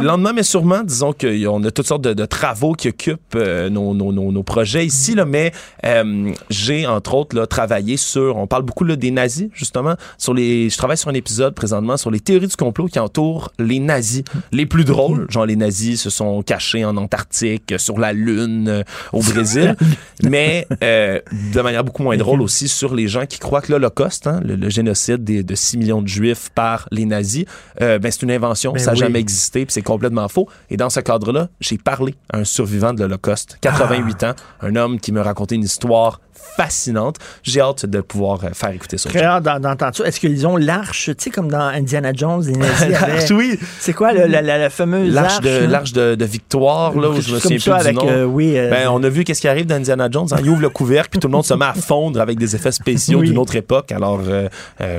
lentement, 0.00 0.32
mais 0.32 0.42
sûrement, 0.44 0.82
disons 0.84 1.12
qu'on 1.12 1.64
a 1.64 1.70
toutes 1.72 1.86
sortes 1.86 2.02
de, 2.02 2.12
de 2.14 2.24
travaux 2.26 2.72
qui 2.74 2.88
occupent 2.88 3.34
euh, 3.34 3.68
nos, 3.70 3.92
nos- 3.92 4.12
nos- 4.12 4.30
nos 4.30 4.42
projets 4.44 4.86
ici, 4.86 5.14
là, 5.16 5.24
mais 5.24 5.52
euh, 5.84 6.32
j'ai, 6.48 6.86
entre 6.86 7.14
autres, 7.14 7.36
là, 7.36 7.46
travaillé 7.46 7.96
sur, 7.96 8.36
on 8.36 8.46
parle 8.46 8.62
beaucoup 8.62 8.84
là, 8.84 8.94
des 8.96 9.10
nazis, 9.10 9.48
justement, 9.52 9.96
sur 10.16 10.32
les, 10.32 10.70
je 10.70 10.76
travaille 10.78 10.96
sur 10.96 11.08
un 11.10 11.14
épisode 11.14 11.54
présentement 11.54 11.96
sur 11.96 12.10
les 12.12 12.20
théories 12.20 12.46
du 12.46 12.56
complot 12.56 12.86
qui 12.86 12.98
entourent 13.00 13.50
les 13.58 13.80
nazis. 13.80 14.22
Les 14.52 14.66
plus 14.66 14.84
drôles, 14.84 15.26
genre 15.28 15.46
les 15.46 15.56
nazis 15.56 16.00
se 16.00 16.10
sont 16.10 16.42
cachés 16.42 16.84
en 16.84 16.96
Antarctique, 16.96 17.74
sur 17.78 17.98
la 17.98 18.12
Lune, 18.12 18.68
euh, 18.68 18.82
au 19.12 19.20
Brésil, 19.22 19.74
mais 20.22 20.66
euh, 20.84 21.20
de 21.52 21.60
manière 21.60 21.82
beaucoup 21.84 22.02
moins 22.04 22.16
drôle 22.16 22.42
aussi 22.42 22.68
sur 22.68 22.94
les 22.94 23.08
gens 23.08 23.26
qui 23.26 23.38
croient 23.40 23.60
que 23.60 23.72
l'Holocauste, 23.72 24.26
hein, 24.28 24.40
le, 24.44 24.54
le 24.54 24.70
génocide 24.70 25.24
des- 25.24 25.42
de 25.42 25.54
6 25.54 25.78
millions 25.78 26.00
de 26.02 26.08
juifs 26.08 26.50
par 26.54 26.86
les 26.92 27.06
nazis, 27.06 27.44
euh, 27.82 27.98
ben, 28.04 28.12
c'est 28.12 28.22
une 28.22 28.30
invention, 28.30 28.72
Ben 28.72 28.78
ça 28.78 28.86
n'a 28.90 28.92
oui. 28.92 28.98
jamais 28.98 29.18
existé, 29.18 29.64
puis 29.64 29.72
c'est 29.72 29.82
complètement 29.82 30.28
faux. 30.28 30.46
Et 30.70 30.76
dans 30.76 30.90
ce 30.90 31.00
cadre-là, 31.00 31.48
j'ai 31.60 31.78
parlé 31.78 32.14
à 32.32 32.38
un 32.38 32.44
survivant 32.44 32.92
de 32.92 33.00
l'Holocauste, 33.00 33.56
88 33.62 34.22
Ah. 34.22 34.30
ans, 34.30 34.34
un 34.60 34.76
homme 34.76 35.00
qui 35.00 35.10
me 35.10 35.20
racontait 35.22 35.54
une 35.54 35.62
histoire 35.64 36.20
fascinante. 36.56 37.16
J'ai 37.42 37.60
hâte 37.60 37.86
de 37.86 38.00
pouvoir 38.00 38.44
euh, 38.44 38.48
faire 38.52 38.70
écouter 38.70 38.98
ça. 38.98 39.08
Très 39.08 39.22
hâte 39.24 39.42
d'en- 39.44 39.60
d'entendre 39.60 39.94
ça. 39.96 40.04
Est-ce 40.04 40.20
qu'ils 40.20 40.46
ont 40.46 40.56
l'arche, 40.56 41.06
tu 41.06 41.24
sais, 41.24 41.30
comme 41.30 41.50
dans 41.50 41.60
Indiana 41.68 42.12
Jones, 42.14 42.44
les 42.46 42.52
nazis 42.52 42.88
L'arche, 42.88 43.30
oui. 43.30 43.58
C'est 43.80 43.92
quoi 43.92 44.12
le- 44.12 44.26
la, 44.26 44.42
la- 44.42 44.58
la 44.58 44.70
fameuse 44.70 45.12
L'arche 45.12 45.34
arche? 45.34 45.40
de, 45.44 45.64
l'arche 45.66 45.92
de, 45.92 46.14
de 46.14 46.24
victoire, 46.24 46.94
là, 46.98 47.10
où 47.10 47.20
je 47.20 47.34
me 47.34 47.38
souviens 47.40 47.58
plus 47.58 47.70
avec, 47.72 47.98
du 47.98 48.04
nom. 48.04 48.10
euh, 48.12 48.24
oui, 48.24 48.56
euh, 48.56 48.70
ben, 48.70 48.88
on 48.90 49.02
a 49.02 49.08
vu 49.08 49.24
qu'est-ce 49.24 49.40
qui 49.40 49.48
arrive 49.48 49.66
dans 49.66 49.76
Indiana 49.76 50.08
Jones. 50.10 50.28
hein. 50.32 50.36
Il 50.40 50.48
ouvre 50.50 50.62
le 50.62 50.68
couvercle, 50.70 51.10
puis 51.10 51.20
tout 51.20 51.28
le 51.28 51.32
monde 51.32 51.44
se 51.44 51.54
met 51.54 51.64
à 51.64 51.74
fondre 51.74 52.20
avec 52.20 52.38
des 52.38 52.54
effets 52.54 52.72
spéciaux 52.72 53.20
Oui. 53.20 53.28
d'une 53.28 53.38
autre 53.38 53.56
époque. 53.56 53.90
Alors, 53.92 54.20
euh, 54.28 54.48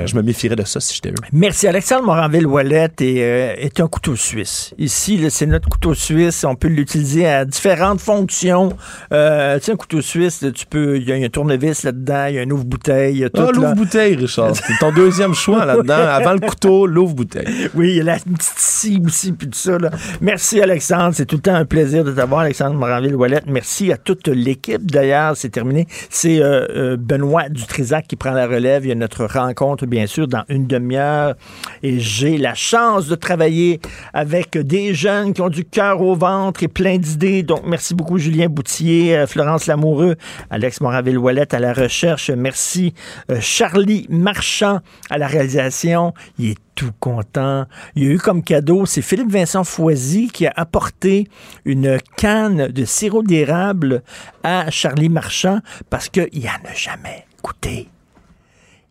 je 0.05 0.15
me 0.15 0.21
méfierais 0.21 0.55
de 0.55 0.63
ça 0.65 0.79
si 0.79 0.95
j'étais 0.95 1.09
eux. 1.09 1.15
Merci. 1.31 1.67
Alexandre 1.67 2.03
Moranville-Wallet 2.05 2.89
est, 3.01 3.63
est 3.65 3.79
un 3.79 3.87
couteau 3.87 4.15
suisse. 4.15 4.73
Ici, 4.77 5.23
c'est 5.29 5.45
notre 5.45 5.69
couteau 5.69 5.93
suisse. 5.93 6.43
On 6.43 6.55
peut 6.55 6.67
l'utiliser 6.67 7.27
à 7.27 7.45
différentes 7.45 8.01
fonctions. 8.01 8.69
Tu 8.69 8.75
sais, 9.11 9.71
un 9.71 9.75
couteau 9.77 10.01
suisse, 10.01 10.45
tu 10.53 10.65
peux, 10.65 10.97
il 10.97 11.07
y 11.07 11.11
a 11.11 11.24
un 11.25 11.29
tournevis 11.29 11.83
là-dedans, 11.83 12.25
il 12.27 12.35
y 12.35 12.39
a 12.39 12.41
un 12.41 12.49
ouvre-bouteille. 12.49 13.27
Ah, 13.33 13.47
l'ouvre-bouteille, 13.53 14.15
Richard. 14.15 14.55
C'est 14.55 14.77
ton 14.79 14.91
deuxième 14.91 15.33
choix 15.33 15.65
là-dedans. 15.65 15.93
Avant 15.95 16.33
le 16.33 16.39
couteau, 16.39 16.85
l'ouvre-bouteille. 16.85 17.69
Oui, 17.73 17.89
il 17.89 17.95
y 17.95 18.01
a 18.01 18.03
la 18.03 18.15
petite 18.17 18.41
scie 18.41 19.01
aussi, 19.05 19.31
puis 19.31 19.49
tout 19.49 19.57
ça. 19.57 19.77
là. 19.77 19.89
Merci, 20.21 20.61
Alexandre. 20.61 21.13
C'est 21.13 21.25
tout 21.25 21.37
le 21.37 21.41
temps 21.41 21.55
un 21.55 21.65
plaisir 21.65 22.03
de 22.03 22.11
t'avoir, 22.11 22.41
Alexandre 22.41 22.75
Moranville-Wallet. 22.75 23.41
Merci 23.47 23.91
à 23.91 23.97
toute 23.97 24.27
l'équipe. 24.27 24.85
D'ailleurs, 24.89 25.35
c'est 25.35 25.49
terminé. 25.49 25.87
C'est 26.09 26.41
euh, 26.41 26.67
euh, 26.75 26.97
Benoît 26.97 27.49
Dutrisac 27.49 28.07
qui 28.07 28.15
prend 28.15 28.31
la 28.31 28.47
relève. 28.47 28.85
Il 28.85 28.89
y 28.89 28.91
a 28.91 28.95
notre 28.95 29.25
rencontre, 29.25 29.85
bien 29.85 30.05
sûr, 30.05 30.27
dans 30.27 30.43
une 30.49 30.67
demi-heure. 30.67 31.35
Et 31.83 31.99
j'ai 31.99 32.37
la 32.37 32.53
chance 32.53 33.07
de 33.07 33.15
travailler 33.15 33.79
avec 34.13 34.57
des 34.57 34.93
jeunes 34.93 35.33
qui 35.33 35.41
ont 35.41 35.49
du 35.49 35.65
cœur 35.65 36.01
au 36.01 36.15
ventre 36.15 36.63
et 36.63 36.67
plein 36.67 36.97
d'idées. 36.97 37.43
Donc, 37.43 37.61
merci 37.65 37.95
beaucoup, 37.95 38.17
Julien 38.17 38.47
Boutier, 38.47 39.17
euh, 39.17 39.27
Florence 39.27 39.67
Lamoureux, 39.67 40.15
Alex 40.49 40.81
Moranville-Wallet 41.15 41.53
à 41.53 41.59
la 41.59 41.73
recherche. 41.73 42.29
Merci, 42.29 42.93
euh, 43.31 43.39
Charlie 43.39 44.07
Marchand 44.09 44.79
à 45.09 45.17
la 45.17 45.27
réalisation. 45.27 46.13
Il 46.37 46.51
est 46.51 46.57
tout 46.75 46.91
content. 46.99 47.65
Il 47.95 48.03
y 48.03 48.07
a 48.07 48.11
eu 48.11 48.17
comme 48.17 48.43
cadeau, 48.43 48.85
c'est 48.85 49.01
Philippe 49.01 49.31
Vincent 49.31 49.63
Foisy 49.63 50.27
qui 50.27 50.45
a 50.45 50.53
apporté 50.55 51.27
une 51.63 51.97
canne 52.17 52.67
de 52.67 52.85
sirop 52.85 53.23
d'érable 53.23 54.03
à 54.43 54.69
Charlie 54.69 55.09
Marchand 55.09 55.59
parce 55.89 56.09
qu'il 56.09 56.43
n'en 56.43 56.69
a 56.69 56.73
jamais 56.73 57.25
goûté. 57.43 57.89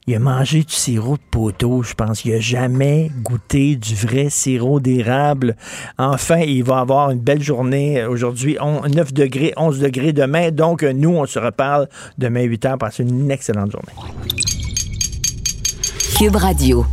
Il 0.06 0.14
a 0.14 0.18
mangé 0.18 0.64
du 0.64 0.72
sirop 0.74 1.16
de 1.16 1.22
poteau, 1.30 1.82
je 1.82 1.94
pense. 1.94 2.26
Il 2.26 2.32
n'a 2.32 2.40
jamais 2.40 3.10
goûté 3.22 3.74
du 3.76 3.94
vrai 3.94 4.28
sirop 4.28 4.78
d'érable. 4.78 5.56
Enfin, 5.96 6.40
il 6.40 6.62
va 6.62 6.80
avoir 6.80 7.10
une 7.10 7.20
belle 7.20 7.42
journée 7.42 8.04
aujourd'hui. 8.04 8.58
On- 8.60 8.86
9 8.86 9.14
degrés, 9.14 9.54
11 9.56 9.80
degrés 9.80 10.12
demain. 10.12 10.50
Donc, 10.50 10.82
nous, 10.82 11.16
on 11.16 11.24
se 11.24 11.38
reparle 11.38 11.88
demain 12.18 12.42
8 12.42 12.66
heures. 12.66 12.76
Passez 12.78 13.02
une 13.02 13.30
excellente 13.30 13.72
journée. 13.72 13.94
Cube 16.18 16.36
Radio. 16.36 16.84